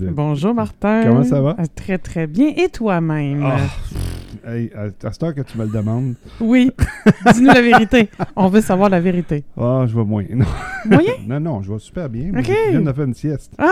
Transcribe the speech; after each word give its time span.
Bonjour 0.00 0.54
Martin. 0.54 1.02
Comment 1.04 1.24
ça 1.24 1.40
va? 1.40 1.56
Euh, 1.58 1.64
Très 1.74 1.98
très 1.98 2.26
bien. 2.26 2.52
Et 2.56 2.68
toi-même? 2.68 3.42
Ah, 3.44 4.52
hey, 4.54 4.70
à, 4.74 5.12
cette 5.12 5.22
heure 5.22 5.34
que 5.34 5.40
tu 5.42 5.58
me 5.58 5.64
le 5.64 5.70
demandes, 5.70 6.14
Oui. 6.40 6.70
Dis-nous 7.34 7.46
la 7.46 7.60
vérité. 7.60 8.08
On 8.36 8.48
veut 8.48 8.60
savoir 8.60 8.88
la 8.90 9.00
vérité. 9.00 9.44
ah, 9.56 9.84
je 9.86 9.96
vais 9.96 10.04
moins. 10.04 10.24
Non, 10.32 10.44
Moyen? 10.86 11.12
non, 11.26 11.40
non, 11.40 11.62
je 11.62 11.72
vais 11.72 11.78
super 11.78 12.08
bien. 12.08 12.30
Ok. 12.30 12.46
Je 12.46 12.70
viens 12.70 12.80
de 12.80 12.92
faire 12.92 13.04
une 13.04 13.14
sieste. 13.14 13.52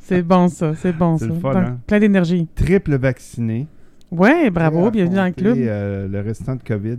C'est 0.00 0.22
bon 0.22 0.48
ça, 0.48 0.74
c'est 0.74 0.92
bon 0.96 1.18
ça. 1.18 1.26
le 1.26 1.34
fun, 1.34 1.52
Donc, 1.52 1.62
hein? 1.64 1.78
Plein 1.86 1.98
d'énergie. 2.00 2.48
Triple 2.54 2.96
vacciné. 2.96 3.66
Ouais, 4.10 4.48
bravo, 4.50 4.90
bienvenue 4.90 5.16
dans 5.16 5.26
le 5.26 5.32
club. 5.32 5.56
euh, 5.58 6.08
le 6.08 6.20
restant 6.20 6.56
de 6.56 6.62
COVID, 6.62 6.98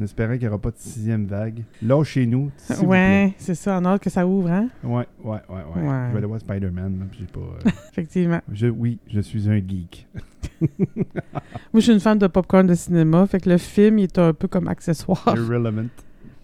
en 0.00 0.04
espérant 0.04 0.32
qu'il 0.32 0.42
n'y 0.42 0.48
aura 0.48 0.58
pas 0.58 0.70
de 0.70 0.76
sixième 0.78 1.26
vague. 1.26 1.62
Là, 1.82 2.02
chez 2.04 2.26
nous, 2.26 2.50
vous 2.70 2.84
Ouais, 2.86 3.34
c'est 3.38 3.54
ça, 3.54 3.78
en 3.78 3.84
ordre 3.84 4.00
que 4.00 4.10
ça 4.10 4.26
ouvre, 4.26 4.50
hein? 4.50 4.68
Ouais, 4.82 5.06
ouais, 5.22 5.38
ouais, 5.48 5.56
ouais. 5.76 5.82
Ouais. 5.82 6.06
Je 6.08 6.12
vais 6.12 6.18
aller 6.18 6.26
voir 6.26 6.40
Spider-Man. 6.40 6.98
là, 7.00 7.06
puis 7.10 7.20
j'ai 7.20 7.26
pas. 7.26 7.40
euh, 7.40 7.70
Effectivement. 7.92 8.40
je, 8.52 8.66
oui, 8.66 8.98
je 9.08 9.20
suis 9.20 9.48
un 9.48 9.56
geek. 9.56 10.08
Moi, 10.60 10.68
je 11.74 11.80
suis 11.80 11.92
une 11.92 12.00
fan 12.00 12.18
de 12.18 12.26
popcorn 12.26 12.66
de 12.66 12.74
cinéma, 12.74 13.26
fait 13.26 13.40
que 13.40 13.48
le 13.50 13.58
film, 13.58 13.98
il 13.98 14.04
est 14.04 14.18
un 14.18 14.32
peu 14.32 14.48
comme 14.48 14.68
accessoire. 14.68 15.22
Irrelevant. 15.36 15.86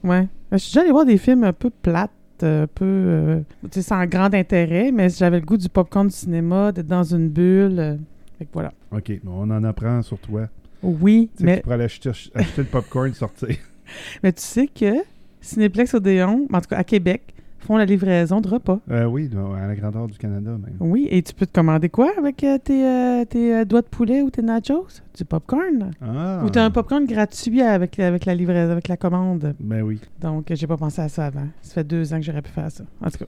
Ouais. 0.04 0.28
Je 0.52 0.58
suis 0.58 0.70
déjà 0.70 0.80
allée 0.82 0.92
voir 0.92 1.04
des 1.04 1.18
films 1.18 1.44
un 1.44 1.52
peu 1.52 1.70
plates, 1.70 2.10
euh, 2.42 2.64
un 2.64 2.66
peu, 2.66 2.84
euh, 2.84 3.40
tu 3.64 3.68
sais, 3.72 3.82
sans 3.82 4.04
grand 4.06 4.32
intérêt, 4.34 4.92
mais 4.92 5.08
j'avais 5.08 5.40
le 5.40 5.46
goût 5.46 5.56
du 5.56 5.68
popcorn 5.68 6.06
du 6.08 6.14
cinéma, 6.14 6.70
d'être 6.72 6.86
dans 6.86 7.02
une 7.02 7.28
bulle. 7.28 7.78
euh, 7.78 7.96
fait 8.38 8.44
que 8.44 8.50
voilà. 8.52 8.72
OK, 8.92 9.12
bon, 9.24 9.32
on 9.48 9.50
en 9.50 9.64
apprend 9.64 10.02
sur 10.02 10.18
toi. 10.18 10.46
Oui, 10.86 11.30
Tu 11.36 11.40
sais, 11.40 11.44
mais, 11.44 11.56
tu 11.56 11.62
pourrais 11.62 11.74
aller 11.74 11.84
acheter, 11.84 12.10
acheter 12.10 12.62
le 12.62 12.64
popcorn 12.64 13.12
sortir. 13.14 13.48
mais 14.22 14.32
tu 14.32 14.42
sais 14.42 14.66
que 14.68 14.94
Cinéplex 15.40 15.94
Odéon, 15.94 16.46
en 16.52 16.60
tout 16.60 16.68
cas 16.68 16.76
à 16.76 16.84
Québec, 16.84 17.22
font 17.58 17.76
la 17.76 17.84
livraison 17.84 18.40
de 18.40 18.48
repas. 18.48 18.78
Euh, 18.90 19.06
oui, 19.06 19.28
à 19.60 19.66
la 19.66 19.74
grandeur 19.74 20.06
du 20.06 20.16
Canada 20.18 20.50
même. 20.52 20.76
Oui, 20.78 21.08
et 21.10 21.20
tu 21.22 21.34
peux 21.34 21.46
te 21.46 21.52
commander 21.52 21.88
quoi 21.88 22.12
avec 22.16 22.44
euh, 22.44 22.58
tes, 22.58 22.86
euh, 22.86 23.24
tes 23.24 23.64
doigts 23.64 23.82
de 23.82 23.88
poulet 23.88 24.22
ou 24.22 24.30
tes 24.30 24.42
nachos? 24.42 24.86
Du 25.16 25.24
popcorn. 25.24 25.90
Ah! 26.00 26.42
Ou 26.44 26.50
t'as 26.50 26.64
un 26.64 26.70
popcorn 26.70 27.04
gratuit 27.06 27.62
avec, 27.62 27.98
avec 27.98 28.24
la 28.24 28.34
livraison, 28.36 28.70
avec 28.70 28.86
la 28.86 28.96
commande. 28.96 29.54
Ben 29.58 29.82
oui. 29.82 30.00
Donc, 30.20 30.46
j'ai 30.50 30.66
pas 30.68 30.76
pensé 30.76 31.00
à 31.02 31.08
ça 31.08 31.26
avant. 31.26 31.48
Ça 31.62 31.74
fait 31.74 31.84
deux 31.84 32.12
ans 32.14 32.18
que 32.18 32.24
j'aurais 32.24 32.42
pu 32.42 32.50
faire 32.50 32.70
ça. 32.70 32.84
En 33.04 33.10
tout 33.10 33.18
cas, 33.18 33.26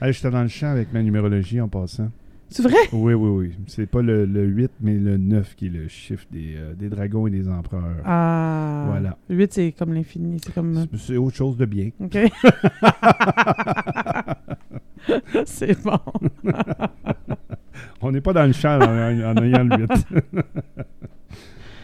Hey, 0.00 0.12
J'étais 0.12 0.30
dans 0.30 0.42
le 0.42 0.48
champ 0.48 0.66
avec 0.66 0.92
ma 0.92 1.02
numérologie 1.02 1.60
en 1.60 1.68
passant. 1.68 2.10
C'est 2.54 2.62
vrai? 2.62 2.76
Oui, 2.92 3.14
oui, 3.14 3.28
oui. 3.30 3.52
C'est 3.66 3.86
pas 3.86 4.00
le, 4.00 4.24
le 4.26 4.44
8, 4.44 4.70
mais 4.80 4.94
le 4.94 5.16
9 5.16 5.56
qui 5.56 5.66
est 5.66 5.70
le 5.70 5.88
chiffre 5.88 6.24
des, 6.30 6.54
euh, 6.56 6.74
des 6.74 6.88
dragons 6.88 7.26
et 7.26 7.30
des 7.30 7.48
empereurs. 7.48 7.96
Ah. 8.04 8.84
Voilà. 8.88 9.16
8, 9.28 9.52
c'est 9.52 9.72
comme 9.72 9.92
l'infini. 9.92 10.38
C'est 10.44 10.54
comme. 10.54 10.86
C'est- 10.92 10.98
C'est 10.98 11.16
autre 11.16 11.34
chose 11.36 11.56
de 11.56 11.66
bien. 11.66 11.90
OK. 12.00 12.16
c'est 15.44 15.82
bon. 15.82 15.98
On 18.00 18.12
n'est 18.12 18.20
pas 18.20 18.32
dans 18.32 18.46
le 18.46 18.52
champ 18.52 18.78
en, 18.80 19.36
en 19.36 19.42
ayant 19.42 19.64
le 19.64 19.76
8. 19.76 19.90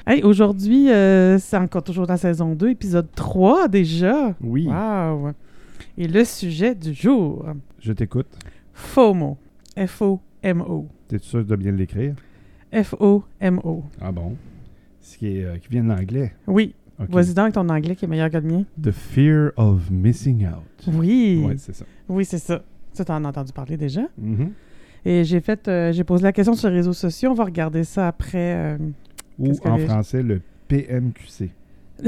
Hey, 0.07 0.23
aujourd'hui, 0.25 0.91
euh, 0.91 1.39
c'est 1.39 1.59
encore 1.59 1.85
toujours 1.85 2.07
la 2.07 2.17
saison 2.17 2.55
2, 2.55 2.71
épisode 2.71 3.07
3 3.15 3.69
déjà. 3.69 4.35
Oui, 4.41 4.67
Wow. 4.67 5.33
Et 5.99 6.09
le 6.09 6.25
sujet 6.25 6.75
du 6.75 6.95
jour, 6.95 7.45
je 7.79 7.93
t'écoute. 7.93 8.27
FOMO. 8.73 9.37
F-O-M-O. 10.43 10.89
T'es 11.09 11.19
sûr 11.19 11.45
de 11.45 11.57
bien 11.57 11.73
l'écrire? 11.73 12.15
F-O-M-O. 12.73 13.85
Ah 14.01 14.13
bon? 14.13 14.37
Ce 15.01 15.17
qui, 15.19 15.39
est, 15.39 15.45
euh, 15.45 15.57
qui 15.59 15.69
vient 15.69 15.83
de 15.85 15.89
l'anglais. 15.89 16.33
Oui. 16.47 16.75
Ok. 17.01 17.11
Vas-y 17.11 17.35
donc 17.35 17.53
ton 17.55 17.69
anglais 17.69 17.97
qui 17.97 18.05
est 18.05 18.09
meilleur 18.09 18.31
que 18.31 18.37
le 18.37 18.43
mien. 18.49 18.65
The 18.83 18.91
fear 18.91 19.53
of 19.57 19.91
missing 19.91 20.47
out. 20.47 20.87
Oui. 20.95 21.43
Ouais, 21.47 21.55
c'est 21.57 21.75
ça. 21.75 21.85
Oui, 22.09 22.25
c'est 22.25 22.39
ça. 22.39 22.63
Ça, 22.93 23.05
t'en 23.05 23.25
as 23.25 23.29
entendu 23.29 23.53
parler 23.53 23.77
déjà. 23.77 24.03
Mhm. 24.19 24.51
Et 25.07 25.25
j'ai 25.25 25.41
fait, 25.41 25.67
euh, 25.69 25.93
j'ai 25.93 26.05
posé 26.05 26.23
la 26.25 26.33
question 26.33 26.55
sur 26.55 26.69
les 26.69 26.77
réseaux 26.77 26.93
sociaux. 26.93 27.31
On 27.31 27.35
va 27.35 27.45
regarder 27.45 27.85
ça 27.85 28.09
après. 28.09 28.55
euh, 28.75 28.79
Ou 29.39 29.53
en 29.65 29.79
français, 29.79 30.23
le 30.23 30.43
PMQC. 30.69 31.51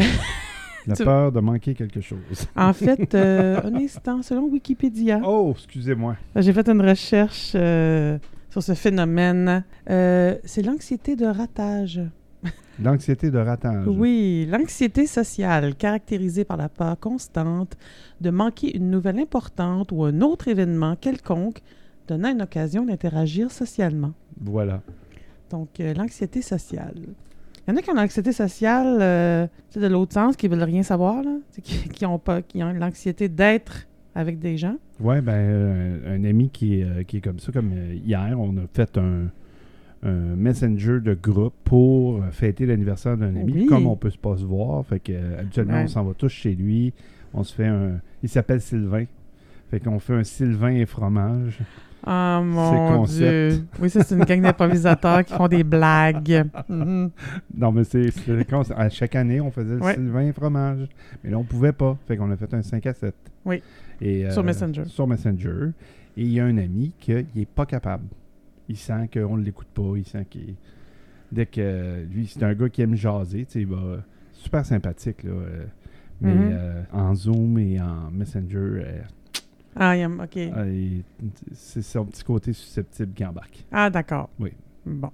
La 0.87 0.97
peur 0.97 1.33
de 1.33 1.41
manquer 1.41 1.75
quelque 1.75 2.01
chose. 2.01 2.19
En 2.57 2.73
fait, 2.85 3.15
euh, 3.15 3.61
un 3.65 3.75
instant, 3.77 4.23
selon 4.23 4.45
Wikipédia, 4.47 5.21
Oh, 5.25 5.53
excusez-moi. 5.55 6.17
j'ai 6.37 6.53
fait 6.53 6.69
une 6.69 6.81
recherche 6.83 7.53
euh, 7.55 8.19
sur 8.51 8.63
ce 8.63 8.75
phénomène. 8.75 9.65
Euh, 9.91 10.37
c'est 10.45 10.63
l'anxiété 10.63 11.17
de 11.17 11.27
ratage. 11.27 12.01
L'anxiété 12.83 13.31
de 13.31 13.39
ratage. 13.39 13.87
Oui, 13.87 14.49
l'anxiété 14.51 15.07
sociale, 15.07 15.75
caractérisée 15.77 16.45
par 16.45 16.57
la 16.57 16.69
peur 16.69 16.99
constante 16.99 17.77
de 18.21 18.31
manquer 18.31 18.77
une 18.77 18.91
nouvelle 18.91 19.19
importante 19.21 19.93
ou 19.93 20.05
un 20.05 20.21
autre 20.23 20.49
événement 20.49 20.97
quelconque 20.97 21.61
donnant 22.09 22.31
une 22.31 22.43
occasion 22.43 22.85
d'interagir 22.85 23.51
socialement. 23.51 24.13
Voilà. 24.41 24.81
Donc, 25.51 25.69
l'anxiété 25.79 26.41
sociale. 26.43 26.97
Il 27.67 27.71
y 27.71 27.75
en 27.75 27.77
a 27.77 27.83
qui 27.83 27.91
ont 27.91 27.95
l'anxiété 27.95 28.33
sociale 28.33 28.99
euh, 29.01 29.47
de 29.77 29.87
l'autre 29.87 30.13
sens, 30.15 30.37
qui 30.37 30.49
veulent 30.49 30.63
rien 30.63 30.83
savoir, 30.83 31.23
là, 31.23 31.37
qui, 31.63 31.89
qui 31.93 32.05
ont 32.07 32.19
pas, 32.19 32.43
qui 32.43 32.63
ont 32.63 32.73
l'anxiété 32.73 33.29
d'être 33.29 33.87
avec 34.15 34.39
des 34.41 34.57
gens. 34.57 34.77
Ouais, 35.01 35.21
ben, 35.21 35.33
euh, 35.35 36.17
un 36.17 36.25
ami 36.25 36.51
qui 36.51 36.81
est, 36.81 36.85
euh, 36.85 37.03
qui 37.05 37.19
est 37.19 37.21
comme 37.21 37.39
ça, 37.39 37.53
comme 37.53 37.73
hier, 38.05 38.35
on 38.39 38.57
a 38.57 38.63
fait 38.75 38.99
un, 38.99 39.29
un 40.03 40.11
messenger 40.37 41.01
de 41.01 41.15
groupe 41.15 41.55
pour 41.65 42.21
fêter 42.33 42.67
l'anniversaire 42.67 43.17
d'un 43.17 43.37
ami, 43.37 43.53
Oui. 43.53 43.67
comme 43.67 43.87
on 43.87 43.97
peut 43.97 44.11
pas 44.21 44.37
se 44.37 44.45
voir. 44.45 44.85
Fait 44.85 44.99
que 44.99 45.13
habituellement, 45.39 45.75
Ouais. 45.75 45.85
on 45.85 45.89
s'en 45.89 46.03
va 46.05 46.15
tous 46.15 46.29
chez 46.31 46.55
lui. 46.55 46.93
On 47.33 47.45
se 47.45 47.55
fait 47.55 47.67
un. 47.69 48.01
Il 48.23 48.29
s'appelle 48.29 48.61
Sylvain. 48.61 49.05
Fait 49.71 49.81
qu'on 49.81 49.99
fait 50.01 50.15
un 50.15 50.25
Sylvain 50.25 50.75
et 50.75 50.85
fromage. 50.85 51.61
Ah 52.05 52.41
mon 52.45 52.97
concept. 52.99 53.55
Dieu. 53.55 53.65
Oui, 53.81 53.89
ça, 53.91 54.03
c'est 54.03 54.15
une 54.17 54.25
gang 54.25 54.41
d'improvisateurs 54.41 55.25
qui 55.25 55.35
font 55.35 55.47
des 55.49 55.63
blagues. 55.65 56.45
Mhm. 56.69 57.11
Non, 57.57 57.71
mais 57.73 57.85
c'est. 57.85 58.09
À 58.77 58.89
chaque 58.89 59.15
année, 59.15 59.41
on 59.41 59.51
faisait 59.51 59.75
le 59.77 59.81
Ouais. 59.83 59.95
Sylvain 59.95 60.23
et 60.27 60.33
fromage. 60.33 60.89
Mais 61.23 61.31
là, 61.31 61.39
on 61.39 61.45
pouvait 61.45 61.73
pas. 61.73 61.97
Fait 62.09 62.17
qu'on 62.17 62.31
a 62.31 62.37
fait 62.37 62.53
un 62.55 62.63
5 62.63 62.85
à 62.87 62.95
7. 62.95 63.15
Oui. 63.45 63.63
Et, 64.01 64.29
Sur 64.31 64.43
Messenger. 64.43 64.85
Sur 64.87 65.07
Messenger. 65.07 65.71
Et 66.17 66.23
il 66.23 66.33
y 66.33 66.41
a 66.41 66.45
un 66.45 66.59
ami 66.59 66.93
qui 66.99 67.13
n'est 67.35 67.47
pas 67.47 67.67
capable. 67.67 68.05
Il 68.69 68.77
sent 68.77 69.09
qu'on 69.13 69.37
ne 69.37 69.45
l'écoute 69.45 69.69
pas. 69.73 69.93
Il 69.97 70.05
sent 70.05 70.27
qu'il. 70.29 70.55
Dès 71.31 71.47
que. 71.47 72.05
Lui, 72.13 72.27
c'est 72.27 72.43
un 72.43 72.55
gars 72.55 72.69
qui 72.69 72.83
aime 72.83 72.97
jaser. 72.97 73.45
Tu 73.47 73.53
sais, 73.53 73.61
il 73.61 73.67
va. 73.69 73.99
Super 74.33 74.67
sympathique, 74.67 75.23
là. 75.23 75.31
euh, 75.31 75.65
mais 76.21 76.35
Mhm. 76.35 76.51
euh, 76.53 76.83
en 76.93 77.15
Zoom 77.15 77.59
et 77.59 77.81
en 77.81 78.11
Messenger, 78.11 78.57
euh, 78.57 78.99
Ah, 79.77 79.97
il 79.97 80.01
y 80.01 80.03
a- 80.03 80.09
OK. 80.09 80.37
il- 80.37 81.03
c'est 81.55 81.83
son 81.83 82.05
petit 82.05 82.23
côté 82.25 82.53
susceptible 82.53 83.13
qui 83.15 83.25
embarque. 83.25 83.65
Ah, 83.73 83.89
d'accord. 83.91 84.29
Oui. 84.39 84.53
Bon. 84.85 85.11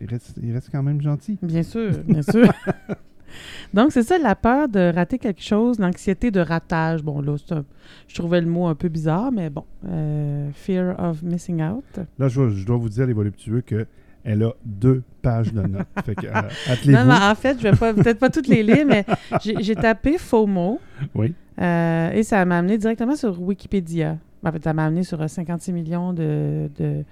Il, 0.00 0.06
reste, 0.06 0.34
il 0.42 0.52
reste 0.52 0.68
quand 0.70 0.82
même 0.82 1.00
gentil. 1.00 1.38
Bien 1.40 1.62
sûr, 1.62 1.92
bien 2.06 2.22
sûr. 2.22 2.46
Donc, 3.72 3.92
c'est 3.92 4.02
ça, 4.02 4.18
la 4.18 4.34
peur 4.34 4.68
de 4.68 4.92
rater 4.94 5.18
quelque 5.18 5.40
chose, 5.42 5.78
l'anxiété 5.78 6.30
de 6.30 6.40
ratage. 6.40 7.02
Bon, 7.02 7.22
là, 7.22 7.36
un- 7.50 7.64
je 8.06 8.14
trouvais 8.14 8.40
le 8.42 8.46
mot 8.46 8.66
un 8.66 8.74
peu 8.74 8.88
bizarre, 8.88 9.32
mais 9.32 9.48
bon. 9.48 9.64
Euh, 9.86 10.50
fear 10.52 10.94
of 11.00 11.22
missing 11.22 11.62
out. 11.62 11.84
Là, 12.18 12.28
je, 12.28 12.50
je 12.50 12.66
dois 12.66 12.76
vous 12.76 12.90
dire, 12.90 13.06
les 13.06 13.14
voluptueux, 13.14 13.62
que 13.62 13.86
elle 14.24 14.42
a 14.44 14.52
deux 14.64 15.02
pages 15.20 15.52
de 15.52 15.62
notes. 15.62 15.86
fait 16.04 16.14
que, 16.14 16.26
euh, 16.26 16.42
Non, 17.04 17.10
en 17.12 17.34
fait, 17.34 17.58
je 17.58 17.68
vais 17.68 17.72
peut-être 17.94 18.18
pas 18.18 18.30
toutes 18.30 18.46
les 18.48 18.62
lire, 18.62 18.86
mais 18.86 19.04
j'ai 19.44 19.74
tapé 19.74 20.18
FOMO 20.18 20.80
Oui. 21.14 21.34
euh, 21.60 22.10
et 22.12 22.22
ça 22.22 22.44
m'a 22.44 22.58
amené 22.58 22.78
directement 22.78 23.16
sur 23.16 23.40
Wikipédia. 23.40 24.18
En 24.44 24.52
fait, 24.52 24.62
ça 24.64 24.72
m'a 24.72 24.86
amené 24.86 25.04
sur 25.04 25.20
euh, 25.20 25.28
56 25.28 25.72
millions 25.72 26.12
de, 26.12 26.68
de, 26.78 27.04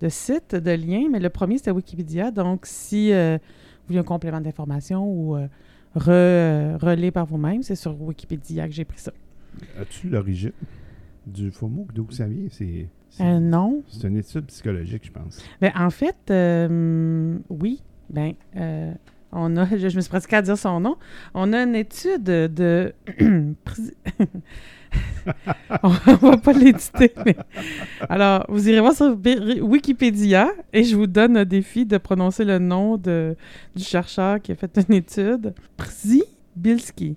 de 0.00 0.08
sites, 0.08 0.54
de 0.54 0.70
liens, 0.72 1.08
mais 1.10 1.18
le 1.20 1.28
premier, 1.28 1.58
c'était 1.58 1.70
Wikipédia. 1.72 2.30
Donc, 2.30 2.60
si 2.66 3.12
euh, 3.12 3.36
vous 3.36 3.86
voulez 3.88 3.98
un 4.00 4.04
complément 4.04 4.40
d'information 4.40 5.04
ou 5.04 5.36
euh, 5.36 5.46
re, 5.96 6.08
euh, 6.08 7.10
par 7.10 7.26
vous-même, 7.26 7.62
c'est 7.62 7.74
sur 7.76 8.00
Wikipédia 8.00 8.66
que 8.68 8.74
j'ai 8.74 8.84
pris 8.84 8.98
ça. 9.00 9.12
As-tu 9.80 10.08
l'origine 10.08 10.52
du 11.26 11.50
mot? 11.62 11.86
D'où 11.94 12.06
ça 12.10 12.26
vient? 12.26 12.46
C'est- 12.50 12.86
Euh, 13.20 13.40
non. 13.40 13.82
c'est 13.88 14.06
une 14.06 14.16
étude 14.16 14.46
psychologique, 14.46 15.06
je 15.06 15.12
pense. 15.12 15.42
Ben, 15.60 15.72
en 15.76 15.90
fait, 15.90 16.16
euh, 16.30 17.36
oui. 17.48 17.82
Ben, 18.10 18.34
euh, 18.56 18.92
on 19.32 19.56
a, 19.56 19.66
je, 19.76 19.88
je 19.88 19.96
me 19.96 20.00
suis 20.00 20.08
pratiquée 20.08 20.36
à 20.36 20.42
dire 20.42 20.56
son 20.56 20.80
nom. 20.80 20.96
On 21.34 21.52
a 21.52 21.62
une 21.62 21.74
étude 21.74 22.24
de. 22.24 22.94
on 25.82 25.88
va 25.88 26.36
pas 26.38 26.52
l'éditer, 26.52 27.12
mais. 27.24 27.36
Alors, 28.08 28.46
vous 28.48 28.68
irez 28.68 28.80
voir 28.80 28.94
sur 28.94 29.16
Wikipédia 29.60 30.50
et 30.72 30.84
je 30.84 30.96
vous 30.96 31.06
donne 31.06 31.36
un 31.36 31.44
défi 31.44 31.84
de 31.84 31.98
prononcer 31.98 32.44
le 32.44 32.58
nom 32.58 32.96
de, 32.96 33.36
du 33.74 33.82
chercheur 33.82 34.40
qui 34.40 34.52
a 34.52 34.54
fait 34.54 34.78
une 34.88 34.94
étude. 34.94 35.54
Przybylski. 35.76 37.16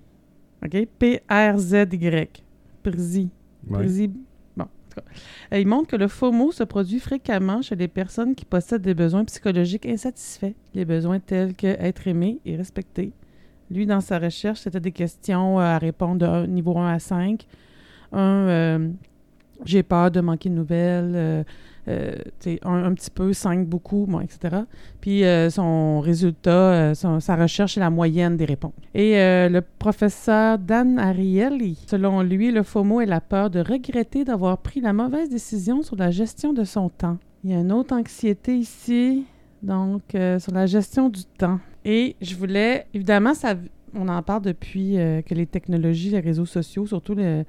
OK? 0.64 0.86
P-R-Z-Y. 0.98 2.42
Przy. 2.82 3.30
Ouais. 3.68 4.10
Euh, 5.52 5.58
Il 5.58 5.66
montre 5.66 5.88
que 5.88 5.96
le 5.96 6.08
FOMO 6.08 6.52
se 6.52 6.64
produit 6.64 7.00
fréquemment 7.00 7.62
chez 7.62 7.76
les 7.76 7.88
personnes 7.88 8.34
qui 8.34 8.44
possèdent 8.44 8.82
des 8.82 8.94
besoins 8.94 9.24
psychologiques 9.24 9.86
insatisfaits. 9.86 10.54
Les 10.74 10.84
besoins 10.84 11.20
tels 11.20 11.54
que 11.54 11.66
être 11.66 12.06
aimé 12.06 12.40
et 12.44 12.56
respecté. 12.56 13.12
Lui, 13.70 13.86
dans 13.86 14.00
sa 14.00 14.18
recherche, 14.18 14.60
c'était 14.60 14.80
des 14.80 14.92
questions 14.92 15.58
euh, 15.58 15.62
à 15.62 15.78
répondre 15.78 16.42
de 16.42 16.46
niveau 16.46 16.76
1 16.76 16.92
à 16.92 16.98
5. 16.98 17.46
Un, 18.12 18.20
euh, 18.20 18.88
j'ai 19.64 19.82
peur 19.82 20.10
de 20.10 20.20
manquer 20.20 20.48
de 20.48 20.54
nouvelles. 20.54 21.44
Euh, 21.88 22.14
un, 22.64 22.94
petit 22.94 23.10
peu, 23.10 23.32
5 23.32 23.66
beaucoup, 23.66 24.06
bon, 24.08 24.20
etc. 24.20 24.56
Puis 25.00 25.24
euh, 25.24 25.50
son 25.50 26.00
résultat, 26.00 26.50
euh, 26.50 26.94
son- 26.94 27.18
sa 27.18 27.34
recherche, 27.36 27.74
c'est 27.74 27.80
la 27.80 27.90
moyenne 27.90 28.36
des 28.36 28.44
réponses. 28.44 28.72
Et 28.94 29.18
euh, 29.18 29.48
le 29.48 29.62
professeur 29.78 30.58
Dan 30.58 30.98
Ariely, 30.98 31.78
selon 31.88 32.22
lui, 32.22 32.52
le 32.52 32.62
FOMO 32.62 33.00
est 33.00 33.06
la 33.06 33.20
peur 33.20 33.50
de 33.50 33.60
regretter 33.60 34.24
d'avoir 34.24 34.58
pris 34.58 34.80
la 34.80 34.92
mauvaise 34.92 35.28
décision 35.28 35.82
sur 35.82 35.96
la 35.96 36.10
gestion 36.10 36.52
de 36.52 36.64
son 36.64 36.88
temps. 36.88 37.18
Il 37.42 37.50
y 37.50 37.54
a 37.54 37.58
une 37.60 37.72
autre 37.72 37.94
anxiété 37.96 38.56
ici, 38.56 39.24
donc 39.62 40.02
sur 40.12 40.52
la 40.52 40.66
gestion 40.66 41.08
du 41.08 41.24
temps. 41.24 41.58
Et 41.84 42.14
je 42.20 42.36
voulais, 42.36 42.86
évidemment, 42.94 43.34
ça, 43.34 43.56
on 43.94 44.06
en 44.06 44.22
parle 44.22 44.42
depuis 44.42 44.92
que 45.26 45.34
les 45.34 45.46
technologies, 45.46 46.10
les 46.10 46.20
réseaux 46.20 46.46
sociaux, 46.46 46.86
surtout 46.86 47.16
les 47.16 47.42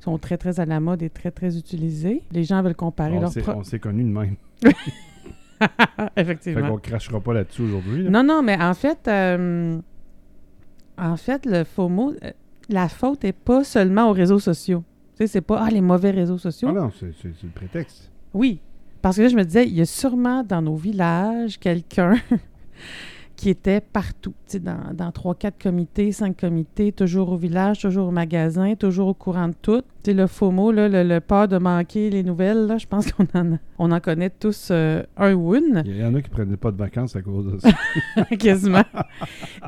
sont 0.00 0.18
très, 0.18 0.36
très 0.36 0.60
à 0.60 0.64
la 0.66 0.78
mode 0.80 1.02
et 1.02 1.10
très, 1.10 1.30
très 1.30 1.56
utilisés. 1.58 2.22
Les 2.32 2.44
gens 2.44 2.62
veulent 2.62 2.76
comparer 2.76 3.16
On 3.16 3.20
leur 3.22 3.32
s'est- 3.32 3.40
pro- 3.42 3.52
on 3.52 3.64
s'est 3.64 3.78
connus 3.78 4.04
de 4.04 4.08
même. 4.10 4.36
Fait 5.58 5.68
Effectivement. 6.16 6.68
qu'on 6.68 6.78
crachera 6.78 7.20
pas 7.20 7.32
là-dessus 7.32 7.62
aujourd'hui. 7.62 8.02
là. 8.04 8.10
Non, 8.10 8.22
non, 8.22 8.42
mais 8.42 8.60
en 8.62 8.74
fait, 8.74 9.08
euh, 9.08 9.78
en 10.98 11.16
fait, 11.16 11.46
le 11.46 11.64
FOMO, 11.64 12.12
euh, 12.22 12.30
la 12.68 12.88
faute 12.88 13.24
n'est 13.24 13.32
pas 13.32 13.64
seulement 13.64 14.10
aux 14.10 14.12
réseaux 14.12 14.38
sociaux. 14.38 14.84
Tu 15.12 15.18
sais, 15.18 15.26
c'est 15.28 15.40
pas 15.40 15.62
ah, 15.66 15.70
les 15.70 15.80
mauvais 15.80 16.10
réseaux 16.10 16.36
sociaux. 16.38 16.68
Ah 16.70 16.74
non, 16.74 16.90
c'est 16.98 17.12
c'est- 17.22 17.32
c'est 17.40 17.46
le 17.46 17.52
prétexte. 17.54 18.10
Oui, 18.34 18.60
parce 19.00 19.16
que 19.16 19.22
là, 19.22 19.28
je 19.28 19.36
me 19.36 19.44
disais, 19.44 19.66
il 19.66 19.72
y 19.74 19.80
a 19.80 19.86
sûrement 19.86 20.42
dans 20.42 20.60
nos 20.60 20.76
villages 20.76 21.58
quelqu'un 21.58 22.16
qui 23.36 23.50
était 23.50 23.80
partout, 23.80 24.32
dans, 24.94 25.12
3, 25.12 25.34
4 25.34 25.62
comités, 25.62 26.10
5 26.10 26.36
comités, 26.36 26.90
toujours 26.90 27.32
au 27.32 27.36
village, 27.36 27.80
toujours 27.80 28.08
au 28.08 28.10
magasin, 28.10 28.74
toujours 28.74 29.08
au 29.08 29.14
courant 29.14 29.48
de 29.48 29.54
tout. 29.60 29.82
Le 30.06 30.26
FOMO, 30.26 30.70
là, 30.70 30.88
le, 30.88 31.02
le 31.02 31.20
peur 31.20 31.48
de 31.48 31.58
manquer 31.58 32.10
les 32.10 32.22
nouvelles, 32.22 32.66
là, 32.66 32.78
je 32.78 32.86
pense 32.86 33.10
qu'on 33.12 33.26
en, 33.34 33.58
on 33.78 33.90
en 33.92 34.00
connaît 34.00 34.30
tous 34.30 34.68
euh, 34.70 35.02
un 35.16 35.34
ou 35.34 35.54
une. 35.54 35.82
Il 35.84 35.96
y 35.96 36.04
en 36.04 36.14
a 36.14 36.22
qui 36.22 36.30
prenaient 36.30 36.56
pas 36.56 36.70
de 36.70 36.76
vacances 36.76 37.16
à 37.16 37.22
cause 37.22 37.52
de 37.52 37.58
ça. 37.58 37.70
quasiment. 38.38 38.84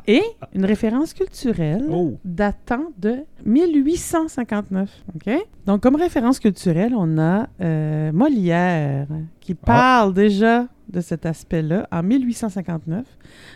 Et 0.07 0.23
une 0.55 0.65
référence 0.65 1.13
culturelle 1.13 1.85
Oh! 1.91 2.19
datant 2.25 2.93
de 2.99 3.17
1859. 3.45 5.05
OK? 5.15 5.33
Donc, 5.67 5.83
comme 5.83 5.97
référence 5.97 6.39
culturelle, 6.39 6.95
on 6.97 7.19
a 7.19 7.49
euh, 7.61 8.13
Molière 8.13 9.07
qui 9.41 9.55
parle 9.55 10.15
déjà 10.15 10.67
de 10.89 11.01
cet 11.01 11.27
aspect-là 11.27 11.89
en 11.93 12.03
1859. 12.03 13.07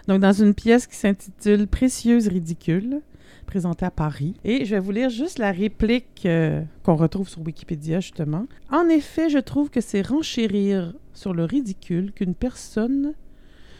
Donc, 0.08 0.20
dans 0.20 0.32
une 0.32 0.54
pièce 0.54 0.86
qui 0.86 0.96
s'intitule 0.96 1.66
Précieuse 1.66 2.28
ridicule, 2.28 3.00
présentée 3.46 3.84
à 3.84 3.90
Paris. 3.90 4.34
Et 4.44 4.64
je 4.64 4.74
vais 4.74 4.80
vous 4.80 4.92
lire 4.92 5.10
juste 5.10 5.38
la 5.38 5.50
réplique 5.52 6.22
euh, 6.26 6.62
qu'on 6.84 6.94
retrouve 6.96 7.28
sur 7.28 7.40
Wikipédia, 7.42 8.00
justement. 8.00 8.46
En 8.70 8.88
effet, 8.88 9.28
je 9.28 9.38
trouve 9.38 9.68
que 9.70 9.80
c'est 9.80 10.06
renchérir 10.06 10.94
sur 11.12 11.34
le 11.34 11.44
ridicule 11.44 12.12
qu'une 12.12 12.34
personne 12.34 13.12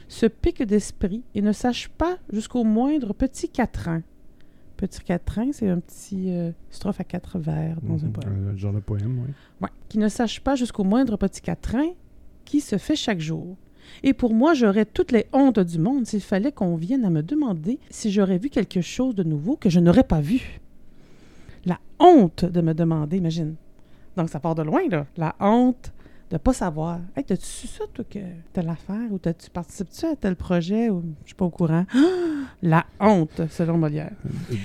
se 0.08 0.26
pique 0.26 0.62
d'esprit 0.62 1.22
et 1.34 1.40
ne 1.42 1.52
sache 1.52 1.88
pas 1.88 2.16
jusqu'au 2.32 2.64
moindre 2.64 3.14
petit 3.14 3.48
quatrain. 3.48 4.02
Petit 4.76 5.00
quatrain, 5.00 5.50
c'est 5.52 5.68
un 5.68 5.78
petit 5.78 6.30
euh, 6.32 6.50
strophe 6.70 7.00
à 7.00 7.04
quatre 7.04 7.38
vers 7.38 7.80
dans 7.82 8.02
un 8.04 8.08
Mhm, 8.08 8.12
poème. 8.12 8.50
Un 8.52 8.56
genre 8.56 8.72
de 8.72 8.80
poème, 8.80 9.22
oui. 9.26 9.32
Ouais. 9.62 9.68
Qui 9.88 9.98
ne 9.98 10.08
sache 10.08 10.40
pas 10.40 10.54
jusqu'au 10.56 10.82
moindre 10.84 11.16
petit 11.16 11.40
quatrain 11.40 11.86
qui 12.44 12.60
se 12.60 12.78
fait 12.78 12.96
chaque 12.96 13.20
jour. 13.20 13.56
Et 14.02 14.14
pour 14.14 14.34
moi, 14.34 14.54
j'aurais 14.54 14.84
toutes 14.84 15.12
les 15.12 15.26
hontes 15.32 15.60
du 15.60 15.78
monde 15.78 16.06
s'il 16.06 16.20
fallait 16.20 16.52
qu'on 16.52 16.76
vienne 16.76 17.04
à 17.04 17.10
me 17.10 17.22
demander 17.22 17.78
si 17.90 18.10
j'aurais 18.10 18.38
vu 18.38 18.48
quelque 18.48 18.80
chose 18.80 19.14
de 19.14 19.22
nouveau 19.22 19.56
que 19.56 19.70
je 19.70 19.80
n'aurais 19.80 20.04
pas 20.04 20.20
vu. 20.20 20.60
La 21.64 21.78
honte 21.98 22.44
de 22.44 22.60
me 22.60 22.74
demander, 22.74 23.18
imagine. 23.18 23.54
Donc, 24.16 24.28
ça 24.28 24.40
part 24.40 24.54
de 24.54 24.62
loin, 24.62 24.82
là. 24.88 25.06
La 25.16 25.34
honte 25.40 25.92
de 26.30 26.38
pas 26.38 26.54
savoir. 26.54 27.00
Hey, 27.14 27.24
t'as-tu 27.24 27.44
su 27.44 27.66
ça, 27.66 27.84
toi, 27.92 28.04
que 28.08 28.18
telle 28.52 28.68
affaire? 28.68 29.12
Ou 29.12 29.18
t'as-tu 29.18 29.50
participes-tu 29.50 30.06
à 30.06 30.16
tel 30.16 30.34
projet? 30.34 30.88
Ou 30.88 31.02
je 31.22 31.28
suis 31.28 31.34
pas 31.34 31.44
au 31.44 31.50
courant? 31.50 31.84
La 32.62 32.86
honte, 33.00 33.42
selon 33.50 33.76
Molière. 33.76 34.12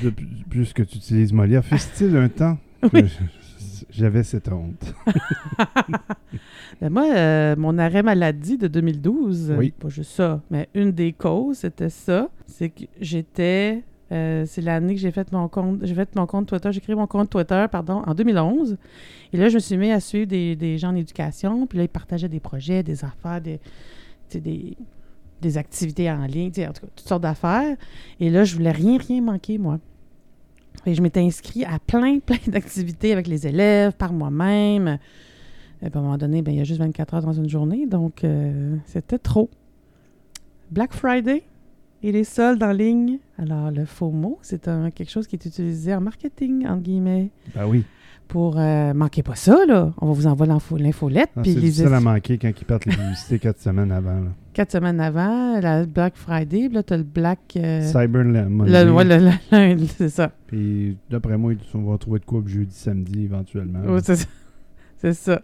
De, 0.02 0.14
plus 0.50 0.72
que 0.72 0.84
tu 0.84 0.98
utilises 0.98 1.34
Molière, 1.34 1.66
fut-il 1.66 2.16
un 2.16 2.30
temps? 2.30 2.58
Oui. 2.94 3.04
J'avais 3.90 4.24
cette 4.24 4.50
honte? 4.52 4.94
Ben 6.82 6.90
moi, 6.92 7.06
euh, 7.16 7.56
mon 7.58 7.78
arrêt 7.78 8.04
maladie 8.04 8.58
de 8.58 8.68
2012, 8.68 9.56
Oui. 9.58 9.72
pas 9.72 9.90
juste 9.90 10.12
ça, 10.12 10.42
mais 10.52 10.70
une 10.76 10.92
des 10.92 11.12
causes, 11.14 11.58
c'était 11.60 11.90
ça. 11.90 12.30
C'est 12.46 12.70
que 12.70 12.84
j'étais. 13.02 13.84
euh, 14.12 14.46
c'est 14.46 14.62
l'année 14.62 14.94
que 14.94 15.02
j'ai 15.02 15.12
fait 15.12 15.32
mon 15.32 15.48
compte. 15.48 15.80
J'ai 15.84 15.96
fait 15.96 16.14
mon 16.16 16.26
compte 16.28 16.48
Twitter. 16.48 16.70
J'ai 16.72 16.82
créé 16.82 16.96
mon 16.96 17.08
compte 17.08 17.30
Twitter, 17.30 17.66
pardon, 17.72 18.04
en 18.06 18.14
2011. 18.14 18.78
Et 19.34 19.38
là, 19.38 19.50
je 19.50 19.56
me 19.56 19.60
suis 19.60 19.78
mis 19.78 19.92
à 19.92 20.00
suivre 20.00 20.28
des, 20.28 20.56
des 20.56 20.78
gens 20.78 20.90
en 20.90 20.96
éducation. 20.96 21.66
Puis 21.66 21.78
là, 21.80 21.86
ils 21.86 21.90
partageaient 21.90 22.30
des 22.30 22.40
projets, 22.40 22.84
des 22.84 23.04
affaires, 23.04 23.42
des, 23.42 23.60
des, 24.34 24.78
des 25.42 25.58
activités 25.58 26.12
en 26.12 26.26
ligne, 26.26 26.52
en 26.60 26.74
tout 26.74 26.82
cas, 26.86 26.88
toutes 26.96 27.08
sortes 27.08 27.24
d'affaires. 27.24 27.76
Et 28.20 28.30
là, 28.30 28.44
je 28.44 28.56
voulais 28.56 28.72
rien, 28.72 28.98
rien 29.00 29.22
manquer, 29.22 29.58
moi. 29.58 29.80
Et 30.86 30.94
je 30.94 31.02
m'étais 31.02 31.20
inscrit 31.20 31.66
à 31.66 31.80
plein, 31.80 32.20
plein 32.26 32.38
d'activités 32.48 33.12
avec 33.12 33.28
les 33.28 33.48
élèves, 33.48 33.94
par 33.94 34.14
moi-même. 34.14 35.00
À 35.82 35.86
un 35.86 36.02
moment 36.02 36.18
donné, 36.18 36.42
ben, 36.42 36.52
il 36.54 36.58
y 36.58 36.62
a 36.62 36.64
juste 36.64 36.80
24 36.80 37.14
heures 37.14 37.22
dans 37.22 37.34
une 37.34 37.50
journée, 37.50 37.86
donc 37.86 38.24
euh, 38.24 38.76
c'était 38.86 39.20
trop. 39.20 39.50
Black 40.72 40.94
Friday 40.94 41.44
et 42.04 42.12
les 42.12 42.24
soldes 42.24 42.64
en 42.64 42.72
ligne. 42.72 43.20
Alors, 43.38 43.72
le 43.72 43.86
faux 43.86 44.10
mot, 44.10 44.40
c'est 44.42 44.70
quelque 44.96 45.10
chose 45.10 45.28
qui 45.28 45.36
est 45.36 45.46
utilisé 45.46 45.94
en 45.94 46.02
marketing, 46.02 46.68
entre 46.68 46.82
guillemets, 46.82 47.30
Ben 47.54 47.68
oui. 47.68 47.84
Pour 48.28 48.56
euh, 48.58 48.94
manquez 48.94 49.24
pas 49.24 49.36
ça, 49.36 49.66
là. 49.68 49.94
On 50.02 50.08
va 50.08 50.14
vous 50.14 50.28
envoyer 50.28 50.52
l'info- 50.52 50.78
l'infolette. 50.78 51.30
Ah, 51.36 51.42
c'est 51.46 51.54
difficile 51.56 51.94
à 51.94 52.00
manquer 52.00 52.38
quand 52.38 52.50
ils 52.50 52.66
partent 52.66 52.86
les 52.86 52.96
publicités 52.96 53.40
quatre 53.40 53.60
semaines 53.60 53.92
avant. 53.92 54.20
là. 54.20 54.30
quatre 54.54 54.72
semaines 54.72 55.00
avant, 55.00 55.60
la 55.60 55.86
Black 55.86 56.16
Friday, 56.16 56.68
puis 56.68 56.76
là, 56.76 56.84
t'as 56.84 56.98
le 56.98 57.04
Black. 57.04 57.40
euh, 57.58 57.82
Cyber 57.84 58.24
Monday. 58.26 58.86
le, 58.86 58.92
ouais, 58.92 59.04
le- 59.04 59.18
le 59.26 59.32
lundi, 59.52 59.88
c'est 59.88 60.10
ça. 60.10 60.32
Puis 60.48 60.98
d'après 61.10 61.38
moi, 61.38 61.54
on 61.74 61.92
va 61.92 61.98
trouver 61.98 62.20
de 62.20 62.26
quoi 62.26 62.42
jeudi, 62.46 62.74
samedi 62.76 63.24
éventuellement. 63.24 63.80
Ouais, 63.92 64.02
c'est 64.04 64.16
ça. 64.16 64.26
C'est 65.00 65.14
ça. 65.14 65.42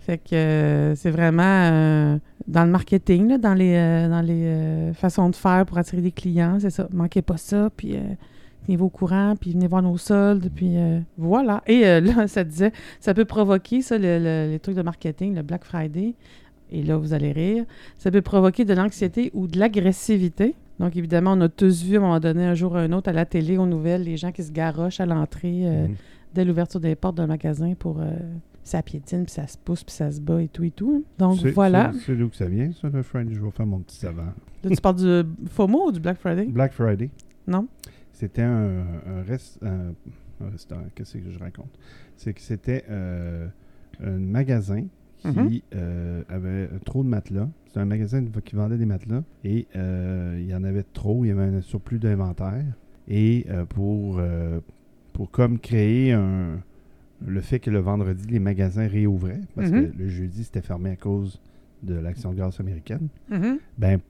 Fait 0.00 0.18
que 0.18 0.34
euh, 0.34 0.94
c'est 0.96 1.10
vraiment 1.10 1.42
euh, 1.44 2.18
dans 2.48 2.64
le 2.64 2.70
marketing, 2.70 3.28
là, 3.28 3.38
dans 3.38 3.54
les, 3.54 3.74
euh, 3.74 4.08
dans 4.08 4.20
les 4.20 4.92
façons 4.94 5.30
de 5.30 5.36
faire 5.36 5.64
pour 5.66 5.78
attirer 5.78 6.02
des 6.02 6.10
clients, 6.12 6.58
c'est 6.60 6.70
ça. 6.70 6.88
Manquez 6.92 7.22
pas 7.22 7.36
ça, 7.36 7.70
puis 7.76 7.96
tenez-vous 8.66 8.86
au 8.86 8.90
courant, 8.90 9.34
puis 9.40 9.52
venez 9.52 9.66
voir 9.66 9.82
nos 9.82 9.96
soldes, 9.96 10.50
puis 10.54 10.76
euh, 10.76 11.00
voilà. 11.16 11.62
Et 11.66 11.86
euh, 11.86 12.00
là, 12.00 12.26
ça 12.28 12.44
disait, 12.44 12.72
ça 13.00 13.14
peut 13.14 13.24
provoquer, 13.24 13.80
ça, 13.82 13.96
le- 13.98 14.18
le- 14.18 14.50
les 14.50 14.58
trucs 14.58 14.76
de 14.76 14.82
marketing, 14.82 15.34
le 15.34 15.42
Black 15.42 15.64
Friday, 15.64 16.14
et 16.70 16.82
là, 16.82 16.96
vous 16.96 17.12
allez 17.14 17.32
rire, 17.32 17.64
ça 17.96 18.10
peut 18.10 18.22
provoquer 18.22 18.64
de 18.64 18.74
l'anxiété 18.74 19.30
ou 19.34 19.46
de 19.46 19.58
l'agressivité. 19.58 20.54
Donc, 20.80 20.94
évidemment, 20.96 21.32
on 21.32 21.40
a 21.40 21.48
tous 21.48 21.84
vu 21.84 21.94
à 21.96 21.98
un 21.98 22.02
moment 22.02 22.20
donné, 22.20 22.44
un 22.44 22.54
jour 22.54 22.72
ou 22.72 22.76
un 22.76 22.92
autre, 22.92 23.08
à 23.08 23.12
la 23.12 23.24
télé, 23.24 23.56
aux 23.56 23.66
nouvelles, 23.66 24.02
les 24.02 24.16
gens 24.16 24.30
qui 24.32 24.42
se 24.42 24.52
garochent 24.52 25.00
à 25.00 25.06
l'entrée. 25.06 25.62
euh, 25.64 25.86
Mhm. 25.88 25.94
dès 26.34 26.44
l'ouverture 26.44 26.80
des 26.80 26.94
portes 26.96 27.16
d'un 27.16 27.26
magasin 27.28 27.72
pour 27.78 27.98
ça 28.62 28.82
piétine, 28.82 29.24
puis 29.24 29.32
ça 29.32 29.46
se 29.46 29.56
pousse, 29.56 29.84
puis 29.84 29.94
ça 29.94 30.10
se 30.10 30.20
bat 30.20 30.42
et 30.42 30.48
tout 30.48 30.64
et 30.64 30.70
tout. 30.72 30.96
hein. 30.98 31.02
Donc 31.18 31.38
voilà. 31.54 31.92
C'est 31.94 32.00
c'est 32.12 32.16
d'où 32.16 32.28
que 32.28 32.36
ça 32.36 32.46
vient, 32.46 32.70
ça, 32.72 32.88
le 32.92 33.02
Friday? 33.02 33.32
Je 33.32 33.40
vais 33.40 33.50
faire 33.52 33.64
mon 33.64 33.78
petit 33.78 33.96
savant. 33.96 34.24
Là, 34.64 34.70
tu 34.70 34.76
parles 34.82 34.96
du 34.96 35.48
FOMO 35.50 35.86
ou 35.86 35.92
du 35.92 36.00
Black 36.00 36.18
Friday? 36.18 36.44
Black 36.46 36.72
Friday. 36.72 37.08
Non? 37.46 37.68
C'était 38.16 38.42
un, 38.42 38.84
un, 39.06 39.22
rest- 39.28 39.58
un- 39.62 39.92
un 40.44 40.50
restaurant. 40.50 40.84
Qu'est-ce 40.94 41.18
que 41.18 41.30
je 41.30 41.38
raconte? 41.38 41.78
C'est 42.16 42.32
que 42.32 42.40
c'était 42.40 42.84
euh, 42.90 43.46
un 44.02 44.18
magasin 44.18 44.84
qui 45.18 45.28
Mhm. 45.28 45.60
euh, 45.74 46.22
avait 46.28 46.68
trop 46.84 47.02
de 47.04 47.08
matelas. 47.08 47.48
C'était 47.66 47.80
un 47.80 47.84
magasin 47.84 48.24
qui 48.44 48.56
vendait 48.56 48.78
des 48.78 48.86
matelas 48.86 49.22
et 49.44 49.66
euh, 49.76 50.38
il 50.40 50.46
y 50.48 50.54
en 50.54 50.64
avait 50.64 50.82
trop. 50.94 51.24
Il 51.24 51.28
y 51.28 51.30
avait 51.30 51.42
un 51.44 51.60
surplus 51.60 51.98
d'inventaire. 51.98 52.64
Et 53.08 53.46
pour, 53.68 54.20
pour 55.12 55.30
comme 55.30 55.58
créer 55.60 56.12
un, 56.12 56.58
le 57.24 57.40
fait 57.40 57.60
que 57.60 57.70
le 57.70 57.78
vendredi, 57.78 58.26
les 58.28 58.40
magasins 58.40 58.88
réouvraient, 58.88 59.42
parce 59.54 59.70
Mhm. 59.70 59.92
que 59.92 59.98
le 59.98 60.08
jeudi, 60.08 60.42
c'était 60.42 60.60
fermé 60.62 60.90
à 60.90 60.96
cause 60.96 61.40
de 61.84 61.94
l'action 61.94 62.30
de 62.32 62.36
grâce 62.36 62.58
américaine. 62.60 63.06
Mhm. 63.30 63.58
Ben, 63.78 64.00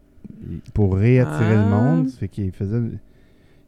pour 0.75 0.95
réattirer 0.97 1.57
le 1.57 1.61
Ah. 1.61 1.69
monde, 1.69 2.09
ça 2.09 2.19
fait 2.19 2.29
qu'il 2.29 2.53
faisait. 2.53 2.81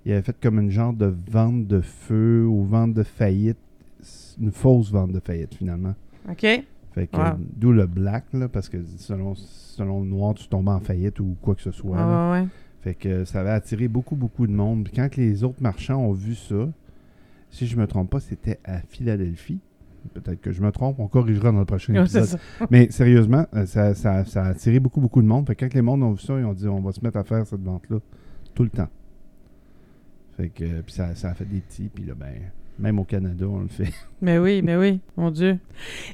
Il 0.08 0.12
avait 0.14 0.22
fait 0.22 0.36
comme 0.40 0.58
une 0.58 0.70
genre 0.70 0.92
de 0.94 1.14
vente 1.30 1.66
de 1.66 1.80
feu 1.80 2.44
ou 2.46 2.64
vente 2.64 2.94
de 2.94 3.02
faillite. 3.02 3.58
Une 4.40 4.50
fausse 4.52 4.90
vente 4.90 5.12
de 5.12 5.20
faillite, 5.20 5.54
finalement. 5.54 5.94
OK. 6.30 6.40
Fait 6.92 7.06
que, 7.06 7.16
Wow. 7.16 7.36
d'où 7.56 7.72
le 7.72 7.86
black, 7.86 8.24
là, 8.32 8.48
parce 8.48 8.68
que 8.68 8.78
selon, 8.96 9.34
selon 9.34 10.00
le 10.02 10.08
noir, 10.08 10.34
tu 10.34 10.48
tombes 10.48 10.68
en 10.68 10.80
faillite 10.80 11.20
ou 11.20 11.36
quoi 11.42 11.54
que 11.54 11.60
ce 11.62 11.70
soit. 11.72 11.96
Ouais, 11.96 12.40
ouais. 12.40 12.46
Fait 12.80 12.94
que 12.94 13.24
ça 13.24 13.40
avait 13.40 13.50
attiré 13.50 13.86
beaucoup, 13.88 14.16
beaucoup 14.16 14.46
de 14.46 14.52
monde. 14.52 14.84
Puis 14.84 14.94
quand 14.96 15.14
les 15.16 15.44
autres 15.44 15.60
marchands 15.62 15.98
ont 15.98 16.12
vu 16.12 16.34
ça, 16.34 16.68
si 17.50 17.66
je 17.66 17.76
me 17.76 17.86
trompe 17.86 18.10
pas, 18.10 18.20
c'était 18.20 18.58
à 18.64 18.80
Philadelphie. 18.80 19.60
Peut-être 20.14 20.40
que 20.40 20.52
je 20.52 20.62
me 20.62 20.70
trompe, 20.72 21.00
on 21.00 21.08
corrigera 21.08 21.52
dans 21.52 21.58
le 21.58 21.64
prochain 21.66 21.92
épisode. 21.94 22.38
Mais 22.70 22.90
sérieusement, 22.90 23.44
euh, 23.54 23.66
ça, 23.66 23.94
ça- 23.94 24.24
ça 24.24 24.44
a 24.44 24.48
attiré 24.48 24.78
beaucoup, 24.80 25.00
beaucoup 25.00 25.20
de 25.20 25.26
monde. 25.26 25.46
Fait 25.46 25.54
que 25.54 25.66
quand 25.66 25.74
les 25.74 25.82
mondes 25.82 26.02
ont 26.02 26.12
vu 26.12 26.22
ça, 26.22 26.38
ils 26.38 26.44
ont 26.46 26.54
dit 26.54 26.66
on 26.68 26.80
va 26.80 26.92
se 26.92 27.00
mettre 27.04 27.18
à 27.18 27.24
faire 27.24 27.46
cette 27.46 27.62
vente-là 27.62 27.98
tout 28.54 28.62
le 28.62 28.70
temps. 28.70 28.88
Fait 30.38 30.50
que, 30.50 30.82
puis 30.82 30.94
ça, 30.94 31.16
ça 31.16 31.30
a 31.30 31.34
fait 31.34 31.44
des 31.44 31.58
petits, 31.58 31.90
puis 31.92 32.04
là, 32.04 32.14
ben, 32.14 32.32
même 32.78 33.00
au 33.00 33.04
Canada, 33.04 33.44
on 33.50 33.58
le 33.58 33.66
fait. 33.66 33.92
Mais 34.22 34.38
oui, 34.38 34.62
mais 34.62 34.76
oui, 34.76 35.00
mon 35.16 35.32
Dieu. 35.32 35.58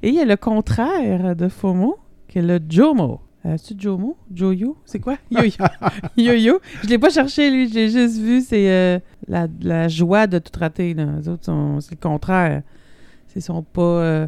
Et 0.03 0.09
il 0.09 0.15
y 0.15 0.21
a 0.21 0.25
le 0.25 0.37
contraire 0.37 1.37
de 1.37 1.49
FOMO 1.49 1.99
que 2.27 2.41
le 2.41 2.59
Jomo. 2.67 3.21
Euh, 3.45 3.57
c'est 3.59 3.79
Jomo? 3.79 4.17
Joyo? 4.35 4.79
C'est 4.87 4.99
quoi? 4.99 5.19
Yo-yo. 5.31 5.53
Yo-yo. 6.17 6.61
Je 6.83 6.89
l'ai 6.89 6.99
pas 6.99 7.11
cherché, 7.11 7.51
lui. 7.51 7.69
Je 7.69 7.75
l'ai 7.75 7.91
juste 7.91 8.19
vu. 8.19 8.41
C'est 8.41 8.71
euh, 8.71 8.99
la, 9.29 9.47
la 9.61 9.89
joie 9.89 10.27
de 10.27 10.39
tout 10.39 10.59
rater. 10.59 10.95
Là. 10.95 11.05
Les 11.19 11.29
autres, 11.29 11.45
c'est 11.81 11.91
le 11.91 12.01
contraire. 12.01 12.63
Ils 13.37 13.43
sont 13.43 13.63
pas... 13.63 13.83
euh, 13.83 14.27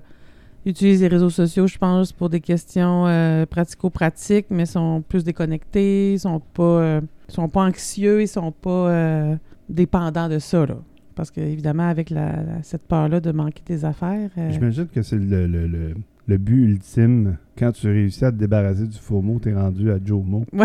utilisent 0.67 1.01
les 1.01 1.09
réseaux 1.09 1.31
sociaux, 1.31 1.67
je 1.67 1.79
pense, 1.79 2.13
pour 2.13 2.29
des 2.29 2.41
questions 2.41 3.07
euh, 3.07 3.47
pratico-pratiques, 3.47 4.49
mais 4.51 4.67
sont 4.67 5.03
plus 5.09 5.25
déconnectés, 5.25 6.15
ils 6.15 6.21
sont 6.21 6.41
pas, 6.41 7.01
sont 7.29 7.49
pas 7.49 7.63
anxieux, 7.63 8.21
ils 8.21 8.29
sont 8.29 8.53
pas 8.53 9.39
dépendants 9.69 10.29
de 10.29 10.39
ça, 10.39 10.67
là. 10.67 10.79
Parce 11.15 11.31
que, 11.31 11.41
évidemment, 11.41 11.89
avec 11.89 12.11
la, 12.11 12.43
la- 12.43 12.63
cette 12.63 12.83
peur-là 12.83 13.21
de 13.21 13.33
manquer 13.33 13.63
des 13.65 13.85
affaires... 13.85 14.31
euh, 14.37 14.51
J'imagine 14.51 14.87
que 14.87 15.01
c'est 15.03 15.17
le, 15.17 15.47
le, 15.47 15.67
le, 15.67 15.95
le 16.27 16.37
but 16.39 16.63
ultime. 16.65 17.37
Quand 17.57 17.73
tu 17.73 17.87
réussis 17.87 18.25
à 18.25 18.31
te 18.33 18.37
débarrasser 18.37 18.87
du 18.87 18.99
faux 18.99 19.23
mot, 19.23 19.39
t'es 19.39 19.55
rendu 19.55 19.91
à 19.91 19.99
Joe 20.05 20.23
Mo. 20.25 20.45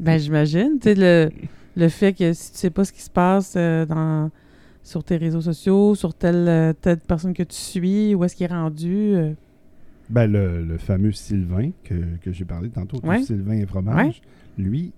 Ben, 0.00 0.18
j'imagine. 0.18 0.78
Tu 0.80 0.88
sais, 0.90 0.94
le, 0.94 1.30
le 1.76 1.88
fait 1.88 2.12
que 2.14 2.32
si 2.32 2.52
tu 2.52 2.58
sais 2.58 2.70
pas 2.70 2.84
ce 2.84 2.92
qui 2.92 3.02
se 3.02 3.10
passe 3.10 3.54
euh, 3.56 3.84
dans, 3.86 4.30
sur 4.82 5.04
tes 5.04 5.16
réseaux 5.16 5.40
sociaux, 5.42 5.94
sur 5.94 6.14
telle, 6.14 6.48
euh, 6.48 6.72
telle 6.72 6.98
personne 6.98 7.34
que 7.34 7.42
tu 7.42 7.54
suis, 7.56 8.14
où 8.14 8.24
est-ce 8.24 8.34
qu'il 8.34 8.44
est 8.44 8.54
rendu. 8.54 8.94
euh, 9.14 9.32
Ben, 10.10 10.26
le, 10.30 10.64
le 10.64 10.78
fameux 10.78 11.12
Sylvain 11.12 11.70
que, 11.84 11.94
que 12.22 12.32
j'ai 12.32 12.44
parlé 12.46 12.70
tantôt, 12.70 12.98
Ouais. 13.04 13.22
Sylvain 13.22 13.54
et 13.58 13.66
fromage, 13.66 14.22
lui, 14.58 14.92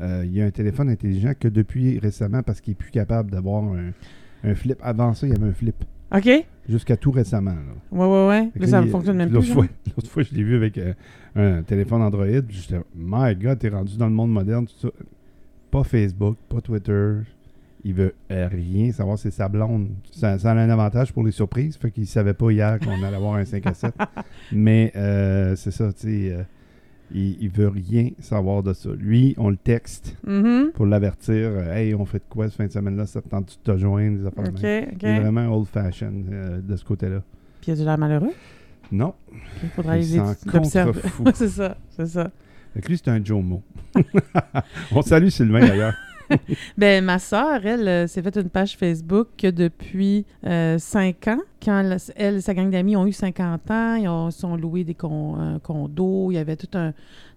euh, 0.00 0.24
il 0.26 0.40
a 0.40 0.44
un 0.44 0.50
téléphone 0.50 0.88
intelligent 0.88 1.32
que 1.38 1.48
depuis 1.48 1.98
récemment 1.98 2.42
parce 2.42 2.60
qu'il 2.60 2.72
est 2.72 2.76
plus 2.76 2.90
capable 2.90 3.30
d'avoir 3.30 3.64
un, 3.64 3.92
un 4.44 4.54
flip. 4.54 4.78
Avant 4.82 5.14
ça, 5.14 5.26
il 5.26 5.32
y 5.32 5.36
avait 5.36 5.46
un 5.48 5.52
flip. 5.54 5.76
OK? 6.14 6.24
Ouais, 6.24 6.46
Jusqu'à 6.68 6.96
tout 6.96 7.10
récemment. 7.10 7.52
là. 7.52 7.58
ouais, 8.06 8.28
ouais. 8.28 8.50
Fait 8.52 8.60
Mais 8.60 8.66
ça 8.66 8.80
ne 8.80 8.86
fonctionne 8.86 9.16
même 9.16 9.30
plus. 9.30 9.42
Genre. 9.42 9.64
l'autre 9.96 10.08
fois, 10.10 10.22
je 10.22 10.34
l'ai 10.34 10.42
vu 10.42 10.54
avec 10.56 10.78
euh, 10.78 10.92
un 11.34 11.62
téléphone 11.62 12.02
Android. 12.02 12.26
J'étais, 12.48 12.80
my 12.94 13.34
God, 13.34 13.58
t'es 13.58 13.68
rendu 13.68 13.96
dans 13.96 14.06
le 14.06 14.12
monde 14.12 14.30
moderne. 14.32 14.66
Tout 14.66 14.88
ça. 14.88 14.88
Pas 15.70 15.84
Facebook, 15.84 16.36
pas 16.48 16.60
Twitter. 16.60 17.14
Il 17.84 17.94
veut 17.94 18.14
euh, 18.32 18.48
rien 18.48 18.90
savoir, 18.92 19.18
c'est 19.18 19.30
sa 19.30 19.48
blonde. 19.48 19.90
Ça, 20.10 20.38
ça 20.38 20.50
a 20.50 20.54
un 20.54 20.70
avantage 20.70 21.12
pour 21.12 21.24
les 21.24 21.30
surprises. 21.30 21.76
Fait 21.76 21.90
qu'il 21.90 22.06
savait 22.06 22.34
pas 22.34 22.50
hier 22.50 22.78
qu'on 22.80 23.02
allait 23.04 23.16
avoir 23.16 23.34
un 23.34 23.44
5 23.44 23.66
à 23.66 23.74
7. 23.74 23.94
Mais 24.52 24.92
euh, 24.96 25.54
c'est 25.56 25.70
ça, 25.70 25.92
tu 25.92 26.00
sais. 26.00 26.36
Il, 27.14 27.36
il 27.40 27.48
veut 27.50 27.68
rien 27.68 28.10
savoir 28.18 28.62
de 28.62 28.72
ça. 28.72 28.90
Lui, 28.98 29.34
on 29.38 29.50
le 29.50 29.56
texte 29.56 30.16
Mhm. 30.26 30.72
pour 30.74 30.86
l'avertir. 30.86 31.34
euh, 31.34 31.72
hey, 31.74 31.94
on 31.94 32.04
fait 32.04 32.18
de 32.18 32.24
quoi 32.28 32.46
cette 32.48 32.56
fin 32.56 32.66
de 32.66 32.72
semaine-là? 32.72 33.06
Ça 33.06 33.22
te 33.22 33.28
tente 33.28 33.58
de 33.64 33.72
te 33.72 33.78
joindre? 33.78 34.18
Des 34.18 34.26
affaires 34.26 34.44
de. 34.52 34.58
Il 35.02 35.08
est 35.08 35.20
vraiment 35.20 35.56
old-fashioned 35.56 36.26
euh, 36.32 36.60
de 36.60 36.76
ce 36.76 36.84
côté-là. 36.84 37.22
Puis 37.60 37.70
il 37.70 37.72
a 37.72 37.76
du 37.76 37.84
l'air 37.84 37.98
malheureux? 37.98 38.32
Non, 38.92 39.14
Il 39.62 39.68
faudra 39.70 39.98
il 39.98 40.04
c'est 41.34 41.48
ça, 41.48 41.76
c'est 41.90 42.06
ça. 42.06 42.30
Fait 42.74 42.80
que 42.82 42.88
lui, 42.88 42.98
c'est 42.98 43.08
un 43.10 43.24
Jomo. 43.24 43.62
On 44.92 45.02
salue 45.02 45.28
Sylvain 45.28 45.60
d'ailleurs. 45.60 45.94
Ben, 46.78 47.04
ma 47.04 47.18
sœur, 47.18 47.64
elle, 47.64 47.88
euh, 47.88 48.06
s'est 48.06 48.22
fait 48.22 48.36
une 48.36 48.48
page 48.50 48.76
Facebook 48.76 49.28
depuis 49.42 50.24
5 50.42 51.28
ans, 51.28 51.38
quand 51.62 51.96
elle 52.16 52.36
et 52.36 52.40
sa 52.40 52.54
gang 52.54 52.70
d'amis 52.70 52.96
ont 52.96 53.06
eu 53.06 53.12
50 53.12 53.70
ans, 53.70 53.94
ils 53.96 54.08
ont, 54.08 54.30
sont 54.30 54.56
loués 54.56 54.84
des 54.84 54.94
con- 54.94 55.36
un 55.38 55.58
condo, 55.58 56.30
il 56.30 56.34
y 56.34 56.38
avait 56.38 56.56
tout 56.56 56.76
un... 56.78 56.92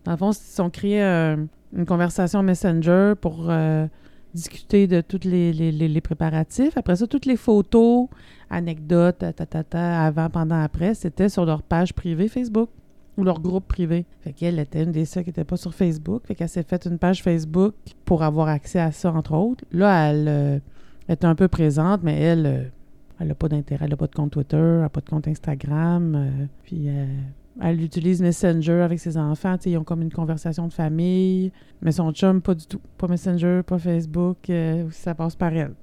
Dans 0.06 0.12
le 0.12 0.18
fond, 0.18 0.32
ils 0.32 0.36
sont 0.36 0.70
créés 0.70 1.04
euh, 1.04 1.36
une 1.76 1.86
conversation 1.86 2.42
Messenger 2.44 3.14
pour 3.20 3.48
euh, 3.50 3.88
discuter 4.34 4.88
de 4.88 5.02
tous 5.02 5.22
les, 5.28 5.54
les- 5.54 5.72
les- 5.72 6.02
préparatifs. 6.02 6.78
Après 6.78 6.96
ça, 6.96 7.08
toutes 7.08 7.26
les 7.26 7.36
photos, 7.38 8.08
anecdotes, 8.50 9.18
ta, 9.20 9.34
ta, 9.34 9.64
ta, 9.64 10.06
avant, 10.06 10.30
pendant, 10.30 10.62
après, 10.62 10.94
c'était 10.94 11.30
sur 11.30 11.46
leur 11.46 11.62
page 11.64 11.94
privée 11.94 12.28
Facebook 12.28 12.70
ou 13.20 13.24
leur 13.24 13.40
groupe 13.42 13.68
privé. 13.68 14.06
Fait 14.22 14.34
qu'elle 14.34 14.58
était 14.60 14.84
une 14.84 14.92
des 14.92 15.06
seules 15.06 15.24
qui 15.24 15.30
n'était 15.30 15.44
pas 15.44 15.58
sur 15.58 15.74
Facebook. 15.74 16.24
Fait 16.26 16.36
qu'elle 16.36 16.50
s'est 16.50 16.64
fait 16.64 16.86
une 16.86 16.98
page 16.98 17.22
Facebook 17.22 17.76
pour 18.06 18.24
avoir 18.24 18.48
accès 18.48 18.80
à 18.80 18.92
ça, 18.92 19.12
entre 19.12 19.34
autres. 19.36 19.66
Là, 19.72 20.10
elle 20.10 20.28
euh, 20.28 20.60
est 21.10 21.26
un 21.26 21.36
peu 21.36 21.48
présente, 21.48 22.02
mais 22.04 22.20
elle, 22.20 22.46
euh, 22.46 22.64
elle 23.20 23.28
n'a 23.28 23.36
pas 23.36 23.50
d'intérêt. 23.50 23.86
Elle 23.86 23.92
n'a 23.92 23.98
pas 23.98 24.08
de 24.08 24.16
compte 24.16 24.32
Twitter, 24.32 24.58
elle 24.58 24.82
n'a 24.82 24.90
pas 24.90 25.02
de 25.02 25.10
compte 25.10 25.28
Instagram. 25.28 26.16
euh, 26.16 26.46
puis 26.64 26.88
euh, 26.88 27.06
elle 27.62 27.82
utilise 27.84 28.22
Messenger 28.22 28.82
avec 28.82 29.00
ses 29.00 29.18
enfants. 29.18 29.58
Tu 29.58 29.64
sais, 29.64 29.72
ils 29.72 29.78
ont 29.78 29.84
comme 29.84 30.02
une 30.02 30.14
conversation 30.14 30.68
de 30.68 30.74
famille. 30.74 31.52
Mais 31.82 31.92
son 31.92 32.12
chum, 32.14 32.42
pas 32.42 32.56
du 32.56 32.66
tout. 32.66 32.80
Pas 32.98 33.08
Messenger, 33.08 33.62
pas 33.66 33.78
Facebook. 33.78 34.50
ça 34.92 35.14
passe 35.14 35.36
par 35.36 35.54
elle. 35.54 35.74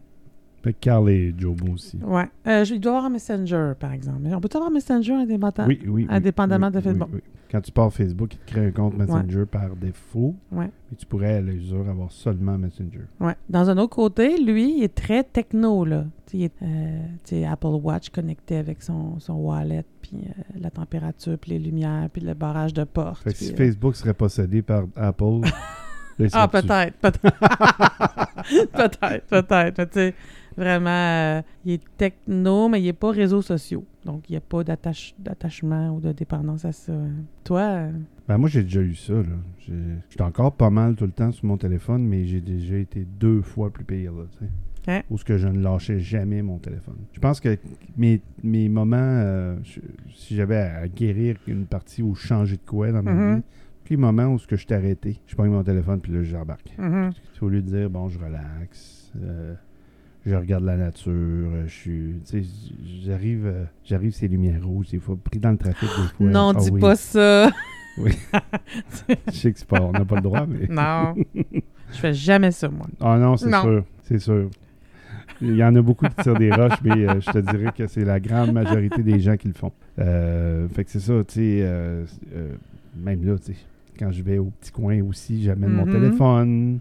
Fait 0.67 0.73
que 0.73 0.79
Carl 0.81 1.09
et 1.09 1.33
Jomo 1.39 1.75
aussi. 1.75 1.97
Ouais. 2.03 2.29
Euh, 2.49 2.65
je- 2.65 2.75
il 2.75 2.81
doit 2.81 2.95
avoir 2.95 3.05
un 3.05 3.11
Messenger, 3.11 3.75
par 3.79 3.93
exemple. 3.93 4.19
Mais 4.23 4.35
on 4.35 4.41
peut 4.41 4.49
avoir 4.53 4.69
Messenger 4.73 5.13
indépendant? 5.13 5.65
Oui, 5.69 5.81
oui. 5.87 6.09
Indépendamment 6.11 6.67
oui, 6.67 6.73
de 6.73 6.81
Facebook. 6.81 7.09
oui, 7.13 7.21
oui. 7.25 7.31
Quand 7.53 7.61
tu 7.61 7.71
pars 7.71 7.93
Facebook, 7.93 8.35
il 8.35 8.39
te 8.39 8.51
crée 8.51 8.67
un 8.67 8.71
compte 8.73 8.99
Messenger 8.99 9.45
par 9.47 9.77
défaut. 9.77 10.35
Ouais. 10.51 10.69
Et 10.93 10.97
tu 10.97 11.07
pourrais, 11.07 11.35
à 11.35 11.41
l'usure, 11.41 11.89
avoir 11.89 12.11
seulement 12.11 12.59
Messenger. 12.59 13.03
Ouais. 13.21 13.37
Dans 13.49 13.71
un 13.71 13.79
autre 13.79 13.95
côté, 13.95 14.43
lui, 14.43 14.79
il 14.79 14.83
est 14.83 14.93
très 14.93 15.23
techno, 15.23 15.85
là. 15.85 16.05
Tu 16.27 16.33
sais, 16.33 16.39
il 16.39 16.45
est, 16.47 17.45
euh, 17.45 17.49
Apple 17.53 17.79
Watch 17.81 18.11
connecté 18.11 18.57
avec 18.57 18.83
son, 18.83 19.21
son 19.21 19.35
wallet, 19.35 19.85
puis 20.03 20.17
euh, 20.27 20.43
la 20.61 20.71
température, 20.71 21.39
puis 21.39 21.53
les 21.53 21.61
lumières, 21.61 22.11
puis 22.13 22.23
le 22.23 22.35
barrage 22.35 22.75
de 22.75 22.83
porte. 22.83 23.23
Fait 23.23 23.31
que 23.31 23.37
si 23.39 23.55
Facebook 23.55 23.95
serait 23.95 24.15
possédé 24.15 24.63
par 24.63 24.83
Apple, 24.97 25.43
Ah, 26.33 26.49
peut-être, 26.49 26.95
peut-être. 26.95 27.21
peut-être, 28.73 29.27
peut-être. 29.27 29.79
Mais 29.79 29.87
tu 29.87 29.93
sais, 29.93 30.15
vraiment, 30.57 30.91
euh, 31.39 31.43
il 31.65 31.73
est 31.73 31.83
techno, 31.97 32.69
mais 32.69 32.81
il 32.81 32.85
n'est 32.85 32.93
pas 32.93 33.11
réseaux 33.11 33.43
sociaux. 33.43 33.85
Donc, 34.05 34.29
il 34.29 34.33
n'y 34.33 34.37
a 34.37 34.41
pas 34.41 34.63
d'attache- 34.65 35.15
d'attachement 35.19 35.91
ou 35.95 36.01
de 36.01 36.13
dépendance 36.13 36.65
à 36.65 36.73
ça. 36.73 36.95
Toi, 37.45 37.61
euh, 37.61 37.91
Ben, 38.29 38.39
moi, 38.39 38.49
j'ai 38.49 38.63
déjà 38.63 38.81
eu 38.81 38.95
ça. 38.95 39.15
là. 39.15 39.23
J'ai- 39.67 39.73
J'étais 40.11 40.23
encore 40.23 40.53
pas 40.53 40.71
mal 40.71 40.95
tout 40.97 41.05
le 41.07 41.13
temps 41.13 41.33
sur 41.33 41.45
mon 41.47 41.57
téléphone, 41.57 42.03
mais 42.05 42.25
j'ai 42.27 42.41
déjà 42.41 42.77
été 42.77 43.05
deux 43.19 43.43
fois 43.43 43.71
plus 43.71 43.85
pire. 43.85 44.13
Là, 44.13 44.25
tu 44.33 44.39
sais. 44.45 44.51
Ok. 44.99 45.05
Où 45.11 45.19
ce 45.19 45.25
que 45.25 45.37
je 45.37 45.49
ne 45.49 45.61
lâchais 45.61 45.99
jamais 45.99 46.43
mon 46.43 46.59
téléphone. 46.59 46.95
Je 47.13 47.19
pense 47.19 47.41
que 47.41 47.59
mes, 47.97 48.21
mes 48.45 48.69
moments, 48.69 48.97
euh, 49.01 49.57
je- 49.65 49.81
si 50.15 50.37
j'avais 50.37 50.57
à 50.59 50.87
guérir 50.87 51.37
une 51.49 51.67
partie 51.67 52.03
où 52.03 52.15
je 52.15 52.25
changeais 52.25 52.57
de 52.57 52.63
quoi 52.65 52.93
dans 52.93 53.03
ma 53.03 53.13
Mhm. 53.13 53.37
vie, 53.37 53.43
tous 53.85 53.91
les 53.93 53.97
moments 53.97 54.27
où 54.27 54.39
ce 54.39 54.47
que 54.47 54.55
je 54.55 54.65
t'ai 54.65 54.75
arrêté, 54.77 55.19
je 55.27 55.35
prends 55.35 55.45
mon 55.47 55.65
téléphone 55.65 56.01
puis 56.01 56.13
là, 56.13 56.23
j'embarque. 56.23 56.73
mhm. 56.79 57.11
Au 57.41 57.49
lieu 57.49 57.63
de 57.63 57.69
dire, 57.69 57.91
bon, 57.91 58.09
je 58.09 58.19
relaxe, 58.21 59.13
euh, 59.21 59.55
je 60.27 60.35
regarde 60.35 60.65
la 60.65 60.77
nature, 60.77 61.13
euh, 61.13 61.65
je 61.67 61.73
suis. 61.73 62.15
J'arrive, 63.05 63.47
euh, 63.47 63.65
j'arrive 63.85 64.13
ces 64.13 64.29
lumières 64.29 64.65
rouges, 64.67 64.89
des 64.89 64.99
fois, 64.99 65.17
pris 65.23 65.39
dans 65.39 65.53
le 65.53 65.57
trafic, 65.57 65.89
des 65.89 66.09
fois. 66.17 66.27
non, 66.31 66.53
Ah 66.55 66.59
dis 66.61 66.71
oui, 66.71 66.81
pas 66.81 66.97
ça. 66.97 67.51
Je 67.99 69.33
sais 69.33 69.53
que 69.53 69.59
c'est 69.59 69.67
pas, 69.69 69.81
on 69.81 69.93
n'a 69.93 70.05
pas 70.05 70.17
le 70.17 70.23
droit, 70.23 70.47
mais. 70.47 70.67
non. 70.69 71.15
Je 71.93 71.99
fais 71.99 72.13
jamais 72.13 72.51
ça, 72.51 72.69
moi. 72.69 72.87
Ah 73.01 73.17
non, 73.19 73.37
c'est 73.37 73.51
sûr, 73.51 73.85
c'est 74.03 74.19
sûr. 74.19 74.51
Il 75.41 75.55
y 75.55 75.63
en 75.65 75.75
a 75.77 75.83
beaucoup 75.83 76.07
qui 76.07 76.15
tirent 76.23 76.37
des 76.39 76.53
roches, 76.53 76.79
mais 76.83 77.07
euh, 77.07 77.21
je 77.21 77.31
te 77.31 77.39
dirais 77.39 77.73
que 77.77 77.87
c'est 77.87 78.05
la 78.05 78.19
grande 78.21 78.53
majorité 78.53 79.03
des 79.03 79.21
gens 79.21 79.37
qui 79.37 79.49
le 79.49 79.55
font. 79.55 79.73
Euh, 79.99 80.67
fait 80.69 80.85
que 80.85 80.91
c'est 80.91 81.01
ça, 81.01 81.13
tu 81.27 81.35
sais, 81.35 81.61
euh, 81.63 82.05
même 82.97 83.25
là, 83.25 83.37
tu 83.39 83.53
sais, 83.53 83.59
quand 83.99 84.11
je 84.13 84.23
vais 84.23 84.39
au 84.39 84.47
petit 84.61 84.73
coin 84.73 85.01
aussi, 85.03 85.43
j'amène 85.43 85.71
mon 85.71 85.85
Mhm. 85.87 85.93
téléphone. 85.93 86.79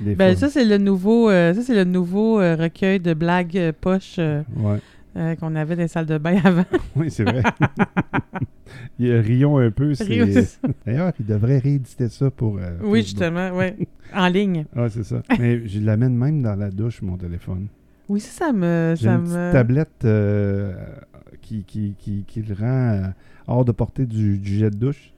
Des 0.00 0.14
Ben, 0.14 0.36
ça, 0.36 0.48
c'est 0.48 0.64
le 0.64 0.78
nouveau, 0.78 1.30
euh, 1.30 1.54
ça, 1.54 1.62
c'est 1.62 1.74
le 1.74 1.84
nouveau 1.84 2.40
euh, 2.40 2.56
recueil 2.56 3.00
de 3.00 3.14
blagues 3.14 3.56
euh, 3.56 3.72
poches 3.78 4.16
euh, 4.18 4.42
Ouais. 4.56 5.36
qu'on 5.36 5.54
avait 5.56 5.76
dans 5.76 5.82
les 5.82 5.88
salles 5.88 6.06
de 6.06 6.18
bain 6.18 6.36
avant. 6.44 6.64
Oui, 6.96 7.10
c'est 7.10 7.24
vrai. 7.24 7.42
Il 8.98 9.06
y 9.08 9.12
a 9.12 9.20
Rion 9.20 9.58
un 9.58 9.70
peu. 9.70 9.92
D'ailleurs, 10.86 11.12
il 11.18 11.26
devrait 11.26 11.58
rééditer 11.58 12.08
ça 12.08 12.30
pour. 12.30 12.54
oui, 12.54 12.60
Facebook. 12.62 12.96
justement, 12.96 13.50
oui. 13.54 13.86
En 14.14 14.28
ligne. 14.28 14.64
Ah, 14.76 14.88
c'est 14.88 15.02
ça. 15.04 15.22
Mais 15.38 15.66
je 15.66 15.80
l'amène 15.80 16.14
même 16.14 16.42
dans 16.42 16.54
la 16.54 16.70
douche, 16.70 17.02
mon 17.02 17.16
téléphone. 17.16 17.66
Oui, 18.08 18.20
ça, 18.20 18.46
ça 18.46 18.52
me. 18.52 18.94
J'ai 18.96 19.08
une 19.08 19.22
petite 19.22 19.34
me... 19.36 19.52
tablette 19.52 20.04
euh, 20.04 20.74
qui, 21.40 21.64
qui, 21.64 21.94
qui, 21.98 22.24
qui 22.26 22.42
le 22.42 22.54
rend 22.54 23.12
hors 23.46 23.64
de 23.64 23.72
portée 23.72 24.06
du, 24.06 24.38
du 24.38 24.58
jet 24.58 24.70
de 24.70 24.76
douche. 24.76 25.12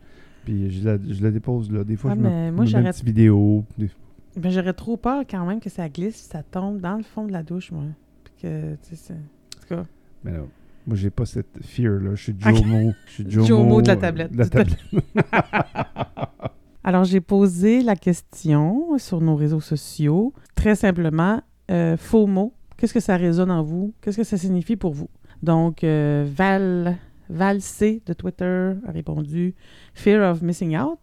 Puis 0.45 0.71
je 0.71 0.85
la, 0.89 0.97
je 1.09 1.23
la 1.23 1.31
dépose 1.31 1.71
là. 1.71 1.85
Des 1.85 1.97
fois, 1.97 2.13
Ah, 2.13 2.17
je 2.17 2.21
me, 2.21 2.51
moi, 2.53 2.65
mets 2.65 2.71
une 2.73 2.85
petite 2.85 3.05
vidéo. 3.05 3.65
Des- 3.79 3.91
Ben, 4.37 4.51
j'aurais 4.51 4.73
trop 4.73 4.97
peur 4.97 5.25
quand 5.29 5.45
même 5.47 5.61
que 5.61 5.69
ça 5.71 5.89
glisse, 5.89 6.17
ça 6.31 6.43
tombe 6.43 6.81
dans 6.81 6.97
le 6.97 7.03
fond 7.03 7.27
de 7.27 7.33
la 7.33 7.43
douche, 7.43 7.71
moi. 7.71 7.85
Puis 8.25 8.33
que, 8.43 8.73
tu 8.75 8.79
sais, 8.91 8.97
c'est- 8.97 9.13
en 9.15 9.61
tout 9.61 9.75
cas. 9.77 9.85
Mais 10.25 10.33
non, 10.33 10.49
moi, 10.87 10.97
j'ai 10.97 11.11
pas 11.11 11.27
cette 11.27 11.59
fear-là. 11.63 12.15
Je 12.15 12.23
suis. 12.23 12.35
Jomo. 12.39 12.93
Je 13.07 13.13
suis 13.13 13.31
Jomo. 13.31 13.47
Jomo 13.47 13.83
de 13.83 13.89
la 13.89 13.95
euh, 13.95 13.97
tablette. 13.97 14.33
de 14.33 14.39
la 14.39 14.49
tablette. 14.49 14.79
Alors, 16.85 17.05
j'ai 17.05 17.21
posé 17.21 17.83
la 17.83 17.95
question 17.95 18.99
sur 18.99 19.21
nos 19.21 19.37
réseaux 19.37 19.61
sociaux. 19.61 20.33
Très 20.57 20.75
simplement, 20.75 21.41
euh, 21.71 21.97
faux 21.97 22.27
mots. 22.27 22.55
Qu'est-ce 22.77 22.95
que 22.95 23.01
ça 23.01 23.17
résonne 23.17 23.51
en 23.53 23.63
vous? 23.63 23.95
Qu'est-ce 24.01 24.17
que 24.17 24.25
ça 24.25 24.37
signifie 24.37 24.75
pour 24.77 24.93
vous? 24.93 25.09
Donc, 25.45 25.85
euh, 25.85 26.27
Val, 26.35 26.97
Val 27.29 27.61
C 27.61 28.03
de 28.07 28.13
Twitter 28.13 28.73
a 28.87 28.91
répondu 28.91 29.55
Fear 29.95 30.29
of 30.33 30.43
missing 30.43 30.77
out. 30.77 30.99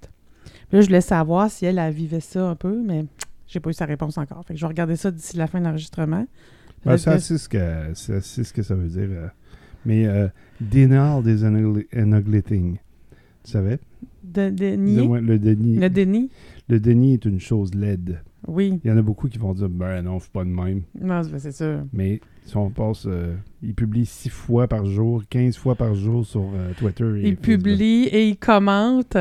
Là, 0.71 0.81
je 0.81 0.85
voulais 0.87 1.01
savoir 1.01 1.49
si 1.49 1.65
elle, 1.65 1.77
elle 1.79 1.93
vivait 1.93 2.19
ça 2.19 2.47
un 2.49 2.55
peu, 2.55 2.81
mais 2.83 3.05
j'ai 3.47 3.59
pas 3.59 3.69
eu 3.69 3.73
sa 3.73 3.85
réponse 3.85 4.17
encore. 4.17 4.43
Fait 4.45 4.53
que 4.53 4.59
je 4.59 4.65
vais 4.65 4.69
regarder 4.69 4.95
ça 4.95 5.11
d'ici 5.11 5.37
la 5.37 5.47
fin 5.47 5.59
de 5.59 5.65
l'enregistrement. 5.65 6.25
Ben, 6.85 6.97
ça, 6.97 7.15
que- 7.15 7.19
c'est 7.21 7.37
ce 7.37 7.49
que, 7.49 8.21
ce 8.21 8.53
que 8.53 8.61
ça 8.63 8.75
veut 8.75 8.87
dire. 8.87 9.07
euh. 9.09 9.27
Mais 9.85 10.05
euh, 10.07 10.27
denial 10.61 11.25
is 11.27 11.43
an 11.45 11.55
ugly, 11.55 11.87
an 11.95 12.11
ugly 12.13 12.43
thing. 12.43 12.77
Tu 13.43 13.51
savais? 13.51 13.79
De, 14.23 14.49
déni. 14.49 14.95
De- 14.97 15.01
ouais, 15.01 15.21
le 15.21 15.39
déni. 15.39 15.75
Le 15.77 15.89
déni. 15.89 16.29
Le 16.67 16.79
déni 16.79 17.13
est 17.15 17.25
une 17.25 17.39
chose 17.39 17.73
laide. 17.73 18.21
Oui. 18.47 18.79
Il 18.83 18.89
y 18.89 18.93
en 18.93 18.97
a 18.97 19.01
beaucoup 19.01 19.27
qui 19.27 19.37
vont 19.37 19.53
dire 19.53 19.67
Ben 19.69 20.01
non, 20.01 20.19
c'est 20.19 20.31
pas 20.31 20.43
de 20.45 20.49
même. 20.49 20.83
Non, 21.01 21.21
c'est 21.23 21.51
sûr. 21.51 21.81
Mais 21.91 22.21
si 22.45 22.55
on 22.55 22.69
passe. 22.69 23.05
euh, 23.07 23.35
il 23.61 23.73
publie 23.73 24.05
6 24.05 24.29
fois 24.29 24.67
par 24.67 24.85
jour, 24.85 25.23
15 25.29 25.57
fois 25.57 25.75
par 25.75 25.95
jour 25.95 26.25
sur 26.25 26.45
euh, 26.53 26.71
Twitter. 26.77 27.21
Et 27.23 27.29
Ils 27.29 27.37
publient 27.37 28.05
et 28.05 28.29
ils 28.29 28.37
commentent. 28.37 29.17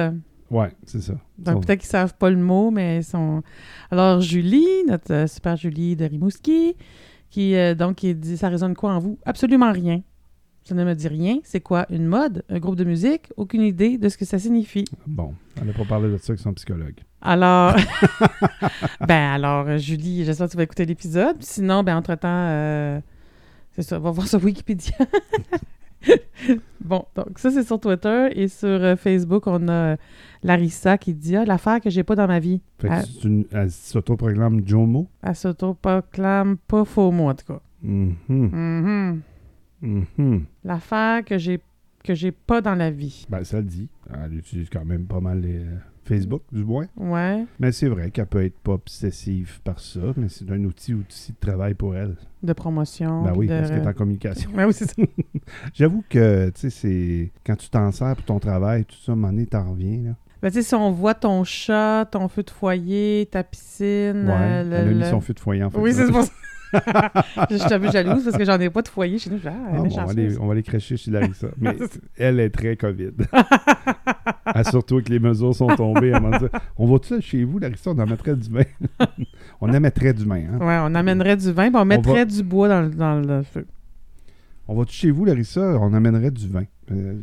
Ouais, 0.50 0.72
c'est 0.84 1.02
ça. 1.02 1.14
Donc 1.38 1.66
peut-être 1.66 1.80
qu'ils 1.80 1.90
savent 1.90 2.14
pas 2.14 2.30
le 2.30 2.36
mot, 2.36 2.70
mais 2.70 2.98
ils 2.98 3.04
sont. 3.04 3.42
Alors 3.90 4.20
Julie, 4.20 4.66
notre 4.86 5.12
euh, 5.12 5.26
super 5.26 5.56
Julie 5.56 5.94
de 5.94 6.04
Rimouski, 6.04 6.74
qui 7.30 7.54
euh, 7.54 7.74
donc 7.74 7.96
qui 7.96 8.14
dit 8.14 8.36
ça 8.36 8.48
résonne 8.48 8.74
quoi 8.74 8.94
en 8.94 8.98
vous? 8.98 9.18
Absolument 9.26 9.72
rien. 9.72 10.02
Ça 10.64 10.74
ne 10.74 10.84
me 10.84 10.94
dit 10.94 11.08
rien. 11.08 11.38
C'est 11.44 11.60
quoi? 11.60 11.86
Une 11.90 12.06
mode, 12.06 12.44
un 12.50 12.58
groupe 12.58 12.76
de 12.76 12.84
musique? 12.84 13.32
Aucune 13.36 13.62
idée 13.62 13.96
de 13.96 14.08
ce 14.08 14.18
que 14.18 14.26
ça 14.26 14.38
signifie. 14.38 14.84
Bon, 15.06 15.34
on 15.60 15.64
n'a 15.64 15.72
pas 15.72 15.84
parlé 15.84 16.10
de 16.10 16.18
ça 16.18 16.32
avec 16.32 16.40
son 16.40 16.52
psychologue. 16.54 16.96
Alors, 17.22 17.74
ben 19.06 19.32
alors 19.32 19.66
euh, 19.66 19.78
Julie, 19.78 20.24
j'espère 20.24 20.46
que 20.46 20.52
tu 20.52 20.56
vas 20.56 20.64
écouter 20.64 20.86
l'épisode. 20.86 21.36
Sinon, 21.40 21.82
ben 21.82 21.96
entre 21.96 22.14
temps, 22.14 23.02
c'est 23.72 23.82
ça, 23.82 23.98
va 23.98 24.10
voir 24.10 24.26
sur 24.26 24.42
Wikipédia. 24.42 24.96
bon, 26.80 27.04
donc 27.16 27.38
ça 27.38 27.50
c'est 27.50 27.64
sur 27.64 27.80
Twitter 27.80 28.28
et 28.32 28.48
sur 28.48 28.68
euh, 28.68 28.96
Facebook 28.96 29.46
on 29.46 29.68
a 29.68 29.72
euh, 29.72 29.96
Larissa 30.42 30.96
qui 30.98 31.14
dit 31.14 31.36
ah, 31.36 31.44
l'affaire 31.44 31.80
que 31.80 31.90
j'ai 31.90 32.04
pas 32.04 32.14
dans 32.14 32.26
ma 32.28 32.38
vie. 32.38 32.60
Fait 32.78 32.88
que 32.88 32.92
Ah. 32.94 33.02
c'est 33.02 33.24
une, 33.24 33.44
elle 33.52 33.70
s'autoproclame 33.70 34.66
Jomo? 34.66 35.08
Elle 35.22 35.34
s'autoproclame 35.34 36.56
pas 36.68 36.84
faux 36.84 37.10
mot, 37.10 37.28
en 37.28 37.34
tout 37.34 37.46
cas. 37.46 37.60
Mhm, 37.82 39.22
Mhm. 39.82 40.04
mhm. 40.16 40.44
L'affaire 40.64 41.24
que 41.24 41.38
j'ai 41.38 41.60
que 42.04 42.14
j'ai 42.14 42.32
pas 42.32 42.60
dans 42.60 42.74
la 42.76 42.90
vie. 42.90 43.26
Ben, 43.28 43.44
ça 43.44 43.58
le 43.58 43.64
dit. 43.64 43.88
Elle 44.12 44.38
utilise 44.38 44.70
quand 44.70 44.84
même 44.84 45.04
pas 45.06 45.20
mal 45.20 45.40
les 45.40 45.58
euh, 45.58 45.76
Facebook, 46.08 46.42
du 46.50 46.64
moins. 46.64 46.86
Ouais. 46.96 47.44
Mais 47.60 47.70
c'est 47.72 47.88
vrai 47.88 48.10
qu'elle 48.10 48.26
peut 48.26 48.44
être 48.44 48.58
pas 48.58 48.72
obsessive 48.72 49.60
par 49.62 49.78
ça, 49.80 50.00
mais 50.16 50.28
c'est 50.28 50.50
un 50.50 50.62
outil 50.64 50.94
aussi 50.94 51.32
de 51.32 51.38
travail 51.46 51.74
pour 51.74 51.94
elle. 51.94 52.16
De 52.42 52.52
promotion. 52.52 53.22
ben 53.22 53.32
oui, 53.36 53.46
de... 53.46 53.56
parce 53.58 53.70
qu'elle 53.70 53.82
est 53.82 53.86
en 53.86 53.92
communication. 53.92 54.50
Ben 54.56 54.66
oui, 54.66 54.72
c'est 54.72 54.88
ça. 54.90 55.02
J'avoue 55.74 56.02
que, 56.08 56.50
tu 56.50 56.60
sais, 56.60 56.70
c'est... 56.70 57.32
Quand 57.46 57.56
tu 57.56 57.68
t'en 57.70 57.90
sers 57.92 58.14
pour 58.16 58.24
ton 58.24 58.38
travail, 58.38 58.84
tout 58.84 58.96
ça, 58.96 59.12
à 59.12 59.14
un 59.14 59.16
moment 59.16 59.32
donné, 59.32 59.46
t'en 59.46 59.70
reviens, 59.70 60.02
là. 60.04 60.10
Ben, 60.40 60.50
tu 60.50 60.54
sais, 60.58 60.62
si 60.62 60.74
on 60.74 60.92
voit 60.92 61.14
ton 61.14 61.42
chat, 61.44 62.06
ton 62.10 62.28
feu 62.28 62.44
de 62.44 62.50
foyer, 62.50 63.28
ta 63.30 63.42
piscine. 63.42 64.24
Ouais, 64.28 64.34
euh, 64.34 64.62
le- 64.64 64.72
elle 64.76 64.88
a 64.88 64.90
mis 64.92 64.98
le- 65.00 65.04
son 65.06 65.20
feu 65.20 65.34
de 65.34 65.40
foyer, 65.40 65.64
en 65.64 65.70
fait. 65.70 65.78
Oui, 65.78 65.92
c'est 65.92 66.06
pour 66.10 66.22
ça. 66.22 66.32
je 67.50 67.56
suis 67.56 67.74
un 67.74 67.80
peu 67.80 67.90
jalouse 67.90 68.24
parce 68.24 68.36
que 68.36 68.44
j'en 68.44 68.58
ai 68.60 68.70
pas 68.70 68.82
de 68.82 68.88
foyer 68.88 69.18
chez 69.18 69.30
nous. 69.30 69.38
Ah, 69.46 69.50
Ah, 69.72 69.76
bon, 69.78 69.84
on, 69.84 70.04
va 70.06 70.12
on 70.40 70.50
aller 70.50 70.62
cracher 70.62 70.96
chez 70.96 71.10
Larissa. 71.10 71.48
Mais 71.60 71.76
elle 72.16 72.40
est 72.40 72.50
très 72.50 72.76
COVID. 72.76 73.12
Ah, 74.50 74.64
surtout 74.64 75.02
que 75.02 75.10
les 75.10 75.18
mesures 75.18 75.54
sont 75.54 75.66
tombées. 75.68 76.08
Elle 76.08 76.22
m'a 76.22 76.38
dit 76.38 76.46
On 76.78 76.86
va-tu 76.90 77.20
chez 77.20 77.44
vous, 77.44 77.58
Larissa 77.58 77.90
On 77.90 77.98
en 77.98 78.06
mettrait 78.06 78.34
du 78.34 78.48
vin. 78.50 78.62
on 79.60 79.68
en 79.74 79.80
mettrait 79.80 80.14
du 80.14 80.24
vin. 80.24 80.36
Hein? 80.36 80.58
Ouais, 80.58 80.78
on 80.82 80.94
amènerait 80.94 81.36
du 81.36 81.52
vin, 81.52 81.68
puis 81.70 81.76
on 81.80 81.84
mettrait 81.84 82.14
va- 82.14 82.24
du 82.24 82.42
bois 82.42 82.66
dans, 82.68 82.80
le- 82.80 82.88
dans 82.90 83.20
le 83.20 83.42
feu. 83.42 83.66
On 84.70 84.74
va-tu 84.74 84.92
chez 84.92 85.10
vous, 85.10 85.24
Larissa 85.24 85.78
On 85.80 85.94
amènerait 85.94 86.30
du 86.30 86.46
vin. 86.46 86.64
Euh, 86.90 87.14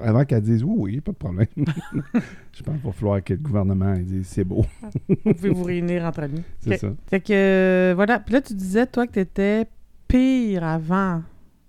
avant 0.00 0.24
qu'elle 0.24 0.42
dise 0.42 0.62
Oui, 0.62 0.94
oui, 0.94 1.00
pas 1.00 1.12
de 1.12 1.16
problème. 1.16 1.46
Je 1.56 2.62
pense 2.62 2.74
qu'il 2.76 2.84
va 2.84 2.92
falloir 2.92 3.24
que 3.24 3.32
le 3.32 3.38
gouvernement 3.38 3.94
dise 3.96 4.26
C'est 4.26 4.44
beau. 4.44 4.66
Vous 5.08 5.34
pouvez 5.34 5.48
vous 5.48 5.64
réunir 5.64 6.04
entre 6.04 6.20
amis. 6.20 6.42
C'est 6.60 6.76
ça. 6.76 6.88
Fait 7.06 7.20
que, 7.20 7.32
euh, 7.32 7.94
voilà. 7.94 8.20
Puis 8.20 8.34
là, 8.34 8.42
tu 8.42 8.54
disais, 8.54 8.86
toi, 8.86 9.06
que 9.06 9.12
t'étais 9.12 9.66
pire 10.08 10.62
avant. 10.62 11.22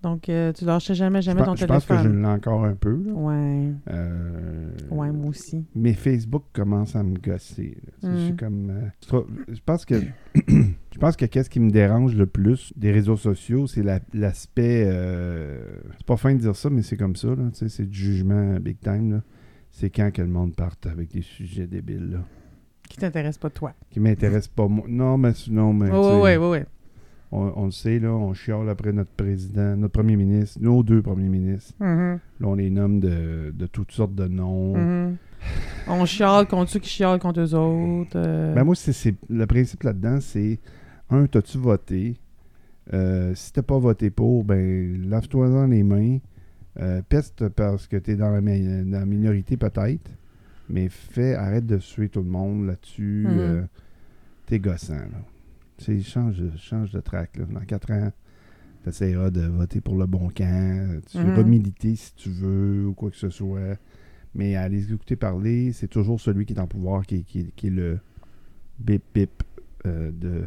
Donc, 0.04 0.30
euh, 0.30 0.52
tu 0.52 0.66
lâchais 0.66 0.96
jamais, 0.96 1.22
Je 1.22 1.28
jamais 1.28 1.42
ton 1.42 1.52
pense, 1.52 1.60
je 1.60 1.66
pense 1.66 1.86
que 1.86 1.94
je 1.96 2.00
téléphone. 2.02 2.22
l'ai 2.24 2.28
encore 2.28 2.66
un 2.66 2.74
peu. 2.74 3.04
là. 3.06 3.14
Ouais. 3.14 3.68
Euh, 3.92 4.72
Ouais, 4.90 5.12
moi 5.12 5.28
aussi. 5.30 5.64
Mais 5.76 5.94
Facebook 5.94 6.44
commence 6.54 6.96
à 6.96 7.04
me 7.04 7.16
gosser. 7.20 7.78
Je 8.04 8.16
suis 8.18 8.34
Mm. 8.34 8.36
comme. 8.38 8.70
euh, 8.72 9.22
je 9.48 9.60
pense 9.64 9.86
que. 9.86 9.96
je 10.48 10.98
pense 11.00 11.16
que 11.16 11.26
qu'est-ce 11.26 11.50
qui 11.52 11.60
me 11.60 11.70
dérange 11.70 12.16
le 12.16 12.26
plus 12.26 12.74
des 12.76 12.92
réseaux 12.92 13.16
sociaux, 13.16 13.68
c'est 13.68 13.84
la- 13.84 14.00
l'aspect. 14.14 14.86
c'est 15.98 16.06
pas 16.08 16.18
fin 16.18 16.34
de 16.34 16.40
dire 16.40 16.56
ça, 16.56 16.70
mais 16.72 16.82
c'est 16.82 16.98
comme 16.98 17.16
ça. 17.16 17.28
là, 17.30 17.50
tu 17.54 17.60
sais, 17.60 17.70
C'est 17.70 17.86
du 17.86 17.98
jugement 17.98 18.56
big 18.60 18.80
time. 18.80 19.12
là. 19.14 19.22
C'est 19.72 19.90
quand 19.90 20.12
que 20.12 20.22
le 20.22 20.28
monde 20.28 20.56
parte 20.56 20.86
avec 20.88 21.12
des 21.12 21.22
sujets 21.22 21.68
débiles. 21.68 22.10
Là, 22.12 22.20
Qui 22.90 22.98
t'intéresse 22.98 23.38
pas, 23.38 23.50
toi. 23.50 23.74
qui 23.90 24.00
m'intéressent 24.02 24.50
pas. 24.50 24.68
moi. 24.68 24.84
Non, 24.90 25.18
mais. 25.18 25.32
Non, 25.50 25.72
mais 25.74 25.90
Oh, 25.94 26.04
sais, 26.04 26.22
ouais, 26.22 26.38
ouais, 26.38 26.50
ouais. 26.50 26.66
On, 27.34 27.54
on 27.56 27.66
le 27.66 27.72
sait, 27.72 27.98
là, 28.00 28.10
on 28.12 28.34
chiale 28.34 28.68
après 28.70 28.92
notre 28.92 29.12
président, 29.12 29.78
notre 29.78 29.94
premier 29.94 30.18
ministre, 30.18 30.60
nos 30.62 30.84
deux 30.84 31.02
premiers 31.02 31.30
ministres. 31.30 31.74
Mhm, 31.80 32.20
Là, 32.42 32.48
on 32.48 32.56
les 32.56 32.70
nomme 32.70 33.00
de, 33.00 33.54
de 33.56 33.66
toutes 33.68 33.92
sortes 33.92 34.16
de 34.16 34.28
noms. 34.28 34.76
mhm. 34.78 35.16
On 35.88 36.06
chiale 36.06 36.46
contre 36.48 36.70
ceux 36.72 36.80
qui 36.80 36.90
chialent 36.90 37.20
contre 37.20 37.40
eux 37.40 37.56
autres. 37.56 38.12
euh. 38.16 38.54
Ben 38.54 38.64
moi, 38.64 38.76
c'est, 38.76 39.16
le 39.30 39.46
principe 39.48 39.84
là-dedans, 39.84 40.20
c'est 40.20 40.60
un, 41.10 41.26
t'as-tu 41.26 41.58
voté? 41.58 42.18
Euh, 42.94 43.34
si 43.36 43.54
t'as 43.54 43.62
pas 43.62 43.78
voté 43.80 44.10
pour, 44.10 44.44
ben 44.44 45.02
lave-toi-en 45.10 45.68
les 45.68 45.84
mains. 45.84 46.18
Euh, 46.80 47.02
peste 47.08 47.48
parce 47.50 47.88
que 47.88 47.98
t'es 47.98 48.16
dans 48.16 48.30
la, 48.32 48.42
mi- 48.42 48.84
dans 48.86 49.00
la 49.00 49.06
minorité 49.06 49.58
peut-être. 49.58 50.10
Mais 50.70 50.88
fais, 50.90 51.34
arrête 51.36 51.66
de 51.66 51.80
suer 51.80 52.10
tout 52.10 52.22
le 52.22 52.30
monde 52.30 52.66
là-dessus. 52.68 53.26
Mhm. 53.28 53.68
t'es 54.46 54.60
gossant, 54.60 54.94
là. 54.96 55.22
Tu 55.84 55.98
sais, 56.04 56.10
change, 56.10 56.38
de- 56.38 56.56
change 56.58 56.92
de 56.92 57.00
track, 57.00 57.38
là. 57.38 57.46
Dans 57.46 57.62
quatre 57.66 57.92
ans, 57.92 58.12
t'essaieras 58.84 59.32
de 59.32 59.42
voter 59.42 59.82
pour 59.82 59.96
le 59.98 60.06
bon 60.06 60.30
camp. 60.30 61.00
Tu 61.10 61.18
Mhm. 61.18 61.32
vas 61.32 61.44
militer 61.44 61.96
si 61.96 62.14
tu 62.16 62.30
veux 62.30 62.88
ou 62.88 62.94
quoi 62.94 63.10
que 63.10 63.18
ce 63.18 63.30
soit. 63.30 63.78
Mais 64.36 64.56
à 64.56 64.70
les 64.70 64.94
écouter 64.94 65.16
parler, 65.16 65.72
c'est 65.74 65.88
toujours 65.88 66.22
celui 66.22 66.46
qui 66.46 66.54
est 66.54 66.60
en 66.60 66.68
pouvoir 66.68 67.06
qui, 67.06 67.24
qui- 67.24 67.52
qui 67.56 67.68
est 67.68 67.72
le 67.72 68.00
bip 68.80 69.04
bip 69.14 69.44
euh, 69.88 70.12
de, 70.12 70.44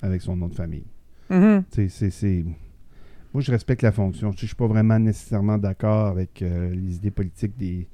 avec 0.00 0.22
son 0.22 0.36
nom 0.36 0.48
de 0.48 0.54
famille. 0.54 0.86
Mhm. 1.30 1.64
Tu 1.70 1.88
c'est- 1.90 2.44
Moi, 3.34 3.42
je 3.42 3.50
respecte 3.50 3.82
la 3.82 3.92
fonction. 3.92 4.30
Je 4.32 4.42
ne 4.42 4.46
suis 4.46 4.56
pas 4.56 4.66
vraiment 4.66 4.98
nécessairement 4.98 5.56
d'accord 5.58 6.06
avec 6.06 6.40
euh, 6.42 6.70
les 6.74 6.96
idées 6.96 7.10
politiques 7.10 7.56
des, 7.58 7.86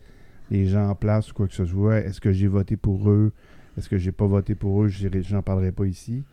des 0.51 0.67
gens 0.67 0.89
en 0.91 0.95
place 0.95 1.31
ou 1.31 1.35
quoi 1.35 1.47
que 1.49 1.55
ce 1.55 1.65
soit. 1.65 1.99
Est-ce 1.99 2.21
que 2.21 2.33
j'ai 2.33 2.49
voté 2.49 2.77
pour 2.77 3.11
eux? 3.11 3.33
Est-ce 3.77 3.89
que 3.89 3.99
j'ai 3.99 4.11
pas 4.13 4.27
voté 4.27 4.55
pour 4.57 4.83
eux? 4.85 4.89
Je 4.89 5.09
n'en 5.35 5.43
parlerai 5.43 5.71
pas 5.73 5.85
ici. 5.87 6.25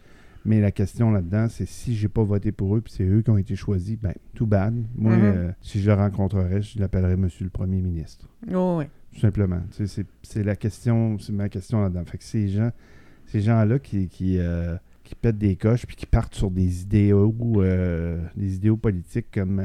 Mais 0.45 0.61
la 0.61 0.71
question 0.71 1.09
là-dedans, 1.11 1.47
c'est 1.49 1.65
si 1.67 1.95
j'ai 1.95 2.07
pas 2.07 2.23
voté 2.23 2.51
pour 2.51 2.75
eux 2.75 2.81
puis 2.81 2.93
c'est 2.95 3.03
eux 3.03 3.21
qui 3.23 3.29
ont 3.31 3.37
été 3.37 3.55
choisis, 3.55 3.97
ben, 3.99 4.13
too 4.35 4.45
bad. 4.45 4.75
Moi, 4.95 5.15
Mhm. 5.17 5.23
euh, 5.23 5.51
si 5.61 5.81
je 5.81 5.87
le 5.89 5.95
rencontrerais, 5.95 6.61
je 6.61 6.79
l'appellerais 6.79 7.17
Monsieur 7.17 7.45
le 7.45 7.49
Premier 7.49 7.81
ministre. 7.81 8.29
Oh, 8.53 8.75
ouais. 8.77 8.89
Tout 9.13 9.19
simplement. 9.21 9.61
Tu 9.75 9.87
sais, 9.87 10.05
C'est 10.21 10.43
la 10.43 10.55
question, 10.55 11.17
c'est 11.19 11.33
ma 11.33 11.49
question 11.49 11.81
là-dedans. 11.81 12.03
Fait 12.05 12.17
que 12.19 12.23
ces 12.23 12.47
gens, 12.49 12.69
ces 13.25 13.41
gens-là 13.41 13.79
qui, 13.79 14.07
qui, 14.07 14.37
euh, 14.37 14.75
qui 15.03 15.15
pètent 15.15 15.37
des 15.37 15.55
coches 15.55 15.85
puis 15.87 15.95
qui 15.95 16.05
partent 16.05 16.35
sur 16.35 16.51
des 16.51 16.81
idéaux, 16.83 17.33
euh, 17.57 18.21
des 18.35 18.55
idéaux 18.55 18.77
politiques 18.77 19.27
comme 19.33 19.61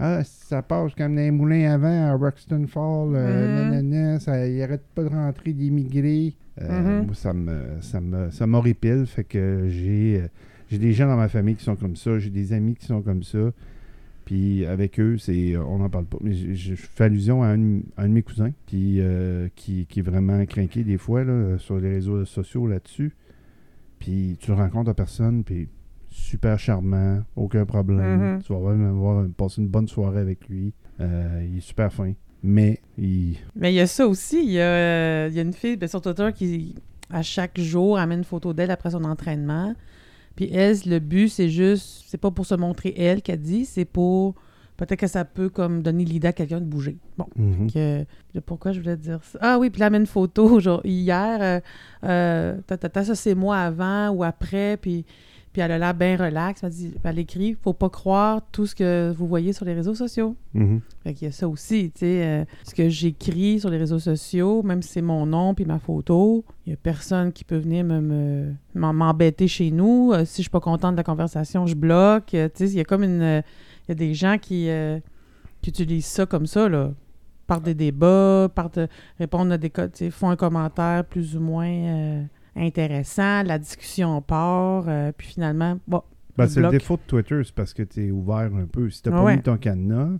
Ah, 0.00 0.22
ça 0.22 0.62
passe 0.62 0.94
comme 0.94 1.16
dans 1.16 1.20
les 1.22 1.32
moulins 1.32 1.72
avant 1.72 2.06
à 2.06 2.14
Roxton 2.14 2.66
Fall, 2.68 3.14
euh, 3.16 3.48
Mhm. 3.48 3.70
nanana, 3.82 4.20
ça, 4.20 4.46
il 4.46 4.62
arrête 4.62 4.84
pas 4.94 5.02
de 5.02 5.08
rentrer 5.08 5.52
d'immigrés. 5.52 6.36
Euh, 6.60 7.00
Mhm. 7.00 7.06
Moi, 7.06 7.14
ça 7.14 7.32
me, 7.32 7.60
ça 7.80 8.00
me, 8.00 8.30
ça 8.30 8.46
m'horripile. 8.46 9.04
Fait 9.06 9.24
que 9.24 9.66
j'ai, 9.68 10.20
euh, 10.22 10.28
j'ai 10.70 10.78
des 10.78 10.92
gens 10.92 11.06
dans 11.06 11.16
ma 11.16 11.28
famille 11.28 11.54
qui 11.56 11.64
sont 11.64 11.76
comme 11.76 11.96
ça, 11.96 12.18
j'ai 12.18 12.30
des 12.30 12.52
amis 12.52 12.74
qui 12.74 12.86
sont 12.86 13.02
comme 13.02 13.22
ça. 13.22 13.52
Puis 14.24 14.66
avec 14.66 15.00
eux, 15.00 15.16
c'est 15.18 15.56
on 15.56 15.78
n'en 15.78 15.88
parle 15.88 16.04
pas. 16.04 16.18
Mais 16.20 16.32
je, 16.34 16.74
fais 16.74 17.04
allusion 17.04 17.42
à 17.42 17.46
un, 17.48 17.58
de- 17.58 17.82
un 17.96 18.08
de 18.08 18.12
mes 18.12 18.22
cousins 18.22 18.50
qui, 18.66 18.98
euh, 19.00 19.48
qui, 19.54 19.86
qui 19.86 20.00
est 20.00 20.02
vraiment 20.02 20.44
craqué 20.44 20.84
des 20.84 20.98
fois 20.98 21.24
là, 21.24 21.56
sur 21.58 21.78
les 21.78 21.88
réseaux 21.88 22.24
sociaux 22.26 22.66
là-dessus. 22.66 23.12
Puis 23.98 24.36
tu 24.40 24.50
le 24.50 24.56
rencontres 24.56 24.90
à 24.90 24.94
personne, 24.94 25.44
puis 25.44 25.68
super 26.10 26.58
charmant, 26.58 27.22
aucun 27.36 27.64
problème. 27.64 28.34
Mhm. 28.34 28.42
Tu 28.42 28.52
vas 28.52 28.74
même 28.74 28.86
avoir 28.88 29.26
passer 29.36 29.62
une 29.62 29.68
bonne 29.68 29.88
soirée 29.88 30.20
avec 30.20 30.46
lui. 30.48 30.72
Euh, 31.00 31.44
il 31.50 31.58
est 31.58 31.60
super 31.60 31.92
fin. 31.92 32.12
Mais 32.42 32.80
il. 32.96 33.36
Mais 33.56 33.72
il 33.72 33.76
y 33.76 33.80
a 33.80 33.86
ça 33.86 34.06
aussi. 34.06 34.42
Il 34.44 34.52
y 34.52 34.60
a, 34.60 34.64
euh, 34.64 35.26
il 35.30 35.36
y 35.36 35.38
a 35.38 35.42
une 35.42 35.52
fille 35.52 35.76
ben, 35.76 35.88
sur 35.88 36.00
Twitter 36.00 36.28
qui, 36.34 36.74
à 37.10 37.22
chaque 37.22 37.58
jour, 37.60 37.98
amène 37.98 38.18
une 38.20 38.24
photo 38.24 38.52
d'elle 38.52 38.70
après 38.70 38.90
son 38.90 39.04
entraînement. 39.04 39.74
Puis 40.36 40.48
elle, 40.52 40.76
le 40.86 41.00
but, 41.00 41.28
c'est 41.28 41.48
juste, 41.48 42.04
c'est 42.06 42.18
pas 42.18 42.30
pour 42.30 42.46
se 42.46 42.54
montrer 42.54 42.94
elle 42.96 43.22
qu'elle 43.22 43.40
dit, 43.40 43.64
c'est 43.64 43.84
pour. 43.84 44.34
Peut-être 44.76 45.00
que 45.00 45.06
ça 45.08 45.24
peut 45.24 45.48
comme 45.48 45.82
donner 45.82 46.04
l'idée 46.04 46.28
à 46.28 46.32
quelqu'un 46.32 46.60
de 46.60 46.64
bouger. 46.64 46.98
Bon. 47.16 47.26
Mhm. 47.34 47.68
que- 47.72 48.04
pourquoi 48.46 48.70
je 48.70 48.78
voulais 48.78 48.96
dire 48.96 49.18
ça? 49.24 49.36
Ah 49.42 49.58
oui, 49.58 49.70
puis 49.70 49.80
là, 49.80 49.88
une 49.88 50.06
photo 50.06 50.60
genre, 50.60 50.80
hier. 50.84 51.38
Euh, 51.42 51.60
euh, 52.04 52.56
ça, 53.04 53.14
c'est 53.16 53.34
moi 53.34 53.58
avant 53.58 54.10
ou 54.10 54.22
après. 54.22 54.76
Puis, 54.76 55.04
puis 55.58 55.64
elle 55.64 55.72
a 55.72 55.78
l'air 55.78 55.94
bien 55.94 56.16
relax. 56.16 56.62
Elle, 56.62 56.70
dit, 56.70 56.94
elle 57.02 57.18
écrit 57.18 57.56
Faut 57.60 57.72
pas 57.72 57.88
croire 57.88 58.42
tout 58.52 58.64
ce 58.64 58.76
que 58.76 59.12
vous 59.16 59.26
voyez 59.26 59.52
sur 59.52 59.64
les 59.64 59.74
réseaux 59.74 59.96
sociaux. 59.96 60.36
Mhm. 60.54 60.80
Fait 61.02 61.14
qu'il 61.14 61.26
y 61.26 61.28
a 61.28 61.32
ça 61.32 61.48
aussi, 61.48 61.90
tu 61.92 62.00
sais, 62.00 62.22
euh, 62.24 62.44
ce 62.62 62.74
que 62.76 62.88
j'écris 62.88 63.58
sur 63.58 63.68
les 63.70 63.76
réseaux 63.78 63.98
sociaux, 63.98 64.62
même 64.62 64.82
si 64.82 64.90
c'est 64.92 65.02
mon 65.02 65.26
nom 65.26 65.54
puis 65.54 65.64
ma 65.64 65.80
photo, 65.80 66.44
il 66.64 66.70
y 66.70 66.72
a 66.74 66.76
personne 66.76 67.32
qui 67.32 67.42
peut 67.42 67.56
venir 67.56 67.84
me, 67.84 68.52
m'embêter 68.74 69.48
chez 69.48 69.72
nous. 69.72 70.12
Euh, 70.12 70.24
si 70.24 70.36
je 70.36 70.42
suis 70.42 70.50
pas 70.50 70.60
contente 70.60 70.92
de 70.92 70.98
la 70.98 71.02
conversation, 71.04 71.66
je 71.66 71.74
bloque. 71.74 72.34
Euh, 72.34 72.48
tu 72.54 72.66
sais, 72.66 72.72
il 72.72 72.76
y 72.76 72.80
a 72.80 72.84
comme 72.84 73.02
une... 73.02 73.42
il 73.88 73.88
y 73.88 73.92
a 73.92 73.94
des 73.96 74.14
gens 74.14 74.38
qui, 74.38 74.68
qui 75.60 75.70
utilisent 75.70 76.06
ça 76.06 76.24
comme 76.24 76.46
ça, 76.46 76.68
là. 76.68 76.92
par 77.48 77.60
des 77.60 77.74
débats, 77.74 78.48
par 78.54 78.70
de 78.70 78.86
répondre 79.18 79.50
à 79.52 79.58
des 79.58 79.70
co- 79.70 79.86
tu 79.88 79.90
sais, 79.94 80.10
font 80.10 80.30
un 80.30 80.36
commentaire 80.36 81.04
plus 81.04 81.36
ou 81.36 81.40
moins 81.40 81.66
euh, 81.68 82.22
intéressant, 82.58 83.42
la 83.42 83.58
discussion 83.58 84.20
part, 84.22 84.84
euh, 84.88 85.12
puis 85.16 85.28
finalement, 85.28 85.78
bon, 85.86 86.02
Ben, 86.36 86.46
c'est 86.46 86.60
le 86.60 86.68
défaut 86.70 86.96
de 86.96 87.02
Twitter, 87.06 87.40
c'est 87.44 87.54
parce 87.54 87.74
que 87.74 87.82
tu 87.82 88.06
es 88.06 88.10
ouvert 88.10 88.50
un 88.54 88.66
peu. 88.66 88.90
Si 88.90 89.02
tu 89.02 89.10
pas 89.10 89.22
ouais. 89.24 89.36
mis 89.36 89.42
ton 89.42 89.56
cadenas, 89.56 90.18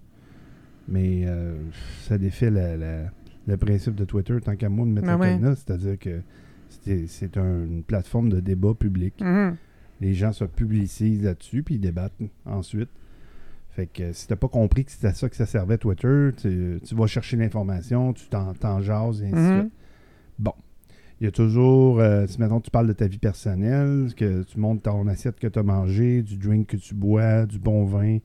mais 0.88 1.22
euh, 1.26 1.56
ça 2.02 2.18
défait 2.18 2.50
la- 2.50 2.76
la- 2.76 3.10
le 3.46 3.56
principe 3.56 3.94
de 3.94 4.04
Twitter 4.04 4.36
tant 4.44 4.56
qu'à 4.56 4.68
moi 4.68 4.84
de 4.86 4.90
mettre 4.92 5.06
le 5.08 5.14
ouais. 5.16 5.28
cadenas. 5.32 5.56
C'est-à-dire 5.56 5.98
que 5.98 6.20
c'est 7.06 7.36
un- 7.38 7.64
une 7.64 7.82
plateforme 7.82 8.28
de 8.30 8.40
débat 8.40 8.74
public. 8.74 9.14
mhm. 9.20 9.56
Les 10.00 10.14
gens 10.14 10.32
se 10.32 10.44
publicisent 10.44 11.22
là-dessus, 11.24 11.62
puis 11.64 11.74
ils 11.76 11.80
débattent 11.80 12.12
ensuite. 12.46 12.90
Fait 13.70 13.86
que 13.86 14.12
si 14.12 14.26
t'as 14.28 14.36
pas 14.36 14.48
compris 14.48 14.84
que 14.84 14.90
c'était 14.92 15.06
à 15.08 15.12
ça 15.14 15.28
que 15.28 15.36
ça 15.36 15.46
servait 15.46 15.78
Twitter, 15.78 16.30
tu, 16.36 16.80
tu 16.84 16.94
vas 16.94 17.06
chercher 17.06 17.36
l'information, 17.36 18.12
tu 18.12 18.26
t'en 18.28 18.80
jases, 18.80 19.22
et 19.22 19.26
ainsi 19.26 19.34
de 19.34 19.38
Mhm. 19.40 19.60
suite. 19.60 19.72
Il 21.20 21.24
y 21.24 21.26
a 21.26 21.32
toujours, 21.32 21.98
euh, 22.00 22.26
si 22.28 22.38
maintenant 22.38 22.60
tu 22.60 22.70
parles 22.70 22.86
de 22.86 22.92
ta 22.92 23.06
vie 23.08 23.18
personnelle, 23.18 24.08
que 24.16 24.42
tu 24.44 24.58
montres 24.60 24.82
ton 24.82 25.06
assiette 25.08 25.38
que 25.40 25.48
tu 25.48 25.58
as 25.58 25.62
mangé, 25.64 26.22
du 26.22 26.36
drink 26.36 26.68
que 26.68 26.76
tu 26.76 26.94
bois, 26.94 27.44
du 27.46 27.58
bon 27.58 27.84
vin, 27.84 28.18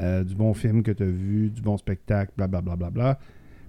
euh, 0.00 0.24
du 0.24 0.34
bon 0.34 0.52
film 0.52 0.82
que 0.82 0.90
tu 0.90 1.02
as 1.02 1.06
vu, 1.06 1.48
du 1.50 1.62
bon 1.62 1.76
spectacle, 1.78 2.32
blablabla. 2.36 2.76
Bla, 2.76 2.90
bla, 2.90 2.90
bla. 2.90 3.18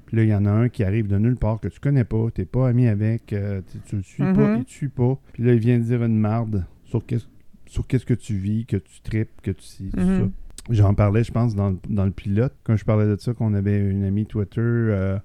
Puis 0.07 0.17
là, 0.17 0.23
il 0.23 0.29
y 0.29 0.35
en 0.35 0.45
a 0.45 0.49
un 0.51 0.69
qui 0.69 0.83
arrive 0.83 1.07
de 1.07 1.17
nulle 1.17 1.37
part 1.37 1.59
que 1.59 1.67
tu 1.67 1.79
connais 1.79 2.03
pas, 2.03 2.27
tu 2.33 2.45
pas 2.45 2.67
ami 2.67 2.87
avec, 2.87 3.31
euh, 3.31 3.61
tu- 3.85 3.95
le 3.95 4.01
suis 4.01 4.23
pas, 4.23 4.47
Mhm. 4.49 4.57
il 4.57 4.65
te 4.65 4.71
suit 4.71 4.87
pas. 4.89 5.17
Puis 5.33 5.43
là, 5.43 5.53
il 5.53 5.59
vient 5.59 5.77
dire 5.79 6.03
une 6.03 6.17
marde 6.17 6.65
sur 6.85 7.05
qu'est-ce 7.05 7.25
sur 7.67 7.85
qu'est-ce 7.85 8.05
que 8.07 8.15
tu 8.15 8.33
vis, 8.35 8.65
que 8.65 8.77
tu 8.77 8.99
tripes, 9.03 9.29
que 9.43 9.51
tu 9.51 9.61
sais, 9.63 9.83
tout 9.93 9.99
Mhm. 9.99 10.17
ça. 10.17 10.29
J'en 10.71 10.95
parlais, 10.95 11.23
je 11.23 11.31
pense, 11.31 11.53
dans 11.53 11.69
le, 11.69 11.77
dans 11.87 12.05
le 12.05 12.09
pilote, 12.11 12.55
quand 12.63 12.75
je 12.75 12.83
parlais 12.83 13.05
de 13.05 13.15
ça, 13.21 13.31
qu'on 13.35 13.53
avait 13.53 13.77
une 13.91 14.03
amie 14.03 14.25
Twitter 14.25 14.59
euh, 14.59 15.19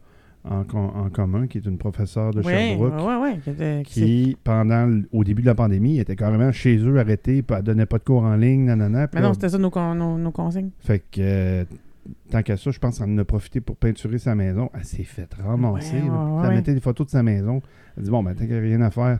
en, 0.44 0.64
com- 0.64 0.90
en 0.94 1.08
commun, 1.10 1.46
qui 1.46 1.58
est 1.58 1.64
une 1.66 1.78
professeure 1.78 2.30
de 2.32 2.42
Ouais, 2.42 2.76
Sherbrooke, 2.78 3.84
qui, 3.84 4.36
pendant, 4.44 5.00
au 5.12 5.24
début 5.24 5.42
de 5.42 5.46
la 5.46 5.54
pandémie, 5.54 5.98
était 5.98 6.16
carrément 6.16 6.52
chez 6.52 6.76
eux, 6.78 6.98
arrêté, 6.98 7.42
puis 7.42 7.56
elle 7.56 7.62
donnait 7.64 7.86
pas 7.86 7.98
de 7.98 8.04
cours 8.04 8.24
en 8.24 8.36
ligne, 8.36 8.64
nanana. 8.66 9.08
Mais 9.14 9.20
non, 9.20 9.32
c'était 9.32 9.48
ça 9.48 9.58
nos, 9.58 9.70
con- 9.70 9.94
nos, 9.94 10.18
nos 10.18 10.30
consignes. 10.32 10.70
fait 10.80 10.98
que, 11.10 11.20
euh, 11.20 11.64
tant 12.30 12.42
qu'à 12.42 12.56
ça, 12.58 12.70
je 12.70 12.78
pense 12.78 12.98
qu'elle 12.98 13.08
en 13.10 13.18
a 13.18 13.24
profité 13.24 13.60
pour 13.62 13.76
peinturer 13.76 14.18
sa 14.18 14.34
maison. 14.34 14.70
Elle 14.74 14.84
s'est 14.84 15.02
faite 15.04 15.34
ramasser. 15.42 15.96
Elle 16.44 16.50
mettait 16.54 16.74
des 16.74 16.80
photos 16.80 17.06
de 17.06 17.10
sa 17.12 17.22
maison. 17.22 17.62
Elle 17.96 18.02
dit, 18.04 18.10
bon, 18.10 18.22
ben, 18.22 18.34
tant 18.34 18.40
qu'il 18.44 18.52
n'y 18.52 18.58
a 18.58 18.60
rien 18.60 18.80
à 18.82 18.90
faire. 18.90 19.18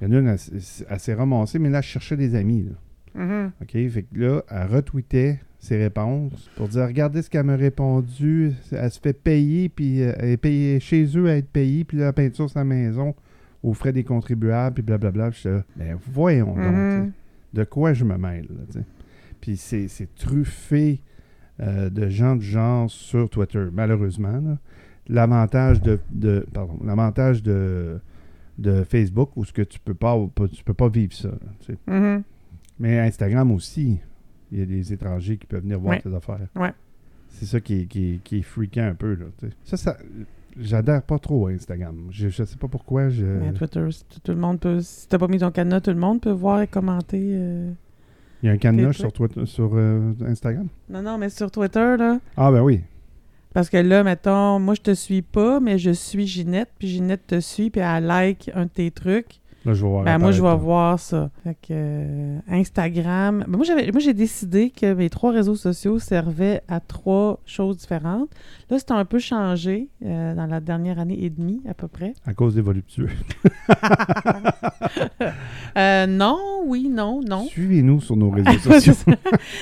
Il 0.00 0.08
y 0.08 0.10
en 0.10 0.14
a 0.16 0.20
une, 0.20 0.28
elle, 0.28 1.00
s'est 1.00 1.14
ramassée, 1.14 1.58
mais 1.58 1.68
là, 1.68 1.78
elle 1.78 1.84
cherchait 1.84 2.16
des 2.16 2.34
amis. 2.36 2.62
là. 3.14 3.22
Mhm. 3.24 3.50
OK? 3.60 3.70
Fait 3.90 4.02
que 4.04 4.18
là, 4.20 4.42
elle 4.48 4.66
retweetait 4.68 5.40
ses 5.60 5.76
réponses 5.76 6.50
pour 6.56 6.68
dire 6.68 6.86
Regardez 6.86 7.22
ce 7.22 7.30
qu'elle 7.30 7.44
m'a 7.44 7.54
répondu. 7.56 8.52
Elle 8.72 8.90
se 8.90 8.98
fait 8.98 9.12
payer, 9.12 9.68
puis 9.68 10.02
euh, 10.02 10.12
elle 10.18 10.30
est 10.30 10.36
payée 10.36 10.80
chez 10.80 11.04
eux 11.16 11.28
à 11.28 11.36
être 11.36 11.48
payée, 11.50 11.84
puis 11.84 12.00
elle 12.00 12.12
peinture 12.12 12.50
sa 12.50 12.64
maison 12.64 13.14
aux 13.62 13.74
frais 13.74 13.92
des 13.92 14.02
contribuables, 14.04 14.74
puis 14.74 14.82
blablabla. 14.82 15.30
Puis 15.30 15.40
j'étais 15.44 15.56
là, 15.56 15.64
ben 15.76 15.98
voyons 16.12 16.54
donc. 16.54 16.58
Mhm. 16.64 17.12
De 17.52 17.64
quoi 17.64 17.92
je 17.92 18.04
me 18.04 18.16
mêle, 18.16 18.46
là. 18.48 18.80
Puis 19.40 19.56
c'est 19.56 19.88
truffé 20.16 21.00
euh, 21.60 21.90
de 21.90 22.08
gens 22.08 22.36
de 22.36 22.42
genre 22.42 22.90
sur 22.90 23.28
Twitter, 23.28 23.66
malheureusement. 23.72 24.56
L'avantage 25.08 25.82
de, 25.82 25.98
de- 26.10 26.46
pardon, 26.52 26.78
l'avantage 26.84 27.42
de, 27.42 27.98
de 28.58 28.84
Facebook, 28.84 29.30
où 29.36 29.44
ce 29.44 29.52
que 29.52 29.62
tu 29.62 29.78
peux 29.80 29.94
pas, 29.94 30.16
tu 30.52 30.62
peux 30.62 30.74
pas 30.74 30.88
vivre 30.88 31.12
ça. 31.12 31.28
là. 31.28 31.74
Mhm. 31.98 32.22
Mais 32.78 32.98
Instagram 33.00 33.50
aussi, 33.52 33.98
il 34.52 34.58
y 34.58 34.62
a 34.62 34.66
des 34.66 34.92
étrangers 34.92 35.36
qui 35.36 35.46
peuvent 35.46 35.62
venir 35.62 35.78
voir 35.78 35.94
Ouais. 35.94 36.00
tes 36.00 36.14
affaires. 36.14 36.48
Ouais. 36.56 36.72
C'est 37.28 37.46
ça 37.46 37.60
qui 37.60 37.82
est, 37.82 37.86
qui, 37.86 38.14
est, 38.14 38.22
qui 38.24 38.38
est 38.38 38.42
freakant 38.42 38.82
un 38.88 38.94
peu. 38.94 39.14
Là, 39.14 39.26
ça, 39.64 39.76
ça 39.76 39.96
j'adhère 40.58 41.02
pas 41.02 41.18
trop 41.18 41.46
à 41.46 41.50
Instagram. 41.50 42.08
Je, 42.10 42.28
je 42.28 42.42
sais 42.44 42.56
pas 42.56 42.68
pourquoi. 42.68 43.08
Je... 43.08 43.24
Mais 43.24 43.52
Twitter, 43.52 43.86
tout, 44.24 44.32
le 44.32 44.38
monde 44.38 44.58
peut. 44.60 44.80
Si 44.80 45.08
t'as 45.08 45.18
pas 45.18 45.28
mis 45.28 45.38
ton 45.38 45.50
cadenas, 45.50 45.80
tout 45.80 45.90
le 45.90 45.96
monde 45.96 46.20
peut 46.20 46.30
voir 46.32 46.60
et 46.62 46.66
commenter. 46.66 47.20
euh. 47.34 47.70
Il 48.42 48.46
y 48.46 48.48
a 48.48 48.52
un 48.52 48.56
cadenas 48.58 48.94
sur, 48.94 49.12
Twitter, 49.12 49.44
sur 49.46 49.70
euh, 49.74 50.12
Instagram? 50.26 50.66
Non, 50.88 51.02
non, 51.02 51.18
mais 51.18 51.28
sur 51.28 51.50
Twitter, 51.50 51.96
là. 51.98 52.18
Ah 52.36 52.50
ben 52.50 52.62
oui. 52.62 52.80
Parce 53.52 53.68
que 53.68 53.76
là, 53.76 54.02
mettons, 54.02 54.58
moi, 54.58 54.74
je 54.74 54.80
te 54.80 54.94
suis 54.94 55.22
pas, 55.22 55.60
mais 55.60 55.76
je 55.78 55.90
suis 55.90 56.26
Ginette, 56.26 56.70
puis 56.78 56.88
Ginette 56.88 57.26
te 57.26 57.40
suit, 57.40 57.68
puis 57.70 57.80
elle 57.80 58.04
like 58.06 58.50
un 58.54 58.64
de 58.64 58.70
tes 58.70 58.90
trucs. 58.90 59.40
Là, 59.64 59.74
je 59.74 59.82
vais 59.82 59.90
voir. 59.90 60.04
Ben, 60.04 60.18
moi, 60.18 60.32
je 60.32 60.42
vais 60.42 60.56
voir 60.56 60.98
ça. 60.98 61.30
Fait 61.44 61.54
que 61.54 61.68
euh, 61.70 62.38
Instagram. 62.48 63.44
ben, 63.46 63.56
moi, 63.56 63.66
j'avais, 63.66 63.90
moi, 63.92 64.00
j'ai 64.00 64.14
décidé 64.14 64.70
que 64.70 64.94
mes 64.94 65.10
trois 65.10 65.32
réseaux 65.32 65.54
sociaux 65.54 65.98
servaient 65.98 66.62
à 66.68 66.80
trois 66.80 67.40
choses 67.44 67.76
différentes. 67.76 68.30
Là, 68.70 68.78
c'est 68.78 68.90
un 68.92 69.04
peu 69.04 69.18
changé 69.18 69.88
euh, 70.04 70.34
dans 70.34 70.46
la 70.46 70.60
dernière 70.60 70.98
année 70.98 71.22
et 71.22 71.28
demie, 71.30 71.60
à 71.68 71.74
peu 71.74 71.88
près. 71.88 72.14
À 72.26 72.32
cause 72.32 72.54
des 72.54 72.62
voluptueux. 72.62 73.10
Euh, 75.78 76.06
non, 76.06 76.38
oui, 76.64 76.88
non, 76.88 77.20
non. 77.20 77.44
Suivez-nous 77.44 78.00
sur 78.00 78.16
nos 78.16 78.30
réseaux 78.30 78.58
sociaux. 78.80 78.94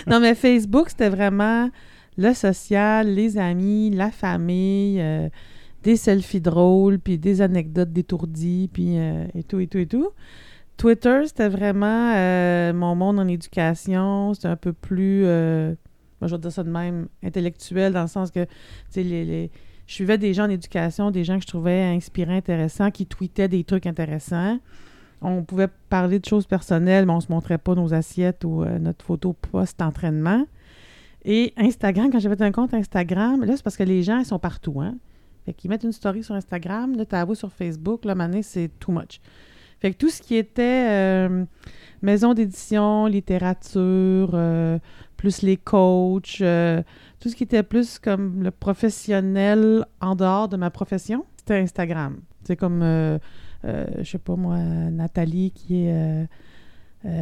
non, 0.06 0.20
mais 0.20 0.34
Facebook, 0.34 0.88
c'était 0.88 1.11
vraiment 1.11 1.68
le 2.16 2.32
social, 2.34 3.08
les 3.08 3.37
amis, 3.37 3.90
la 3.90 4.11
famille, 4.11 5.00
euh, 5.00 5.28
des 5.83 5.97
selfies 5.97 6.41
drôles, 6.41 6.99
puis 6.99 7.19
des 7.19 7.41
anecdotes 7.41 7.93
détourdies, 7.93 8.69
puis 8.73 8.99
euh, 8.99 9.27
et 9.35 9.43
tout, 9.43 9.61
et 9.61 9.67
tout, 9.67 9.79
et 9.79 9.87
tout. 9.87 10.11
Twitter, 10.77 11.23
c'était 11.27 11.49
vraiment 11.49 12.12
euh, 12.14 12.73
mon 12.73 12.95
monde 12.95 13.19
en 13.19 13.27
éducation. 13.27 14.35
C'était 14.35 14.49
un 14.49 14.57
peu 14.57 14.73
plus, 14.73 15.23
euh, 15.25 15.75
moi, 16.21 16.29
je 16.29 16.35
vais 16.35 16.41
dire 16.41 16.53
ça 16.53 16.62
de 16.62 16.71
même, 16.71 17.09
intellectuel, 17.23 17.93
dans 17.93 18.03
le 18.03 18.09
sens 18.09 18.31
que, 18.31 18.45
tu 18.45 18.51
sais, 18.91 19.03
les, 19.03 19.51
je 19.87 19.95
suivais 19.95 20.19
des 20.19 20.35
gens 20.35 20.45
en 20.45 20.51
éducation, 20.51 21.11
des 21.11 21.25
gens 21.25 21.37
que 21.37 21.43
je 21.43 21.49
trouvais 21.49 21.83
inspirants, 21.83 22.37
intéressants, 22.37 22.91
qui 22.91 23.07
tweetaient 23.07 23.49
des 23.49 23.64
trucs 23.64 23.87
intéressants. 23.87 24.59
On 25.21 25.43
pouvait 25.43 25.69
parler 25.88 26.21
de 26.21 26.27
choses 26.27 26.47
personnelles, 26.47 27.07
mais 27.07 27.12
on 27.12 27.21
se 27.21 27.33
montrait 27.33 27.59
pas 27.59 27.75
nos 27.75 27.93
assiettes 27.93 28.45
ou 28.45 28.64
notre 28.64 29.05
photo 29.05 29.33
post-entraînement. 29.33 30.45
Et 31.25 31.53
Instagram, 31.57 32.11
quand 32.12 32.21
j'avais 32.21 32.41
un 32.43 32.53
compte 32.53 32.75
Instagram, 32.75 33.45
là, 33.45 33.57
c'est 33.57 33.62
parce 33.62 33.77
que 33.77 33.83
les 33.83 34.03
gens, 34.03 34.19
ils 34.19 34.27
sont 34.27 34.38
partout, 34.38 34.81
hein. 34.81 34.95
Fait 35.48 35.54
qu'ils 35.54 35.70
mettent 35.70 35.84
une 35.84 35.92
story 35.92 36.22
sur 36.22 36.34
Instagram, 36.34 36.94
là, 36.94 37.06
t'as 37.06 37.34
sur 37.34 37.50
Facebook, 37.50 38.04
là, 38.04 38.14
maintenant, 38.14 38.40
c'est 38.42 38.68
too 38.78 38.92
much. 38.92 39.18
Fait 39.80 39.92
que 39.92 39.96
tout 39.96 40.11
ce 40.11 40.20
qui 40.20 40.37
était 40.37 40.88
euh, 40.90 41.46
maison 42.02 42.34
d'édition, 42.34 43.06
littérature, 43.06 44.32
euh, 44.34 44.78
plus 45.16 45.40
les 45.40 45.56
coachs, 45.56 46.42
euh, 46.42 46.82
tout 47.18 47.30
ce 47.30 47.34
qui 47.34 47.44
était 47.44 47.62
plus 47.62 47.98
comme 47.98 48.42
le 48.42 48.50
professionnel 48.50 49.87
en 50.02 50.14
dehors 50.16 50.50
de 50.50 50.58
ma 50.58 50.68
profession, 50.68 51.24
c'était 51.38 51.56
Instagram. 51.56 52.18
C'est 52.44 52.56
comme, 52.56 52.82
je 52.82 54.04
sais 54.04 54.18
pas 54.18 54.37
moi, 54.37 54.58
Nathalie 54.58 55.50
qui 55.52 55.87
est 55.87 56.28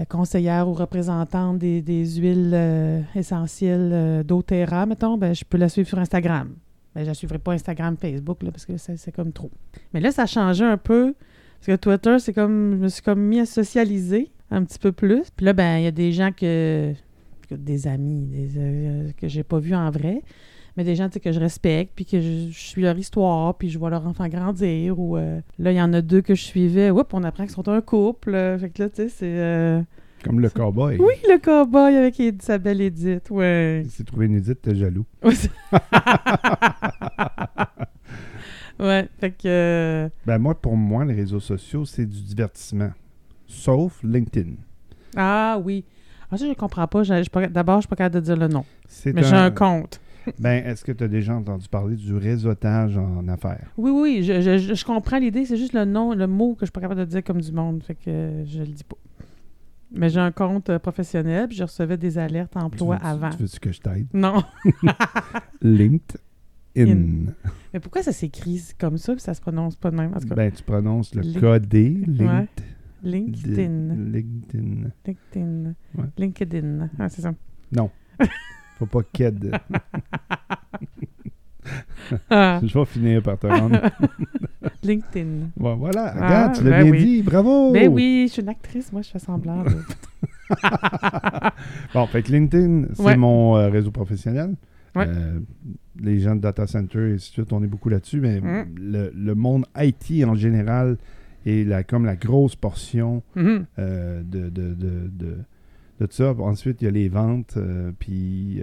conseillère 0.08 0.66
ou 0.66 0.72
représentante 0.72 1.58
des, 1.58 1.80
des 1.80 2.16
huiles 2.16 3.06
essentielles 3.14 4.24
doTERRA, 4.24 4.86
mettons, 4.86 5.16
ben, 5.16 5.32
je 5.32 5.44
peux 5.44 5.58
la 5.58 5.68
suivre 5.68 5.88
sur 5.88 6.00
Instagram. 6.00 6.56
Ben, 6.96 7.02
je 7.02 7.08
la 7.08 7.14
suivrai 7.14 7.38
pas 7.38 7.52
Instagram, 7.52 7.94
Facebook, 8.00 8.42
là, 8.42 8.50
parce 8.50 8.64
que 8.64 8.78
c'est 8.78 9.12
comme 9.12 9.30
trop. 9.30 9.50
Mais 9.92 10.00
là, 10.00 10.10
ça 10.12 10.22
a 10.22 10.26
changé 10.26 10.64
un 10.64 10.78
peu. 10.78 11.14
Parce 11.60 11.66
que 11.66 11.76
Twitter, 11.76 12.18
c'est 12.20 12.32
comme. 12.32 12.72
Je 12.72 12.82
me 12.84 12.88
suis 12.88 13.02
comme 13.02 13.20
mis 13.20 13.38
à 13.38 13.44
socialiser 13.44 14.30
un 14.50 14.64
petit 14.64 14.78
peu 14.78 14.92
plus. 14.92 15.24
Puis 15.36 15.44
là, 15.44 15.52
ben, 15.52 15.76
il 15.76 15.84
y 15.84 15.86
a 15.86 15.90
des 15.90 16.12
gens 16.12 16.32
que. 16.32 16.94
Des 17.50 17.86
amis 17.86 18.26
des, 18.26 18.48
euh, 18.56 19.10
que 19.16 19.28
j'ai 19.28 19.42
pas 19.42 19.58
vus 19.58 19.74
en 19.74 19.90
vrai. 19.90 20.22
Mais 20.78 20.84
des 20.84 20.96
gens 20.96 21.08
que 21.10 21.32
je 21.32 21.38
respecte, 21.38 21.92
puis 21.94 22.04
que 22.06 22.18
je, 22.20 22.48
je 22.50 22.58
suis 22.58 22.82
leur 22.82 22.96
histoire, 22.98 23.54
puis 23.56 23.68
je 23.68 23.78
vois 23.78 23.90
leur 23.90 24.06
enfant 24.06 24.26
grandir. 24.28 24.98
Ou 24.98 25.18
euh, 25.18 25.40
là, 25.58 25.72
il 25.72 25.76
y 25.76 25.82
en 25.82 25.92
a 25.92 26.00
deux 26.00 26.22
que 26.22 26.34
je 26.34 26.42
suivais. 26.42 26.90
Oups, 26.90 27.12
on 27.12 27.22
apprend 27.24 27.44
qu'ils 27.44 27.52
sont 27.54 27.68
un 27.68 27.80
couple. 27.82 28.34
euh, 28.34 28.58
fait 28.58 28.70
que 28.70 28.82
là, 28.82 28.88
tu 28.88 28.96
sais, 29.02 29.08
c'est. 29.10 29.38
euh, 29.38 29.82
Comme 30.24 30.40
le 30.40 30.48
cowboy. 30.50 30.96
Oui, 30.98 31.12
le 31.28 31.38
cowboy 31.38 31.94
avec 31.94 32.18
Ed- 32.18 32.42
sa 32.42 32.58
belle 32.58 32.80
Edith, 32.80 33.30
ouais. 33.30 33.82
Il 33.84 33.90
s'est 33.90 34.02
trouvé 34.04 34.26
une 34.26 34.34
édite, 34.36 34.60
t'es 34.62 34.74
jaloux. 34.74 35.04
Ouais, 35.22 35.34
c'est- 35.34 35.50
ouais, 38.80 39.08
fait 39.18 39.30
que. 39.30 39.46
euh, 39.46 40.08
Ben 40.26 40.38
moi, 40.38 40.54
pour 40.54 40.76
moi, 40.76 41.04
les 41.04 41.14
réseaux 41.14 41.40
sociaux, 41.40 41.84
c'est 41.84 42.06
du 42.06 42.22
divertissement. 42.22 42.90
Sauf 43.46 44.00
LinkedIn. 44.02 44.54
Ah 45.16 45.58
oui. 45.62 45.84
Ah, 46.30 46.36
ça, 46.36 46.46
je 46.48 46.52
comprends 46.54 46.86
pas. 46.88 47.02
D'abord, 47.50 47.76
je 47.76 47.82
suis 47.82 47.88
pas 47.88 47.96
capable 47.96 48.16
de 48.16 48.20
dire 48.20 48.36
le 48.36 48.48
nom. 48.48 48.64
Mais 49.06 49.22
j'ai 49.22 49.34
un 49.34 49.50
compte. 49.50 50.00
Ben, 50.40 50.66
est-ce 50.66 50.84
que 50.84 50.90
tu 50.90 51.04
as 51.04 51.08
déjà 51.08 51.36
entendu 51.36 51.68
parler 51.68 51.94
du 51.94 52.12
réseautage 52.16 52.98
en 52.98 53.28
affaires? 53.28 53.70
Oui, 53.76 53.92
oui, 53.92 54.22
je, 54.24 54.40
je- 54.40 54.74
je- 54.74 54.84
comprends 54.84 55.18
l'idée. 55.20 55.44
C'est 55.44 55.56
juste 55.56 55.72
le 55.72 55.84
nom, 55.84 56.14
le 56.14 56.26
mot 56.26 56.54
que 56.54 56.62
je 56.62 56.64
suis 56.64 56.72
pas 56.72 56.80
capable 56.80 56.98
de 56.98 57.04
dire 57.04 57.22
comme 57.22 57.40
du 57.40 57.52
monde. 57.52 57.80
Fait 57.84 57.94
que 57.94 58.42
je 58.44 58.58
le 58.58 58.66
dis 58.66 58.82
pas. 58.82 58.96
Mais 59.92 60.08
j'ai 60.08 60.20
un 60.20 60.32
compte 60.32 60.68
euh, 60.70 60.78
professionnel, 60.78 61.48
puis 61.48 61.56
je 61.56 61.62
recevais 61.64 61.96
des 61.96 62.18
alertes 62.18 62.56
emploi 62.56 62.96
Tu 62.96 63.02
veux- 63.02 63.08
avant. 63.08 63.30
Tu 63.30 63.42
veux 63.44 63.48
que 63.60 63.72
je 63.72 63.80
t'aide? 63.80 64.06
Non. 64.12 64.42
LinkedIn. 65.62 66.20
In. 66.78 67.32
Mais 67.72 67.80
pourquoi 67.80 68.02
ça 68.02 68.12
s'écrit 68.12 68.60
comme 68.78 68.98
ça, 68.98 69.14
puis 69.14 69.22
ça 69.22 69.32
se 69.32 69.40
prononce 69.40 69.76
pas 69.76 69.90
de 69.90 69.96
même? 69.96 70.12
En 70.14 70.20
tout 70.20 70.28
cas, 70.28 70.34
Ben, 70.34 70.52
tu 70.52 70.62
prononces 70.62 71.14
le 71.14 71.40
codé. 71.40 72.02
Ouais. 72.18 72.46
LinkedIn. 73.02 73.94
LinkedIn. 73.94 74.12
LinkedIn. 74.12 74.90
LinkedIn. 75.06 75.74
Ouais. 75.96 76.04
LinkedIn. 76.18 76.88
Ah, 76.98 77.08
c'est 77.08 77.22
ça. 77.22 77.32
Faut 78.78 78.86
pas 78.86 79.00
KED. 79.10 79.56
Ah, 82.30 82.60
Je 82.64 82.78
vais 82.78 82.84
finir 82.84 83.22
par 83.22 83.38
te 83.38 83.46
rendre. 83.46 83.80
LinkedIn. 84.82 85.48
Bon, 85.56 85.76
voilà, 85.76 86.12
Ah, 86.16 86.26
regarde, 86.26 86.54
tu 86.56 86.64
l'as 86.64 86.70
ben 86.70 86.82
bien 86.84 86.92
oui. 86.92 87.04
dit, 87.04 87.22
bravo! 87.22 87.72
Ben 87.72 87.88
oui, 87.92 88.26
je 88.28 88.32
suis 88.34 88.42
une 88.42 88.48
actrice, 88.48 88.92
moi, 88.92 89.02
je 89.02 89.10
fais 89.10 89.18
semblant. 89.18 89.62
de- 89.64 89.70
Bon, 91.94 92.06
fait 92.06 92.22
que 92.22 92.32
LinkedIn, 92.32 92.86
c'est 92.94 93.02
Ouais. 93.02 93.16
mon 93.16 93.56
euh, 93.56 93.68
réseau 93.68 93.90
professionnel. 93.90 94.54
Ouais. 94.94 95.06
Euh, 95.08 95.40
les 96.00 96.20
gens 96.20 96.36
de 96.36 96.40
data 96.40 96.66
center 96.66 97.10
et 97.10 97.14
ainsi 97.14 97.30
de 97.30 97.34
suite, 97.34 97.52
on 97.52 97.62
est 97.62 97.66
beaucoup 97.66 97.88
là-dessus, 97.88 98.20
mais 98.20 98.40
Mm. 98.40 98.66
le, 98.78 99.12
le 99.14 99.34
monde 99.34 99.66
IT 99.76 100.24
en 100.24 100.34
général 100.34 100.96
est 101.44 101.66
la, 101.66 101.82
comme 101.84 102.04
la 102.04 102.16
grosse 102.16 102.56
portion 102.56 103.22
Mhm. 103.34 103.66
euh, 103.78 104.22
de, 104.22 104.48
de, 104.48 104.74
de, 104.74 105.10
de, 105.12 105.36
de 106.00 106.06
ça. 106.10 106.34
Ensuite, 106.38 106.80
il 106.82 106.86
y 106.86 106.88
a 106.88 106.90
les 106.90 107.08
ventes, 107.08 107.58
puis 107.98 108.62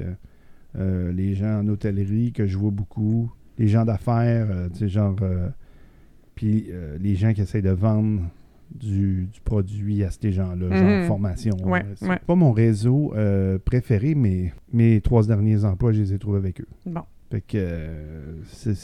euh, 0.77 1.11
les 1.11 1.33
gens 1.35 1.59
en 1.61 1.67
hôtellerie 1.67 2.31
que 2.31 2.45
je 2.47 2.57
vois 2.57 2.71
beaucoup, 2.71 3.31
les 3.57 3.67
gens 3.67 3.85
d'affaires, 3.85 4.47
euh, 4.49 4.69
tu 4.69 4.79
sais, 4.79 4.87
genre, 4.89 5.15
euh, 5.21 5.49
puis 6.35 6.67
les 6.99 7.15
gens 7.15 7.33
qui 7.33 7.41
essayent 7.41 7.61
de 7.61 7.69
vendre 7.69 8.21
du, 8.73 9.27
du 9.31 9.39
produit 9.41 10.03
à 10.03 10.09
ces 10.09 10.31
gens-là, 10.31 10.67
Mhm. 10.67 10.75
genre 10.75 11.07
formation. 11.07 11.55
Ouais, 11.63 11.85
c'est 11.95 12.07
ouais. 12.09 12.19
pas 12.25 12.35
mon 12.35 12.51
réseau 12.51 13.13
préféré, 13.65 14.15
mais 14.15 14.51
mes 14.71 14.99
trois 15.01 15.23
derniers 15.27 15.63
emplois, 15.63 15.91
je 15.93 16.01
les 16.01 16.13
ai 16.13 16.17
trouvés 16.19 16.39
avec 16.39 16.59
eux. 16.61 16.67
Bon. 16.87 17.01
Fait 17.29 17.41
que 17.41 17.77
c'est, 18.47 18.75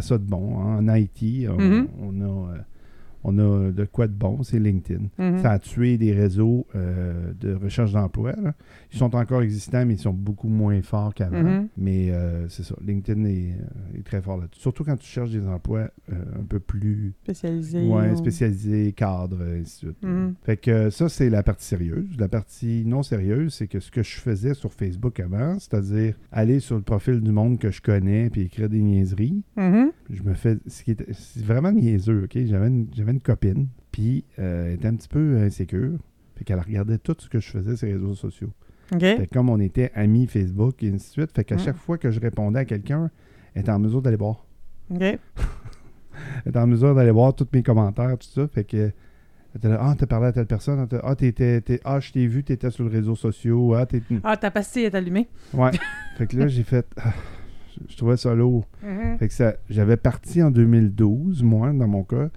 ça 0.00 0.18
de 0.18 0.24
bon. 0.24 0.58
hein. 0.58 0.78
En 0.78 0.88
on, 0.88 1.56
Mhm. 1.58 1.86
on 2.02 2.20
a, 2.22 2.54
on 3.28 3.38
a 3.38 3.72
de 3.72 3.84
quoi 3.84 4.06
de 4.06 4.12
bon, 4.12 4.42
c'est 4.44 4.60
LinkedIn. 4.60 5.06
Mhm. 5.18 5.38
Ça 5.42 5.50
a 5.50 5.58
tué 5.58 5.98
des 5.98 6.12
réseaux 6.12 6.64
euh, 6.76 7.32
de 7.40 7.54
recherche 7.54 7.90
d'emploi. 7.92 8.34
Ils 8.92 8.98
sont 8.98 9.16
encore 9.16 9.42
existants, 9.42 9.84
mais 9.84 9.94
ils 9.94 9.98
sont 9.98 10.12
beaucoup 10.12 10.48
moins 10.48 10.80
forts 10.82 11.12
qu'avant. 11.12 11.42
Mhm. 11.42 11.68
Mais 11.76 12.10
euh, 12.12 12.48
c'est 12.48 12.62
ça, 12.62 12.76
LinkedIn 12.86 13.24
est, 13.24 13.50
euh, 13.52 13.98
est 13.98 14.04
très 14.04 14.22
fort 14.22 14.36
là-dessus. 14.38 14.60
Surtout 14.60 14.84
quand 14.84 14.96
tu 14.96 15.08
cherches 15.08 15.30
des 15.32 15.44
emplois 15.48 15.90
euh, 16.12 16.14
un 16.40 16.44
peu 16.44 16.60
plus 16.60 17.14
Spécialisé. 17.24 17.86
ouais, 17.88 18.12
ou- 18.12 18.16
spécialisés, 18.16 18.92
cadres, 18.92 19.42
et 19.42 19.60
ainsi 19.60 19.86
de 19.86 19.90
suite. 19.90 20.02
Mhm. 20.04 20.34
Fait 20.44 20.56
que 20.56 20.90
ça, 20.90 21.08
c'est 21.08 21.28
la 21.28 21.42
partie 21.42 21.66
sérieuse. 21.66 22.06
La 22.18 22.28
partie 22.28 22.84
non 22.86 23.02
sérieuse, 23.02 23.54
c'est 23.54 23.66
que 23.66 23.80
ce 23.80 23.90
que 23.90 24.04
je 24.04 24.16
faisais 24.18 24.54
sur 24.54 24.72
Facebook 24.72 25.18
avant, 25.18 25.58
c'est-à-dire 25.58 26.14
aller 26.30 26.60
sur 26.60 26.76
le 26.76 26.82
profil 26.82 27.20
du 27.20 27.32
monde 27.32 27.58
que 27.58 27.72
je 27.72 27.80
connais 27.82 28.30
puis 28.30 28.42
écrire 28.42 28.68
des 28.68 28.80
niaiseries, 28.82 29.42
je 29.56 30.22
me 30.22 30.34
fais. 30.34 30.58
C'est 30.66 31.44
vraiment 31.44 31.72
niaiseux, 31.72 32.24
OK? 32.24 32.38
J'avais 32.44 32.68
une, 32.68 32.86
j'avais 32.94 33.15
une 33.16 33.20
copine, 33.22 33.68
puis 33.92 34.24
euh, 34.38 34.66
elle 34.68 34.74
était 34.74 34.88
un 34.88 34.94
petit 34.94 35.08
peu 35.08 35.38
insécure. 35.38 35.98
Fait 36.36 36.44
qu'elle 36.44 36.60
regardait 36.60 36.98
tout 36.98 37.16
ce 37.18 37.28
que 37.28 37.40
je 37.40 37.48
faisais 37.50 37.76
sur 37.76 37.86
les 37.86 37.94
réseaux 37.94 38.14
sociaux. 38.14 38.50
Fait 39.00 39.26
que 39.26 39.34
comme 39.34 39.48
on 39.50 39.58
était 39.58 39.90
amis 39.94 40.26
Facebook 40.28 40.82
et 40.82 40.88
ainsi 40.88 41.06
de 41.08 41.12
suite, 41.12 41.32
fait 41.34 41.42
qu'à 41.44 41.56
Mm. 41.56 41.60
chaque 41.60 41.76
fois 41.76 41.98
que 41.98 42.10
je 42.10 42.20
répondais 42.20 42.60
à 42.60 42.64
quelqu'un, 42.64 43.10
elle 43.54 43.62
était 43.62 43.70
en 43.72 43.78
mesure 43.80 44.00
d'aller 44.02 44.16
voir. 44.16 44.46
Elle 44.90 46.50
était 46.50 46.58
en 46.58 46.66
mesure 46.66 46.94
d'aller 46.94 47.10
voir 47.10 47.34
tous 47.34 47.46
mes 47.52 47.62
commentaires, 47.62 48.16
tout 48.18 48.28
ça. 48.28 48.46
Fait 48.48 48.64
que. 48.64 48.76
Elle 48.76 49.58
était 49.58 49.68
là, 49.68 49.78
ah, 49.80 49.94
t'as 49.98 50.06
parlé 50.06 50.26
à 50.26 50.32
telle 50.32 50.46
personne. 50.46 50.78
Ah, 50.80 50.86
t'as- 50.86 51.00
Ah, 51.02 51.14
ah, 51.84 52.00
je 52.00 52.12
t'ai 52.12 52.26
vu, 52.26 52.44
t'étais 52.44 52.70
sur 52.70 52.84
les 52.84 52.90
réseaux 52.90 53.16
sociaux. 53.16 53.74
Ah, 53.74 53.86
t'es. 53.86 54.02
Ah, 54.22 54.36
ta 54.36 54.50
pastille 54.50 54.84
est 54.84 54.94
allumée. 54.94 55.28
Ouais. 55.54 55.70
fait 56.18 56.26
que 56.26 56.36
là, 56.36 56.46
j'ai 56.46 56.62
fait. 56.62 56.86
ah, 56.98 57.12
je- 57.74 57.80
je 57.92 57.96
trouvais 57.96 58.16
ça 58.18 58.34
lourd. 58.34 58.66
Mhm. 58.82 59.18
Fait 59.18 59.28
que 59.28 59.34
ça, 59.34 59.54
j'avais 59.70 59.96
parti 59.96 60.42
en 60.42 60.50
2012, 60.50 61.42
moi, 61.42 61.72
dans 61.72 61.88
mon 61.88 62.02
cas, 62.04 62.16
euh, 62.16 62.28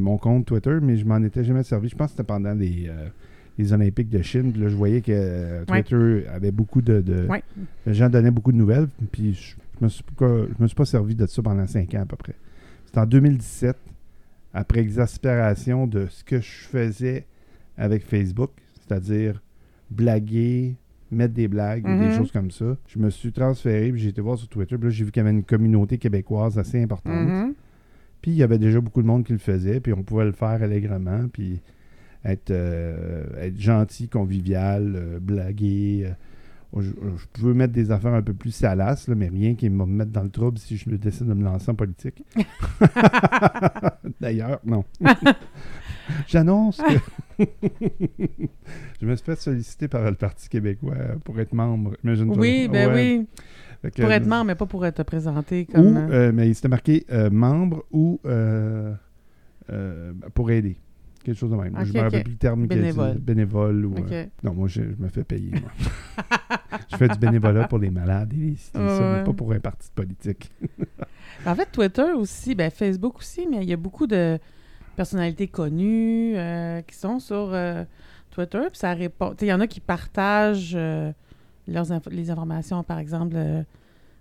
mon 0.00 0.18
compte 0.18 0.46
Twitter, 0.46 0.78
mais 0.82 0.96
je 0.96 1.04
m'en 1.06 1.22
étais 1.22 1.44
jamais 1.44 1.62
servi. 1.62 1.88
Je 1.88 1.96
pense 1.96 2.08
que 2.08 2.16
c'était 2.18 2.26
pendant 2.26 2.52
les, 2.54 2.86
euh, 2.88 3.08
les 3.56 3.72
Olympiques 3.72 4.10
de 4.10 4.20
Chine. 4.22 4.52
Puis 4.52 4.60
là, 4.62 4.68
je 4.68 4.76
voyais 4.76 5.00
que 5.00 5.12
euh, 5.14 5.64
Ouais. 5.70 5.82
Twitter 5.82 6.28
avait 6.28 6.50
beaucoup 6.52 6.82
de, 6.82 7.00
de- 7.00 7.26
Ouais. 7.26 7.42
Les 7.86 7.94
gens 7.94 8.08
donnaient 8.10 8.30
beaucoup 8.30 8.52
de 8.52 8.56
nouvelles. 8.58 8.88
Puis 9.12 9.34
je, 9.34 9.54
je 9.80 9.84
me 9.84 9.88
suis 9.88 10.02
pas, 10.16 10.26
je 10.58 10.62
me 10.62 10.66
suis 10.66 10.74
pas 10.76 10.84
servi 10.84 11.14
de 11.14 11.26
ça 11.26 11.42
pendant 11.42 11.66
cinq 11.66 11.94
ans 11.94 12.02
à 12.02 12.06
peu 12.06 12.16
près. 12.16 12.34
C'était 12.86 12.98
en 13.00 13.06
2017, 13.06 13.76
après 14.54 14.80
exaspération 14.80 15.86
de 15.86 16.06
ce 16.08 16.24
que 16.24 16.40
je 16.40 16.50
faisais 16.68 17.24
avec 17.76 18.04
Facebook, 18.04 18.50
c'est-à-dire 18.80 19.40
blaguer, 19.90 20.74
mettre 21.10 21.32
des 21.34 21.48
blagues, 21.48 21.84
ou 21.86 21.88
des 21.88 22.08
Mhm. 22.08 22.16
choses 22.16 22.32
comme 22.32 22.50
ça. 22.50 22.76
Je 22.86 22.98
me 22.98 23.08
suis 23.10 23.32
transféré, 23.32 23.90
puis 23.92 24.00
j'ai 24.00 24.08
été 24.10 24.20
voir 24.20 24.36
sur 24.38 24.48
Twitter, 24.48 24.76
puis 24.76 24.84
là, 24.84 24.90
j'ai 24.90 25.04
vu 25.04 25.10
qu'il 25.10 25.20
y 25.20 25.26
avait 25.26 25.34
une 25.34 25.44
communauté 25.44 25.96
québécoise 25.98 26.58
assez 26.58 26.82
importante. 26.82 27.26
Mhm. 27.28 27.54
Puis 28.22 28.32
il 28.32 28.36
y 28.36 28.42
avait 28.42 28.58
déjà 28.58 28.80
beaucoup 28.80 29.02
de 29.02 29.06
monde 29.06 29.24
qui 29.24 29.32
le 29.32 29.38
faisait, 29.38 29.80
puis 29.80 29.92
on 29.92 30.02
pouvait 30.02 30.24
le 30.24 30.32
faire 30.32 30.62
allègrement, 30.62 31.28
puis 31.32 31.60
être, 32.24 32.50
euh, 32.50 33.24
être 33.40 33.58
gentil, 33.60 34.08
convivial, 34.08 34.94
euh, 34.96 35.18
blaguer. 35.20 36.06
euh. 36.06 36.80
je, 36.82 36.90
je 36.90 37.26
pouvais 37.32 37.54
mettre 37.54 37.72
des 37.72 37.90
affaires 37.92 38.12
un 38.14 38.22
peu 38.22 38.34
plus 38.34 38.50
salaces, 38.50 39.06
là, 39.08 39.14
mais 39.14 39.28
rien 39.28 39.54
qui 39.54 39.70
me 39.70 39.84
mette 39.86 40.10
dans 40.10 40.24
le 40.24 40.30
trouble 40.30 40.58
si 40.58 40.76
je 40.76 40.90
décide 40.90 41.28
de 41.28 41.34
me 41.34 41.44
lancer 41.44 41.70
en 41.70 41.74
politique. 41.76 42.24
D'ailleurs, 44.20 44.60
non. 44.64 44.84
J'annonce 46.26 46.78
que 46.78 47.44
je 49.00 49.06
me 49.06 49.14
suis 49.14 49.24
fait 49.24 49.36
solliciter 49.38 49.88
par 49.88 50.02
le 50.10 50.16
Parti 50.16 50.48
québécois 50.48 50.94
pour 51.24 51.38
être 51.38 51.52
membre. 51.52 51.96
Oui, 52.36 52.68
ben 52.68 52.88
Ouais. 52.92 53.18
oui. 53.20 53.26
Que- 53.82 54.02
Pour 54.02 54.10
être 54.10 54.26
membre, 54.26 54.46
mais 54.46 54.54
pas 54.56 54.66
pour 54.66 54.80
te 54.92 55.02
présenter 55.02 55.66
comme. 55.66 55.86
ou, 55.86 55.98
euh, 55.98 56.08
euh, 56.28 56.32
mais 56.34 56.48
il 56.48 56.54
s'était 56.54 56.68
marqué 56.68 57.04
euh, 57.12 57.30
membre 57.30 57.84
ou 57.92 58.20
euh, 58.26 58.92
pour 60.34 60.50
aider. 60.50 60.76
Quelque 61.24 61.36
chose 61.36 61.50
de 61.50 61.56
même. 61.56 61.74
Je 61.84 61.92
me 61.92 62.00
rappelle 62.00 62.22
plus 62.24 62.32
le 62.32 62.38
terme 62.38 62.60
a 62.60 62.66
dit. 62.66 62.68
Bénévole. 62.68 63.18
Bénévole. 63.18 63.84
Ou, 63.86 63.94
non, 64.44 64.54
moi, 64.54 64.68
je, 64.68 64.82
je 64.82 65.02
me 65.02 65.08
fais 65.08 65.24
payer. 65.24 65.50
moi. 65.50 65.70
je 66.90 66.96
fais 66.96 67.08
du 67.08 67.18
bénévolat 67.18 67.68
pour 67.68 67.78
les 67.78 67.90
malades 67.90 68.32
et 68.32 68.36
les 68.36 68.56
ça, 68.56 68.78
mais 68.78 69.24
pas 69.24 69.32
pour 69.32 69.52
un 69.52 69.60
parti 69.60 69.88
politique. 69.94 70.50
En 71.46 71.54
fait, 71.54 71.68
Twitter 71.70 72.10
aussi, 72.16 72.56
ben 72.56 72.68
Facebook 72.68 73.18
aussi, 73.18 73.46
mais 73.48 73.58
il 73.62 73.68
y 73.68 73.72
a 73.72 73.76
beaucoup 73.76 74.08
de 74.08 74.38
personnalités 74.96 75.46
connues 75.46 76.34
qui 76.86 76.96
sont 76.96 77.20
sur 77.20 77.54
Twitter. 78.30 78.58
Puis 78.70 78.78
ça 78.78 78.92
répond. 78.92 79.34
Il 79.40 79.46
y 79.46 79.52
en 79.52 79.60
a 79.60 79.68
qui 79.68 79.78
partagent 79.80 80.74
euh, 80.74 81.12
leurs 81.68 81.90
inf- 81.92 82.10
les 82.10 82.30
informations, 82.30 82.82
par 82.82 82.98
exemple, 82.98 83.34
euh, 83.36 83.62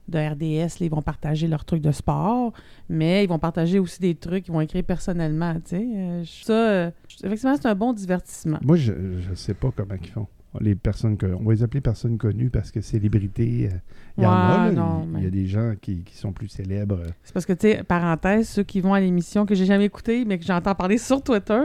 de 0.07 0.17
RDS. 0.17 0.79
là, 0.79 0.85
ils 0.85 0.89
vont 0.89 1.01
partager 1.01 1.47
leurs 1.47 1.65
trucs 1.65 1.81
de 1.81 1.91
sport, 1.91 2.53
mais 2.87 3.23
ils 3.23 3.27
vont 3.27 3.39
partager 3.39 3.77
aussi 3.79 3.99
des 3.99 4.15
trucs 4.15 4.45
qu'ils 4.45 4.53
vont 4.53 4.61
écrire 4.61 4.83
personnellement. 4.83 5.53
tu 5.55 5.61
sais. 5.77 5.85
Euh, 5.95 6.23
ça, 6.25 6.53
euh, 6.53 6.91
effectivement, 7.23 7.55
c'est 7.59 7.67
un 7.67 7.75
bon 7.75 7.91
divertissement. 7.93 8.57
Moi, 8.63 8.77
je 8.77 8.93
ne 8.93 9.35
sais 9.35 9.53
pas 9.53 9.69
comment 9.75 9.95
ils 10.01 10.07
font. 10.09 10.27
Les 10.61 10.75
personnes 10.75 11.17
que, 11.17 11.25
on 11.27 11.43
va 11.43 11.53
les 11.53 11.61
appeler 11.61 11.81
personnes 11.81 12.17
connues 12.17 12.49
parce 12.49 12.71
que 12.71 12.79
célébrités, 12.81 13.69
il 14.17 14.23
y 14.23 14.25
en 14.25 14.31
a. 14.31 14.71
Il, 15.17 15.23
y 15.23 15.27
a 15.27 15.29
des 15.29 15.45
gens 15.45 15.73
qui, 15.79 16.03
qui 16.03 16.15
sont 16.17 16.31
plus 16.31 16.47
célèbres. 16.47 17.01
C'est 17.23 17.33
parce 17.33 17.45
que, 17.45 17.53
tu 17.53 17.67
sais, 17.67 17.83
parenthèse, 17.83 18.47
ceux 18.49 18.63
qui 18.63 18.79
vont 18.81 18.93
à 18.93 18.99
l'émission 18.99 19.45
que 19.45 19.53
j'ai 19.53 19.65
jamais 19.65 19.85
écoutée, 19.85 20.23
mais 20.25 20.39
que 20.39 20.45
j'entends 20.45 20.73
parler 20.73 20.97
sur 20.97 21.21
Twitter, 21.21 21.61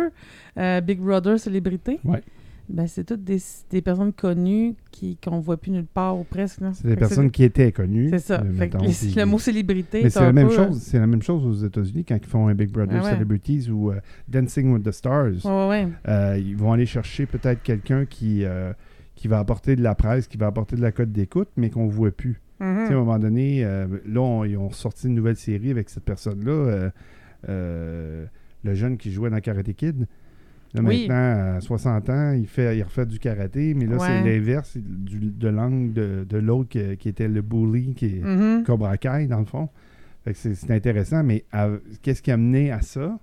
Big 0.82 0.98
Brother 0.98 1.38
Célébrité, 1.38 2.00
Ouais. 2.04 2.22
Ben, 2.68 2.86
c'est 2.86 3.04
toutes 3.04 3.24
des, 3.24 3.38
des 3.70 3.82
personnes 3.82 4.12
connues 4.12 4.74
qui, 4.90 5.16
qu'on 5.16 5.40
voit 5.40 5.56
plus 5.56 5.70
nulle 5.72 5.84
part 5.86 6.18
ou 6.18 6.24
presque. 6.24 6.60
C'est 6.74 6.86
des 6.86 6.96
personnes 6.96 7.30
qui 7.30 7.44
étaient 7.44 7.72
connues. 7.72 8.08
C'est 8.10 8.18
ça. 8.20 8.40
euh, 8.40 8.52
Fait 8.52 8.68
que 8.68 8.76
mettons, 8.76 8.86
les- 8.86 8.92
puis- 8.94 9.14
le 9.14 9.26
mot 9.26 9.38
célébrité, 9.38 10.00
Mais 10.04 10.10
c'est 10.10 10.20
la 10.20 10.32
même 10.32 10.48
peu, 10.48 10.54
chose. 10.54 10.78
C'est 10.80 10.98
la 10.98 11.06
même 11.06 11.22
chose 11.22 11.44
aux 11.44 11.66
États-Unis 11.66 12.04
quand 12.04 12.16
ils 12.16 12.24
font 12.26 12.48
un 12.48 12.54
Big 12.54 12.70
Brother 12.70 13.00
Ah 13.00 13.04
ouais. 13.04 13.12
Celebrities 13.12 13.68
ou 13.70 13.90
euh, 13.90 14.00
Dancing 14.28 14.72
with 14.72 14.84
the 14.84 14.90
Stars. 14.92 15.44
euh, 15.44 15.68
Ouais, 15.68 15.68
ouais, 15.68 15.84
ouais. 15.84 15.88
Euh, 16.08 16.38
ils 16.38 16.56
vont 16.56 16.72
aller 16.72 16.86
chercher 16.86 17.26
peut-être 17.26 17.62
quelqu'un 17.62 18.06
qui, 18.06 18.44
euh, 18.44 18.72
qui 19.14 19.28
va 19.28 19.38
apporter 19.38 19.76
de 19.76 19.82
la 19.82 19.94
presse, 19.94 20.26
qui 20.26 20.36
va 20.38 20.46
apporter 20.46 20.76
de 20.76 20.82
la 20.82 20.92
cote 20.92 21.12
d'écoute, 21.12 21.48
mais 21.56 21.68
qu'on 21.70 21.86
ne 21.86 21.90
voit 21.92 22.10
plus. 22.10 22.40
Mhm. 22.60 22.86
Sais, 22.86 22.92
à 22.92 22.96
un 22.96 23.00
moment 23.00 23.18
donné, 23.18 23.64
euh, 23.64 23.86
là, 24.06 24.20
on- 24.20 24.44
ils 24.44 24.56
ont 24.56 24.70
sorti 24.70 25.08
une 25.08 25.14
nouvelle 25.14 25.36
série 25.36 25.70
avec 25.70 25.90
cette 25.90 26.04
personne-là, 26.04 26.52
euh, 26.52 26.90
euh, 27.48 28.24
le 28.64 28.74
jeune 28.74 28.96
qui 28.96 29.10
jouait 29.10 29.30
dans 29.30 29.40
Karate 29.40 29.72
Kid. 29.72 30.06
Là, 30.74 30.80
Oui. 30.84 31.06
maintenant, 31.06 31.56
à 31.56 31.60
60 31.60 32.08
ans, 32.10 32.32
il, 32.32 32.46
fait, 32.46 32.76
il 32.78 32.82
refait 32.82 33.04
du 33.04 33.18
karaté, 33.18 33.74
mais 33.74 33.84
là, 33.86 33.98
c'est 33.98 34.22
l'inverse 34.24 34.76
du- 34.78 35.30
de 35.30 35.48
l'angle 35.48 35.92
de, 35.92 36.26
de 36.28 36.38
l'autre 36.38 36.70
qui, 36.70 36.96
qui 36.96 37.08
était 37.10 37.28
le 37.28 37.42
bully, 37.42 37.94
qui 37.94 38.06
est 38.06 38.22
Mhm. 38.24 38.64
Cobra 38.64 38.96
Kai, 38.96 39.26
dans 39.26 39.40
le 39.40 39.44
fond. 39.44 39.68
Que 40.24 40.32
c'est 40.32 40.70
intéressant, 40.70 41.22
mais 41.24 41.44
qu'est-ce 42.00 42.22
qui 42.22 42.30
a 42.30 42.36
mené 42.36 42.70
à 42.70 42.80
ça? 42.80 43.18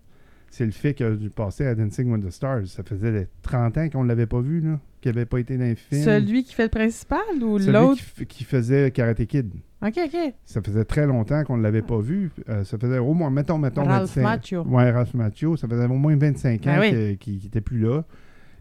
C'est 0.51 0.65
le 0.65 0.71
fait 0.71 0.93
qu'il 0.93 1.05
a 1.05 1.15
dû 1.15 1.29
passer 1.29 1.65
à 1.65 1.73
Dancing 1.75 2.11
with 2.11 2.25
the 2.25 2.29
Stars. 2.29 2.67
Ça 2.67 2.83
faisait 2.83 3.27
30 3.41 3.77
ans 3.77 3.89
qu'on 3.89 4.03
ne 4.03 4.07
l'avait 4.09 4.25
pas 4.27 4.41
vu, 4.41 4.61
là, 4.61 4.79
qu'il 4.99 5.11
n'avait 5.13 5.25
pas 5.25 5.39
été 5.39 5.57
dans 5.57 5.63
un 5.65 5.75
film. 5.75 6.03
Celui 6.03 6.43
qui 6.43 6.53
fait 6.53 6.63
le 6.63 6.69
principal 6.69 7.19
ou 7.41 7.57
l'autre? 7.57 8.01
qui, 8.17 8.25
qui 8.25 8.43
faisait 8.43 8.91
Karate 8.91 9.25
Kid. 9.25 9.51
OK, 9.81 9.93
OK. 10.05 10.33
Ça 10.45 10.61
faisait 10.61 10.83
très 10.83 11.05
longtemps 11.07 11.43
qu'on 11.45 11.55
ne 11.57 11.63
l'avait 11.63 11.81
pas 11.81 11.99
vu. 11.99 12.31
Euh, 12.49 12.63
ça 12.65 12.77
faisait 12.77 12.97
au 12.97 13.13
moins, 13.13 13.29
mettons, 13.29 13.57
mettons, 13.57 13.85
Ralph 13.85 14.09
25 14.15 14.21
Macchio. 14.23 14.63
Ouais, 14.67 14.91
Ralph 14.91 15.13
Macchio. 15.13 15.55
Ça 15.55 15.67
faisait 15.67 15.85
au 15.85 15.87
moins 15.93 16.15
25 16.17 16.67
ans 16.67 16.73
Ah 16.75 16.79
oui. 16.81 16.91
que- 16.91 17.13
qu'il 17.13 17.35
n'était 17.35 17.61
plus 17.61 17.79
là. 17.79 18.03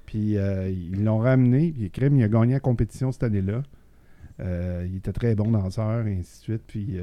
Puis 0.06 0.36
euh, 0.38 0.68
ils 0.70 1.02
l'ont 1.04 1.18
ramené. 1.18 1.72
Puis 1.76 1.90
Crème, 1.90 2.16
il 2.16 2.22
a 2.22 2.28
gagné 2.28 2.52
la 2.54 2.60
compétition 2.60 3.10
cette 3.12 3.24
année-là. 3.24 3.62
Euh, 4.40 4.86
il 4.88 4.96
était 4.98 5.12
très 5.12 5.34
bon 5.34 5.50
danseur 5.50 6.06
et 6.06 6.12
ainsi 6.16 6.38
de 6.38 6.42
suite. 6.44 6.62
Puis 6.68 6.98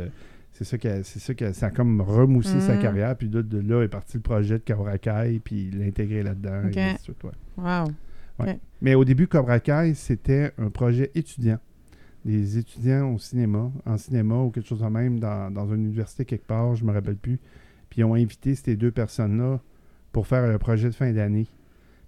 c'est 0.53 0.63
ça 0.63 0.77
que 0.77 1.03
c'est 1.03 1.19
ça 1.19 1.33
que 1.33 1.51
ça 1.51 1.65
a 1.65 1.69
comme 1.71 1.99
remoussé 1.99 2.61
sa 2.61 2.75
Mhm. 2.75 2.81
carrière. 2.81 3.15
Puis 3.17 3.27
de, 3.27 3.41
de 3.41 3.59
là 3.59 3.83
est 3.83 3.89
parti 3.89 4.15
le 4.15 4.21
projet 4.23 4.59
de 4.59 4.63
Cobra 4.65 4.97
Kai. 4.97 5.41
Puis 5.43 5.69
il 5.73 5.79
l'a 5.79 5.85
intégré 5.85 6.23
là-dedans. 6.23 6.69
Et 6.73 6.79
ainsi 6.81 6.95
de 6.95 7.01
suite, 7.01 7.23
ouais. 7.25 7.31
Wow. 7.57 7.87
Mais 8.81 8.95
au 8.95 9.05
début, 9.05 9.27
Cobra 9.27 9.59
Kai, 9.59 9.93
c'était 9.95 10.51
un 10.57 10.69
projet 10.69 11.11
étudiant. 11.15 11.59
des 12.25 12.57
étudiants 12.57 13.13
au 13.13 13.19
cinéma, 13.19 13.71
en 13.85 13.97
cinéma 13.97 14.35
ou 14.35 14.49
quelque 14.49 14.67
chose 14.67 14.81
de 14.81 14.87
même, 14.87 15.19
dans, 15.19 15.51
dans 15.51 15.67
une 15.67 15.85
université 15.85 16.25
quelque 16.25 16.47
part, 16.47 16.75
je 16.75 16.83
me 16.83 16.91
rappelle 16.91 17.15
plus. 17.15 17.39
Puis 17.89 18.01
ils 18.01 18.03
ont 18.03 18.15
invité 18.15 18.55
ces 18.55 18.75
deux 18.75 18.91
personnes-là 18.91 19.59
pour 20.11 20.25
faire 20.27 20.43
un 20.43 20.57
projet 20.57 20.89
de 20.89 20.95
fin 20.95 21.11
d'année. 21.13 21.47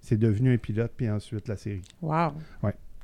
C'est 0.00 0.18
devenu 0.18 0.52
un 0.52 0.58
pilote, 0.58 0.92
puis 0.96 1.08
ensuite 1.08 1.46
la 1.48 1.56
série. 1.56 1.82
Wow. 2.02 2.32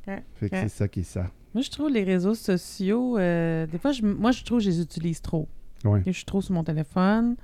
Fait 0.05 0.51
que 0.51 0.57
c'est 0.57 0.69
ça 0.69 0.89
qui 0.89 1.01
est 1.01 1.05
ça. 1.05 1.31
Moi, 1.55 1.63
je 1.63 1.71
trouve 1.71 1.89
les 1.89 2.03
réseaux 2.03 2.35
sociaux, 2.35 3.17
euh, 3.17 3.67
des 3.67 3.79
fois, 3.79 3.93
je, 3.93 4.03
moi, 4.05 4.33
je 4.33 4.43
trouve 4.45 4.59
que 4.59 4.65
je 4.65 4.71
les 4.71 4.81
utilise 4.81 5.21
trop. 5.21 5.49
Ouais. 5.85 6.03
Je 6.05 6.11
suis 6.11 6.25
trop 6.25 6.41
sur 6.41 6.53
mon 6.53 6.65
téléphone. 6.65 7.37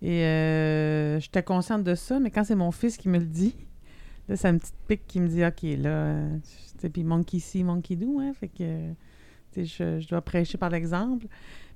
Et 0.00 0.24
euh, 0.24 1.20
j'étais 1.20 1.42
consciente 1.42 1.84
de 1.84 1.94
ça, 1.94 2.18
mais 2.18 2.30
quand 2.30 2.44
c'est 2.44 2.56
mon 2.56 2.72
fils 2.72 2.96
qui 2.96 3.08
me 3.08 3.18
le 3.18 3.26
dit, 3.26 3.54
là, 4.28 4.36
c'est 4.36 4.48
une 4.48 4.58
petite 4.58 4.76
pique 4.86 5.06
qui 5.06 5.20
me 5.20 5.28
dit 5.28 5.44
OK, 5.44 5.62
là, 5.78 6.26
puis 6.92 7.04
monkey 7.04 7.38
see, 7.38 7.64
monkey 7.64 7.96
do, 7.96 8.18
hein. 8.20 8.32
Fait 8.34 8.48
que, 8.48 8.92
je, 9.56 10.00
je 10.00 10.08
dois 10.08 10.22
prêcher 10.22 10.58
par 10.58 10.70
l'exemple. 10.70 11.26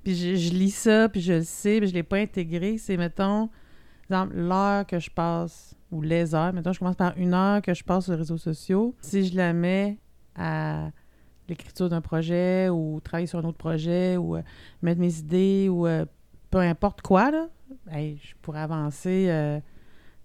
Puis 0.03 0.15
je, 0.15 0.53
lis 0.53 0.71
ça, 0.71 1.09
puis 1.09 1.21
je 1.21 1.33
le 1.33 1.43
sais, 1.43 1.79
puis 1.79 1.87
je 1.87 1.93
ne 1.93 1.97
l'ai 1.97 2.03
pas 2.03 2.17
intégré. 2.17 2.77
C'est, 2.77 2.97
mettons, 2.97 3.49
exemple, 4.05 4.35
l'heure 4.35 4.85
que 4.85 4.99
je 4.99 5.09
passe, 5.09 5.75
ou 5.91 6.01
les 6.01 6.33
heures, 6.33 6.53
mettons, 6.53 6.73
je 6.73 6.79
commence 6.79 6.95
par 6.95 7.17
une 7.17 7.33
heure 7.33 7.61
que 7.61 7.73
je 7.73 7.83
passe 7.83 8.05
sur 8.05 8.13
les 8.13 8.19
réseaux 8.19 8.37
sociaux. 8.37 8.95
Si 9.01 9.25
je 9.25 9.35
la 9.35 9.53
mets 9.53 9.97
à 10.35 10.91
l'écriture 11.49 11.89
d'un 11.89 12.01
projet 12.01 12.69
ou 12.69 12.99
travailler 13.01 13.27
sur 13.27 13.39
un 13.39 13.43
autre 13.43 13.57
projet 13.57 14.17
ou 14.17 14.35
euh, 14.35 14.41
mettre 14.81 14.99
mes 14.99 15.17
idées 15.19 15.69
ou 15.69 15.87
euh, 15.87 16.05
peu 16.49 16.59
importe 16.59 17.01
quoi, 17.01 17.31
là, 17.31 17.47
je 17.91 18.33
pourrais 18.41 18.61
avancer 18.61 19.27
euh, 19.29 19.59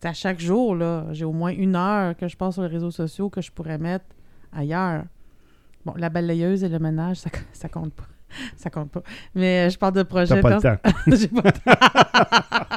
à 0.09 0.13
chaque 0.13 0.41
jour. 0.41 0.75
là, 0.75 1.07
J'ai 1.13 1.25
au 1.25 1.33
moins 1.33 1.53
une 1.53 1.77
heure 1.77 2.17
que 2.17 2.29
je 2.29 2.37
passe 2.37 2.55
sur 2.55 2.63
les 2.63 2.69
réseaux 2.69 2.91
sociaux 2.91 3.31
que 3.31 3.41
je 3.41 3.51
pourrais 3.51 3.79
mettre 3.79 4.05
ailleurs. 4.53 5.05
Bon, 5.85 5.95
la 5.97 6.09
balayeuse 6.11 6.63
et 6.65 6.69
le 6.69 6.79
ménage, 6.79 7.19
ça, 7.19 7.31
ça 7.53 7.69
compte 7.69 7.93
pas. 7.93 8.05
Ça 8.57 8.71
compte 8.71 8.91
pas. 8.91 9.03
Mais 9.35 9.67
euh, 9.67 9.71
je 9.71 9.79
parle 9.79 9.95
de 9.95 10.03
projet. 10.03 10.37
Le. 10.37 10.41
J'ai 11.17 11.29
pas 11.29 11.43
le 11.45 11.53
temps. 11.53 12.77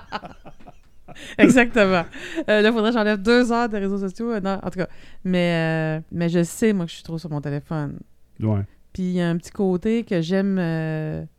Exactement. 1.38 2.03
Euh, 2.49 2.61
là, 2.61 2.69
il 2.69 2.73
faudrait 2.73 2.89
que 2.91 2.97
j'enlève 2.97 3.21
deux 3.21 3.51
heures 3.51 3.69
de 3.69 3.77
réseaux 3.77 3.97
sociaux. 3.97 4.31
Euh, 4.31 4.41
non, 4.41 4.59
en 4.61 4.69
tout 4.69 4.79
cas. 4.79 4.88
Mais, 5.23 5.97
euh, 5.99 6.01
mais 6.11 6.29
je 6.29 6.43
sais, 6.43 6.73
moi, 6.73 6.85
que 6.85 6.91
je 6.91 6.95
suis 6.95 7.03
trop 7.03 7.17
sur 7.17 7.29
mon 7.29 7.41
téléphone. 7.41 7.99
Ouais. 8.41 8.61
Puis 8.91 9.03
il 9.03 9.11
y 9.13 9.21
a 9.21 9.29
un 9.29 9.38
petit 9.38 9.51
côté 9.51 10.03
que 10.03 10.21
j'aime, 10.21 10.55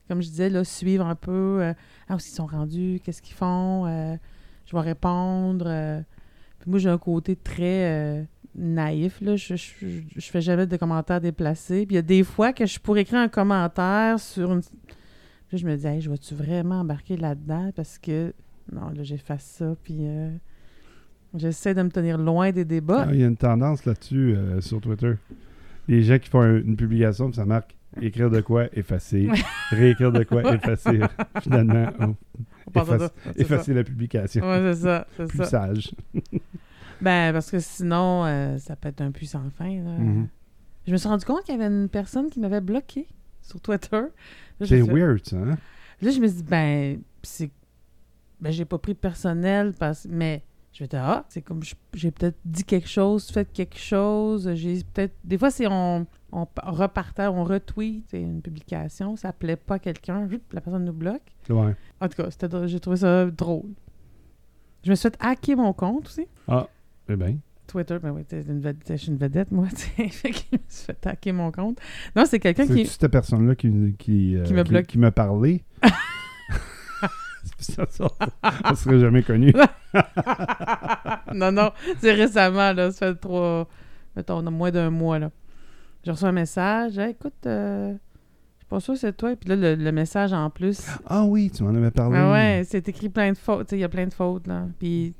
comme 0.09 0.23
je 0.23 0.29
disais, 0.29 0.51
là, 0.51 0.65
suivre 0.65 1.07
un 1.07 1.15
peu. 1.15 1.73
ah, 2.09 2.15
où 2.15 2.19
ils 2.19 2.21
sont 2.21 2.47
rendus, 2.47 3.01
qu'est-ce 3.05 3.23
qu'ils 3.23 3.35
font. 3.37 4.19
Je 4.67 4.77
vais 4.77 4.83
répondre. 4.83 5.65
euh. 5.69 6.01
Puis 6.61 6.71
moi, 6.71 6.79
j'ai 6.79 6.89
un 6.89 6.99
côté 6.99 7.37
très 7.37 7.91
euh, 7.91 8.23
naïf. 8.57 9.21
Là. 9.21 9.37
Je, 9.37 9.55
je, 9.57 10.31
fais 10.31 10.41
jamais 10.41 10.67
de 10.67 10.77
commentaires 10.77 11.21
déplacés. 11.21 11.87
Puis 11.87 11.95
il 11.95 11.97
y 11.97 11.99
a 11.99 12.03
des 12.03 12.25
fois 12.25 12.53
que 12.53 12.67
je 12.67 12.79
pourrais 12.81 13.03
écrire 13.03 13.21
un 13.21 13.29
commentaire 13.29 14.19
sur 14.19 14.53
une. 14.53 14.61
Puis 14.63 14.73
là, 15.53 15.59
je 15.59 15.67
me 15.67 15.77
dis, 15.77 15.87
hey, 15.87 16.01
je 16.01 16.11
vais-tu 16.11 16.35
vraiment 16.35 16.81
embarquer 16.81 17.17
là-dedans? 17.17 17.71
Parce 17.77 17.99
que, 17.99 18.33
non, 18.73 18.89
là, 18.91 19.03
j'efface 19.05 19.45
ça. 19.45 19.77
Puis 19.83 19.99
euh, 20.01 20.31
j'essaie 21.37 21.75
de 21.75 21.83
me 21.83 21.91
tenir 21.91 22.19
loin 22.19 22.51
des 22.51 22.65
débats. 22.65 23.07
Ah, 23.09 23.15
Il 23.15 23.21
y 23.21 23.25
a 23.25 23.29
une 23.29 23.37
tendance 23.37 23.85
là-dessus 23.85 24.35
sur 24.61 24.81
Twitter. 24.81 25.13
Les 25.89 26.03
gens 26.03 26.19
qui 26.19 26.29
font 26.29 26.41
un- 26.41 26.57
une 26.59 26.77
publication, 26.77 27.33
ça 27.33 27.45
marque 27.45 27.77
écrire 28.03 28.29
de 28.29 28.41
quoi, 28.41 28.67
effacer. 28.77 29.29
Réécrire 29.71 30.11
de 30.11 30.25
quoi, 30.25 30.43
effacer. 30.55 30.99
Finalement, 31.43 31.87
oh, 32.01 32.15
efface- 32.75 33.13
effacer 33.37 33.75
la 33.75 33.85
publication. 33.85 34.45
Ouais, 34.49 34.61
c'est 34.75 34.83
ça. 34.83 35.07
C'est 35.17 35.27
Plus 35.29 35.39
ça. 35.39 35.45
sage. 35.45 35.91
Ben, 37.01 37.33
parce 37.35 37.51
que 37.51 37.59
sinon, 37.59 38.25
euh, 38.25 38.57
ça 38.57 38.75
peut 38.75 38.89
être 38.89 39.03
un 39.03 39.11
puits 39.11 39.27
sans 39.27 39.51
fin. 39.51 39.69
là. 39.69 39.99
Mhm. 39.99 40.29
Je 40.87 40.93
me 40.93 40.97
suis 40.97 41.09
rendu 41.09 41.25
compte 41.27 41.43
qu'il 41.45 41.55
y 41.55 41.59
avait 41.61 41.67
une 41.73 41.89
personne 41.91 42.31
qui 42.31 42.41
m'avait 42.41 42.61
bloqué 42.63 43.07
sur 43.43 43.61
Twitter. 43.61 44.01
C'est 44.65 44.81
weird, 44.81 45.21
ça. 45.27 45.37
Hein? 45.37 45.57
Là, 46.01 46.11
je 46.11 46.19
me 46.21 46.27
suis 46.27 46.39
dit, 46.39 46.43
ben, 46.45 47.01
c'est. 47.23 47.51
Ben, 48.41 48.51
j'ai 48.51 48.65
pas 48.65 48.79
pris 48.79 48.95
personnel, 48.95 49.75
parce... 49.79 50.07
mais 50.09 50.43
je 50.73 50.85
vais 50.85 50.89
dire, 50.89 51.03
ah, 51.03 51.25
c'est 51.29 51.43
comme 51.43 51.61
j'ai 51.95 52.11
peut-être 52.11 52.37
dit 52.45 52.65
quelque 52.65 52.89
chose, 52.89 53.29
fait 53.31 53.51
quelque 53.53 53.79
chose. 53.79 54.51
J'ai 54.55 54.83
peut-être. 54.95 55.15
Des 55.25 55.37
fois, 55.37 55.51
c'est 55.51 55.67
on, 55.67 56.07
on 56.33 56.47
repartage, 56.65 57.31
on 57.31 57.45
retweet 57.45 58.07
une 58.15 58.41
publication, 58.43 59.17
ça 59.17 59.33
plaît 59.35 59.57
pas 59.57 59.75
à 59.75 59.79
quelqu'un, 59.79 60.29
juste 60.29 60.45
la 60.53 60.61
personne 60.63 60.85
nous 60.85 60.93
bloque. 60.93 61.23
Ouais. 61.51 61.75
En 62.01 62.09
tout 62.09 62.23
cas, 62.23 62.67
j'ai 62.67 62.81
trouvé 62.81 62.97
ça 62.99 63.27
drôle. 63.27 63.71
Je 64.85 64.91
me 64.91 64.95
suis 64.95 65.09
fait 65.09 65.17
hacker 65.21 65.57
mon 65.57 65.73
compte 65.73 66.07
aussi. 66.07 66.27
Ah, 66.47 66.69
eh 67.09 67.17
bien. 67.17 67.39
Twitter, 67.67 67.99
ben 68.01 68.11
oui, 68.11 68.25
t'es 68.25 68.43
une 68.43 68.61
vedette, 68.61 68.87
je 68.89 68.95
suis 68.97 69.09
une 69.09 69.17
vedette, 69.17 69.51
moi, 69.51 69.67
tu 69.71 69.77
sais. 69.77 70.09
Fait 70.09 70.31
que 70.31 70.37
je 70.53 70.57
me 70.57 70.63
suis 70.69 70.85
fait 70.87 71.07
hacker 71.07 71.35
mon 71.35 71.51
compte. 71.51 71.79
Non, 72.15 72.25
c'est 72.25 72.39
quelqu'un 72.39 72.67
C'est 72.67 72.75
qui. 72.75 72.87
cette 72.87 73.09
personne-là 73.11 73.57
qui, 73.57 73.97
qui, 73.99 74.37
euh, 74.37 74.45
Qui 74.45 74.55
me 74.55 74.63
qui 74.83 74.99
m'a 74.99 75.11
parlé? 75.11 75.65
ça, 77.59 77.87
ça, 77.89 78.09
on 78.71 78.75
serait 78.75 79.01
jamais 79.01 79.23
connu. 79.23 79.53
non, 81.35 81.51
non, 81.53 81.71
c'est 82.01 82.13
récemment, 82.13 82.73
là. 82.73 82.91
Ça 82.93 83.09
fait 83.13 83.21
trois. 83.21 83.69
Mettons, 84.15 84.39
on 84.39 84.47
a 84.47 84.51
moins 84.51 84.71
d'un 84.71 84.91
mois, 84.91 85.19
là. 85.19 85.31
J'ai 86.05 86.13
reçu 86.13 86.25
un 86.25 86.33
message. 86.33 86.99
Hey, 86.99 87.11
écoute, 87.11 87.35
euh, 87.47 87.95
pas 88.69 88.81
que 88.81 88.95
c'est 88.97 89.17
toi. 89.17 89.37
Puis 89.37 89.49
là, 89.49 89.57
le, 89.57 89.75
le 89.75 89.93
message 89.93 90.33
en 90.33 90.51
plus. 90.51 90.87
Ah 91.07 91.25
oui, 91.25 91.51
tu 91.55 91.63
m'en 91.63 91.75
avais 91.75 91.91
parlé. 91.91 92.17
Ah 92.19 92.33
ouais, 92.33 92.63
c'est 92.67 92.89
écrit 92.89 93.09
plein 93.09 93.33
de 93.33 93.37
fautes. 93.39 93.73
Il 93.73 93.79
y 93.79 93.85
a 93.85 93.89
plein 93.89 94.07
de 94.07 94.13
fautes, 94.13 94.47
là. 94.47 94.67
Puis 94.79 95.15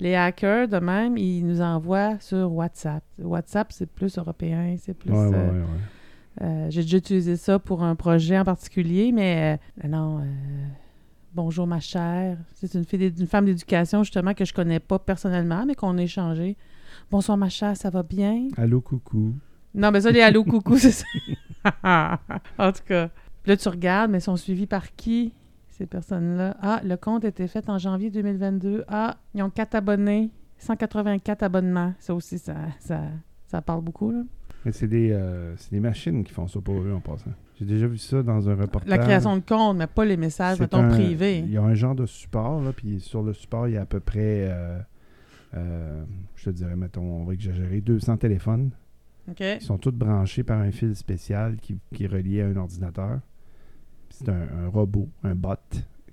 les 0.00 0.14
hackers, 0.14 0.68
de 0.68 0.78
même, 0.78 1.16
ils 1.16 1.46
nous 1.46 1.60
envoient 1.60 2.18
sur 2.20 2.52
WhatsApp. 2.52 3.04
WhatsApp, 3.18 3.72
c'est 3.72 3.86
plus 3.86 4.18
européen, 4.18 4.76
c'est 4.78 4.94
plus. 4.94 5.10
Ouais, 5.12 5.26
ouais, 5.26 5.34
euh, 5.34 5.52
ouais, 5.52 5.58
ouais. 5.60 6.42
Euh, 6.42 6.66
J'ai 6.70 6.82
déjà 6.82 6.96
utilisé 6.96 7.36
ça 7.36 7.58
pour 7.58 7.82
un 7.82 7.94
projet 7.94 8.38
en 8.38 8.44
particulier, 8.44 9.12
mais 9.12 9.58
euh, 9.84 9.88
non. 9.88 10.22
bonjour 11.34 11.66
ma 11.66 11.78
chère. 11.80 12.36
C'est 12.54 12.74
une, 12.74 12.84
fille 12.84 13.12
une 13.18 13.26
femme 13.26 13.44
d'éducation 13.44 14.02
justement 14.02 14.34
que 14.34 14.44
je 14.44 14.52
connais 14.52 14.80
pas 14.80 14.98
personnellement, 14.98 15.64
mais 15.66 15.74
qu'on 15.74 15.96
a 15.98 16.02
échangé. 16.02 16.56
Bonsoir 17.10 17.36
ma 17.36 17.48
chère, 17.48 17.76
ça 17.76 17.90
va 17.90 18.02
bien? 18.02 18.48
Allô, 18.56 18.80
coucou. 18.80 19.34
Non, 19.74 19.90
mais 19.90 20.00
ça, 20.02 20.10
les 20.10 20.20
allô 20.20 20.44
coucou, 20.44 20.76
c'est 20.78 20.90
ça. 20.90 21.04
en 21.84 22.72
tout 22.72 22.82
cas. 22.86 23.08
Là, 23.46 23.56
tu 23.56 23.68
regardes, 23.68 24.10
mais 24.10 24.18
ils 24.18 24.22
sont 24.22 24.36
suivis 24.36 24.66
par 24.66 24.94
qui, 24.94 25.34
ces 25.68 25.86
personnes-là? 25.86 26.56
Ah, 26.62 26.80
le 26.84 26.96
compte 26.96 27.24
a 27.24 27.28
été 27.28 27.46
fait 27.48 27.68
en 27.68 27.78
janvier 27.78 28.10
2022. 28.10 28.84
Ah, 28.88 29.16
ils 29.34 29.42
ont 29.42 29.50
quatre 29.50 29.74
abonnés. 29.74 30.30
184 30.58 31.42
abonnements. 31.42 31.92
Ça 31.98 32.14
aussi, 32.14 32.38
ça, 32.38 32.54
ça, 32.78 33.00
ça 33.48 33.60
parle 33.62 33.82
beaucoup, 33.82 34.12
là. 34.12 34.22
Mais 34.64 34.70
c'est 34.70 34.86
des, 34.86 35.10
euh, 35.10 35.56
c'est 35.56 35.72
des 35.72 35.80
machines 35.80 36.22
qui 36.22 36.32
font 36.32 36.46
ça 36.46 36.60
pour 36.60 36.76
eux 36.80 36.92
en 36.94 37.00
passant. 37.00 37.32
J'ai 37.58 37.64
déjà 37.64 37.88
vu 37.88 37.98
ça 37.98 38.22
dans 38.22 38.48
un 38.48 38.54
reportage. 38.54 38.88
La 38.88 38.98
création 38.98 39.36
de 39.36 39.42
compte, 39.42 39.76
mais 39.76 39.88
pas 39.88 40.04
les 40.04 40.16
messages, 40.16 40.60
mettons, 40.60 40.84
un- 40.84 40.88
privés. 40.90 41.38
Il 41.40 41.50
y 41.50 41.56
a 41.56 41.62
un 41.62 41.74
genre 41.74 41.96
de 41.96 42.06
support, 42.06 42.62
là, 42.62 42.72
puis 42.72 43.00
sur 43.00 43.22
le 43.24 43.32
support, 43.32 43.66
il 43.66 43.74
y 43.74 43.76
a 43.76 43.82
à 43.82 43.86
peu 43.86 43.98
près, 43.98 44.46
euh, 44.48 44.78
euh, 45.54 46.04
je 46.36 46.44
te 46.44 46.50
dirais, 46.50 46.76
mettons, 46.76 47.02
on 47.02 47.24
va 47.24 47.32
exagérer, 47.34 47.80
200 47.80 48.18
téléphones. 48.18 48.70
Ils 49.60 49.62
sont 49.64 49.78
tous 49.78 49.92
branchés 49.92 50.42
par 50.42 50.58
un 50.60 50.70
fil 50.70 50.94
spécial 50.96 51.56
qui, 51.56 51.78
qui 51.94 52.04
est 52.04 52.08
relié 52.08 52.42
à 52.42 52.46
un 52.46 52.56
ordinateur. 52.56 53.20
C'est 54.10 54.28
un, 54.28 54.42
un 54.64 54.68
robot, 54.68 55.08
un 55.24 55.34
bot, 55.34 55.56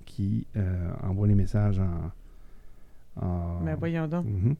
qui 0.06 0.46
euh, 0.56 0.90
envoie 1.02 1.26
les 1.28 1.34
messages 1.34 1.78
en... 1.80 3.24
en- 3.26 3.60
Mais 3.60 3.74
voyons 3.74 4.06
donc. 4.08 4.24
Mhm. 4.26 4.54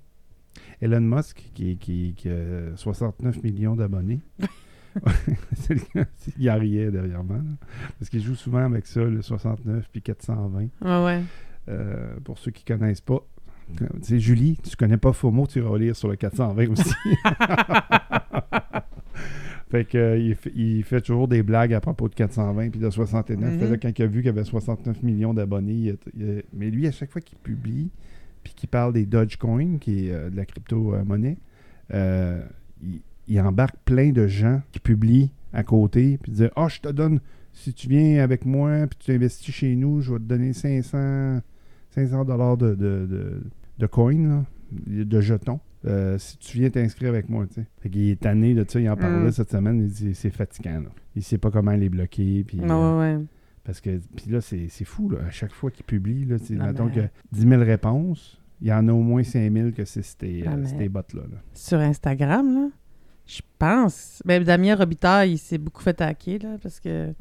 Elon 0.83 1.01
Musk, 1.01 1.51
qui, 1.55 1.77
qui, 1.79 2.13
qui 2.17 2.29
a 2.29 2.77
69 2.77 3.43
millions 3.43 3.77
d'abonnés. 3.77 4.21
Il 6.37 6.43
y 6.43 6.49
a 6.49 6.55
rien 6.55 6.91
derrière 6.91 7.23
moi. 7.23 7.37
là. 7.37 7.43
Parce 7.99 8.11
qu'il 8.11 8.21
joue 8.23 8.35
souvent 8.35 8.65
avec 8.65 8.87
ça, 8.87 9.03
le 9.05 9.23
69 9.23 9.89
puis 9.93 10.03
420. 10.03 10.59
Ouais, 10.59 11.05
ouais. 11.05 11.23
Euh, 11.69 12.17
pour 12.25 12.39
ceux 12.39 12.51
qui 12.51 12.65
connaissent 12.65 13.01
pas. 13.01 13.21
Tu 14.03 14.21
Julie, 14.21 14.57
tu 14.63 14.77
connais 14.77 14.97
pas 14.97 15.13
FOMO, 15.13 15.47
tu 15.47 15.59
iras 15.61 15.79
lire 15.79 15.97
sur 15.97 16.09
le 16.09 16.17
420 16.17 16.71
aussi. 16.71 16.95
fait 19.71 19.85
que, 19.85 19.99
euh, 19.99 20.19
il, 20.19 20.35
fait, 20.35 20.53
il 20.55 20.83
fait 20.83 21.01
toujours 21.01 21.29
des 21.29 21.43
blagues 21.43 21.75
à 21.75 21.81
propos 21.81 22.09
de 22.09 22.15
420 22.15 22.71
puis 22.71 22.81
de 22.81 22.91
69. 22.91 23.59
Fait 23.59 23.65
Mhm. 23.65 23.71
là, 23.71 23.77
quand 23.79 23.99
il 23.99 24.03
a 24.03 24.07
vu 24.07 24.19
qu'il 24.21 24.27
y 24.27 24.31
avait 24.31 24.45
69 24.45 25.03
millions 25.03 25.35
d'abonnés, 25.35 25.95
mais 26.53 26.71
lui, 26.71 26.87
à 26.87 26.93
chaque 26.93 27.11
fois 27.11 27.21
qu'il 27.21 27.39
publie 27.39 27.91
puis 28.43 28.55
qu'il 28.55 28.69
parle 28.69 28.93
des 28.93 29.07
Dogecoin, 29.07 29.79
qui 29.79 30.09
est 30.09 30.13
euh, 30.13 30.31
de 30.31 30.37
la 30.37 30.45
crypto-monnaie, 30.45 31.37
euh, 31.93 32.43
il, 32.83 33.01
il 33.29 33.41
embarque 33.41 33.77
plein 33.85 34.11
de 34.11 34.27
gens 34.27 34.63
qui 34.73 34.81
publient 34.81 35.31
à 35.53 35.63
côté 35.63 36.19
puis 36.23 36.33
disent 36.33 36.51
Ah, 36.57 36.69
je 36.69 36.81
te 36.81 36.89
donne, 36.89 37.21
si 37.53 37.73
tu 37.75 37.89
viens 37.89 38.23
avec 38.25 38.45
moi 38.47 38.87
puis 38.89 38.99
tu 38.99 39.13
investis 39.13 39.55
chez 39.55 39.77
nous, 39.77 40.01
je 40.01 40.13
vais 40.13 40.19
te 40.19 40.25
donner 40.25 40.53
500 40.53 41.41
500 41.91 42.25
dollars 42.25 42.57
de, 42.57 42.71
de, 42.75 43.07
de, 43.11 43.43
de 43.81 43.87
coins, 43.87 44.29
là, 44.29 44.45
de 44.71 45.21
jetons. 45.21 45.59
euh, 45.87 46.19
si 46.19 46.37
tu 46.39 46.59
viens 46.59 46.69
t'inscrire 46.71 47.09
avec 47.09 47.29
moi, 47.31 47.47
tu 47.47 47.55
sais. 47.55 47.67
Fait 47.81 47.89
qu'il 47.89 48.11
est 48.11 48.21
tanné 48.21 48.53
de 48.55 48.65
ça, 48.69 48.79
il 48.79 48.89
en 48.91 48.97
parlait 48.97 49.29
Mm. 49.29 49.33
cette 49.33 49.51
semaine, 49.51 49.81
il 49.81 49.89
dit 49.89 50.15
c'est 50.15 50.29
fatigant, 50.31 50.81
là. 50.81 50.91
Il 51.17 51.23
sait 51.23 51.39
pas 51.39 51.51
comment 51.51 51.73
les 51.73 51.89
bloquer, 51.89 52.45
puis... 52.47 52.61
Euh, 52.63 52.99
ouais, 53.01 53.25
parce 53.65 53.81
que, 53.81 53.99
puis 54.15 54.31
là, 54.31 54.41
c'est 54.43 54.69
fou, 54.85 55.09
là, 55.09 55.19
à 55.27 55.31
chaque 55.31 55.53
fois 55.53 55.71
qu'il 55.71 55.85
publie, 55.87 56.25
là, 56.27 56.37
Non, 56.51 56.67
mettons 56.67 56.85
mais- 56.87 56.93
que 56.93 57.01
10 57.33 57.49
000 57.49 57.63
réponses, 57.63 58.39
il 58.61 58.69
y 58.69 58.73
en 58.75 58.87
a 58.89 58.93
au 58.93 59.01
moins 59.03 59.23
5 59.23 59.51
000 59.53 59.71
que 59.73 59.85
c'est 59.87 60.03
ces, 60.03 60.45
Ah, 60.47 60.51
euh, 60.53 60.89
bots-là. 60.91 61.23
là. 61.23 61.39
Sur 61.55 61.79
Instagram, 61.79 62.55
là, 62.55 62.69
Je 63.27 63.41
pense. 63.59 64.23
Ben, 64.27 64.43
Damien 64.45 64.75
Robitaille, 64.75 65.33
il 65.35 65.39
s'est 65.39 65.57
beaucoup 65.59 65.83
fait 65.83 65.99
hacker, 66.01 66.41
là, 66.43 66.57
parce 66.63 66.79
que. 66.81 67.13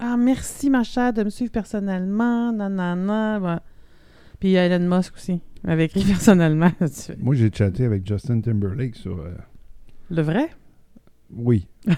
Ah, 0.00 0.16
merci, 0.18 0.68
ma 0.68 0.82
chère, 0.82 1.12
de 1.12 1.22
me 1.22 1.30
suivre 1.30 1.52
personnellement. 1.52 2.52
Nanana. 2.52 3.38
Ben. 3.40 3.60
Puis 4.40 4.54
Elon 4.54 4.84
Musk 4.96 5.14
aussi. 5.14 5.40
M'avait 5.64 5.86
écrit 5.86 6.04
personnellement. 6.04 6.70
Moi, 7.18 7.34
j'ai 7.34 7.50
chatté 7.52 7.84
avec 7.84 8.06
Justin 8.06 8.40
Timberlake 8.40 8.96
sur. 8.96 9.18
euh, 9.20 9.32
Le 10.10 10.22
vrai? 10.22 10.48
Oui. 11.34 11.66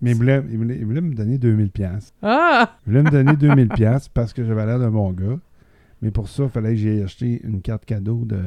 Mais 0.00 0.12
il 0.12 0.16
voulait, 0.16 0.42
il, 0.50 0.56
voulait, 0.58 0.76
il 0.78 0.84
voulait 0.86 1.00
me 1.00 1.14
donner 1.14 1.38
2000$. 1.38 1.68
pièces. 1.70 2.12
Ah! 2.22 2.78
Il 2.86 2.90
voulait 2.92 3.02
me 3.04 3.10
donner 3.10 3.32
2000$ 3.32 3.74
piastres 3.74 4.10
parce 4.12 4.32
que 4.32 4.44
j'avais 4.44 4.64
l'air 4.66 4.78
d'un 4.78 4.90
bon 4.90 5.12
gars. 5.12 5.38
Mais 6.00 6.10
pour 6.10 6.28
ça, 6.28 6.44
il 6.44 6.48
fallait 6.50 6.70
que 6.70 6.76
j'aille 6.76 7.02
acheter 7.02 7.40
une 7.44 7.60
carte 7.62 7.84
cadeau 7.84 8.24
de 8.24 8.40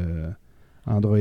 Android 0.86 1.18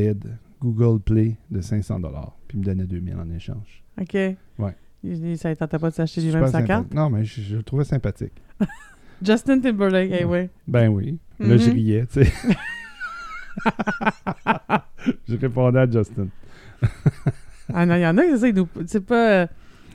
Google 0.61 1.01
Play 1.01 1.37
de 1.51 1.61
500$. 1.61 2.01
Puis 2.49 2.59
il 2.59 2.61
me 2.61 2.65
donnait 2.65 2.85
2000$ 2.85 3.17
en 3.21 3.31
échange. 3.31 3.83
OK. 4.01 4.15
Ouais. 4.15 4.75
Il- 5.03 5.37
Ça 5.39 5.51
ne 5.51 5.55
tentait 5.55 5.79
pas 5.79 5.91
de 5.91 5.95
s'acheter 5.95 6.23
lui-même 6.23 6.47
Super 6.47 6.61
sa 6.61 6.67
carte? 6.67 6.93
Non, 6.95 7.11
mais 7.11 7.25
je, 7.25 7.41
je 7.43 7.57
le 7.57 7.63
trouvais 7.63 7.85
sympathique. 7.85 8.33
Justin 9.23 9.61
Timberlake, 9.61 10.11
eh 10.13 10.25
Ouais. 10.25 10.43
oui. 10.43 10.49
Ben 10.67 10.89
oui. 10.89 11.19
Là, 11.41 11.57
je 11.57 11.69
Mhm. 11.69 11.75
riais, 11.75 12.07
tu 12.13 12.25
sais. 12.25 12.33
je 15.29 15.37
répondais 15.37 15.81
à 15.81 15.91
Justin. 15.91 16.29
Ah 17.73 17.87
non, 17.87 17.95
il 17.97 18.01
y 18.03 18.07
en 18.07 18.17
a 18.19 18.23
qui 18.25 18.53
nous, 18.53 18.69
c'est 18.87 19.05
pas, 19.05 19.31
euh, 19.31 19.47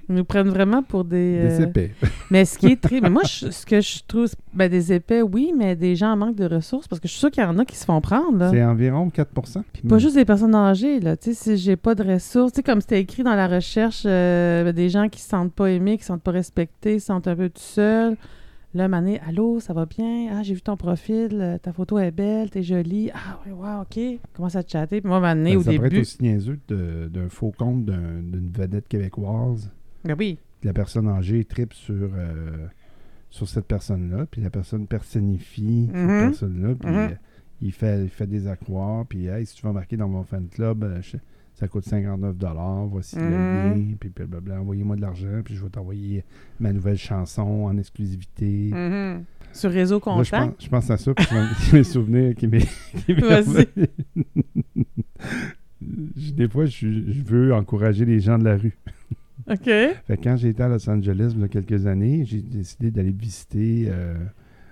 ils 0.10 0.16
nous 0.16 0.24
prennent 0.26 0.50
vraiment 0.50 0.82
pour 0.82 1.06
des... 1.06 1.42
Des 1.42 1.62
euh, 1.62 1.66
épais. 1.68 1.92
Mais 2.32 2.44
ce 2.46 2.58
qui 2.58 2.68
est 2.68 2.82
très... 2.82 3.00
mais 3.00 3.10
moi, 3.12 3.22
je- 3.26 3.52
ce 3.52 3.66
que 3.66 3.80
je 3.80 4.00
trouve... 4.08 4.28
Ben, 4.54 4.70
des 4.70 4.92
épais, 4.92 5.22
oui, 5.22 5.54
mais 5.56 5.76
des 5.76 5.96
gens 5.96 6.12
en 6.14 6.18
manque 6.18 6.36
de 6.36 6.46
ressources, 6.46 6.88
parce 6.88 7.00
que 7.00 7.08
je 7.08 7.12
suis 7.14 7.20
sûre 7.20 7.30
qu'il 7.32 7.44
y 7.44 7.46
en 7.46 7.58
a 7.60 7.66
qui 7.66 7.76
se 7.76 7.86
font 7.86 8.02
prendre. 8.02 8.50
C'est 8.50 8.64
environ 8.64 9.10
4%. 9.10 9.62
Puis 9.72 9.84
pas 9.84 10.00
juste 10.00 10.16
des 10.16 10.26
personnes 10.26 10.56
âgées, 10.56 11.00
là. 11.00 11.16
Tu 11.16 11.34
sais, 11.34 11.56
si 11.56 11.58
j'ai 11.58 11.76
pas 11.76 11.94
de 11.96 12.04
ressources, 12.04 12.54
tu 12.54 12.58
sais, 12.58 12.64
comme 12.64 12.82
c'était 12.82 13.00
écrit 13.02 13.22
dans 13.24 13.36
la 13.36 13.48
recherche, 13.48 14.04
euh, 14.06 14.64
ben, 14.64 14.74
des 14.74 14.90
gens 14.90 15.08
qui 15.10 15.22
se 15.22 15.30
sentent 15.30 15.54
pas 15.54 15.68
aimés, 15.68 15.98
qui 15.98 16.04
se 16.04 16.08
sentent 16.08 16.24
pas 16.24 16.32
respectés, 16.32 16.98
se 17.00 17.06
sentent 17.08 17.28
un 17.28 17.36
peu 17.36 17.50
tout 17.50 17.62
seuls. 17.62 18.16
Là, 18.76 18.88
mané, 18.88 19.20
allô, 19.22 19.60
ça 19.60 19.74
va 19.74 19.88
bien? 19.88 20.28
Ah, 20.32 20.44
j'ai 20.44 20.54
vu 20.54 20.62
ton 20.62 20.78
profil, 20.78 21.30
euh, 21.42 21.58
ta 21.58 21.74
photo 21.74 21.98
est 21.98 22.12
belle, 22.12 22.52
t'es 22.52 22.62
jolie. 22.62 23.10
Ah, 23.16 23.40
oui, 23.46 23.52
wow, 23.52 23.82
OK. 23.82 24.00
Commence 24.34 24.56
à 24.56 24.62
te 24.64 24.72
chatter. 24.72 25.02
Puis 25.02 25.08
moi, 25.10 25.20
mané, 25.20 25.52
Ben, 25.54 25.58
au 25.58 25.64
ça 25.64 25.72
pourrait 25.74 25.88
être 25.88 25.92
début... 25.94 26.02
aussi 26.02 26.22
niaiseux 26.22 26.60
d'un 26.68 27.30
faux 27.30 27.52
compte 27.58 27.86
d'un- 27.86 28.22
d'une 28.22 28.52
vedette 28.52 28.88
québécoise. 28.88 29.72
Ben 30.06 30.16
oui. 30.20 30.38
La 30.64 30.74
personne 30.74 31.08
âgée 31.08 31.44
tripe 31.46 31.74
sur, 31.74 31.96
euh, 32.14 32.68
sur 33.32 33.48
cette 33.50 33.66
personne-là, 33.66 34.28
puis 34.30 34.42
la 34.42 34.52
personne 34.52 34.86
personnifie 34.86 35.88
cette 35.92 36.08
personne-là, 36.20 36.76
puis 36.76 36.90
Mhm. 36.92 36.98
euh, 36.98 37.10
il, 37.62 37.72
fait, 37.72 38.04
il 38.04 38.10
fait 38.10 38.28
des 38.28 38.48
accroires, 38.48 39.04
puis 39.08 39.26
hey, 39.28 39.48
si 39.48 39.56
tu 39.56 39.64
veux 39.64 39.70
embarquer 39.70 39.98
dans 39.98 40.08
mon 40.10 40.24
fan 40.24 40.48
club, 40.48 41.00
je- 41.02 41.18
ça 41.60 41.68
coûte 41.68 41.84
59 41.84 42.36
voici 42.90 43.18
le 43.18 43.38
Mhm. 43.38 43.74
lien, 43.90 43.96
puis 44.00 44.10
blablabla, 44.16 44.62
envoyez-moi 44.62 44.96
de 44.96 45.02
l'argent, 45.02 45.42
puis 45.44 45.56
je 45.56 45.62
vais 45.64 45.70
t'envoyer 45.70 46.24
ma 46.60 46.72
nouvelle 46.72 46.98
chanson 46.98 47.42
en 47.66 47.78
exclusivité. 47.78 48.70
Mhm. 48.74 49.24
Sur 49.52 49.72
Réseau 49.72 49.96
Là, 49.96 50.24
je, 50.24 50.30
Contact? 50.32 50.54
pense, 50.56 50.64
je 50.64 50.70
pense 50.70 50.90
à 50.92 50.98
ça, 50.98 51.14
puis 51.14 51.26
je- 51.30 51.76
mes 51.76 51.84
souvenirs 51.84 52.36
qui 52.36 52.48
m'est 52.48 52.66
Vas-y. 53.10 53.68
Des 55.82 56.48
fois, 56.50 56.66
je, 56.66 56.88
je 56.88 57.24
veux 57.24 57.54
encourager 57.54 58.06
les 58.06 58.20
gens 58.20 58.38
de 58.38 58.44
la 58.46 58.58
rue. 58.58 58.78
OK. 59.50 59.64
Fait 59.66 60.18
que 60.18 60.24
quand 60.24 60.38
j'étais 60.38 60.64
à 60.64 60.68
Los 60.70 60.88
Angeles 60.90 61.32
il 61.36 61.42
y 61.42 61.44
a 61.44 61.48
quelques 61.48 61.86
années, 61.88 62.24
j'ai 62.26 62.42
décidé 62.42 62.92
d'aller 62.92 63.12
visiter 63.12 63.86
euh, 63.90 64.16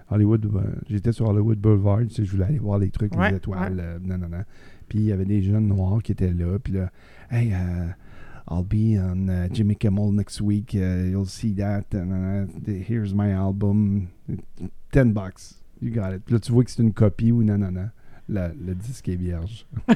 Hollywood. 0.09 0.45
euh, 0.45 0.59
J'étais 0.89 1.11
sur 1.13 1.27
Hollywood 1.27 1.57
Boulevard, 1.57 2.01
tu 2.07 2.09
sais, 2.15 2.25
je 2.25 2.31
voulais 2.31 2.45
aller 2.45 2.59
voir 2.59 2.77
les 2.77 2.89
trucs, 2.91 3.15
Ouais, 3.15 3.31
les 3.31 3.38
étoiles, 3.38 3.79
euh, 3.79 3.97
non, 4.03 4.17
non, 4.17 4.29
non. 4.29 4.43
Puis 4.88 4.99
il 4.99 5.05
y 5.05 5.11
avait 5.11 5.25
des 5.25 5.41
jeunes 5.41 5.67
noirs 5.67 6.01
qui 6.01 6.11
étaient 6.11 6.33
là, 6.33 6.57
puis 6.59 6.73
là, 6.73 6.91
hey, 7.31 7.51
euh, 7.53 7.88
I'll 8.49 8.63
be 8.63 8.97
on 8.97 9.27
uh, 9.27 9.49
Jimmy 9.51 9.75
Kimmel 9.75 10.13
next 10.13 10.39
week, 10.39 10.73
uh, 10.73 11.09
you'll 11.09 11.27
see 11.27 11.53
that, 11.55 11.83
and, 11.93 12.47
uh, 12.47 12.71
here's 12.88 13.13
my 13.13 13.31
album, 13.33 14.07
10 14.93 15.13
bucks, 15.13 15.55
you 15.81 15.91
got 15.91 16.13
it. 16.13 16.23
Puis 16.25 16.33
là, 16.33 16.39
tu 16.39 16.51
vois 16.51 16.63
que 16.63 16.71
c'est 16.71 16.81
une 16.81 16.93
copie 16.93 17.31
ou 17.31 17.43
non, 17.43 17.57
non, 17.57 17.71
non. 17.71 17.89
La- 18.29 18.49
le 18.49 18.75
disque 18.75 19.07
est 19.09 19.15
vierge. 19.15 19.65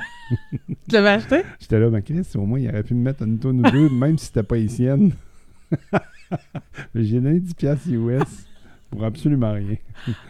Tu 0.87 0.93
l'avais 0.93 1.09
acheté? 1.09 1.41
J'étais 1.59 1.79
là, 1.79 1.89
mais 1.89 2.01
Chris, 2.01 2.27
au 2.35 2.45
moins, 2.45 2.59
il 2.59 2.69
aurait 2.69 2.83
pu 2.83 2.93
me 2.93 3.01
mettre 3.01 3.23
une 3.23 3.39
tonne 3.39 3.65
ou 3.65 3.71
deux, 3.71 3.89
même 3.89 4.17
si 4.17 4.27
c'était 4.27 4.43
pas 4.43 4.55
mais 6.93 7.03
j'ai 7.03 7.19
donné 7.19 7.39
10 7.39 7.53
piastres 7.53 7.89
US 7.89 8.45
pour 8.91 9.03
absolument 9.05 9.53
rien. 9.53 9.75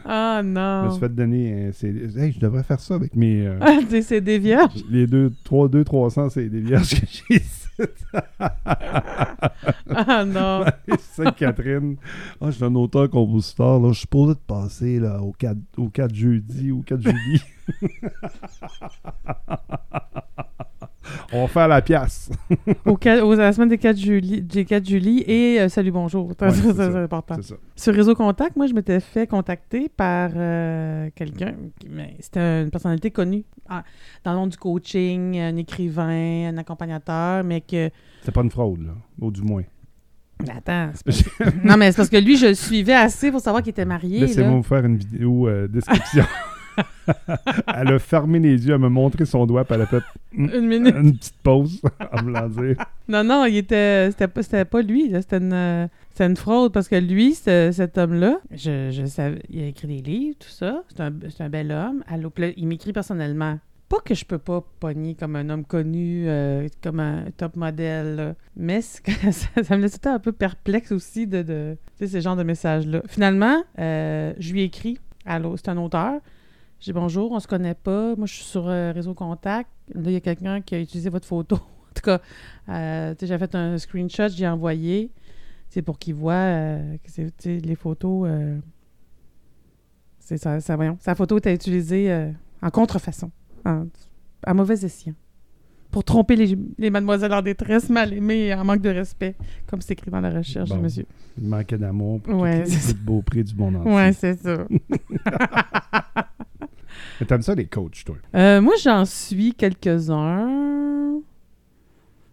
Ah 0.05 0.39
Je 0.41 0.47
me 0.47 0.53
non. 0.53 0.91
suis 0.91 0.99
fait 1.01 1.14
donner 1.14 1.68
un 1.68 1.72
CD. 1.74 2.18
Hey, 2.20 2.32
je 2.32 2.39
devrais 2.39 2.64
faire 2.64 2.80
ça 2.80 2.95
avec 2.95 3.16
mes... 3.16 3.45
euh, 3.47 3.57
Ah, 3.59 3.80
des 3.82 4.01
CD 4.01 4.38
vierges? 4.39 4.84
les 4.89 5.07
deux, 5.07 5.34
3, 5.43 5.68
2, 5.68 5.84
300 5.84 6.30
CD 6.30 6.59
vierges 6.62 6.89
que 7.01 7.05
j'ai 7.30 7.36
ici. 7.36 7.68
Ah 9.89 10.24
non. 10.26 10.64
Sainte-Catherine. 10.99 11.95
Ah, 12.39 12.45
je 12.47 12.51
suis 12.51 12.64
un 12.64 12.76
auteur-compositeur. 12.76 13.80
Là. 13.80 13.88
Je 13.89 13.93
suis 13.93 14.01
supposé 14.01 14.34
de 14.36 14.39
passer 14.39 14.99
là, 14.99 15.20
au, 15.22 15.32
4, 15.32 15.57
au 15.78 15.89
4 15.89 16.14
jeudi, 16.14 16.72
au 16.72 16.82
4 16.82 17.01
jeudi. 17.01 17.41
On 21.34 21.41
va 21.43 21.47
faire 21.47 21.68
la 21.68 21.82
pièce. 21.82 22.30
Au 22.86 22.93
aux- 22.93 23.34
à 23.34 23.38
la 23.38 23.53
semaine 23.53 23.70
des 23.70 23.78
4 23.78 23.97
juillet, 23.97 24.41
des 24.41 24.66
4 24.66 24.86
juillet 24.88 25.24
et 25.28 25.62
euh, 25.62 25.70
salut, 25.70 25.91
bonjour. 25.91 26.28
Ouais, 26.28 26.51
c'est 26.51 26.80
important. 26.95 27.41
Ça. 27.41 27.55
Sur 27.76 27.93
Réseau 27.93 28.16
Contact, 28.16 28.55
moi, 28.55 28.68
je 28.68 28.74
m'étais 28.74 28.99
fait 28.99 29.28
contacter 29.28 29.89
par 29.89 30.32
euh, 30.36 31.09
quelqu'un. 31.16 31.55
C'était 32.20 32.64
une 32.64 32.72
personnalité 32.72 33.12
connue 33.12 33.43
ah, 33.70 33.84
dans 34.24 34.34
le 34.34 34.39
monde 34.39 34.49
du 34.49 34.57
coaching, 34.57 35.39
un 35.39 35.55
écrivain, 35.55 36.49
un 36.49 36.57
accompagnateur, 36.57 37.43
mais 37.43 37.62
que. 37.62 37.89
C'est 38.24 38.32
pas 38.32 38.41
une 38.41 38.51
fraude, 38.51 38.82
là. 38.86 38.93
Ou 39.20 39.32
du 39.32 39.41
moins. 39.41 39.64
Mais 40.41 40.51
Attends, 40.51 40.91
pas- 41.05 41.45
non, 41.64 41.78
mais 41.78 41.91
c'est 41.91 41.97
parce 41.97 42.09
que 42.09 42.18
lui, 42.18 42.36
je 42.36 42.47
le 42.47 42.53
suivais 42.53 42.93
assez 42.95 43.32
pour 43.32 43.39
savoir 43.41 43.62
qu'il 43.64 43.72
était 43.72 43.86
marié. 43.86 44.20
Laissez-moi 44.22 44.57
vous 44.57 44.64
faire 44.64 44.86
une 44.86 44.97
vidéo 44.97 45.47
euh, 45.47 45.68
description. 45.68 46.24
Elle 47.76 47.88
a 47.94 48.00
fermé 48.00 48.40
les 48.40 48.66
yeux, 48.68 48.74
elle 48.74 48.80
m'a 48.80 48.90
montré 48.90 49.26
son 49.26 49.46
doigt, 49.46 49.64
puis 49.66 49.76
elle 49.76 49.82
a 49.82 49.86
fait 49.86 50.04
Une 50.34 50.68
minute. 50.68 50.96
une 50.96 51.14
petite 51.18 51.36
pause, 51.44 51.82
à 52.00 52.22
me 52.22 52.32
l'en 52.32 52.48
dire. 52.48 52.76
Non, 53.08 53.24
non, 53.24 53.46
il 53.46 53.58
était. 53.58 54.10
C'était 54.12 54.28
pas, 54.28 54.44
c'était 54.44 54.66
pas 54.66 54.82
lui, 54.82 55.10
là. 55.10 55.22
C'était 55.22 55.38
une, 55.38 55.90
c'était 56.12 56.26
une 56.28 56.38
fraude 56.38 56.72
parce 56.74 56.88
que 56.88 56.96
lui, 56.96 57.34
ce- 57.36 57.72
cet 57.74 57.98
homme-là, 57.98 58.40
je, 58.52 58.90
je 58.92 59.06
savais. 59.06 59.42
Il 59.50 59.62
a 59.64 59.68
écrit 59.68 59.88
des 59.88 60.02
livres, 60.02 60.38
tout 60.40 60.50
ça. 60.50 60.84
C'est 60.90 61.02
un, 61.02 61.12
c'est 61.30 61.44
un 61.44 61.50
bel 61.50 61.72
homme. 61.72 62.04
Allô, 62.08 62.32
il 62.58 62.68
m'écrit 62.68 62.94
personnellement. 62.94 63.60
Pas 63.90 63.98
que 64.06 64.16
je 64.16 64.24
peux 64.24 64.38
pas 64.38 64.64
pogner 64.80 65.16
comme 65.16 65.36
un 65.36 65.50
homme 65.50 65.66
connu, 65.66 66.24
euh, 66.28 66.66
comme 66.82 67.02
un 67.02 67.26
top 67.36 67.58
modèle, 67.58 68.16
là. 68.16 68.34
mais 68.56 68.80
que 69.04 69.12
ça, 69.34 69.48
ça 69.64 69.76
me 69.76 69.82
laisse 69.82 70.00
tout 70.00 70.08
un 70.08 70.20
peu 70.20 70.32
perplexe 70.32 70.94
aussi 70.94 71.28
de, 71.28 71.42
de 71.42 71.78
ces 72.06 72.22
genres 72.22 72.38
de 72.38 72.44
messages-là. 72.44 73.02
Finalement, 73.10 73.62
euh, 73.80 74.32
je 74.40 74.54
lui 74.54 74.62
ai 74.62 74.64
écrit. 74.64 74.98
Allô, 75.26 75.58
c'est 75.58 75.68
un 75.68 75.76
auteur. 75.78 76.22
J'ai 76.82 76.92
dit 76.92 77.00
bonjour, 77.00 77.32
on 77.32 77.40
se 77.40 77.48
connaît 77.48 77.76
pas. 77.76 78.16
Moi, 78.16 78.26
je 78.26 78.34
suis 78.34 78.44
sur 78.44 78.68
euh, 78.68 78.92
Réseau 78.92 79.14
Contact. 79.14 79.70
Là, 79.94 80.02
il 80.10 80.14
y 80.14 80.16
a 80.16 80.20
quelqu'un 80.20 80.62
qui 80.62 80.76
a 80.76 80.80
utilisé 80.80 81.10
votre 81.10 81.28
photo. 81.28 81.58
En 81.92 81.94
tout 81.94 82.04
cas, 82.04 82.22
euh, 82.70 83.14
j'ai 83.22 83.38
fait 83.38 83.54
un 83.54 83.78
screenshot, 83.78 84.30
j'ai 84.30 84.48
envoyé. 84.48 85.12
C'est 85.68 85.82
pour 85.82 86.00
qu'il 86.00 86.16
voit 86.16 86.34
euh, 86.34 86.96
que 87.04 87.50
les 87.50 87.76
photos. 87.76 88.30
euh, 88.32 88.58
c'est 90.18 90.38
ça, 90.38 90.62
ça, 90.62 90.78
voyons. 90.78 90.96
Sa 91.02 91.16
photo 91.16 91.38
était 91.38 91.54
utilisée 91.54 92.10
euh, 92.10 92.32
en 92.62 92.70
contrefaçon, 92.70 93.30
en- 93.66 93.88
à 94.44 94.54
mauvais 94.54 94.86
escient. 94.86 95.14
Pour 95.92 96.06
tromper 96.06 96.38
les, 96.38 96.58
les 96.78 96.90
mademoiselles 96.90 97.34
en 97.34 97.42
détresse, 97.42 97.90
mal 97.90 98.14
aimées 98.14 98.46
et 98.46 98.54
en 98.54 98.64
manque 98.64 98.80
de 98.82 98.90
respect, 98.90 99.36
comme 99.68 99.82
c'est 99.82 99.92
écrit 99.92 100.10
dans 100.10 100.22
la 100.22 100.30
recherche 100.30 100.70
Bon. 100.70 100.78
monsieur. 100.78 101.06
Il 101.38 101.50
manquait 101.50 101.78
d'amour 101.78 102.22
pour 102.22 102.40
Ouais, 102.40 102.64
tout, 102.64 102.72
tout 102.72 102.98
beau 103.04 103.22
prix 103.22 103.44
du 103.44 103.54
monde 103.54 103.76
entier. 103.76 103.92
Ouais, 103.94 104.14
c'est 104.14 104.36
ça. 104.40 104.66
Mais 107.22 107.28
T'aimes 107.28 107.44
ça 107.44 107.54
les 107.54 107.68
coachs, 107.68 108.04
toi? 108.04 108.16
Euh, 108.36 108.62
moi, 108.62 108.74
j'en 108.84 109.06
suis 109.06 109.54
quelques-uns. 109.54 111.20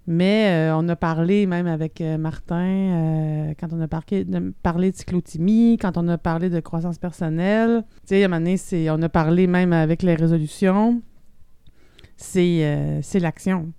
Mais 0.07 0.71
euh, 0.71 0.77
on 0.79 0.89
a 0.89 0.97
parlé 0.97 1.45
même 1.45 1.67
avec 1.67 2.01
euh, 2.01 2.17
Martin 2.17 3.53
quand 3.61 3.71
on 3.75 3.81
a 3.83 3.87
de- 4.25 4.55
parlé 4.63 4.91
de 4.91 4.97
cyclotimie, 4.97 5.77
quand 5.79 5.99
on 5.99 6.09
a 6.09 6.17
parlé 6.17 6.49
de 6.49 6.59
croissance 6.61 6.97
personnelle. 6.97 7.85
Tu 8.07 8.15
sais, 8.15 8.23
à 8.23 8.27
un 8.27 8.41
moment 8.41 8.57
on 8.91 9.03
a 9.03 9.09
parlé 9.11 9.47
même 9.47 9.75
avec 9.75 10.03
les 10.03 10.15
résolutions. 10.15 11.03
C'est 12.17 13.01
c'est 13.03 13.21
l'action. 13.21 13.71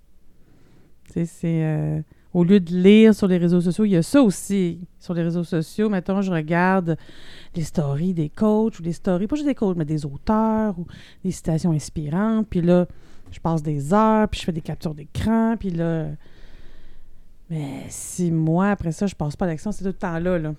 Tu 1.06 1.12
sais, 1.12 1.24
c'est... 1.24 2.04
au 2.32 2.44
lieu 2.44 2.60
de 2.60 2.72
lire 2.72 3.14
sur 3.14 3.26
les 3.26 3.38
réseaux 3.38 3.60
sociaux, 3.60 3.84
il 3.84 3.90
y 3.90 3.96
a 3.96 4.02
ça 4.02 4.22
aussi 4.22 4.80
sur 4.98 5.14
les 5.14 5.22
réseaux 5.22 5.44
sociaux. 5.44 5.88
Mettons, 5.88 6.20
je 6.22 6.30
regarde 6.30 6.96
les 7.56 7.62
stories 7.62 8.14
des 8.14 8.28
coachs 8.28 8.78
ou 8.78 8.82
les 8.82 8.92
stories, 8.92 9.26
pas 9.26 9.36
juste 9.36 9.48
des 9.48 9.54
coachs, 9.54 9.76
mais 9.76 9.84
des 9.84 10.06
auteurs 10.06 10.78
ou 10.78 10.86
des 11.24 11.32
citations 11.32 11.72
inspirantes. 11.72 12.46
Puis 12.48 12.60
là, 12.60 12.86
je 13.32 13.40
passe 13.40 13.62
des 13.62 13.92
heures, 13.92 14.28
puis 14.28 14.40
je 14.40 14.44
fais 14.44 14.52
des 14.52 14.60
captures 14.60 14.94
d'écran, 14.94 15.56
puis 15.58 15.70
là... 15.70 16.08
Mais 17.48 17.86
si 17.88 18.30
moi, 18.30 18.70
après 18.70 18.92
ça, 18.92 19.08
je 19.08 19.14
passe 19.16 19.34
pas 19.34 19.46
à 19.46 19.48
l'action, 19.48 19.72
c'est 19.72 19.82
tout 19.82 19.88
le 19.88 19.94
temps 19.94 20.20
là, 20.20 20.38
là. 20.38 20.54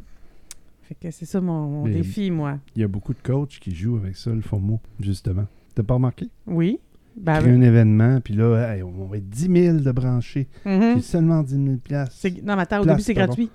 Fait 0.81 0.95
que 0.95 1.09
c'est 1.09 1.25
ça 1.25 1.39
mon, 1.39 1.67
mon 1.67 1.83
défi, 1.85 2.29
moi. 2.31 2.59
Il 2.75 2.81
y 2.81 2.83
a 2.83 2.89
beaucoup 2.89 3.13
de 3.13 3.21
coachs 3.23 3.59
qui 3.61 3.73
jouent 3.73 3.95
avec 3.95 4.17
ça, 4.17 4.31
le 4.31 4.41
faux 4.41 4.59
mot, 4.59 4.81
justement. 4.99 5.45
T'as 5.73 5.83
pas 5.83 5.93
remarqué? 5.93 6.27
Oui. 6.47 6.81
Ben 7.15 7.39
crée 7.39 7.51
oui. 7.51 7.57
un 7.57 7.61
événement, 7.61 8.21
puis 8.21 8.33
là, 8.33 8.73
hey, 8.75 8.83
on 8.83 9.05
va 9.05 9.17
être 9.17 9.29
10 9.29 9.63
000 9.63 9.77
de 9.79 9.91
branchés. 9.91 10.47
J'ai 10.65 11.01
seulement 11.01 11.43
10 11.43 11.53
000 11.53 11.77
places. 11.83 12.25
Non, 12.43 12.55
mais 12.55 12.61
attends, 12.63 12.81
au 12.81 12.85
début, 12.85 13.01
c'est 13.01 13.13
gratuit. 13.13 13.49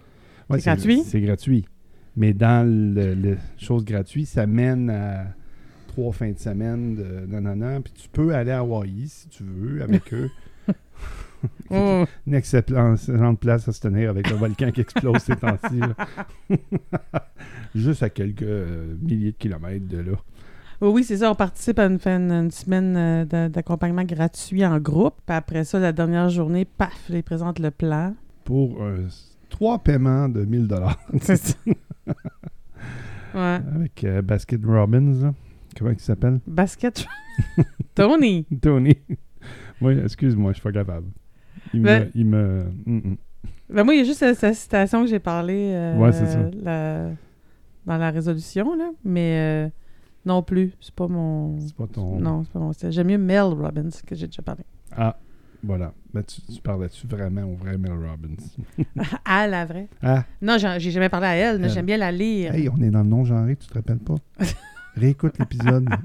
Ouais, 0.49 0.61
c'est 0.61 0.71
gratuit? 0.71 1.03
C'est 1.05 1.21
gratuit. 1.21 1.65
Mais 2.17 2.33
dans 2.33 2.67
le, 2.67 3.15
le 3.15 3.37
chose 3.59 3.85
gratuite, 3.85 4.27
ça 4.29 4.47
mène 4.47 4.91
à 4.91 5.27
trois 5.97 6.13
fins 6.13 6.31
de 6.31 6.39
semaine 6.39 6.95
de 6.97 7.27
nanana. 7.27 7.81
Puis 7.81 7.93
tu 7.95 8.09
peux 8.09 8.35
aller 8.35 8.51
à 8.51 8.59
Hawaï 8.59 9.09
si 9.09 9.29
tu 9.29 9.43
veux 9.45 9.83
avec 9.83 10.13
eux. 10.13 10.31
Oh. 11.71 12.05
Une 12.27 12.35
excellente 12.35 13.39
place 13.39 13.69
à 13.69 13.73
se 13.73 13.81
tenir 13.81 14.11
avec 14.11 14.29
le 14.31 14.37
volcan 14.37 14.71
qui 14.73 14.81
explose 14.81 15.19
ces 15.19 15.37
temps-ci. 15.37 15.81
Juste 17.75 18.03
à 18.03 18.11
quelques 18.11 18.43
euh, 18.43 18.97
milliers 19.01 19.33
de 19.33 19.37
kilomètres 19.37 19.87
de 19.87 19.99
là. 19.99 20.13
Oui, 20.81 20.89
oui, 20.89 21.05
c'est 21.05 21.17
ça. 21.19 21.31
On 21.31 21.35
participe 21.35 21.79
à 21.79 21.87
une, 21.87 21.99
fin- 21.99 22.19
une 22.21 22.51
semaine 22.51 22.97
euh, 22.97 23.25
d'a- 23.25 23.49
d'accompagnement 23.49 24.05
gratuit 24.05 24.65
en 24.65 24.79
groupe. 24.79 25.15
Puis 25.27 25.35
après 25.37 25.65
ça, 25.65 25.79
la 25.79 25.93
dernière 25.93 26.29
journée, 26.29 26.65
paf, 26.65 26.93
ils 27.11 27.23
présentent 27.23 27.59
le 27.59 27.71
plan. 27.71 28.15
Pour 28.45 28.83
euh, 28.83 29.07
trois 29.49 29.79
paiements 29.79 30.29
de 30.29 30.45
1000 30.45 30.69
dollars 30.69 30.99
C'est 31.21 31.37
ça. 31.37 31.55
ouais. 33.35 33.61
avec 33.75 34.05
euh, 34.05 34.23
Basket 34.23 34.61
Robbins. 34.65 35.13
là. 35.23 35.35
Comment 35.79 35.91
il 35.91 36.01
s'appelle? 36.01 36.41
Basket. 36.47 37.07
Tony. 37.95 38.47
Tony. 38.63 38.97
oui, 39.81 39.99
excuse-moi, 40.03 40.53
je 40.53 40.57
suis 40.57 40.63
pas 40.63 40.73
capable. 40.73 41.07
Il 41.75 41.83
Ben- 41.83 42.05
me. 42.05 42.11
Il 42.15 42.27
me 42.27 42.65
mm, 42.87 42.97
mm. 42.97 43.17
Ben 43.69 43.83
moi, 43.85 43.95
il 43.95 43.99
y 43.99 44.01
a 44.01 44.05
juste 44.05 44.21
cette, 44.21 44.37
cette 44.39 44.55
citation 44.55 45.03
que 45.03 45.09
j'ai 45.11 45.19
parlé 45.19 45.73
euh, 45.75 45.97
Ouais, 45.97 46.13
c'est 46.13 46.27
ça. 46.27 46.39
la- 46.63 47.11
dans 47.85 47.97
la 47.99 48.11
résolution, 48.11 48.75
là. 48.77 48.91
Mais 49.05 49.67
euh, 49.67 49.69
non 50.27 50.43
plus. 50.43 50.73
C'est 50.81 50.95
pas 50.95 51.09
mon. 51.09 51.59
C'est 51.61 51.75
pas 51.75 51.87
ton. 51.87 52.19
Non, 52.21 52.45
c'est 52.45 52.53
pas 52.53 52.59
mon 52.59 52.73
style. 52.73 52.91
J'aime 52.93 53.07
mieux 53.09 53.19
Mel 53.19 53.43
Robbins 53.43 53.89
que 54.07 54.15
j'ai 54.15 54.27
déjà 54.27 54.43
parlé. 54.43 54.63
Ah, 54.97 55.17
voilà. 55.63 55.93
Ben, 56.13 56.23
tu, 56.23 56.41
tu 56.43 56.61
parlais-tu 56.61 57.07
vraiment 57.07 57.45
au 57.45 57.55
vrai 57.55 57.79
Mel 57.79 57.93
Robbins? 57.93 58.37
à 59.25 59.47
la 59.47 59.65
vraie. 59.65 59.89
Ah, 60.03 60.25
Non, 60.43 60.57
j'ai 60.59 60.91
jamais 60.91 61.09
parlé 61.09 61.27
à 61.27 61.35
elle, 61.35 61.59
mais 61.61 61.69
j'aime 61.69 61.87
bien 61.87 61.97
la 61.97 62.13
lire. 62.13 62.55
hey, 62.55 62.69
on 62.69 62.81
est 62.83 62.91
dans 62.91 63.03
le 63.03 63.09
non-genré, 63.09 63.57
tu 63.57 63.67
te 63.67 63.75
rappelles 63.75 63.99
pas? 63.99 64.17
Réécoute 64.97 65.39
l'épisode. 65.39 65.89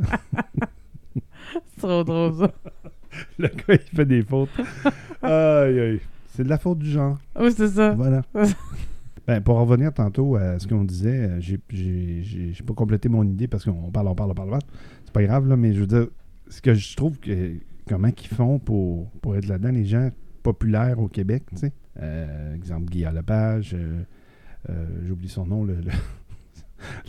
C'est 1.54 1.82
trop 1.82 2.04
drôle, 2.04 2.34
ça. 2.36 2.52
le 3.38 3.48
gars, 3.48 3.64
il 3.70 3.96
fait 3.96 4.06
des 4.06 4.22
fautes. 4.24 4.50
Aïe, 5.22 5.80
aïe. 5.80 6.00
C'est 6.34 6.44
de 6.44 6.50
la 6.50 6.58
faute 6.58 6.80
du 6.80 6.90
genre. 6.90 7.18
Oui, 7.40 7.52
c'est 7.56 7.68
ça. 7.68 7.92
Voilà. 7.92 8.22
Ben, 9.32 9.40
pour 9.40 9.56
revenir 9.60 9.94
tantôt 9.94 10.36
à 10.36 10.60
ce 10.60 10.68
qu'on 10.68 10.84
disait, 10.84 11.30
euh, 11.30 11.40
j'ai- 11.40 12.54
pas 12.68 12.74
complété 12.74 13.08
mon 13.08 13.24
idée 13.24 13.48
parce 13.48 13.64
qu'on 13.64 13.90
parle, 13.90 14.10
on 14.10 14.14
parle, 14.14 14.32
on 14.32 14.34
parle. 14.34 14.60
C'est 15.06 15.14
pas 15.14 15.24
grave, 15.24 15.48
là, 15.48 15.56
mais 15.56 15.72
je 15.74 15.80
veux 15.80 15.88
dire, 15.88 16.08
ce 16.50 16.62
que 16.62 16.74
je 16.74 16.98
trouve 16.98 17.18
que 17.18 17.54
comment 17.88 18.12
qu'ils 18.12 18.28
font 18.28 18.60
pour, 18.60 19.10
pour 19.22 19.38
être 19.38 19.48
là-dedans, 19.48 19.72
les 19.72 19.86
gens 19.86 20.10
populaires 20.44 21.00
au 21.00 21.08
Québec, 21.08 21.44
tu 21.52 21.56
sais. 21.60 21.72
Euh, 22.02 22.56
exemple, 22.56 22.92
Guy 22.92 23.06
Lepage, 23.06 23.74
euh, 23.74 24.86
j'oublie 25.08 25.30
son 25.30 25.46
nom, 25.46 25.64
le, 25.64 25.78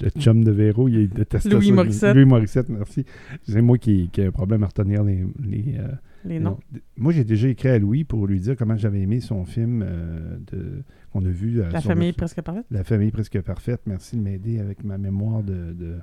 le 0.01 0.09
chum 0.11 0.45
de 0.45 0.51
Véro, 0.51 0.89
il 0.89 1.09
déteste 1.09 1.53
Louis 1.53 1.69
ça. 1.69 1.73
Morissette. 1.75 2.15
Louis 2.15 2.25
Morissette, 2.25 2.69
merci. 2.69 3.05
C'est 3.43 3.63
moi 3.63 3.79
qui, 3.79 4.09
qui 4.13 4.21
ai 4.21 4.27
un 4.27 4.31
problème 4.31 4.63
à 4.63 4.67
retenir 4.67 5.03
les... 5.05 5.25
les, 5.43 5.75
euh, 5.79 5.89
Les 6.25 6.39
noms. 6.39 6.59
non. 6.73 6.81
Moi, 6.97 7.13
j'ai 7.13 7.25
déjà 7.25 7.49
écrit 7.49 7.69
à 7.69 7.79
Louis 7.79 8.05
pour 8.05 8.27
lui 8.27 8.41
dire 8.41 8.57
comment 8.57 8.77
j'avais 8.77 9.01
aimé 9.01 9.21
son 9.21 9.45
film 9.45 9.83
euh, 9.87 10.37
de, 10.53 10.83
qu'on 11.13 11.25
a 11.25 11.29
vu. 11.31 11.61
euh, 11.61 11.71
La 11.71 11.81
famille 11.81 12.09
le- 12.11 12.17
presque 12.17 12.41
parfaite. 12.43 12.67
La 12.71 12.85
famille 12.85 13.11
presque 13.11 13.41
parfaite. 13.41 13.81
Merci 13.87 14.17
de 14.17 14.23
m'aider 14.23 14.59
avec 14.59 14.85
ma 14.85 14.99
mémoire 14.99 15.43
de, 15.43 15.73
de, 15.73 15.95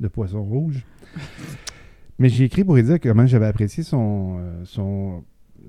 de 0.00 0.08
poisson 0.08 0.42
rouge. 0.42 0.84
Mais 2.18 2.28
j'ai 2.30 2.44
écrit 2.44 2.64
pour 2.64 2.76
lui 2.76 2.82
dire 2.82 2.98
comment 3.00 3.26
j'avais 3.26 3.46
apprécié 3.46 3.82
son, 3.82 4.38
euh, 4.40 4.64
son, 4.64 5.22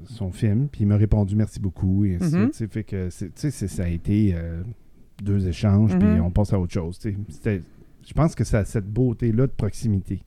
son 0.05 0.31
film. 0.31 0.69
Puis 0.71 0.81
il 0.83 0.87
m'a 0.87 0.95
répondu 0.95 1.35
merci 1.35 1.59
beaucoup. 1.59 2.05
Et 2.05 2.15
ainsi 2.15 2.35
Mhm. 2.37 2.51
sais, 2.53 2.67
fait 2.67 2.83
que 2.85 3.09
tu 3.09 3.29
sais, 3.35 3.51
ça 3.67 3.83
a 3.83 3.87
été 3.89 4.33
euh, 4.33 4.61
deux 5.23 5.47
échanges. 5.47 5.93
Mhm. 5.93 5.99
Puis 5.99 6.21
on 6.21 6.31
passe 6.31 6.53
à 6.53 6.59
autre 6.59 6.73
chose. 6.73 6.99
tu 6.99 7.15
Je 8.07 8.13
pense 8.13 8.35
que 8.35 8.43
ça 8.43 8.59
a 8.59 8.65
cette 8.65 8.87
beauté-là 8.87 9.47
de 9.47 9.51
proximité. 9.51 10.21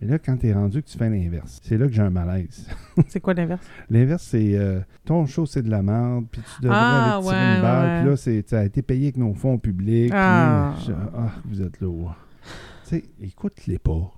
Mais 0.00 0.08
là, 0.08 0.18
quand 0.18 0.38
tu 0.38 0.46
es 0.46 0.54
rendu 0.54 0.82
que 0.82 0.88
tu 0.88 0.96
fais 0.96 1.10
l'inverse, 1.10 1.60
c'est 1.62 1.76
là 1.76 1.86
que 1.86 1.92
j'ai 1.92 2.00
un 2.00 2.08
malaise. 2.10 2.66
C'est 3.08 3.20
quoi 3.20 3.34
l'inverse? 3.34 3.60
L'inverse, 3.90 4.22
c'est 4.22 4.54
euh, 4.56 4.80
ton 5.04 5.26
show, 5.26 5.44
c'est 5.44 5.60
de 5.62 5.68
la 5.68 5.82
merde, 5.82 6.24
puis 6.32 6.40
tu 6.40 6.62
devrais 6.62 6.78
Ah, 6.80 7.16
aller 7.16 7.22
tirer 7.24 7.36
ouais, 7.36 7.56
une 7.56 7.60
balle, 7.62 7.84
ouais. 7.86 8.00
puis 8.00 8.10
là, 8.10 8.16
c'est, 8.16 8.48
ça 8.48 8.60
a 8.60 8.64
été 8.64 8.80
payé 8.80 9.04
avec 9.08 9.18
nos 9.18 9.34
fonds 9.34 9.58
publics. 9.58 10.10
Ah. 10.14 10.74
puis 10.78 10.94
ah, 11.14 11.32
vous 11.44 11.60
êtes 11.60 11.80
lourd. 11.82 12.14
tu 12.84 12.88
sais, 12.96 13.04
écoute-les 13.20 13.78
pas. 13.78 14.10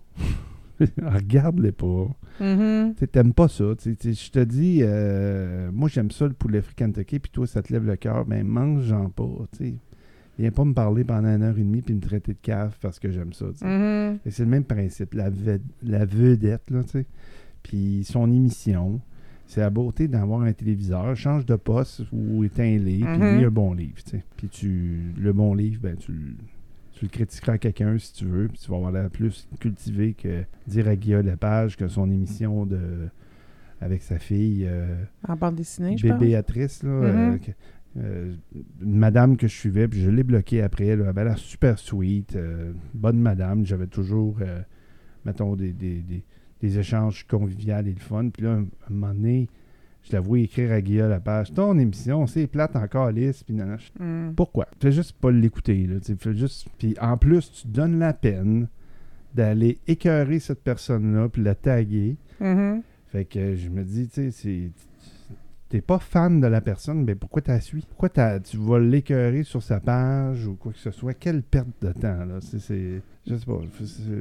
Regarde-les 1.03 1.73
pas. 1.73 2.09
Mhm. 2.41 2.93
Tu 2.95 3.01
sais, 3.01 3.07
t'aimes 3.09 3.35
pas 3.35 3.49
ça. 3.49 3.65
Tu 3.77 3.97
tu 3.97 4.15
Je 4.15 4.31
te 4.31 4.39
dis, 4.45 4.81
euh, 4.83 5.69
moi, 5.73 5.89
j'aime 5.89 6.13
ça, 6.13 6.27
le 6.27 6.33
poulet 6.33 6.63
frit 6.63 6.75
Kentucky, 6.77 7.19
puis 7.19 7.31
toi, 7.33 7.47
ça 7.47 7.61
te 7.61 7.73
lève 7.73 7.85
le 7.87 7.97
cœur. 7.97 8.25
Ben, 8.25 8.47
mange-en 8.47 9.11
pas. 9.11 9.29
Tu 9.59 9.65
sais. 9.65 9.75
Viens 10.39 10.51
pas 10.51 10.65
me 10.65 10.73
parler 10.73 11.05
pendant 11.05 11.29
une 11.29 11.43
heure 11.43 11.57
et 11.59 11.63
demie, 11.63 11.83
puis 11.83 11.95
me 11.95 12.01
traiter 12.01 12.33
de 12.33 12.39
cave 12.41 12.77
parce 12.81 12.99
que 12.99 13.11
j'aime 13.11 13.33
ça. 13.33 13.47
Mhm. 13.63 14.19
Et 14.25 14.31
c'est 14.31 14.45
le 14.45 14.49
même 14.51 14.65
principe, 14.65 15.15
la, 15.15 15.31
ved- 15.31 15.61
la 15.83 16.05
vedette, 16.05 16.71
là, 16.71 16.83
tu 16.85 16.89
sais. 16.91 17.07
Puis 17.63 18.03
son 18.05 18.31
émission, 18.33 19.01
c'est 19.47 19.61
la 19.61 19.71
beauté 19.71 20.09
d'avoir 20.09 20.41
un 20.43 20.53
téléviseur, 20.53 21.15
change 21.17 21.45
de 21.45 21.55
poste 21.57 22.03
ou 22.13 22.43
éteins-les, 22.45 22.99
puis 23.01 23.19
Mhm. 23.19 23.39
lis 23.39 23.45
un 23.45 23.51
bon 23.51 23.75
livre, 23.75 24.03
tu 24.05 24.11
sais. 24.13 24.25
Puis 24.37 24.49
tu, 24.49 25.13
le 25.19 25.33
bon 25.33 25.55
livre, 25.55 25.81
ben 25.83 25.97
tu, 25.97 26.13
le- 26.13 26.35
tu 26.93 27.05
le 27.05 27.11
critiqueras 27.11 27.53
à 27.55 27.59
quelqu'un 27.59 27.99
si 27.99 28.13
tu 28.15 28.25
veux, 28.25 28.49
puis 28.49 28.59
tu 28.59 28.71
vas 28.71 28.77
avoir 28.79 28.91
l'air 28.93 29.11
plus 29.11 29.47
cultivé 29.61 30.15
que 30.15 30.45
dire 30.67 30.89
à 30.89 30.97
Guillaume 30.97 31.27
Lepage 31.27 31.77
que 31.77 31.89
son 31.89 32.11
émission 32.11 32.65
de 32.65 33.09
avec 33.81 34.03
sa 34.03 34.19
fille 34.21 34.65
euh, 34.69 34.95
En 35.27 35.35
bande 35.35 35.57
dessinée, 35.57 35.97
je 35.99 36.07
pense. 36.07 36.21
Béatrice, 36.21 36.83
là, 36.85 36.91
euh, 36.91 37.33
Mhm. 37.33 37.41
que- 37.41 37.51
euh, 37.99 38.35
une 38.83 38.97
madame 38.97 39.37
que 39.37 39.47
je 39.49 39.55
suivais, 39.55 39.87
puis 39.89 40.01
je 40.01 40.11
l'ai 40.11 40.23
bloquée 40.23 40.63
après. 40.63 40.97
Là, 40.97 41.03
elle 41.05 41.09
avait 41.09 41.25
l'air 41.25 41.39
super 41.39 41.79
sweet, 41.79 42.37
euh, 42.37 42.73
bonne 42.95 43.19
madame. 43.21 43.67
J'avais 43.67 43.87
toujours, 43.87 44.39
euh, 44.41 44.61
mettons, 45.25 45.57
des, 45.57 45.73
des, 45.73 46.01
des- 46.01 46.25
des 46.61 46.79
échanges 46.79 47.27
conviviaux 47.27 47.75
et 47.79 47.83
le 47.93 47.99
fun. 47.99 48.29
Puis 48.29 48.45
là, 48.45 48.53
un, 48.53 48.61
un 48.63 48.91
moment 48.91 49.13
donné, 49.13 49.49
je 50.05 50.13
la 50.13 50.21
vois 50.21 50.39
écrire 50.39 50.71
à 50.73 50.81
Guillaume 50.81 51.11
la 51.11 51.19
page 51.21 51.53
Ton 51.53 51.77
émission, 51.79 52.27
c'est 52.29 52.47
plate 52.47 52.77
encore 52.77 53.11
lisse. 53.11 53.43
Puis 53.43 53.55
nanana. 53.55 53.79
Je- 53.79 54.03
Mhm. 54.03 54.35
Pourquoi? 54.35 54.69
Fais 54.81 54.93
juste 54.93 55.13
pas 55.21 55.31
l'écouter. 55.33 55.89
Fais 56.19 56.35
juste... 56.35 56.69
Puis 56.79 56.95
en 57.01 57.17
plus, 57.17 57.51
tu 57.53 57.69
donnes 57.69 57.99
la 57.99 58.13
peine 58.13 58.69
d'aller 59.35 59.79
écœurer 59.87 60.39
cette 60.39 60.63
personne-là, 60.63 61.29
puis 61.29 61.43
la 61.43 61.55
taguer. 61.55 62.17
Mhm. 62.41 62.83
Fait 63.09 63.25
que 63.25 63.55
je 63.57 63.69
me 63.69 63.83
dis, 63.83 64.09
tu 64.09 64.15
sais, 64.15 64.31
c'est. 64.31 64.71
T'es 65.73 65.81
pas 65.81 65.99
fan 65.99 66.39
de 66.39 66.47
la 66.47 66.61
personne, 66.61 67.03
mais 67.03 67.15
pourquoi 67.15 67.41
t'as 67.41 67.59
suis? 67.59 67.81
Pourquoi 67.89 68.11
t'as- 68.11 68.41
tu 68.41 68.59
vas 68.59 68.79
l'écœurer 68.79 69.43
sur 69.43 69.63
sa 69.63 69.81
page 69.81 70.47
ou 70.47 70.55
quoi 70.55 70.71
que 70.71 70.79
ce 70.79 70.91
soit? 70.91 71.15
Quelle 71.15 71.43
perte 71.43 71.69
de 71.81 71.93
temps, 71.93 72.27
là? 72.27 72.41
C'est, 72.43 72.59
c'est- 72.59 73.01
je 73.27 73.35
sais 73.35 73.47
pas. 73.47 73.59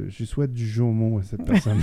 Je 0.08 0.24
souhaite 0.24 0.54
du 0.54 0.66
jomo 0.66 1.20
à 1.20 1.24
cette 1.24 1.44
personne. 1.44 1.80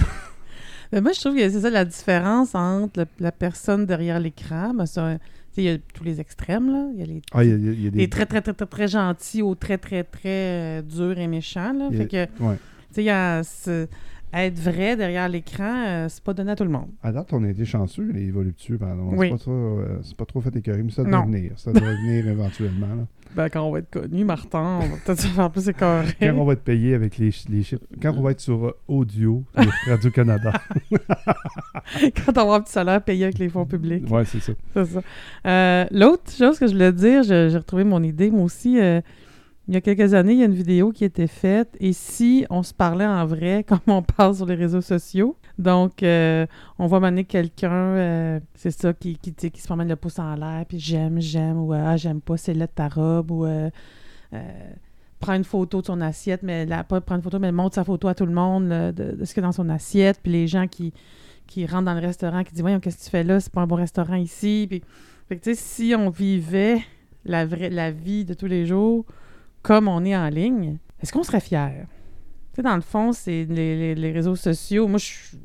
Mais 0.91 1.01
moi, 1.03 1.13
je 1.13 1.21
trouve 1.21 1.37
que 1.37 1.47
c'est 1.51 1.61
ça 1.61 1.69
la 1.69 1.85
différence 1.85 2.55
entre 2.55 3.01
le- 3.01 3.07
la 3.21 3.31
personne 3.31 3.85
derrière 3.85 4.19
l'écran. 4.21 4.73
Ben, 4.73 4.87
ça, 4.87 5.19
tu 5.19 5.21
sais, 5.57 5.63
il 5.63 5.65
y 5.65 5.69
a 5.69 5.77
tous 5.93 6.03
les 6.05 6.19
extrêmes, 6.19 6.73
là. 6.73 6.89
Il 6.95 7.01
y 7.01 7.03
a 7.03 7.07
les, 7.07 7.21
ah, 7.35 7.45
il 7.45 7.51
y, 7.51 7.53
a- 7.53 7.57
il 7.57 7.83
y 7.83 7.87
a 7.89 7.91
des. 7.91 7.99
des 7.99 8.09
très, 8.09 8.25
très, 8.25 8.41
très, 8.41 8.55
très, 8.55 8.65
très 8.67 8.89
gentils 8.89 9.43
aux 9.43 9.55
très, 9.55 9.77
très, 9.77 10.03
très 10.03 10.79
euh, 10.79 10.83
durs 10.83 11.19
et 11.19 11.27
méchants, 11.27 11.75
là. 11.75 11.89
Il 11.91 11.99
y 11.99 12.01
a- 12.01 12.03
Fait 12.05 12.09
que, 12.09 12.43
Ouais. 12.43 12.57
tu 12.57 12.95
sais, 12.95 13.03
il 13.03 13.07
y 13.07 13.11
a 13.11 13.43
ce- 13.45 13.87
être 14.35 14.59
vrai 14.59 14.97
derrière 14.97 15.29
l'écran, 15.29 15.85
euh, 15.87 16.07
c'est 16.09 16.23
pas 16.23 16.35
donné 16.35 16.53
à 16.53 16.57
tout 16.57 16.65
le 16.65 16.71
monde. 16.71 16.89
À 17.03 17.13
date, 17.13 17.33
on 17.33 17.43
a 17.45 17.49
été 17.49 17.65
chanceux, 17.65 18.11
les 18.13 18.31
voluptueux, 18.31 18.79
pardon. 18.79 19.11
Oui. 19.13 19.27
C'est, 19.29 19.33
pas 19.33 19.39
trop, 19.39 19.53
euh, 19.53 19.99
c'est 20.03 20.17
pas 20.17 20.25
trop 20.27 20.41
fait 20.41 20.55
écœurer, 20.57 20.83
mais 20.83 20.91
ça 20.91 21.03
doit 21.03 21.11
Non. 21.13 21.25
venir. 21.27 21.53
Ça 21.57 21.73
doit 21.73 21.81
venir 21.95 22.27
éventuellement. 22.29 22.87
là. 22.89 23.07
Ben, 23.37 23.49
quand 23.51 23.63
on 23.63 23.71
va 23.71 23.81
être 23.81 23.91
connu, 23.91 24.25
Martin, 24.25 24.81
on 24.83 24.87
va 24.89 24.97
peut-être 25.05 25.21
se 25.21 25.27
faire 25.29 25.51
plus 25.51 25.69
écœurer. 25.69 26.09
Quand 26.19 26.35
on 26.35 26.45
va 26.47 26.57
te 26.57 26.63
payer 26.63 26.95
avec 26.95 27.19
les, 27.19 27.31
les 27.51 27.63
chiffres. 27.63 27.83
Quand 28.01 28.15
on 28.17 28.23
va 28.23 28.31
être 28.31 28.41
sur 28.41 28.67
euh, 28.67 28.77
audio 28.89 29.45
de 29.57 29.91
Radio-Canada. 29.91 30.53
quand 30.91 32.29
on 32.29 32.33
va 32.33 32.41
avoir 32.43 32.55
un 32.57 32.61
petit 32.63 32.73
salaire 32.73 33.03
payé 33.03 33.25
avec 33.25 33.39
les 33.39 33.49
fonds 33.49 33.67
publics. 33.67 34.11
ouais, 34.11 34.25
c'est 34.25 34.41
ça. 34.41 34.53
C'est 34.75 34.85
ça. 34.87 35.01
Euh, 35.47 35.85
L'autre 35.91 36.31
chose 36.31 36.59
que 36.59 36.67
je 36.67 36.73
voulais 36.73 36.93
dire, 36.93 37.23
j'ai 37.23 37.49
retrouvé 37.57 37.85
mon 37.85 38.03
idée, 38.03 38.31
moi 38.31 38.45
aussi. 38.45 38.79
Il 39.69 39.75
y 39.75 39.77
a 39.77 39.83
quelques 39.83 40.15
années, 40.15 40.33
il 40.33 40.39
y 40.39 40.43
a 40.43 40.47
une 40.47 40.55
vidéo 40.55 40.93
qui 40.93 41.05
était 41.05 41.27
faite. 41.27 41.77
Et 41.79 41.93
si 41.93 42.47
on 42.49 42.63
se 42.63 42.73
parlait 42.73 43.07
en 43.07 43.27
vrai, 43.27 43.65
comme 43.69 43.81
on 43.87 44.03
parle 44.03 44.35
sur 44.35 44.47
les 44.47 44.55
réseaux 44.55 44.81
sociaux, 44.81 45.37
donc 45.59 46.03
euh, 46.03 46.47
on 46.79 46.87
va 46.87 47.01
mener 47.01 47.25
quelqu'un, 47.25 47.71
euh, 47.71 48.41
c'est 48.55 48.71
ça, 48.71 48.95
qui, 48.95 49.19
qui, 49.19 49.35
qui 49.35 49.61
se 49.61 49.67
promène 49.67 49.89
le 49.89 49.97
pouce 49.97 50.19
en 50.19 50.35
l'air, 50.37 50.65
puis 50.67 50.79
j'aime, 50.79 51.21
j'aime, 51.21 51.59
ou 51.59 51.75
ah, 51.75 51.97
j'aime 51.99 52.23
pas, 52.23 52.39
c'est 52.39 52.55
là 52.55 52.67
de 52.67 52.73
ta 52.73 52.89
robe, 52.89 53.31
ou 53.31 53.45
euh, 53.45 53.69
euh, 54.33 54.71
prend 55.21 55.35
une 55.35 55.45
photo 55.45 55.83
de 55.83 55.87
son 55.87 56.01
assiette, 56.01 56.43
mais 56.43 56.65
la, 56.65 56.83
pas 56.83 57.03
prendre 57.03 57.19
une 57.19 57.25
photo, 57.25 57.39
mais 57.39 57.53
montre 57.53 57.75
sa 57.75 57.85
photo 57.85 58.09
à 58.09 58.15
tout 58.15 58.27
le 58.27 58.33
monde 58.33 58.69
là, 58.69 58.91
de, 58.91 59.13
de 59.13 59.25
ce 59.27 59.35
qu'il 59.35 59.43
y 59.43 59.45
a 59.45 59.49
dans 59.49 59.53
son 59.53 59.69
assiette, 59.69 60.21
puis 60.23 60.33
les 60.33 60.47
gens 60.47 60.67
qui, 60.67 60.95
qui 61.47 61.67
rentrent 61.67 61.85
dans 61.85 61.95
le 61.95 62.01
restaurant, 62.01 62.43
qui 62.43 62.53
disent 62.53 62.63
Voyons, 62.63 62.81
qu'est-ce 62.81 62.99
que 62.99 63.05
tu 63.05 63.11
fais 63.11 63.25
là, 63.25 63.39
c'est 63.39 63.53
pas 63.53 63.61
un 63.61 63.67
bon 63.67 63.77
restaurant 63.77 64.17
ici. 64.17 64.67
Puis, 64.67 64.83
fait 65.29 65.37
que, 65.37 65.43
tu 65.43 65.55
sais, 65.55 65.61
si 65.61 65.95
on 65.95 66.09
vivait 66.09 66.81
la, 67.27 67.45
vraie, 67.45 67.69
la 67.69 67.91
vie 67.91 68.25
de 68.25 68.33
tous 68.33 68.47
les 68.47 68.65
jours 68.65 69.05
comme 69.63 69.89
on 69.89 70.05
est 70.05 70.17
en 70.17 70.29
ligne, 70.29 70.79
est-ce 71.01 71.13
qu'on 71.13 71.23
serait 71.23 71.41
fier? 71.41 71.87
Tu 72.53 72.57
sais, 72.57 72.63
dans 72.63 72.75
le 72.77 72.81
fond, 72.83 73.13
c'est 73.13 73.45
les, 73.45 73.77
les- 73.77 73.95
les 73.95 74.13
réseaux 74.13 74.37
sociaux. 74.37 74.89
Moi, 74.89 74.99
je 74.99 75.37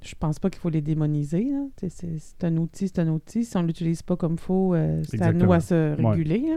je 0.00 0.14
pense 0.14 0.38
pas 0.38 0.48
qu'il 0.48 0.60
faut 0.60 0.70
les 0.70 0.80
démoniser. 0.80 1.48
C'est 1.88 2.44
un 2.44 2.56
outil, 2.56 2.86
c'est 2.88 3.00
un 3.00 3.08
outil. 3.08 3.44
Si 3.44 3.56
on 3.56 3.62
l'utilise 3.62 4.00
pas 4.02 4.16
comme 4.16 4.34
il 4.34 4.38
faut, 4.40 4.72
euh, 4.74 5.02
c'est 5.04 5.20
à 5.20 5.32
nous 5.32 5.52
à 5.52 5.60
se 5.60 6.00
Ouais. 6.00 6.10
réguler. 6.10 6.56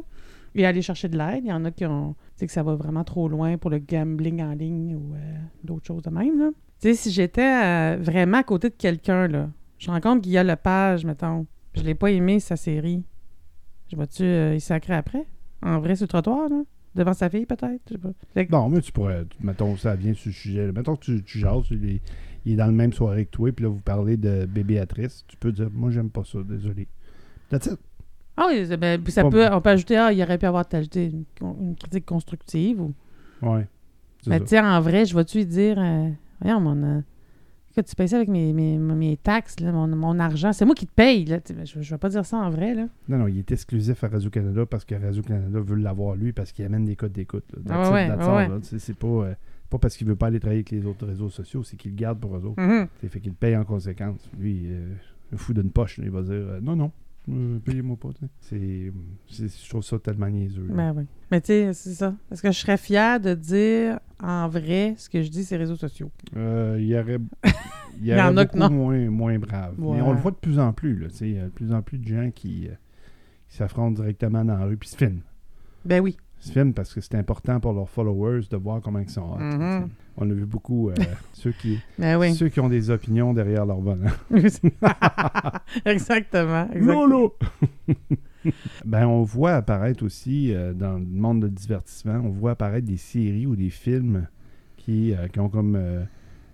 Et 0.54 0.66
aller 0.66 0.82
chercher 0.82 1.08
de 1.10 1.18
l'aide. 1.18 1.44
Il 1.46 1.48
y 1.50 1.52
en 1.54 1.64
a 1.66 1.72
qui 1.72 1.86
ont. 1.86 2.14
Tu 2.14 2.40
sais 2.42 2.48
que 2.48 2.52
ça 2.54 2.62
va 2.62 2.76
vraiment 2.76 3.04
trop 3.04 3.28
loin 3.28 3.58
pour 3.58 3.70
le 3.72 3.80
gambling 3.80 4.42
en 4.44 4.54
ligne 4.54 4.96
ou 4.96 5.16
euh, 5.16 5.36
d'autres 5.64 5.88
choses 5.88 6.04
de 6.04 6.10
même. 6.12 6.38
là. 6.40 6.50
Tu 6.82 6.90
sais, 6.90 6.94
si 6.94 7.12
j'étais 7.12 7.42
euh, 7.64 7.98
vraiment 8.00 8.38
à 8.40 8.44
côté 8.44 8.70
de 8.70 8.76
quelqu'un, 8.76 9.28
là, 9.28 9.50
je 9.80 9.90
rencontre 9.90 10.22
Guillaume 10.22 10.48
Lepage, 10.48 11.06
mettons. 11.06 11.46
Je 11.74 11.82
l'ai 11.84 11.96
pas 11.96 12.12
aimé, 12.12 12.40
sa 12.42 12.56
série. 12.58 13.04
Je 13.90 13.96
vois-tu 13.96 14.24
euh, 14.24 14.54
il 14.56 14.62
sacré 14.62 14.94
après? 14.94 15.26
En 15.64 15.80
vrai, 15.80 15.96
sur 15.96 16.06
le 16.06 16.08
trottoir, 16.10 16.50
là? 16.50 16.62
Devant 16.96 17.14
sa 17.14 17.30
fille, 17.30 17.46
peut-être? 17.46 17.82
Je 17.88 17.94
sais 17.94 17.98
pas. 17.98 18.10
Fait 18.34 18.46
que- 18.48 18.52
Non, 18.52 18.68
mais 18.70 18.82
tu 18.82 18.92
pourrais. 18.92 19.26
Mettons, 19.40 19.78
ça 19.78 19.96
vient 19.96 20.14
sur 20.14 20.30
le 20.30 20.34
sujet. 20.34 20.66
là. 20.68 20.74
Mettons 20.74 20.96
que 20.98 21.06
tu, 21.06 21.24
tu 21.24 21.40
jases, 21.40 21.68
il 21.72 21.90
est, 21.90 22.02
il 22.46 22.54
est 22.54 22.56
dans 22.58 22.66
le 22.66 22.74
même 22.74 22.92
soirée 22.92 23.26
que 23.26 23.32
toi, 23.32 23.52
puis 23.52 23.64
là, 23.64 23.70
vous 23.70 23.80
parlez 23.80 24.18
de 24.18 24.46
Bébéatrice. 24.46 25.24
Tu 25.28 25.38
peux 25.38 25.52
dire, 25.54 25.70
moi, 25.72 25.90
j'aime 25.92 26.10
pas 26.10 26.24
ça, 26.26 26.40
désolé. 26.44 26.88
That's 27.50 27.68
it. 27.68 27.80
Ah 28.36 28.48
oui, 28.50 28.66
c'est- 28.68 28.76
ben, 28.78 29.02
puis 29.02 29.12
ça 29.14 29.24
Pas- 29.24 29.30
peut, 29.30 29.48
on 29.54 29.62
peut 29.62 29.70
ajouter, 29.70 29.96
ah, 29.98 30.12
il 30.12 30.22
aurait 30.22 30.38
pu 30.38 30.46
avoir 30.46 30.66
ajouté 30.72 31.06
une, 31.06 31.24
con- 31.40 31.56
une 31.62 31.76
critique 31.76 32.06
constructive. 32.06 32.82
Ou... 32.82 32.94
Ouais. 33.42 33.68
C'est 34.24 34.30
Ben, 34.30 34.40
ça. 34.40 34.44
tu 34.44 34.50
sais, 34.50 34.60
en 34.60 34.82
vrai, 34.82 35.06
je 35.06 35.16
vais-tu 35.16 35.38
lui 35.40 35.46
dire, 35.46 35.78
euh, 35.80 36.10
voyons, 36.42 36.60
mon. 36.60 36.84
euh, 36.84 37.02
écoute, 37.72 37.86
tu 37.86 37.96
payes 37.96 38.10
ça 38.10 38.18
avec 38.18 38.28
mes, 38.30 38.54
mes, 38.54 38.78
mes 38.78 39.18
taxes, 39.18 39.60
là, 39.60 39.72
mon, 39.72 39.88
mon 39.88 40.20
argent. 40.20 40.54
C'est 40.54 40.66
moi 40.66 40.76
qui 40.76 40.86
te 40.86 40.94
paye. 40.94 41.26
Là. 41.26 41.40
Je, 41.48 41.82
je 41.82 41.90
vais 41.90 41.98
pas 41.98 42.10
dire 42.10 42.26
ça 42.26 42.38
en 42.38 42.50
vrai. 42.50 42.74
Là. 42.76 42.88
Non, 43.08 43.18
non, 43.18 43.28
il 43.28 43.40
est 43.40 43.52
exclusif 43.52 44.04
à 44.04 44.08
Radio-Canada 44.08 44.66
parce 44.66 44.86
que 44.86 44.96
Radio-Canada 44.96 45.60
veut 45.60 45.76
l'avoir 45.76 46.16
lui 46.16 46.34
parce 46.34 46.52
qu'il 46.52 46.66
amène 46.66 46.86
des 46.86 46.96
codes 46.96 47.12
d'écoute. 47.14 47.46
Ah 47.70 47.92
ouais, 47.92 48.10
ouais, 48.10 48.48
là. 48.48 48.60
C'est 48.62 48.96
pas, 48.96 49.08
euh, 49.08 49.34
pas 49.70 49.80
parce 49.80 49.98
qu'il 49.98 50.08
veut 50.08 50.16
pas 50.16 50.28
aller 50.28 50.40
travailler 50.40 50.60
avec 50.60 50.72
les 50.72 50.86
autres 50.86 51.06
réseaux 51.06 51.30
sociaux, 51.30 51.64
c'est 51.64 51.78
qu'il 51.78 51.92
le 51.92 51.98
garde 51.98 52.20
pour 52.20 52.36
eux 52.36 52.46
autres. 52.46 52.62
Mhm. 52.62 52.88
C'est 53.00 53.08
fait 53.08 53.20
qu'il 53.20 53.32
le 53.32 53.38
paye 53.38 53.56
en 53.56 53.64
conséquence. 53.64 54.30
Lui, 54.40 54.68
euh, 54.68 54.94
fou 55.36 55.54
d'une 55.54 55.72
poche, 55.72 55.98
là, 55.98 56.04
il 56.06 56.12
va 56.12 56.22
dire 56.22 56.34
euh, 56.34 56.60
non, 56.62 56.76
non, 56.76 56.92
euh, 57.30 57.60
payez-moi 57.60 57.98
pas. 57.98 58.10
tu 58.14 58.26
sais. 58.26 58.92
C'est, 59.30 59.48
c'est- 59.48 59.64
je 59.66 59.70
trouve 59.70 59.84
ça 59.84 60.00
tellement 60.00 60.28
niaiseux. 60.30 60.68
Ben 60.70 60.94
oui. 60.96 61.04
Mais 61.32 61.40
tu 61.42 61.48
sais, 61.48 61.74
c'est 61.74 61.94
ça. 61.94 62.16
Parce 62.30 62.42
que 62.42 62.52
je 62.52 62.58
serais 62.58 62.78
fière 62.78 63.20
de 63.20 63.34
dire 63.34 64.00
en 64.22 64.48
vrai 64.50 64.96
ce 64.98 65.10
que 65.10 65.22
je 65.22 65.30
dis 65.30 65.44
sur 65.46 65.56
les 65.58 65.64
réseaux 65.64 65.76
sociaux. 65.76 66.12
Euh, 66.36 66.78
il 66.80 66.88
y 66.88 66.98
aurait, 66.98 67.20
il 68.00 68.06
y 68.06 68.10
y 68.10 68.14
en 68.22 68.32
aurait 68.34 68.42
a 68.42 68.46
que 68.46 68.58
beaucoup 68.58 68.70
non. 68.74 68.78
moins, 68.78 69.10
moins 69.10 69.40
brave. 69.40 69.76
Ouais. 69.80 69.98
Mais 69.98 70.02
on 70.02 70.12
le 70.14 70.20
voit 70.20 70.32
de 70.32 70.36
plus 70.38 70.60
en 70.60 70.74
plus. 70.74 70.98
là, 71.00 71.08
tu 71.10 71.16
sais, 71.18 71.30
Il 71.30 71.36
y 71.36 71.40
a 71.40 71.46
de 71.46 71.50
plus 71.50 71.72
en 71.74 71.82
plus 71.82 71.98
de 72.00 72.08
gens 72.08 72.32
qui, 72.34 72.68
euh, 72.68 72.72
qui 73.48 73.56
s'affrontent 73.58 74.02
directement 74.02 74.44
dans 74.44 74.58
la 74.58 74.66
rue 74.66 74.78
puis 74.78 74.90
se 74.90 74.98
filment. 74.98 75.22
Ben 75.86 76.02
oui. 76.02 76.18
Se 76.42 76.52
filment 76.52 76.74
parce 76.74 76.94
que 76.94 77.00
c'est 77.02 77.16
important 77.16 77.60
pour 77.60 77.72
leurs 77.72 77.88
followers 77.88 78.42
de 78.50 78.58
voir 78.58 78.82
comment 78.82 78.98
ils 79.00 79.10
sont. 79.10 79.22
hot, 79.22 79.38
Mhm. 79.40 79.60
sais. 79.88 79.92
On 80.18 80.30
a 80.30 80.34
vu 80.34 80.46
beaucoup 80.46 80.90
euh, 80.90 80.96
ceux, 81.34 81.52
qui, 81.52 81.80
Ben 82.00 82.18
oui. 82.18 82.34
ceux 82.34 82.50
qui 82.50 82.60
ont 82.60 82.68
des 82.68 82.90
opinions 82.90 83.32
derrière 83.34 83.66
leur 83.66 83.80
volant. 83.80 84.10
exactement. 85.86 86.68
exactement. 86.74 87.06
Lolo! 87.06 87.36
ben, 88.86 89.06
on 89.06 89.22
voit 89.24 89.54
apparaître 89.54 90.04
aussi 90.04 90.54
euh, 90.54 90.74
dans 90.74 90.94
le 90.98 91.06
monde 91.06 91.44
de 91.44 91.48
divertissement, 91.48 92.20
on 92.24 92.30
voit 92.30 92.52
apparaître 92.52 92.88
des 92.88 92.98
séries 92.98 93.46
ou 93.46 93.56
des 93.56 93.70
films 93.70 94.28
qui, 94.78 95.14
euh, 95.14 95.28
qui 95.28 95.40
ont 95.40 95.50
comme 95.50 95.80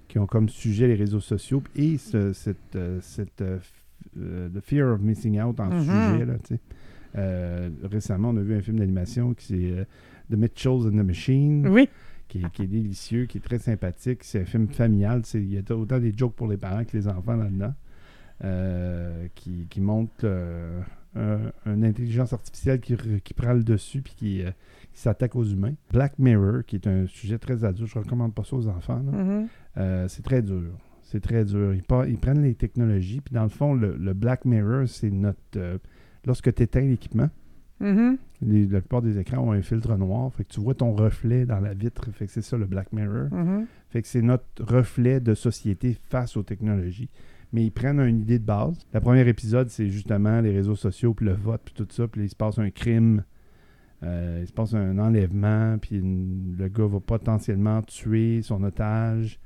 qui 0.10 0.20
ont 0.20 0.26
comme 0.28 0.48
sujet 0.50 0.88
les 0.88 0.96
réseaux 0.96 1.20
sociaux 1.20 1.62
et 1.76 1.98
ce- 1.98 2.32
cette, 2.34 2.78
cette 3.02 3.44
the 4.16 4.60
fear 4.62 4.94
of 4.94 5.02
missing 5.02 5.40
out 5.42 5.60
en 5.60 5.70
Mhm. 5.70 5.82
sujet 5.82 6.26
là. 6.26 6.34
Euh, 7.18 7.70
récemment, 7.84 8.30
on 8.30 8.38
a 8.38 8.42
vu 8.42 8.56
un 8.56 8.62
film 8.62 8.80
d'animation 8.80 9.34
qui 9.34 9.46
c'est 9.46 9.72
euh, 9.72 9.86
The 10.32 10.36
Mitchells 10.38 10.88
and 10.88 10.92
the 10.92 11.06
Machine, 11.06 11.68
Oui. 11.68 11.90
qui, 12.28 12.40
est- 12.40 12.52
qui 12.52 12.64
est 12.64 12.68
délicieux, 12.68 13.26
qui 13.26 13.38
est 13.40 13.42
très 13.42 13.60
sympathique. 13.60 14.24
C'est 14.24 14.42
un 14.42 14.46
film 14.46 14.68
familial. 14.68 15.22
Il 15.34 15.52
y 15.54 15.58
a 15.58 15.76
autant 15.76 16.00
des 16.00 16.14
jokes 16.16 16.36
pour 16.36 16.48
les 16.48 16.58
parents 16.58 16.84
que 16.84 16.96
les 16.96 17.08
enfants 17.08 17.36
là-dedans. 17.36 17.74
euh, 18.44 19.28
qui, 19.34 19.66
qui 19.68 19.82
montre 19.82 20.14
euh, 20.24 20.80
un- 21.16 21.52
une 21.66 21.84
intelligence 21.84 22.34
artificielle 22.34 22.80
qui, 22.80 22.96
qui 23.24 23.34
prend 23.34 23.54
le 23.54 23.64
dessus 23.64 24.02
puis 24.04 24.14
qui, 24.16 24.44
qui 24.94 25.00
s'attaque 25.02 25.36
aux 25.36 25.44
humains. 25.44 25.74
Black 25.92 26.20
Mirror, 26.20 26.64
qui 26.66 26.76
est 26.76 26.86
un 26.88 27.08
sujet 27.08 27.40
très 27.40 27.64
adulte, 27.64 27.90
je 27.92 27.98
ne 27.98 28.04
recommande 28.04 28.36
pas 28.36 28.44
ça 28.44 28.56
aux 28.56 28.68
enfants. 28.68 29.00
Mhm. 29.02 29.48
Euh, 29.78 30.08
c'est 30.08 30.22
très 30.22 30.44
dur. 30.44 30.72
C'est 31.02 31.20
très 31.22 31.46
dur. 31.46 31.74
Ils, 31.74 32.18
prennent 32.18 32.44
les 32.44 32.54
technologies, 32.54 33.22
puis 33.22 33.34
dans 33.34 33.44
le 33.44 33.50
fond, 33.50 33.74
le, 33.74 33.96
le 33.98 34.14
Black 34.14 34.46
Mirror, 34.46 34.88
c'est 34.88 35.10
notre. 35.10 35.80
Lorsque 36.28 36.54
tu 36.54 36.62
éteins 36.64 36.82
l'équipement, 36.82 37.30
Mhm. 37.80 38.18
les- 38.42 38.66
la 38.68 38.80
plupart 38.82 39.02
des 39.02 39.18
écrans 39.20 39.38
ont 39.40 39.52
un 39.52 39.62
filtre 39.62 39.96
noir, 39.98 40.32
fait 40.34 40.44
que 40.44 40.50
tu 40.54 40.60
vois 40.60 40.74
ton 40.76 40.94
reflet 40.94 41.46
dans 41.46 41.60
la 41.60 41.74
vitre, 41.74 42.10
fait 42.12 42.26
que 42.26 42.32
c'est 42.32 42.42
ça 42.42 42.58
le 42.58 42.66
Black 42.66 42.92
Mirror. 42.94 43.28
Mhm. 43.32 43.66
Fait 43.90 44.02
que 44.02 44.08
c'est 44.08 44.22
notre 44.22 44.46
reflet 44.64 45.20
de 45.20 45.34
société 45.34 45.96
face 46.10 46.36
aux 46.38 46.44
technologies. 46.44 47.10
Mais 47.54 47.64
ils 47.64 47.72
prennent 47.72 48.02
une 48.02 48.20
idée 48.20 48.40
de 48.40 48.44
base. 48.46 48.78
Le 48.94 49.00
premier 49.00 49.26
épisode, 49.28 49.70
c'est 49.70 49.88
justement 49.90 50.42
les 50.42 50.52
réseaux 50.52 50.76
sociaux, 50.76 51.14
puis 51.14 51.26
le 51.26 51.34
vote, 51.34 51.62
puis 51.64 51.74
tout 51.74 51.88
ça. 51.90 52.08
Puis 52.08 52.24
il 52.24 52.30
se 52.30 52.36
passe 52.36 52.60
un 52.60 52.70
crime, 52.72 53.24
euh, 54.04 54.40
il 54.42 54.48
se 54.48 54.52
passe 54.52 54.74
un 54.74 54.98
enlèvement, 55.00 55.78
puis 55.78 56.02
le 56.02 56.68
gars 56.68 56.86
va 56.88 57.00
potentiellement 57.00 57.82
tuer 57.84 58.42
son 58.42 58.64
otage 58.64 59.40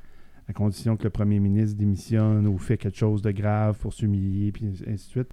à 0.51 0.53
condition 0.53 0.97
que 0.97 1.03
le 1.05 1.09
premier 1.09 1.39
ministre 1.39 1.77
démissionne 1.77 2.45
ou 2.45 2.57
fait 2.57 2.77
quelque 2.77 2.97
chose 2.97 3.21
de 3.21 3.31
grave 3.31 3.77
pour 3.79 3.93
s'humilier, 3.93 4.51
puis 4.51 4.65
ainsi 4.87 5.07
de 5.07 5.25
suite. 5.25 5.29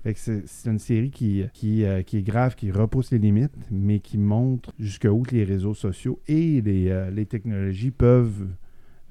C'est 0.46 0.70
une 0.70 0.78
série 0.78 1.10
qui, 1.10 1.44
qui, 1.52 1.84
euh, 1.84 2.02
qui 2.02 2.18
est 2.18 2.22
grave, 2.22 2.54
qui 2.54 2.70
repousse 2.70 3.10
les 3.10 3.18
limites, 3.18 3.52
mais 3.70 3.98
qui 4.00 4.16
montre 4.18 4.72
jusqu'où 4.78 5.22
les 5.32 5.44
réseaux 5.44 5.74
sociaux 5.74 6.20
et 6.28 6.60
les, 6.60 6.88
euh, 6.88 7.10
les 7.10 7.26
technologies 7.26 7.90
peuvent 7.90 8.46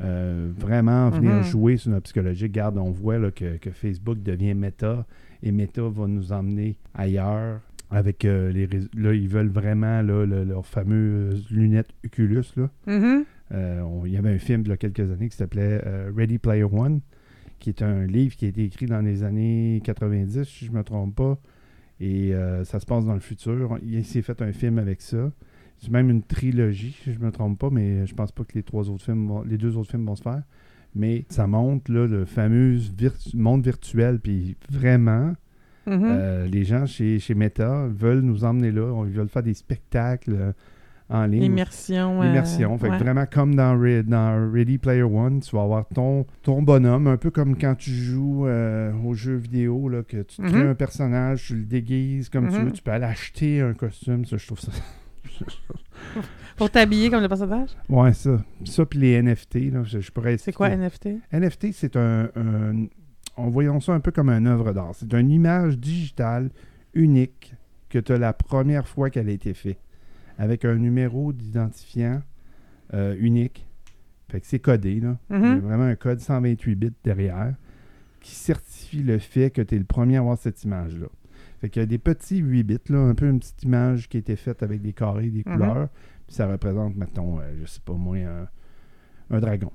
euh, 0.02 0.52
vraiment 0.56 1.10
venir 1.10 1.32
Mhm. 1.38 1.44
jouer 1.44 1.78
sur 1.78 1.90
notre 1.92 2.04
psychologie. 2.04 2.44
Regarde, 2.46 2.78
on 2.78 2.92
voit 2.92 3.18
là, 3.18 3.32
que, 3.32 3.58
que 3.58 3.72
Facebook 3.72 4.22
devient 4.22 4.54
méta 4.54 5.06
et 5.42 5.52
méta 5.52 5.82
va 5.82 6.06
nous 6.08 6.32
emmener 6.32 6.78
ailleurs 6.94 7.62
avec 7.90 8.24
les. 8.24 8.68
Là, 8.96 9.14
ils 9.14 9.28
veulent 9.28 9.48
vraiment 9.50 10.02
là, 10.04 10.26
le- 10.26 10.44
leurs 10.44 10.66
fameuses 10.68 11.50
lunettes 11.50 11.90
Oculus. 12.06 12.44
Là. 12.58 12.70
Mhm. 12.86 13.04
Euh, 13.04 13.24
on- 13.52 14.06
il 14.06 14.12
y 14.14 14.18
avait 14.18 14.34
un 14.34 14.38
film 14.40 14.62
il 14.66 14.70
y 14.70 14.72
a 14.72 14.78
quelques 14.78 15.00
années 15.12 15.30
qui 15.30 15.38
s'appelait 15.38 15.82
euh, 15.86 16.12
Ready 16.16 16.38
Player 16.38 16.64
One, 16.64 17.02
qui 17.60 17.70
est 17.70 17.82
un 17.82 18.06
livre 18.06 18.36
qui 18.36 18.46
a 18.46 18.50
été 18.50 18.64
écrit 18.64 18.86
dans 18.86 19.02
les 19.02 19.24
années 19.24 19.82
90, 19.84 20.44
si 20.44 20.66
je 20.66 20.72
ne 20.72 20.78
me 20.78 20.84
trompe 20.84 21.16
pas. 21.16 21.40
Et 22.00 22.34
euh, 22.36 22.64
ça 22.64 22.80
se 22.80 22.86
passe 22.86 23.06
dans 23.06 23.14
le 23.16 23.20
futur. 23.20 23.80
Il 23.84 24.06
s'est 24.06 24.22
fait 24.22 24.42
un 24.42 24.52
film 24.52 24.78
avec 24.78 25.02
ça. 25.02 25.32
C'est 25.80 25.92
même 25.92 26.10
une 26.10 26.22
trilogie, 26.24 26.96
si 27.04 27.14
je 27.14 27.20
ne 27.20 27.26
me 27.26 27.32
trompe 27.32 27.58
pas, 27.60 27.70
mais 27.72 28.06
je 28.06 28.14
pense 28.14 28.32
pas 28.32 28.44
que 28.44 28.54
les 28.54 28.64
trois 28.64 28.90
autres 28.90 29.04
films, 29.04 29.28
vont- 29.28 29.44
les 29.44 29.58
deux 29.58 29.78
autres 29.78 29.90
films 29.92 30.06
vont 30.06 30.16
se 30.16 30.22
faire. 30.24 30.44
Mais 30.96 31.26
ça 31.30 31.46
montre 31.48 31.92
là, 31.92 32.08
le 32.08 32.26
fameux 32.26 32.74
virtu- 32.98 33.36
monde 33.38 33.64
virtuel. 33.64 34.20
Puis 34.20 34.56
vraiment, 34.70 35.34
Mhm. 35.88 36.04
euh, 36.04 36.48
les 36.48 36.64
gens 36.64 36.86
chez, 36.86 37.18
chez 37.20 37.34
Meta 37.36 37.88
veulent 37.88 38.22
nous 38.22 38.44
emmener 38.44 38.72
là. 38.72 39.04
Ils 39.06 39.14
veulent 39.14 39.30
faire 39.30 39.44
des 39.44 39.54
spectacles 39.54 40.34
euh, 40.36 40.52
en 41.10 41.26
ligne. 41.26 41.44
Immersion. 41.44 42.22
euh, 42.22 42.26
Immersion. 42.30 42.78
Fait 42.78 42.90
que 42.90 42.96
vraiment 42.98 43.26
comme 43.26 43.56
dans, 43.56 43.78
Re- 43.78 44.04
dans 44.04 44.52
Ready 44.52 44.78
Player 44.78 45.04
One, 45.04 45.40
tu 45.40 45.56
vas 45.56 45.62
avoir 45.64 45.86
ton, 45.88 46.26
ton 46.44 46.62
bonhomme, 46.62 47.08
un 47.08 47.18
peu 47.18 47.32
comme 47.32 47.58
quand 47.58 47.76
tu 47.76 47.92
joues 47.92 48.46
euh, 48.48 48.92
aux 49.06 49.14
jeux 49.14 49.36
vidéo, 49.38 49.88
là, 49.90 50.04
que 50.04 50.18
tu 50.24 50.38
te 50.38 50.42
crées 50.48 50.64
Mhm. 50.64 50.70
un 50.72 50.76
personnage, 50.76 51.46
tu 51.48 51.56
le 51.56 51.64
déguises 51.66 52.30
comme 52.30 52.50
tu 52.50 52.58
Mhm. 52.58 52.66
veux, 52.66 52.72
tu 52.72 52.82
peux 52.82 52.92
aller 52.92 53.06
acheter 53.06 53.62
un 53.62 53.74
costume, 53.74 54.26
ça 54.26 54.36
je 54.38 54.46
trouve 54.46 54.60
ça. 54.60 54.72
Pour 56.58 56.70
t'habiller 56.72 57.10
comme 57.10 57.22
le 57.22 57.28
personnage? 57.28 57.70
ouais, 57.90 58.14
ça. 58.14 58.38
Ça 58.66 58.86
puis 58.86 59.00
les 59.00 59.22
NFT, 59.22 59.72
là, 59.72 59.84
je, 59.84 60.00
je 60.00 60.12
pourrais 60.12 60.38
C'est 60.38 60.52
quoi. 60.54 60.70
NFT? 60.70 61.10
NFT, 61.32 61.68
c'est 61.74 61.96
un, 61.96 62.30
un- 62.36 62.88
On 63.38 63.50
voyons 63.50 63.80
ça 63.80 63.94
un 63.94 64.00
peu 64.00 64.12
comme 64.12 64.30
une 64.30 64.48
œuvre 64.48 64.74
d'art. 64.74 64.92
C'est 64.94 65.14
une 65.14 65.30
image 65.30 65.78
digitale 65.78 66.50
unique 66.96 67.54
que 67.90 68.00
tu 68.00 68.12
as 68.14 68.18
la 68.18 68.34
première 68.34 68.88
fois 68.88 69.10
qu'elle 69.12 69.30
a 69.30 69.32
été 69.32 69.54
faite. 69.54 69.78
Avec 70.38 70.66
un 70.66 70.76
numéro 70.76 71.34
d'identifiant 71.34 72.22
euh, 72.94 73.16
unique. 73.20 73.68
Fait 74.30 74.42
que 74.42 74.48
c'est 74.48 74.60
codé, 74.60 75.00
là. 75.00 75.18
Mhm. 75.30 75.40
Il 75.44 75.48
y 75.48 75.52
a 75.52 75.60
vraiment 75.60 75.84
un 75.86 75.96
code 75.96 76.20
128 76.20 76.76
bits 76.76 76.94
derrière 77.04 77.56
qui 78.20 78.36
certifie 78.36 79.04
le 79.04 79.20
fait 79.20 79.52
que 79.52 79.62
tu 79.62 79.76
es 79.76 79.78
le 79.78 79.86
premier 79.86 80.18
à 80.18 80.20
avoir 80.20 80.38
cette 80.38 80.64
image-là. 80.64 81.08
Fait 81.62 81.70
qu'il 81.70 81.82
y 81.82 81.84
a 81.84 81.86
des 81.86 81.98
petits 81.98 82.38
8 82.38 82.64
bits, 82.64 82.78
là, 82.90 83.00
un 83.00 83.16
peu 83.16 83.28
une 83.30 83.40
petite 83.40 83.64
image 83.64 84.10
qui 84.10 84.18
a 84.18 84.20
été 84.20 84.36
faite 84.36 84.64
avec 84.64 84.82
des 84.82 84.94
carrés, 84.94 85.30
des 85.30 85.44
Mhm. 85.46 85.54
couleurs. 85.58 85.90
Puis 86.28 86.36
ça 86.36 86.46
représente, 86.48 86.96
mettons, 86.98 87.40
euh, 87.40 87.44
je 87.62 87.66
sais 87.68 87.80
pas 87.84 87.94
moi, 87.94 88.18
un, 88.18 88.48
un 89.36 89.40
dragon. 89.40 89.72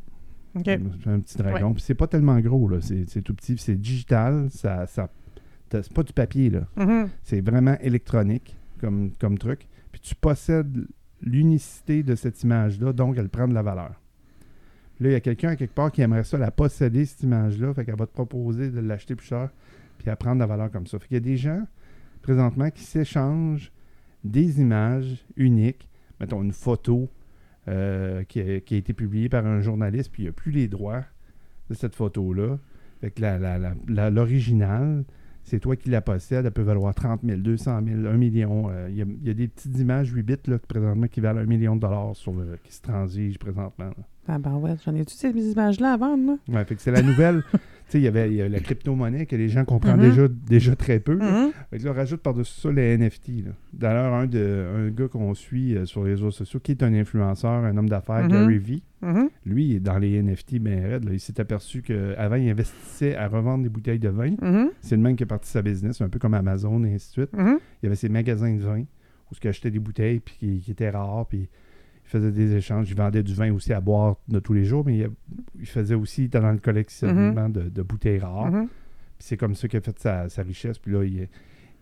Un 1.07 1.21
petit 1.21 1.39
dragon. 1.39 1.73
Puis 1.73 1.83
c'est 1.83 1.95
pas 1.95 2.07
tellement 2.07 2.39
gros, 2.41 2.69
là. 2.69 2.79
C'est 2.83 3.23
tout 3.23 3.35
petit. 3.35 3.57
C'est 3.57 3.75
digital. 3.75 4.49
Ça, 4.51 4.87
ça, 4.87 5.09
c'est 5.71 5.93
pas 5.95 6.03
du 6.03 6.13
papier, 6.13 6.51
là. 6.51 6.67
Mhm. 6.77 7.09
C'est 7.23 7.41
vraiment 7.41 7.77
électronique 7.81 8.55
comme, 8.79 9.13
comme 9.19 9.39
truc. 9.39 9.67
Tu 10.03 10.15
possèdes 10.15 10.87
l'unicité 11.23 12.03
de 12.03 12.15
cette 12.15 12.43
image-là, 12.43 12.93
donc 12.93 13.17
elle 13.17 13.29
prend 13.29 13.49
de 13.49 13.55
la 13.55 13.63
valeur. 13.63 14.01
Là, 15.01 15.09
il 15.09 15.13
y 15.13 15.17
a 15.17 15.21
quelqu'un 15.21 15.51
à 15.51 15.57
quelque 15.57 15.75
part 15.75 15.91
qui 15.91 16.03
aimerait 16.03 16.25
ça 16.25 16.39
la 16.39 16.51
posséder, 16.51 17.05
cette 17.05 17.23
image-là. 17.23 17.73
Fait 17.75 17.85
qu'elle 17.85 17.97
va 17.97 18.07
te 18.07 18.13
proposer 18.13 18.71
de 18.71 18.81
l'acheter 18.81 19.15
plus 19.15 19.27
cher, 19.27 19.51
puis 19.99 20.09
elle 20.09 20.17
prend 20.17 20.35
de 20.35 20.41
la 20.41 20.47
valeur 20.47 20.71
comme 20.71 20.87
ça. 20.87 20.99
Fait 20.99 21.09
qu'il 21.09 21.17
y 21.17 21.19
a 21.19 21.21
des 21.21 21.37
gens, 21.37 21.67
présentement, 22.23 22.71
qui 22.71 22.83
s'échangent 22.83 23.73
des 24.25 24.61
images 24.61 25.25
uniques. 25.37 25.89
Mettons 26.21 26.43
une 26.43 26.53
photo 26.53 27.09
euh, 27.69 28.23
qui, 28.25 28.41
a, 28.41 28.57
été 28.57 28.93
publiée 28.93 29.29
par 29.29 29.47
un 29.47 29.61
journaliste, 29.61 30.13
puis 30.13 30.23
il 30.23 30.27
n'y 30.27 30.31
a 30.31 30.33
plus 30.33 30.53
les 30.53 30.69
droits 30.69 31.05
de 31.69 31.75
cette 31.75 31.95
photo-là. 31.95 32.59
Fait 33.01 33.11
que 33.11 33.23
l'original, 34.11 35.05
c'est 35.45 35.61
toi 35.61 35.77
qui 35.77 35.91
la 35.91 36.01
possèdes. 36.01 36.47
Elle 36.47 36.53
peut 36.53 36.63
valoir 36.63 36.95
30 36.95 37.21
000, 37.25 37.39
200 37.39 37.81
000, 37.87 38.07
1 38.07 38.13
million. 38.17 38.71
Euh, 38.71 38.87
Il 38.91 38.97
y, 38.97 39.03
a, 39.03 39.05
il 39.05 39.27
y 39.27 39.31
a 39.31 39.35
des 39.35 39.49
petites 39.49 39.79
images 39.79 40.11
8 40.13 40.23
bits 40.23 40.35
là, 40.47 40.59
présentement 40.59 41.07
qui 41.09 41.21
valent 41.21 41.41
1 41.41 41.45
million 41.47 41.77
de 41.77 41.81
dollars 41.81 42.15
sur 42.17 42.33
le, 42.33 42.59
qui 42.63 42.73
se 42.73 42.81
transigent 42.83 43.39
présentement. 43.39 43.87
là. 43.87 44.05
Ah 44.29 44.39
ben 44.39 44.55
ouais, 44.55 44.77
j'en 44.85 44.95
ai-tu 44.95 45.15
ces 45.15 45.31
images-là 45.31 45.95
à 45.95 45.97
vendre, 45.97 46.27
là? 46.27 46.37
Ouais, 46.55 46.65
fait 46.65 46.77
que 46.77 46.81
c'est 46.81 46.93
la 46.93 47.03
nouvelle. 47.03 47.43
tu 47.87 47.93
sais, 47.93 47.99
il 47.99 48.05
y 48.05 48.09
avait 48.09 48.29
il 48.29 48.35
y 48.37 48.43
a 48.43 48.49
la 48.49 48.61
crypto-monnaie 48.61 49.27
que 49.27 49.37
les 49.37 49.49
gens 49.49 49.65
comprennent 49.65 50.01
Mhm. 50.01 50.09
déjà, 50.11 50.29
déjà 50.29 50.77
très 50.77 50.99
peu. 51.01 51.19
Fait 51.71 51.79
que 51.79 51.85
là, 51.85 51.93
rajoute 51.93 52.21
par-dessus 52.23 52.61
ça 52.61 52.71
les 52.73 52.97
NFT. 52.97 53.45
D'ailleurs, 53.73 54.15
un, 54.15 54.27
de, 54.27 54.67
un 54.77 54.91
gars 54.91 55.09
qu'on 55.09 55.35
suit 55.35 55.77
euh, 55.77 55.85
sur 55.85 56.05
les 56.05 56.11
réseaux 56.13 56.31
sociaux, 56.31 56.61
qui 56.61 56.73
est 56.73 56.83
un 56.83 56.93
influenceur, 56.95 57.51
un 57.65 57.77
homme 57.77 57.89
d'affaires, 57.89 58.23
Mhm. 58.25 58.31
Gary 58.31 58.59
Vee, 58.59 58.83
Mhm. 59.03 59.29
lui, 59.47 59.65
il 59.67 59.77
est 59.77 59.81
dans 59.81 59.99
les 59.99 60.23
NFT 60.23 60.59
ben 60.59 60.85
raide. 60.85 61.09
Il 61.13 61.21
s'est 61.21 61.41
aperçu 61.41 61.83
qu'avant, 61.83 62.37
il 62.37 62.49
investissait 62.49 63.17
à 63.17 63.29
revendre 63.29 63.65
des 63.65 63.69
bouteilles 63.71 63.99
de 63.99 64.09
vin. 64.09 64.35
C'est 64.81 64.97
le 64.97 65.03
même 65.03 65.17
qui 65.17 65.25
a 65.25 65.27
parti 65.27 65.51
sa 65.51 65.63
business, 65.63 66.01
un 66.01 66.09
peu 66.09 66.19
comme 66.19 66.35
Amazon 66.35 66.85
et 66.85 66.95
ainsi 66.95 67.09
de 67.09 67.13
suite. 67.25 67.31
Il 67.37 67.59
y 67.83 67.87
avait 67.87 67.97
ses 67.97 68.09
magasins 68.09 68.55
de 68.55 68.63
vin 68.63 68.81
où 69.31 69.35
il 69.43 69.49
achetait 69.49 69.71
des 69.71 69.79
bouteilles 69.79 70.21
puis 70.21 70.35
qui, 70.39 70.61
qui 70.61 70.71
étaient 70.71 70.91
rares. 70.91 71.27
Puis 71.27 71.49
faisait 72.13 72.33
des 72.33 72.55
échanges. 72.55 72.89
Il 72.91 72.97
vendait 72.97 73.23
du 73.23 73.35
vin 73.35 73.53
aussi 73.53 73.73
à 73.73 73.81
boire 73.81 74.17
de 74.29 74.39
tous 74.39 74.53
les 74.53 74.65
jours, 74.65 74.85
mais 74.85 74.99
il, 74.99 75.11
il 75.59 75.67
faisait 75.67 75.95
aussi, 75.95 76.23
il 76.23 76.25
était 76.27 76.41
dans 76.41 76.53
le 76.53 76.59
collectionnement 76.59 77.49
de, 77.49 77.63
de 77.63 77.83
bouteilles 77.83 78.19
rares. 78.19 78.51
Mhm. 78.51 78.67
Puis 78.67 79.27
c'est 79.29 79.37
comme 79.37 79.55
ça 79.55 79.69
qu'il 79.69 79.79
a 79.79 79.83
fait 79.83 79.99
sa, 79.99 80.29
sa 80.29 80.43
richesse. 80.43 80.79
Puis 80.79 80.93
là, 80.93 81.05
il, 81.05 81.29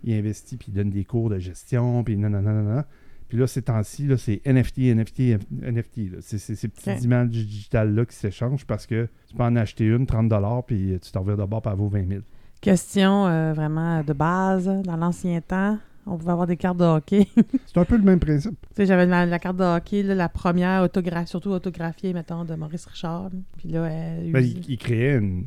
il 0.05 0.15
investit, 0.15 0.57
puis 0.57 0.69
il 0.71 0.75
donne 0.75 0.91
des 0.91 1.05
cours 1.05 1.31
de 1.31 1.39
gestion, 1.39 2.03
puis 2.05 2.17
non. 2.17 2.83
Puis 3.29 3.39
là, 3.39 3.47
ces 3.47 3.63
temps-ci, 3.63 4.09
c'est 4.19 4.41
NFT, 4.45 4.79
NFT, 4.97 5.21
NFT. 5.63 6.21
C'est 6.21 6.39
ces 6.39 6.67
petites 6.69 6.89
Ok. 6.89 7.05
images 7.05 7.29
digitales-là 7.29 8.05
qui 8.05 8.17
s'échangent 8.17 8.67
parce 8.67 8.87
que 8.87 9.09
tu 9.29 9.37
peux 9.37 9.45
en 9.45 9.55
acheter 9.55 9.87
une, 9.87 10.05
30 10.05 10.67
puis 10.67 10.99
tu 11.01 11.13
t'en 11.13 11.21
reviens 11.21 11.37
de 11.37 11.45
bord, 11.45 11.63
puis 11.63 11.71
elle 11.71 11.79
vaut 11.79 11.89
20 11.89 12.09
000. 12.09 12.23
Question 12.61 13.27
euh, 13.29 13.53
vraiment 13.53 14.03
de 14.03 14.13
base. 14.13 14.67
Dans 14.85 14.97
l'ancien 14.97 15.41
temps, 15.41 15.79
on 16.07 16.17
pouvait 16.17 16.33
avoir 16.33 16.47
des 16.47 16.57
cartes 16.57 16.79
de 16.79 16.85
hockey. 16.85 17.27
tu 17.35 17.43
C'est 17.67 17.79
un 17.79 17.85
peu 17.85 17.97
le 17.97 18.03
même 18.03 18.19
principe. 18.21 18.55
sais, 18.75 18.87
j'avais 18.87 19.07
la, 19.07 19.27
la 19.27 19.39
carte 19.39 19.57
de 19.57 19.65
hockey, 19.65 20.03
là, 20.03 20.15
la 20.15 20.29
première 20.29 20.89
surtout 21.27 21.51
autographiée, 21.51 22.13
mettons, 22.13 22.45
de 22.45 22.55
Maurice 22.55 22.87
Richard. 22.87 23.31
Puis 23.59 23.69
là, 23.69 23.87
elle 23.87 24.33
Ben, 24.33 24.41
il, 24.45 24.65
il 24.69 24.79
créait 24.79 25.17
une, 25.17 25.47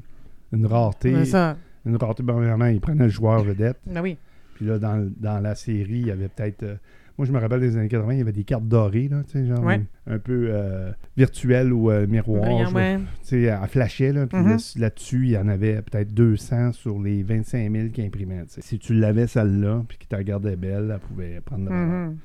une 0.51 0.66
rareté. 0.66 1.26
Ça. 1.26 1.58
Une 1.86 1.97
rareté, 1.97 2.24
ben, 2.24 2.34
vraiment, 2.34 2.68
il 2.68 2.80
prenait 2.80 3.04
le 3.06 3.10
joueur 3.10 3.43
vedette. 3.43 3.78
Ben 3.86 4.01
oui. 4.01 4.18
Puis 4.56 4.66
là, 4.66 4.78
dans, 4.80 5.12
dans 5.20 5.39
la 5.41 5.56
série, 5.56 5.99
il 5.99 6.08
y 6.08 6.12
avait 6.12 6.30
peut-être. 6.30 6.64
euh, 6.64 6.76
moi, 7.18 7.26
je 7.28 7.32
me 7.32 7.39
rappelle 7.39 7.59
des 7.59 7.78
années 7.78 7.88
80, 7.89 8.14
il 8.14 8.18
y 8.18 8.22
avait 8.22 8.32
des 8.32 8.43
cartes 8.43 8.68
dorées, 8.68 9.07
là, 9.07 9.24
tu 9.24 9.32
sais, 9.34 9.45
genre 9.45 9.64
Ouais. 9.64 9.82
un 10.07 10.18
peu 10.20 10.47
euh, 10.49 10.91
virtuelles 11.16 11.72
ou 11.72 11.91
euh, 11.91 12.07
miroir. 12.07 12.74
Ouais. 12.74 12.97
Tu 12.97 13.03
sais, 13.24 13.41
elle 13.43 13.68
flashait, 13.68 14.11
là, 14.14 14.26
puis 14.28 14.38
Mhm. 14.39 14.49
là, 14.49 14.57
là-dessus, 14.78 15.26
il 15.26 15.32
y 15.32 15.38
en 15.38 15.47
avait 15.47 15.82
peut-être 15.82 16.14
200 16.14 16.72
sur 16.74 16.99
les 17.01 17.22
25 17.24 17.72
000 17.72 17.89
qui 17.89 18.01
imprimaient. 18.01 18.43
Si 18.47 18.80
tu 18.80 18.93
l'avais, 18.93 19.28
celle-là, 19.28 19.84
puis 19.88 19.97
qui 19.97 20.07
te 20.07 20.16
regardait 20.16 20.55
belle, 20.55 20.89
elle 20.93 20.99
pouvait 20.99 21.39
prendre 21.41 21.66
de 21.66 21.70
la. 21.70 21.76
Mhm. 21.76 22.18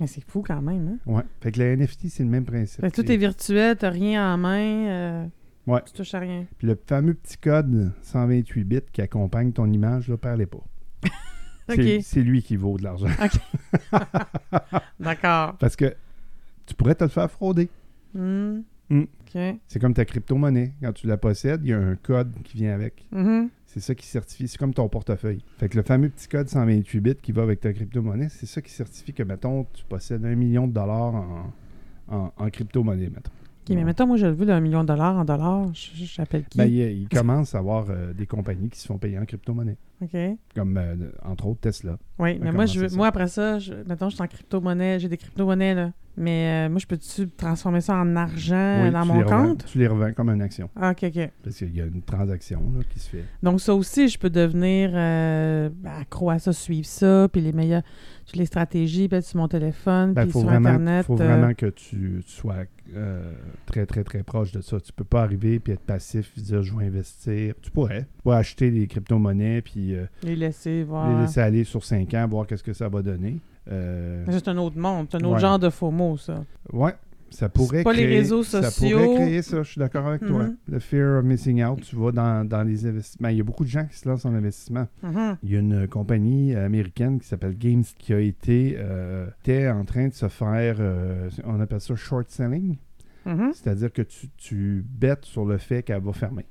Mais 0.00 0.06
c'est 0.06 0.24
fou 0.24 0.42
quand 0.46 0.60
même. 0.60 0.88
Hein? 1.06 1.10
Ouais. 1.12 1.22
Fait 1.40 1.52
que 1.52 1.58
le 1.60 1.72
NFT, 1.76 2.08
c'est 2.10 2.22
le 2.22 2.28
même 2.28 2.44
principe. 2.44 2.80
Fait 2.82 2.90
que 2.90 3.00
tout 3.00 3.10
est 3.10 3.16
virtuel, 3.16 3.76
t'as 3.76 3.88
rien 3.90 4.34
en 4.34 4.36
main, 4.38 4.58
euh, 4.88 5.26
Ouais. 5.66 5.80
tu 5.86 5.92
touches 5.94 6.14
à 6.14 6.18
rien. 6.20 6.44
Puis 6.58 6.66
le 6.68 6.78
fameux 6.86 7.14
petit 7.14 7.38
code 7.38 7.92
128 8.02 8.64
bits 8.64 8.80
qui 8.92 9.00
accompagne 9.02 9.52
ton 9.52 9.70
image, 9.72 10.08
là, 10.08 10.16
perlez 10.16 10.46
pas. 10.46 10.62
C'est- 12.02 12.20
lui 12.22 12.42
qui 12.42 12.56
vaut 12.56 12.78
de 12.78 12.84
l'argent. 12.84 13.08
D'accord. 15.00 15.54
Parce 15.58 15.76
que 15.76 15.94
tu 16.66 16.74
pourrais 16.74 16.94
te 16.94 17.04
le 17.04 17.10
faire 17.10 17.30
frauder. 17.30 17.68
Hmm. 18.14 18.60
Hmm. 18.88 19.04
C'est 19.66 19.78
comme 19.80 19.92
ta 19.92 20.04
crypto-monnaie. 20.04 20.72
Quand 20.80 20.92
tu 20.92 21.06
la 21.06 21.16
possèdes, 21.16 21.60
il 21.64 21.70
y 21.70 21.72
a 21.72 21.78
un 21.78 21.96
code 21.96 22.32
qui 22.44 22.56
vient 22.56 22.72
avec. 22.74 23.06
Mhm. 23.12 23.50
C'est 23.66 23.80
ça 23.80 23.94
qui 23.94 24.06
certifie. 24.06 24.48
C'est 24.48 24.56
comme 24.56 24.72
ton 24.72 24.88
portefeuille. 24.88 25.42
Fait 25.58 25.68
que 25.68 25.76
le 25.76 25.82
fameux 25.82 26.08
petit 26.08 26.28
code 26.28 26.48
128 26.48 27.00
bits 27.00 27.14
qui 27.20 27.32
va 27.32 27.42
avec 27.42 27.60
ta 27.60 27.72
crypto-monnaie, 27.72 28.28
c'est 28.30 28.46
ça 28.46 28.62
qui 28.62 28.70
certifie 28.70 29.12
que, 29.12 29.22
mettons, 29.24 29.66
tu 29.74 29.84
possèdes 29.84 30.24
un 30.24 30.34
million 30.34 30.66
de 30.66 30.72
dollars 30.72 31.14
en, 31.14 31.52
en, 32.08 32.32
en 32.36 32.48
crypto-monnaie, 32.50 33.10
mettons. 33.10 33.30
OK, 33.68 33.74
mais 33.74 33.84
mettons, 33.84 34.06
moi, 34.06 34.16
je 34.16 34.26
le 34.26 34.32
veux 34.32 34.46
d'un 34.46 34.60
million 34.60 34.82
de 34.82 34.88
dollars 34.88 35.16
en 35.16 35.24
dollars. 35.24 35.66
J'appelle 35.72 36.44
qui? 36.44 36.58
Ben, 36.58 36.66
il, 36.66 36.78
il 36.78 37.08
commence 37.08 37.54
à 37.54 37.58
avoir 37.58 37.86
euh, 37.90 38.12
des 38.12 38.26
compagnies 38.26 38.68
qui 38.68 38.78
se 38.78 38.86
font 38.86 38.98
payer 38.98 39.18
en 39.18 39.24
crypto-monnaie. 39.24 39.76
OK. 40.02 40.16
Comme, 40.54 40.76
euh, 40.76 40.94
entre 41.24 41.46
autres, 41.46 41.60
Tesla. 41.60 41.98
Oui, 42.18 42.38
mais 42.40 42.52
moi, 42.52 42.66
je 42.66 42.80
veux, 42.80 42.96
moi, 42.96 43.08
après 43.08 43.26
ça, 43.28 43.58
je, 43.58 43.74
mettons, 43.86 44.08
je 44.08 44.14
suis 44.14 44.22
en 44.22 44.28
crypto-monnaie, 44.28 45.00
j'ai 45.00 45.08
des 45.08 45.16
crypto-monnaies, 45.16 45.74
là. 45.74 45.92
Mais 46.18 46.66
euh, 46.66 46.70
moi, 46.70 46.78
je 46.78 46.86
peux-tu 46.86 47.28
transformer 47.28 47.80
ça 47.82 47.94
en 47.96 48.16
argent 48.16 48.84
Oui, 48.84 48.90
dans 48.90 49.04
mon 49.04 49.18
revends- 49.18 49.48
compte? 49.48 49.66
Tu 49.66 49.78
les 49.78 49.86
revends 49.86 50.12
comme 50.12 50.30
une 50.30 50.40
action. 50.42 50.70
Ah, 50.74 50.92
OK, 50.92 51.04
OK. 51.14 51.30
Parce 51.44 51.56
qu'il 51.56 51.76
y 51.76 51.80
a 51.80 51.84
une 51.84 52.00
transaction 52.02 52.60
là, 52.74 52.82
qui 52.88 52.98
se 52.98 53.10
fait. 53.10 53.24
Donc, 53.42 53.60
ça 53.60 53.74
aussi, 53.74 54.08
je 54.08 54.18
peux 54.18 54.30
devenir 54.30 54.90
euh, 54.94 55.68
accro 55.84 56.30
à 56.30 56.38
ça, 56.38 56.52
suivre 56.52 56.86
ça, 56.86 57.28
puis 57.30 57.42
les 57.42 57.52
meilleurs, 57.52 57.82
toutes 58.24 58.36
les 58.36 58.46
stratégies, 58.46 59.08
peut-être 59.08 59.24
sur 59.26 59.38
mon 59.38 59.48
téléphone, 59.48 60.14
Il 60.16 60.22
puis 60.22 60.30
faut 60.32 60.40
sur 60.40 60.48
vraiment, 60.48 60.68
Internet. 60.70 61.06
faut 61.06 61.20
euh, 61.20 61.26
vraiment 61.26 61.52
que 61.54 61.66
tu, 61.66 62.22
tu 62.24 62.32
sois 62.32 62.64
très, 63.66 63.84
très, 63.84 64.04
très 64.04 64.22
proche 64.22 64.52
de 64.52 64.60
ça. 64.60 64.80
Tu 64.80 64.92
peux 64.92 65.04
pas 65.04 65.22
arriver 65.22 65.58
puis 65.58 65.72
être 65.72 65.80
passif 65.84 66.32
et 66.38 66.40
dire 66.40 66.62
je 66.62 66.74
vais 66.76 66.86
investir. 66.86 67.54
Tu 67.60 67.70
pourrais. 67.70 68.02
Tu 68.02 68.22
pourrais 68.22 68.36
acheter 68.38 68.70
des 68.70 68.86
crypto-monnaies 68.86 69.60
puis 69.60 69.94
euh, 69.94 70.06
les 70.22 70.36
laisser 70.36 70.82
voir. 70.84 71.12
les 71.14 71.20
laisser 71.22 71.40
aller 71.40 71.64
sur 71.64 71.84
5 71.84 72.14
ans, 72.14 72.26
voir 72.28 72.46
qu'est-ce 72.46 72.62
que 72.64 72.72
ça 72.72 72.88
va 72.88 73.02
donner. 73.02 73.38
Euh, 73.70 74.24
ça, 74.26 74.32
C'est 74.32 74.48
un 74.48 74.56
autre 74.58 74.78
monde, 74.78 75.06
c'est 75.10 75.16
un 75.16 75.20
autre 75.24 75.34
Ouais. 75.34 75.40
genre 75.40 75.58
de 75.58 75.70
faux 75.70 75.90
mots, 75.90 76.16
ça. 76.16 76.44
ouais, 76.72 76.94
ça 77.30 77.48
pourrait 77.48 77.82
pas 77.82 77.92
les 77.92 78.04
créer, 78.04 78.18
réseaux 78.18 78.42
Ça 78.44 78.62
sociaux. 78.70 78.98
pourrait 78.98 79.14
créer 79.16 79.42
ça, 79.42 79.62
je 79.62 79.70
suis 79.70 79.78
d'accord 79.80 80.06
avec 80.06 80.24
toi. 80.24 80.44
Mhm. 80.44 80.56
Le 80.68 80.78
fear 80.78 81.18
of 81.18 81.24
missing 81.24 81.64
out, 81.64 81.80
tu 81.82 81.96
vas 81.96 82.12
dans, 82.12 82.46
dans 82.48 82.62
les 82.62 82.86
investissements. 82.86 83.28
Il 83.28 83.36
y 83.38 83.40
a 83.40 83.44
beaucoup 83.44 83.64
de 83.64 83.68
gens 83.68 83.84
qui 83.86 83.96
se 83.96 84.08
lancent 84.08 84.24
en 84.24 84.34
investissement. 84.34 84.86
Mhm. 85.02 85.36
Il 85.42 85.50
y 85.50 85.56
a 85.56 85.58
une 85.58 85.88
compagnie 85.88 86.54
américaine 86.54 87.18
qui 87.18 87.26
s'appelle 87.26 87.58
Games 87.58 87.84
qui 87.98 88.12
a 88.14 88.20
été 88.20 88.76
euh, 88.78 89.26
était 89.42 89.68
en 89.68 89.84
train 89.84 90.08
de 90.08 90.14
se 90.14 90.28
faire, 90.28 90.76
euh, 90.78 91.28
on 91.44 91.60
appelle 91.60 91.80
ça 91.80 91.96
short 91.96 92.30
selling, 92.30 92.76
Mhm. 93.24 93.50
c'est-à-dire 93.52 93.92
que 93.92 94.02
tu, 94.02 94.28
tu 94.36 94.84
bêtes 94.88 95.24
sur 95.24 95.44
le 95.44 95.58
fait 95.58 95.82
qu'elle 95.82 96.00
va 96.02 96.12
fermer. 96.12 96.46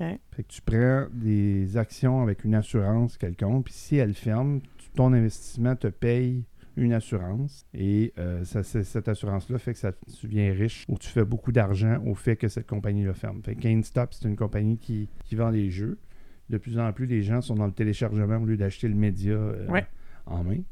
OK. 0.00 0.06
Fait 0.30 0.42
que 0.44 0.48
tu 0.48 0.60
prends 0.60 1.06
des 1.12 1.76
actions 1.78 2.22
avec 2.22 2.44
une 2.44 2.54
assurance 2.54 3.16
quelconque, 3.16 3.64
puis 3.64 3.74
si 3.74 3.96
elle 3.96 4.12
ferme, 4.14 4.60
ton 4.98 5.12
investissement 5.12 5.76
te 5.76 5.86
paye 5.86 6.42
une 6.76 6.92
assurance 6.92 7.64
et 7.72 8.12
euh, 8.18 8.42
ça, 8.44 8.64
cette 8.64 9.06
assurance-là 9.06 9.58
fait 9.58 9.72
que 9.72 9.78
ça, 9.78 9.92
tu 9.92 10.26
viens 10.26 10.52
riche 10.52 10.84
ou 10.88 10.98
tu 10.98 11.08
fais 11.08 11.24
beaucoup 11.24 11.52
d'argent 11.52 12.02
au 12.04 12.14
fait 12.16 12.34
que 12.34 12.48
cette 12.48 12.66
compagnie-là 12.66 13.14
ferme. 13.14 13.40
Fait 13.44 13.54
GameStop, 13.54 14.12
c'est 14.12 14.26
une 14.28 14.34
compagnie 14.34 14.76
qui, 14.76 15.08
qui 15.24 15.36
vend 15.36 15.52
des 15.52 15.70
jeux. 15.70 15.98
De 16.50 16.58
plus 16.58 16.80
en 16.80 16.92
plus, 16.92 17.06
les 17.06 17.22
gens 17.22 17.40
sont 17.42 17.54
dans 17.54 17.66
le 17.66 17.72
téléchargement 17.72 18.38
au 18.38 18.44
lieu 18.44 18.56
d'acheter 18.56 18.88
le 18.88 18.96
média 18.96 19.34
euh, 19.34 19.68
Ouais. 19.68 19.86
en 20.26 20.42
main. 20.42 20.62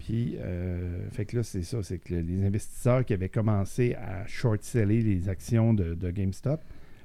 Puis, 0.00 0.36
euh, 0.40 1.08
fait 1.12 1.24
que 1.26 1.36
là, 1.36 1.42
c'est 1.44 1.62
ça, 1.62 1.80
c'est 1.84 1.98
que 1.98 2.14
le- 2.14 2.22
les 2.22 2.44
investisseurs 2.44 3.04
qui 3.04 3.12
avaient 3.12 3.28
commencé 3.28 3.94
à 3.94 4.26
short-seller 4.26 5.00
les 5.02 5.28
actions 5.28 5.74
de, 5.74 5.94
de 5.94 6.10
GameStop, 6.10 6.60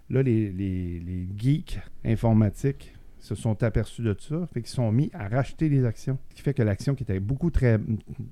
là, 0.09 0.23
les, 0.23 0.51
les- 0.51 0.99
les 0.99 1.27
geeks 1.37 1.79
informatiques 2.05 2.94
se 3.25 3.35
sont 3.35 3.63
aperçus 3.63 4.01
de 4.03 4.15
ça, 4.19 4.47
fait 4.53 4.61
qu'ils 4.61 4.69
sont 4.69 4.91
mis 4.91 5.09
à 5.13 5.27
racheter 5.27 5.67
les 5.69 5.83
actions. 5.85 6.17
Ce 6.29 6.35
qui 6.35 6.41
fait 6.41 6.53
que 6.53 6.61
l'action 6.63 6.93
qui 6.95 7.03
était 7.03 7.19
beaucoup 7.19 7.49
très 7.49 7.79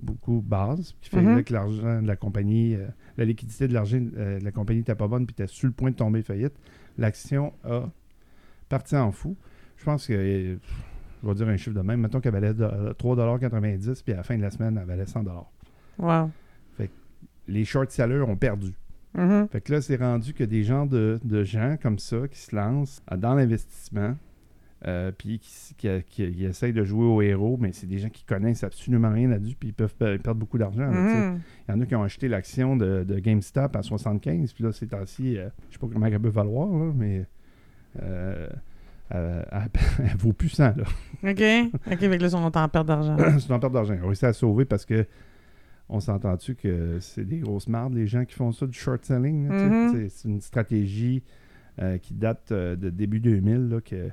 beaucoup 0.02 0.42
basse, 0.42 0.96
qui 1.02 1.10
fait 1.10 1.22
Mhm. 1.22 1.44
que 1.44 1.54
l'argent 1.54 2.02
de 2.02 2.08
la 2.08 2.16
compagnie, 2.16 2.76
euh, 2.76 2.88
la 3.18 3.26
liquidité 3.26 3.68
de 3.68 3.74
l'argent 3.74 4.00
euh, 4.18 4.40
de 4.40 4.44
la 4.44 4.52
compagnie 4.52 4.80
n'était 4.80 4.96
pas 4.96 5.08
bonne, 5.08 5.26
puis 5.26 5.34
était 5.34 5.48
sur 5.48 5.68
le 5.68 5.74
point 5.74 5.92
de 5.92 5.96
tomber 5.96 6.22
faillite, 6.22 6.54
l'action 6.98 7.54
a 7.64 7.90
parti 8.70 8.96
en 8.96 9.12
fou. 9.12 9.36
Je 9.78 9.84
pense 9.84 10.06
que, 10.08 10.14
euh, 10.14 10.58
je 11.24 11.28
vais 11.28 11.34
dire 11.36 11.48
un 11.48 11.58
chiffre 11.58 11.76
de 11.76 11.82
même, 11.82 12.00
mettons 12.02 12.20
qu'elle 12.20 12.34
valait 12.34 12.54
de- 12.54 12.94
3,90$, 13.00 14.04
puis 14.04 14.14
à 14.14 14.18
la 14.18 14.24
fin 14.24 14.38
de 14.38 14.42
la 14.42 14.52
semaine, 14.52 14.78
elle 14.80 14.88
valait 14.88 15.06
100$. 15.06 15.50
Wow. 15.98 16.30
Les 17.48 17.66
short 17.66 17.92
sellers 17.92 18.22
ont 18.22 18.38
perdu. 18.38 18.72
Mhm. 19.16 19.48
Fait 19.52 19.60
que 19.60 19.74
là, 19.74 19.82
c'est 19.82 19.98
rendu 19.98 20.34
que 20.34 20.44
des 20.46 20.64
gens 20.64 20.86
de, 20.86 21.20
de 21.26 21.44
gens 21.44 21.76
comme 21.82 22.00
ça 22.00 22.28
qui 22.30 22.40
se 22.40 22.56
lancent 22.56 23.02
euh, 23.12 23.18
dans 23.18 23.36
l'investissement, 23.36 24.16
euh, 24.86 25.12
puis 25.18 25.40
qui, 25.40 25.76
qui, 25.78 25.88
qui- 26.10 26.32
qui 26.32 26.46
essayent 26.46 26.74
de 26.74 26.84
jouer 26.84 27.06
au 27.06 27.22
héros, 27.22 27.58
mais 27.60 27.72
c'est 27.72 27.88
des 27.88 28.00
gens 28.00 28.10
qui 28.10 28.26
connaissent 28.26 28.64
absolument 28.64 29.12
rien 29.12 29.30
là-dessus, 29.30 29.56
puis 29.58 29.70
ils 29.70 29.74
peuvent 29.74 29.96
pe- 29.96 30.18
perdre 30.18 30.40
beaucoup 30.40 30.58
d'argent. 30.58 30.88
Mhm. 30.92 31.40
Il 31.68 31.72
y 31.72 31.78
en 31.78 31.82
a 31.82 31.86
qui 31.86 31.96
ont 31.96 32.04
acheté 32.04 32.28
l'action 32.28 32.76
de, 32.76 33.04
de 33.04 33.20
GameStop 33.20 33.76
à 33.76 33.82
75, 33.82 34.52
puis 34.54 34.64
là, 34.64 34.72
ces 34.74 34.88
temps-ci, 34.88 35.38
euh, 35.38 35.48
je 35.70 35.74
sais 35.76 35.80
pas 35.80 35.88
comment 35.92 36.06
elle 36.06 36.20
peut 36.20 36.28
valoir, 36.30 36.68
là, 36.68 36.92
mais 36.96 37.26
euh, 38.02 38.50
elle, 39.10 39.46
elle- 39.52 39.70
elle 40.12 40.18
vaut 40.18 40.34
plus 40.34 40.50
100, 40.50 40.64
là. 40.64 40.84
OK. 41.24 41.72
OK, 41.92 42.00
que 42.00 42.06
là, 42.24 42.30
on 42.34 42.50
est 42.50 42.58
en 42.58 42.68
perte 42.70 42.88
d'argent. 42.88 43.18
c'est 43.40 43.50
une 43.54 43.60
perte 43.60 43.74
d'argent. 43.74 43.94
Ils 43.94 44.04
ont 44.04 44.08
réussi 44.08 44.26
à 44.26 44.34
sauver 44.34 44.66
parce 44.66 44.86
que 44.86 45.06
on 45.90 46.00
s'entend-tu 46.00 46.56
que 46.56 46.98
c'est 47.00 47.26
des 47.26 47.40
grosses 47.40 47.68
mardes, 47.68 47.94
les 47.94 48.08
gens 48.08 48.24
qui 48.26 48.34
font 48.34 48.52
ça 48.52 48.66
du 48.66 48.78
short 48.78 49.04
selling. 49.06 49.48
Mhm. 49.48 50.10
C'est- 50.10 50.28
une 50.28 50.42
stratégie 50.42 51.24
euh, 51.82 51.98
qui 51.98 52.14
date 52.14 52.52
euh, 52.52 52.76
de 52.76 52.90
début 52.90 53.20
2000, 53.20 53.70
là, 53.70 53.82
que, 53.82 54.10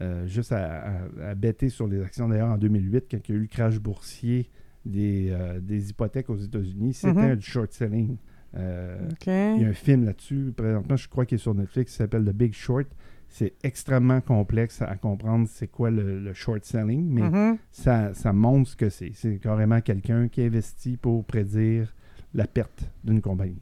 euh, 0.00 0.26
juste 0.26 0.52
à, 0.52 0.82
à, 0.82 1.30
à 1.30 1.34
bêter 1.34 1.68
sur 1.68 1.86
les 1.86 2.02
actions. 2.02 2.28
D'ailleurs, 2.28 2.50
en 2.50 2.58
2008, 2.58 3.06
quand 3.10 3.18
il 3.28 3.32
y 3.32 3.34
a 3.34 3.38
eu 3.38 3.42
le 3.42 3.46
crash 3.48 3.78
boursier 3.78 4.48
des, 4.84 5.28
euh, 5.30 5.60
des 5.60 5.90
hypothèques 5.90 6.28
aux 6.30 6.36
États-Unis, 6.36 6.94
c'était 6.94 7.12
Mhm. 7.30 7.36
du 7.36 7.46
short 7.46 7.72
selling. 7.72 8.16
Euh, 8.56 9.08
il 9.26 9.62
y 9.62 9.64
a 9.64 9.68
un 9.68 9.72
film 9.72 10.04
là-dessus, 10.04 10.52
présentement, 10.56 10.96
je 10.96 11.08
crois 11.08 11.26
qu'il 11.26 11.36
est 11.36 11.38
sur 11.38 11.54
Netflix, 11.54 11.92
qui 11.92 11.96
s'appelle 11.98 12.24
The 12.24 12.32
Big 12.34 12.52
Short. 12.54 12.86
c'est 13.26 13.54
extrêmement 13.64 14.20
complexe 14.20 14.80
à 14.80 14.94
comprendre 14.94 15.48
c'est 15.50 15.66
quoi 15.66 15.90
le, 15.90 16.20
le 16.20 16.32
short 16.34 16.64
selling, 16.64 17.08
mais 17.10 17.22
Mhm. 17.22 17.58
ça, 17.72 18.14
ça 18.14 18.32
montre 18.32 18.70
ce 18.70 18.76
que 18.76 18.88
c'est. 18.90 19.10
C'est 19.14 19.38
carrément 19.38 19.80
quelqu'un 19.80 20.28
qui 20.28 20.42
investit 20.42 20.96
pour 20.96 21.24
prédire 21.24 21.92
la 22.32 22.46
perte 22.46 22.88
d'une 23.02 23.20
compagnie. 23.20 23.60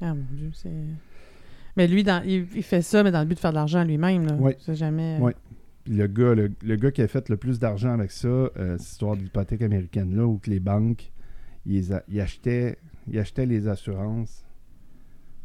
Ah 0.00 0.14
mon 0.14 0.24
Dieu, 0.32 0.50
c'est. 0.54 0.70
Mais 1.76 1.86
lui, 1.86 2.02
dans, 2.02 2.22
il, 2.24 2.46
il 2.54 2.62
fait 2.62 2.80
ça, 2.80 3.02
mais 3.02 3.10
dans 3.10 3.20
le 3.20 3.26
but 3.26 3.34
de 3.34 3.40
faire 3.40 3.50
de 3.50 3.56
l'argent 3.56 3.84
lui-même. 3.84 4.26
là. 4.26 4.38
C'est 4.58 4.74
jamais. 4.74 5.18
Puis 5.84 5.94
le 5.94 6.06
gars, 6.06 6.34
le, 6.34 6.50
le 6.62 6.76
gars 6.76 6.90
qui 6.90 7.02
a 7.02 7.08
fait 7.08 7.28
le 7.28 7.36
plus 7.36 7.58
d'argent 7.58 7.92
avec 7.92 8.10
ça, 8.10 8.28
euh, 8.28 8.76
cette 8.78 8.86
histoire 8.88 9.16
de 9.16 9.22
l'hypothèque 9.22 9.62
américaine 9.62 10.14
là, 10.14 10.26
où 10.26 10.38
que 10.38 10.50
les 10.50 10.60
banques, 10.60 11.10
ils, 11.66 11.72
les 11.74 11.92
a- 11.92 12.02
ils 12.08 12.20
achetaient, 12.20 12.76
ils 13.08 13.18
achetaient 13.18 13.46
les 13.46 13.66
assurances 13.68 14.44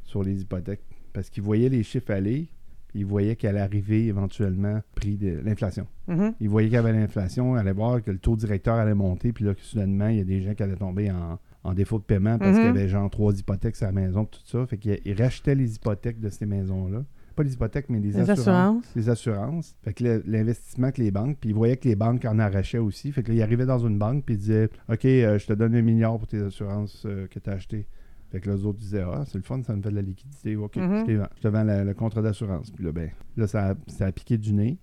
sur 0.04 0.24
les 0.24 0.42
hypothèques 0.42 0.84
parce 1.14 1.30
qu'ils 1.30 1.44
voyaient 1.44 1.70
les 1.70 1.84
chiffres 1.84 2.12
aller, 2.12 2.50
puis 2.88 3.00
ils 3.00 3.06
voyaient 3.06 3.36
qu'elle 3.38 3.52
allait 3.52 3.62
arriver 3.62 4.08
éventuellement 4.08 4.82
prix 4.96 5.16
de 5.18 5.40
l'inflation. 5.44 5.88
Mhm. 6.08 6.34
Ils 6.42 6.50
voyaient 6.50 6.68
qu'il 6.68 6.76
y 6.76 6.80
avait 6.80 6.92
l'inflation, 6.94 7.56
ils 7.56 7.60
allaient 7.60 7.72
voir 7.74 8.02
que 8.02 8.12
le 8.12 8.18
taux 8.20 8.36
directeur 8.36 8.76
allait 8.76 8.94
monter, 8.94 9.32
puis 9.32 9.46
là, 9.46 9.56
que 9.56 9.62
soudainement, 9.62 10.10
il 10.10 10.18
y 10.18 10.22
a 10.22 10.26
des 10.26 10.42
gens 10.42 10.54
qui 10.54 10.64
allaient 10.64 10.76
tomber 10.76 11.10
en, 11.12 11.40
en 11.64 11.74
défaut 11.74 11.98
de 11.98 12.04
paiement 12.04 12.38
parce 12.38 12.52
Mhm. 12.52 12.58
qu'il 12.58 12.66
y 12.66 12.70
avait 12.70 12.90
genre 12.90 13.10
trois 13.10 13.34
hypothèques 13.34 13.78
sur 13.78 13.86
la 13.86 13.94
maison, 13.94 14.26
tout 14.26 14.42
ça. 14.44 14.66
Fait 14.68 14.78
qu'ils 14.78 15.00
ils 15.06 15.20
rachetaient 15.22 15.56
les 15.56 15.76
hypothèques 15.78 16.20
de 16.20 16.30
ces 16.30 16.46
maisons-là. 16.46 17.06
Pas 17.36 17.44
les 17.44 17.54
hypothèques, 17.54 17.90
mais 17.90 18.00
les, 18.00 18.12
Les 18.12 18.20
assurances 18.30 18.40
assurances. 18.40 18.96
les 18.96 19.10
assurances. 19.10 19.76
Fait 19.84 19.94
que 19.94 20.24
l'investissement 20.26 20.92
que 20.92 21.02
les 21.02 21.12
banques, 21.12 21.38
puis 21.40 21.50
ils 21.50 21.56
voyaient 21.56 21.78
que 21.78 21.88
les 21.88 21.96
banques 21.96 22.24
en 22.26 22.40
arrachaient 22.40 22.78
aussi. 22.78 23.12
Fait 23.12 23.24
que 23.24 23.30
là, 23.30 23.36
ils 23.36 23.42
arrivaient 23.42 23.66
dans 23.66 23.86
une 23.86 23.98
banque, 23.98 24.24
puis 24.26 24.36
ils 24.36 24.40
disaient 24.40 24.70
OK, 24.90 25.06
euh, 25.06 25.38
je 25.38 25.46
te 25.46 25.54
donne 25.54 25.76
un 25.76 25.82
milliard 25.82 26.18
pour 26.18 26.28
tes 26.28 26.42
assurances 26.42 27.04
euh, 27.06 27.28
que 27.28 27.40
tu 27.40 27.50
as 27.50 27.54
achetées. 27.54 27.88
Fait 28.32 28.40
que 28.40 28.50
les 28.50 28.66
autres 28.66 28.80
disaient 28.80 29.04
Ah, 29.06 29.24
c'est 29.28 29.38
le 29.38 29.44
fun, 29.44 29.62
ça 29.64 29.76
me 29.76 29.82
fait 29.82 29.90
de 29.92 29.96
la 29.96 30.02
liquidité. 30.02 30.56
OK, 30.56 30.78
Mhm. 30.78 31.00
je, 31.02 31.06
te 31.06 31.12
vends. 31.18 31.28
Je 31.36 31.42
te 31.42 31.48
vends 31.50 31.64
la- 31.64 31.84
le 31.84 31.94
contrat 31.94 32.22
d'assurance. 32.22 32.72
Puis 32.72 32.84
là, 32.86 32.92
ben, 32.92 33.10
là, 33.38 33.48
ça 33.48 33.72
a, 33.72 33.76
ça 33.88 34.06
a 34.08 34.12
piqué 34.12 34.38
du 34.38 34.54
nez. 34.54 34.78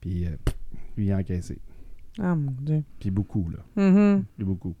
Puis 0.00 0.26
euh, 0.26 0.30
lui, 0.96 1.06
il 1.06 1.12
a 1.12 1.18
encaissé. 1.18 1.58
Ah 2.18 2.34
mon 2.34 2.50
Dieu. 2.60 2.82
Puis 2.98 3.10
beaucoup, 3.10 3.48
là. 3.50 3.58
Mhm. 3.90 4.24
Puis 4.36 4.44
beaucoup. 4.44 4.74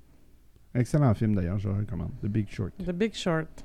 Excellent 0.74 1.12
film 1.14 1.34
d'ailleurs, 1.34 1.58
je 1.58 1.68
le 1.68 1.74
recommande. 1.76 2.10
The 2.22 2.26
Big 2.26 2.48
Short. 2.48 2.72
The 2.78 2.92
Big 2.92 3.14
Short. 3.14 3.64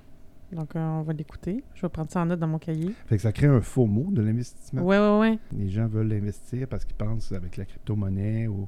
Donc, 0.51 0.75
euh, 0.75 0.79
on 0.79 1.01
va 1.01 1.13
l'écouter. 1.13 1.63
Je 1.75 1.81
vais 1.81 1.89
prendre 1.89 2.09
ça 2.09 2.21
en 2.21 2.25
note 2.25 2.39
dans 2.39 2.47
mon 2.47 2.57
cahier. 2.59 2.93
Fait 3.07 3.17
que 3.17 3.21
ça 3.21 3.31
crée 3.31 3.47
un 3.47 3.61
faux 3.61 3.85
mot 3.85 4.07
de 4.11 4.21
l'investissement. 4.21 4.81
Ouais, 4.81 4.97
ouais, 4.97 5.19
ouais. 5.19 5.39
Les 5.57 5.69
gens 5.69 5.87
veulent 5.87 6.11
investir 6.13 6.67
parce 6.67 6.85
qu'ils 6.85 6.95
pensent 6.95 7.31
avec 7.33 7.57
la 7.57 7.65
crypto-monnaie 7.65 8.47
ou. 8.47 8.67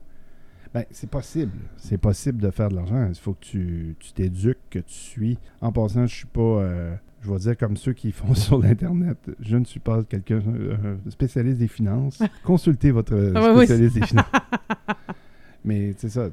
Ben, 0.73 0.83
c'est 0.91 1.09
possible. 1.09 1.51
C'est 1.77 1.97
possible 1.97 2.41
de 2.41 2.51
faire 2.51 2.69
de 2.69 2.75
l'argent. 2.75 3.07
Il 3.07 3.15
faut 3.15 3.33
que 3.33 3.39
tu 3.43 3.95
tu 3.99 4.11
t'éduques, 4.13 4.59
que 4.69 4.79
tu 4.79 4.93
suis. 4.93 5.37
En 5.61 5.71
passant, 5.71 6.05
je 6.05 6.13
suis 6.13 6.27
pas. 6.27 6.41
euh, 6.41 6.95
je 7.21 7.31
vais 7.31 7.39
dire 7.39 7.57
comme 7.57 7.75
ceux 7.75 7.93
qui 7.93 8.11
font 8.11 8.33
sur 8.35 8.59
l'Internet. 8.59 9.17
Je 9.39 9.57
ne 9.57 9.65
suis 9.65 9.79
pas 9.79 10.03
quelqu'un 10.03 10.41
euh, 10.45 10.97
spécialiste 11.09 11.57
des 11.59 11.67
finances. 11.67 12.21
Consultez 12.43 12.91
votre 12.91 13.15
Ah 13.35 13.51
oui, 13.53 13.65
spécialiste 13.65 13.95
des 13.95 14.05
finances. 14.05 14.25
Mais 15.69 15.93
c'est 15.97 16.09
ça. 16.09 16.29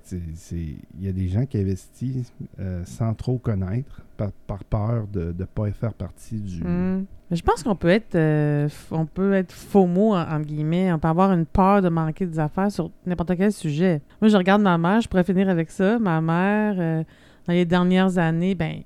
Il 0.51 0.78
y 0.99 1.09
a 1.09 1.12
des 1.12 1.28
gens 1.28 1.45
qui 1.45 1.59
investissent 1.59 2.32
euh, 2.59 2.82
sans 2.87 3.12
trop 3.12 3.37
connaître, 3.37 4.01
par, 4.16 4.32
par 4.47 4.64
peur 4.64 5.07
de 5.12 5.34
ne 5.39 5.45
pas 5.45 5.70
faire 5.72 5.93
partie 5.93 6.41
du. 6.41 6.64
Mm. 6.64 7.05
Mais 7.30 7.37
je 7.37 7.43
pense 7.43 7.62
qu'on 7.62 7.76
peut 7.76 7.89
être 7.89 8.14
euh, 8.14 8.66
on 8.91 9.05
peut 9.05 9.34
être 9.34 9.53
faux 9.53 9.87
mot 9.87 10.14
en- 10.14 10.41
guillemets, 10.41 10.91
on 10.91 10.99
peut 10.99 11.09
avoir 11.09 11.32
une 11.32 11.45
peur 11.45 11.82
de 11.82 11.91
manquer 11.91 12.24
des 12.24 12.39
affaires 12.39 12.72
sur 12.72 12.91
n'importe 13.05 13.37
quel 13.37 13.53
sujet. 13.53 14.01
Moi, 14.22 14.28
je 14.30 14.37
regarde 14.39 14.62
ma 14.62 14.78
mère, 14.78 15.03
je 15.03 15.09
pourrais 15.09 15.24
finir 15.24 15.49
avec 15.51 15.70
ça. 15.70 15.99
Ma 15.99 16.20
mère, 16.22 16.76
euh, 16.78 17.05
dans 17.47 17.53
les 17.53 17.66
dernières 17.66 18.16
années, 18.16 18.55
ben, 18.55 18.80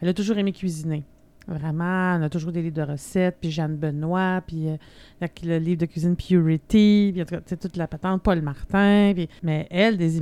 elle 0.00 0.08
a 0.08 0.14
toujours 0.14 0.36
aimé 0.36 0.52
cuisiner. 0.52 1.04
Vraiment, 1.48 2.14
elle 2.16 2.22
a 2.22 2.28
toujours 2.28 2.52
des 2.52 2.62
livres 2.62 2.76
de 2.76 2.82
recettes, 2.92 3.38
puis 3.40 3.50
Jeanne 3.50 3.76
Benoît, 3.76 4.42
puis 4.46 4.68
euh, 4.68 4.76
le 5.42 5.58
livre 5.58 5.80
de 5.80 5.86
cuisine 5.86 6.14
Purity, 6.16 7.12
puis 7.14 7.56
toute 7.58 7.76
la 7.76 7.86
patente, 7.88 8.22
Paul 8.22 8.40
Martin. 8.42 9.12
puis- 9.14 9.28
Mais 9.42 9.66
elle, 9.70 9.96
des, 9.96 10.20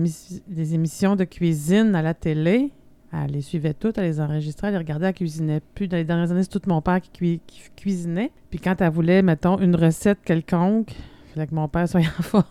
des 0.49 0.75
émissions 0.75 1.17
de 1.17 1.25
cuisine 1.25 1.95
à 1.95 2.01
la 2.03 2.15
télé, 2.15 2.71
elle 3.13 3.33
les 3.33 3.43
suivait 3.43 3.75
toutes, 3.75 3.99
elle 3.99 4.05
les 4.05 4.21
enregistrait, 4.21 4.69
elle 4.69 4.75
les 4.75 4.79
regardait, 4.79 5.09
elle 5.09 5.15
cuisinait 5.15 5.61
plus. 5.75 5.89
Dans 5.89 5.97
les 5.97 6.05
dernières 6.05 6.31
années, 6.31 6.43
c'est 6.45 6.59
tout 6.59 6.69
mon 6.69 6.81
père 6.81 7.01
qui, 7.01 7.41
qui 7.47 7.63
cuisinait. 7.77 8.31
Puis 8.51 8.59
quand 8.59 8.81
elle 8.81 8.91
voulait, 8.93 9.21
mettons, 9.23 9.59
une 9.59 9.77
recette 9.77 10.21
quelconque, 10.25 10.93
il 10.93 11.35
fallait 11.35 11.47
que 11.49 11.55
mon 11.55 11.69
père 11.69 11.89
soit 11.89 12.01
en 12.19 12.23
forme. 12.23 12.45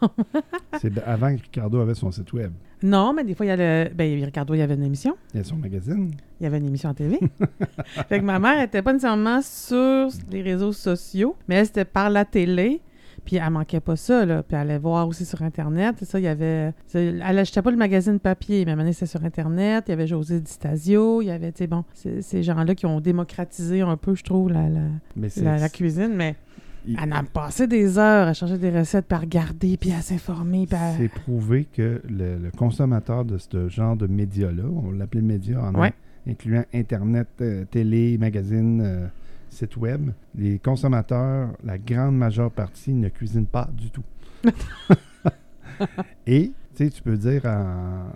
C'est 0.79 0.95
avant 1.03 1.35
que 1.35 1.41
Ricardo 1.41 1.79
avait 1.79 1.95
son 1.95 2.11
site 2.11 2.31
web. 2.33 2.51
Non, 2.81 3.13
mais 3.13 3.23
des 3.23 3.33
fois, 3.35 3.45
il 3.45 3.49
y 3.49 3.51
a 3.51 3.57
le... 3.57 3.89
Ben, 3.93 4.23
Ricardo, 4.23 4.53
il 4.53 4.59
y 4.59 4.61
avait 4.61 4.75
une 4.75 4.83
émission. 4.83 5.15
Il 5.33 5.37
y 5.37 5.41
a 5.41 5.43
son 5.43 5.57
magazine. 5.57 6.11
Il 6.39 6.43
y 6.43 6.47
avait 6.47 6.57
une 6.59 6.67
émission 6.67 6.89
en 6.89 6.93
TV. 6.93 7.19
fait 8.09 8.19
que 8.19 8.23
ma 8.25 8.39
mère 8.39 8.61
était 8.61 8.81
pas 8.81 8.93
nécessairement 8.93 9.41
sur 9.41 10.07
les 10.31 10.41
réseaux 10.41 10.71
sociaux, 10.73 11.35
mais 11.47 11.55
elle, 11.55 11.65
c'était 11.65 11.85
par 11.85 12.09
la 12.09 12.23
télé. 12.25 12.81
Puis 13.25 13.35
elle 13.35 13.49
manquait 13.51 13.81
pas 13.81 13.97
ça, 13.97 14.25
là. 14.25 14.41
Puis 14.43 14.55
elle 14.55 14.61
allait 14.61 14.77
voir 14.79 15.07
aussi 15.07 15.25
sur 15.25 15.41
Internet. 15.43 15.97
Ça, 16.05 16.19
il 16.19 16.23
y 16.23 16.27
avait... 16.27 16.73
Elle 16.93 17.37
achetait 17.37 17.61
pas 17.61 17.69
le 17.69 17.77
magazine 17.77 18.17
papier, 18.17 18.63
mais 18.65 18.75
maintenant, 18.77 18.93
c'était 18.93 19.05
sur 19.07 19.23
Internet. 19.25 19.83
Il 19.87 19.91
y 19.91 19.93
avait 19.93 20.07
José 20.07 20.39
Di 20.39 20.49
Stasio. 20.49 21.21
Il 21.21 21.25
y 21.25 21.31
avait, 21.31 21.51
tu 21.51 21.59
sais, 21.59 21.67
bon, 21.67 21.83
c'est- 21.93 22.21
ces 22.21 22.43
gens-là 22.43 22.73
qui 22.75 22.85
ont 22.85 23.01
démocratisé 23.01 23.81
un 23.81 23.97
peu, 23.97 24.15
je 24.15 24.23
trouve, 24.23 24.49
la, 24.49 24.69
la, 24.69 24.79
Mais 25.17 25.27
c'est 25.29 25.43
la, 25.43 25.57
la 25.57 25.67
cuisine. 25.69 26.13
Mais 26.15 26.37
il- 26.89 26.97
elle 27.01 27.13
a 27.13 27.23
passé 27.23 27.67
des 27.67 27.97
heures 27.97 28.27
à 28.27 28.33
chercher 28.33 28.57
des 28.57 28.69
recettes, 28.77 29.05
puis 29.07 29.15
à 29.15 29.19
regarder, 29.21 29.77
puis 29.77 29.91
à 29.93 30.01
s'informer. 30.01 30.67
À... 30.71 30.93
c'est 30.97 31.07
prouvé 31.09 31.65
que 31.71 32.01
le, 32.09 32.37
le 32.37 32.51
consommateur 32.51 33.25
de 33.25 33.37
ce 33.37 33.69
genre 33.69 33.95
de 33.95 34.07
médias-là, 34.07 34.63
on 34.65 34.91
l'appelait 34.91 35.21
média 35.21 35.61
en 35.63 35.73
Ouais. 35.75 35.93
incluant 36.27 36.63
Internet, 36.73 37.27
euh, 37.41 37.65
télé, 37.65 38.17
magazine, 38.17 38.81
euh, 38.83 39.07
site 39.49 39.77
web, 39.77 40.11
les 40.35 40.59
consommateurs, 40.59 41.49
la 41.63 41.77
grande 41.77 42.17
majeure 42.17 42.51
partie, 42.51 42.93
ne 42.93 43.09
cuisinent 43.09 43.45
pas 43.47 43.69
du 43.75 43.89
tout. 43.89 44.03
Et, 46.27 46.51
tu 46.75 46.83
sais, 46.85 46.89
tu 46.89 47.01
peux 47.01 47.17
dire 47.17 47.45
en- 47.45 48.07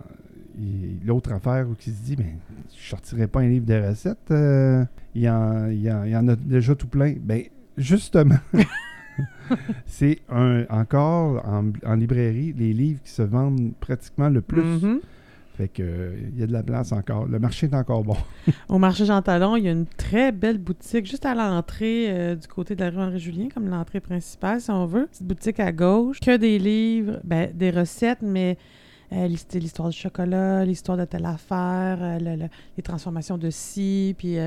l'autre 1.06 1.32
affaire 1.34 1.68
où 1.70 1.74
qui 1.74 1.90
se 1.92 2.04
dit, 2.04 2.16
mais 2.18 2.36
je 2.78 2.90
sortirais 2.90 3.28
pas 3.28 3.40
un 3.42 3.48
livre 3.48 3.66
de 3.66 3.74
recettes, 3.90 4.30
euh, 4.32 4.86
il, 5.16 5.24
y 5.24 5.30
en, 5.30 5.68
il 5.68 5.82
y 5.82 5.92
en- 5.92 6.04
il 6.04 6.12
y 6.12 6.16
en 6.16 6.28
a 6.28 6.36
déjà 6.36 6.76
tout 6.76 6.88
plein. 6.88 7.16
Ben, 7.20 7.42
justement, 7.78 8.38
c'est 9.86 10.20
un, 10.30 10.66
encore 10.70 11.46
en, 11.48 11.72
en 11.86 11.96
librairie 11.96 12.54
les 12.58 12.74
livres 12.74 13.00
qui 13.04 13.12
se 13.12 13.22
vendent 13.22 13.74
pratiquement 13.80 14.30
le 14.30 14.42
plus. 14.42 14.62
Mhm. 14.62 15.00
Fait 15.56 15.68
que 15.68 15.84
euh, 15.84 16.16
il 16.34 16.40
y 16.40 16.44
a 16.44 16.48
de 16.48 16.52
la 16.52 16.64
place 16.64 16.92
encore. 16.94 17.28
Le 17.28 17.38
marché 17.38 17.68
est 17.68 17.76
encore 17.76 18.04
bon. 18.04 18.18
Au 18.70 18.80
marché 18.80 19.06
Jean 19.06 19.22
Talon, 19.22 19.56
il 19.56 19.66
y 19.66 19.68
a 19.68 19.72
une 19.72 19.86
très 19.86 20.32
belle 20.32 20.58
boutique 20.58 21.06
juste 21.06 21.28
à 21.28 21.36
l'entrée 21.36 22.08
euh, 22.10 22.36
du 22.36 22.48
côté 22.48 22.76
de 22.76 22.84
la 22.84 22.90
rue 22.90 22.98
Henri-Julien, 22.98 23.50
comme 23.54 23.70
l'entrée 23.70 24.00
principale, 24.00 24.62
si 24.62 24.72
on 24.72 24.88
veut. 24.88 25.06
Petite 25.06 25.28
boutique 25.28 25.60
à 25.60 25.72
gauche. 25.72 26.20
Que 26.20 26.38
des 26.38 26.58
livres, 26.58 27.20
ben, 27.24 27.52
des 27.54 27.70
recettes, 27.70 28.24
mais 28.24 28.58
euh, 29.12 29.28
l'hist- 29.28 29.54
l'histoire 29.54 29.90
du 29.90 29.96
chocolat, 29.96 30.66
l'histoire 30.66 30.98
de 30.98 31.06
telle 31.06 31.26
affaire, 31.28 32.00
euh, 32.02 32.18
le- 32.18 32.36
le- 32.46 32.50
les 32.76 32.82
transformations 32.82 33.38
de 33.38 33.52
ci, 33.52 34.16
puis 34.18 34.40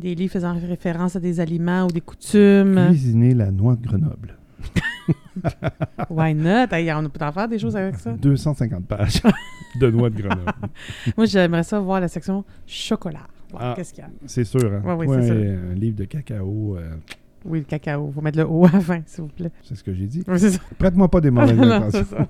des 0.00 0.14
livres 0.14 0.32
faisant 0.32 0.54
référence 0.58 1.16
à 1.16 1.20
des 1.20 1.40
aliments 1.40 1.84
ou 1.86 1.88
des 1.88 2.00
coutumes. 2.00 2.86
Cuisiner 2.88 3.34
la 3.34 3.50
noix 3.50 3.76
de 3.76 3.86
Grenoble. 3.86 4.36
Why 6.10 6.34
not? 6.34 6.66
Hey, 6.72 6.92
on 6.92 7.08
peut 7.08 7.24
en 7.24 7.32
faire 7.32 7.48
des 7.48 7.58
choses 7.58 7.76
avec 7.76 7.96
ça. 7.96 8.12
250 8.12 8.84
pages 8.86 9.22
de 9.80 9.90
noix 9.90 10.10
de 10.10 10.20
Grenoble. 10.20 10.52
Moi, 11.16 11.26
j'aimerais 11.26 11.62
ça 11.62 11.80
voir 11.80 12.00
la 12.00 12.08
section 12.08 12.44
chocolat. 12.66 13.26
Voir 13.50 13.62
Ah. 13.64 13.72
Qu'est-ce 13.76 13.94
qu'il 13.94 14.02
y 14.02 14.06
a? 14.06 14.10
C'est 14.26 14.44
sûr. 14.44 14.72
Hein? 14.72 14.82
Ouais, 14.84 15.06
oui, 15.06 15.16
c'est 15.22 15.30
un, 15.30 15.70
un 15.70 15.74
livre 15.74 15.96
de 15.96 16.04
cacao, 16.04 16.76
euh, 16.76 16.90
Oui, 17.44 17.60
le 17.60 17.64
cacao. 17.64 18.10
Faut 18.14 18.20
mettre 18.20 18.38
le 18.38 18.46
haut 18.46 18.66
fin, 18.66 19.00
s'il 19.06 19.22
vous 19.22 19.28
plaît. 19.30 19.50
c'est 19.62 19.74
ce 19.74 19.82
que 19.84 19.94
j'ai 19.94 20.06
dit. 20.06 20.22
Oui. 20.26 20.38
Prête-moi 20.78 21.08
pas 21.08 21.20
des 21.20 21.30
mauvaises 21.30 21.56
Non, 21.56 21.70
intentions. 21.72 22.28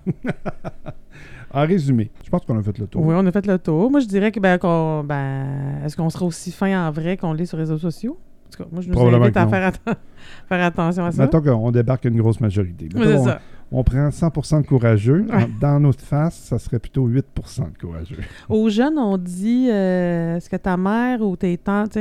En 1.52 1.66
résumé, 1.66 2.10
je 2.24 2.30
pense 2.30 2.44
qu'on 2.44 2.58
a 2.58 2.62
fait 2.62 2.76
le 2.78 2.86
tour. 2.86 3.04
Oui, 3.04 3.14
on 3.16 3.24
a 3.26 3.32
fait 3.32 3.46
le 3.46 3.58
tour. 3.58 3.90
Moi, 3.90 4.00
je 4.00 4.06
dirais 4.06 4.30
que, 4.32 4.38
ben, 4.40 4.58
qu'on- 4.58 5.02
ben, 5.04 5.80
est-ce 5.84 5.96
qu'on 5.96 6.10
sera 6.10 6.24
aussi 6.26 6.52
fin 6.52 6.86
en 6.86 6.90
vrai 6.90 7.16
qu'on 7.16 7.32
l'est 7.32 7.46
sur 7.46 7.56
les 7.56 7.62
réseaux 7.62 7.78
sociaux? 7.78 8.18
En 8.46 8.50
tout 8.50 8.62
cas, 8.62 8.68
moi, 8.72 8.80
je 8.82 8.88
nous 8.90 8.98
invite 8.98 9.36
à 9.36 9.46
faire, 9.46 9.72
atten- 9.72 9.96
faire 10.48 10.64
attention 10.64 11.04
à 11.04 11.12
ça. 11.12 11.22
Mettons 11.22 11.40
qu'on 11.42 11.70
débarque 11.70 12.04
une 12.06 12.18
grosse 12.20 12.40
majorité. 12.40 12.88
Mettons, 12.94 13.20
on, 13.20 13.24
ça. 13.24 13.40
on 13.72 13.84
prend 13.84 14.08
100% 14.10 14.62
de 14.62 14.66
courageux. 14.66 15.26
Ouais. 15.30 15.48
Dans 15.60 15.78
notre 15.80 16.00
face, 16.00 16.34
ça 16.36 16.58
serait 16.58 16.78
plutôt 16.78 17.06
8% 17.08 17.72
de 17.72 17.78
courageux. 17.78 18.16
Aux 18.48 18.68
jeunes, 18.70 18.98
on 18.98 19.16
dit 19.18 19.68
euh, 19.70 20.36
est-ce 20.36 20.48
que 20.50 20.56
ta 20.56 20.76
mère 20.76 21.20
ou 21.22 21.36
tes 21.36 21.56
tantes 21.58 21.98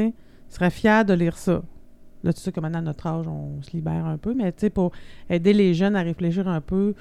seraient 0.49 0.69
fiers 0.69 1.03
de 1.05 1.13
lire 1.13 1.37
ça? 1.37 1.61
Là, 2.23 2.33
tu 2.33 2.41
sais 2.41 2.51
que 2.51 2.59
maintenant, 2.59 2.79
à 2.79 2.81
notre 2.81 3.05
âge, 3.07 3.27
on 3.27 3.61
se 3.61 3.71
libère 3.71 4.05
un 4.05 4.17
peu, 4.17 4.33
mais 4.33 4.51
tu 4.51 4.61
sais, 4.61 4.69
pour 4.69 4.91
aider 5.29 5.53
les 5.53 5.73
jeunes 5.73 5.95
à 5.95 6.01
réfléchir 6.01 6.47
un 6.47 6.61
peu, 6.61 6.93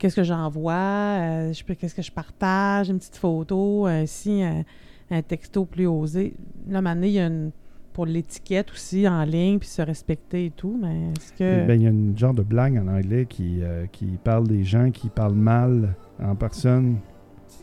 qu'est-ce 0.00 0.16
que 0.16 0.24
j'envoie, 0.24 0.72
euh, 0.72 1.52
je 1.52 1.62
qu'est-ce 1.62 1.94
que 1.94 2.02
je 2.02 2.10
partage, 2.10 2.88
une 2.88 2.98
petite 2.98 3.18
photo, 3.18 3.86
ainsi, 3.86 4.42
un, 4.42 4.64
un 5.10 5.22
texto 5.22 5.66
plus 5.66 5.86
osé. 5.86 6.34
Là, 6.68 6.80
maintenant, 6.80 7.06
il 7.06 7.12
y 7.12 7.20
a 7.20 7.26
une. 7.26 7.52
Pour 7.92 8.06
l'étiquette 8.06 8.70
aussi 8.70 9.06
en 9.08 9.24
ligne, 9.24 9.58
puis 9.58 9.68
se 9.68 9.82
respecter 9.82 10.46
et 10.46 10.50
tout, 10.50 10.78
mais 10.80 11.10
est-ce 11.10 11.32
que. 11.32 11.66
Ben, 11.66 11.74
Il 11.74 11.82
y 11.82 11.86
a 11.86 11.90
une 11.90 12.16
genre 12.16 12.32
de 12.32 12.42
blague 12.42 12.78
en 12.78 12.86
anglais 12.86 13.26
qui, 13.28 13.58
euh, 13.62 13.86
qui 13.90 14.06
parle 14.22 14.46
des 14.46 14.62
gens 14.62 14.92
qui 14.92 15.08
parlent 15.08 15.34
mal 15.34 15.96
en 16.22 16.36
personne, 16.36 16.98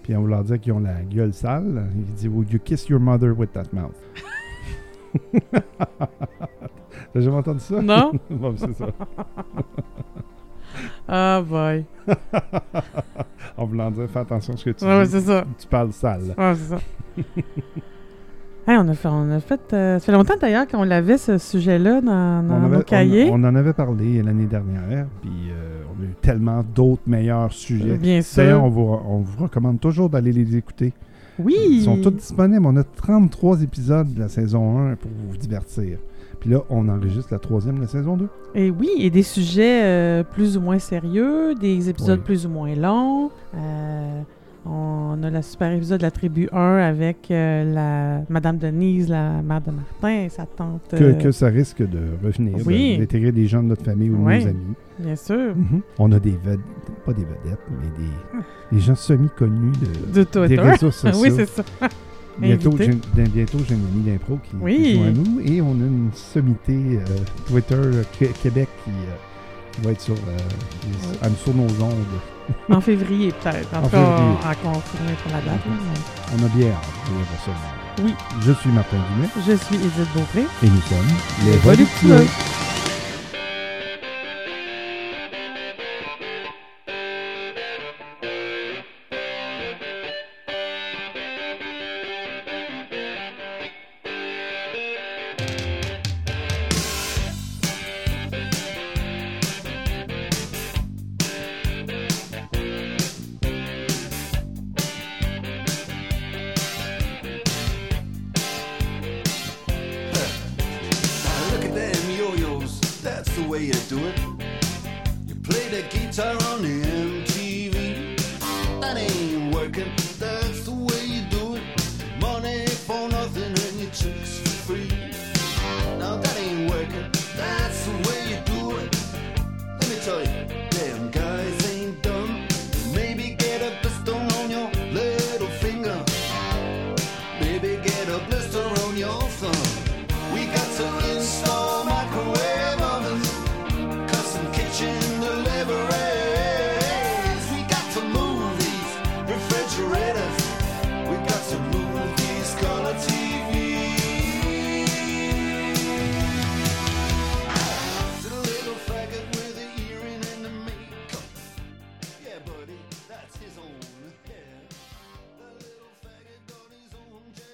puis 0.03 0.15
on 0.17 0.25
leur 0.25 0.43
dire 0.43 0.59
qu'ils 0.59 0.73
ont 0.73 0.79
la 0.79 1.01
gueule 1.03 1.33
sale. 1.33 1.87
Il 1.95 2.13
dit 2.13 2.27
Would 2.27 2.51
you 2.51 2.59
kiss 2.59 2.89
your 2.89 2.99
mother 2.99 3.31
with 3.39 3.53
that 3.53 3.67
mouth? 3.71 3.95
T'as 7.13 7.21
jamais 7.21 7.37
entendu 7.37 7.61
ça? 7.61 7.81
Non? 7.81 8.11
bon, 8.29 8.53
c'est 8.57 8.73
ça. 8.73 8.87
Ah, 11.07 11.41
boy. 11.47 11.85
en 13.57 13.65
voulant 13.65 13.91
dire, 13.91 14.07
fais 14.11 14.19
attention 14.19 14.53
à 14.53 14.57
ce 14.57 14.65
que 14.65 14.69
tu 14.71 14.85
Ouais, 14.85 15.03
dis. 15.05 15.11
c'est 15.11 15.21
ça. 15.21 15.43
Tu 15.59 15.67
parles 15.67 15.91
sale. 15.93 16.21
Ouais, 16.37 16.53
c'est 16.55 16.75
ça. 16.75 16.79
Hey, 18.69 18.75
on 18.77 18.87
a 18.89 18.93
fait, 18.95 19.07
on 19.07 19.31
a 19.31 19.39
fait 19.39 19.61
euh, 19.71 19.97
ça 19.97 20.05
fait 20.05 20.11
longtemps 20.11 20.33
d'ailleurs 20.41 20.67
qu'on 20.67 20.83
l'avait 20.83 21.17
ce 21.17 21.37
sujet-là 21.37 22.01
dans, 22.01 22.43
dans 22.45 22.65
on, 22.65 22.67
nos 22.67 22.81
cahiers. 22.81 23.29
on- 23.31 23.35
on 23.35 23.43
en 23.45 23.55
avait 23.55 23.71
parlé 23.71 24.21
l'année 24.21 24.45
dernière, 24.45 25.07
puis 25.21 25.31
euh, 25.51 25.83
on 25.97 26.03
a 26.03 26.05
eu 26.05 26.13
tellement 26.21 26.65
d'autres 26.75 27.03
meilleurs 27.07 27.53
sujets. 27.53 27.95
Bien 27.95 28.21
sûr. 28.21 28.43
D'ailleurs, 28.43 28.65
on 28.65 28.69
vous, 28.69 28.81
on 29.07 29.19
vous 29.19 29.43
recommande 29.45 29.79
toujours 29.79 30.09
d'aller 30.09 30.33
les 30.33 30.57
écouter. 30.57 30.91
oui. 31.39 31.55
Ils 31.69 31.83
sont 31.83 31.95
tous 32.01 32.11
disponibles. 32.11 32.65
On 32.65 32.75
a 32.75 32.83
33 32.83 33.61
épisodes 33.61 34.13
de 34.13 34.19
la 34.19 34.27
saison 34.27 34.79
1 34.89 34.95
pour 34.97 35.11
vous 35.29 35.37
divertir. 35.37 35.97
Puis 36.47 36.55
là, 36.55 36.61
on 36.69 36.87
enregistre 36.87 37.27
la 37.33 37.39
troisième 37.39 37.75
de 37.75 37.81
la 37.81 37.87
saison 37.87 38.15
2. 38.15 38.29
Et 38.55 38.71
oui, 38.71 38.87
et 38.99 39.09
des 39.09 39.21
sujets 39.23 39.83
euh, 39.83 40.23
plus 40.23 40.55
ou 40.55 40.61
moins 40.61 40.79
sérieux, 40.79 41.53
des 41.55 41.89
épisodes 41.89 42.19
Oui. 42.19 42.23
plus 42.25 42.45
ou 42.45 42.49
moins 42.49 42.73
longs. 42.73 43.31
Euh, 43.53 44.21
on 44.65 45.21
a 45.23 45.29
le 45.29 45.41
super 45.41 45.73
épisode 45.73 45.97
de 45.97 46.03
la 46.03 46.11
tribu 46.11 46.47
1 46.53 46.57
avec 46.77 47.29
euh, 47.31 47.73
la 47.73 48.21
Madame 48.29 48.59
Denise, 48.59 49.09
la 49.09 49.41
mère 49.41 49.59
de 49.59 49.71
Martin 49.71 50.23
et 50.23 50.29
sa 50.29 50.45
tante. 50.45 50.83
Que, 50.89 51.21
que 51.21 51.31
ça 51.31 51.47
risque 51.47 51.79
de 51.81 51.99
revenir, 52.23 52.55
Oui. 52.65 52.97
d'intégrer 52.97 53.33
des 53.33 53.47
gens 53.47 53.61
de 53.61 53.67
notre 53.67 53.83
famille 53.83 54.09
ou 54.09 54.15
de 54.15 54.23
Oui. 54.23 54.39
nos 54.45 54.49
amis. 54.51 54.73
Bien 54.99 55.15
sûr. 55.17 55.53
Mhm. 55.53 55.81
On 55.99 56.09
a 56.13 56.19
des 56.21 56.31
vedettes, 56.31 56.61
pas 57.05 57.11
des 57.11 57.25
vedettes, 57.25 57.59
mais 57.71 57.89
des, 58.71 58.77
des 58.77 58.81
gens 58.81 58.95
semi-connus 58.95 59.73
de, 60.13 60.23
De 60.23 60.47
des 60.47 60.57
réseaux 60.57 60.91
sociaux. 60.91 61.21
oui, 61.21 61.29
c'est 61.35 61.45
ça. 61.49 61.63
Bientôt, 62.39 62.75
j'ai 62.77 62.93
bientôt, 63.29 63.57
j'ai 63.67 63.73
une 63.75 63.85
amie 63.87 64.03
d'impro 64.05 64.37
qui, 64.43 64.51
Oui. 64.61 64.77
qui 64.93 65.03
à 65.03 65.11
nous 65.11 65.39
et 65.41 65.61
on 65.61 65.71
a 65.71 65.85
une 65.85 66.09
sommité 66.13 66.73
euh, 66.99 67.03
Twitter 67.47 67.75
euh, 67.75 68.03
Qué- 68.19 68.31
Québec 68.43 68.69
qui, 68.83 68.91
euh, 68.91 69.15
qui 69.71 69.81
va 69.81 69.91
être 69.91 70.01
sur, 70.01 70.13
euh, 70.13 70.37
Oui. 71.23 71.29
sur 71.43 71.53
nos 71.55 71.63
ondes. 71.83 72.05
En 72.69 72.79
février, 72.79 73.31
peut-être. 73.43 73.73
En 73.73 73.79
En 73.79 73.89
cas, 73.89 73.89
février. 73.89 74.37
à 74.45 74.55
confirmer 74.55 75.13
pour 75.23 75.31
la 75.31 75.41
date. 75.41 75.61
On 76.39 76.45
a 76.45 76.47
bien 76.49 76.67
hâte. 76.69 77.49
Oui. 78.03 78.13
Je 78.41 78.51
suis 78.53 78.69
Martin 78.69 78.97
Dumais 79.15 79.29
Je 79.47 79.53
suis 79.65 79.75
Edith 79.75 80.13
Beaupré. 80.13 80.41
et 80.63 80.69
nous 80.69 80.81
sommes 80.81 81.45
Les 81.45 81.57
Voluptueux. 81.57 82.25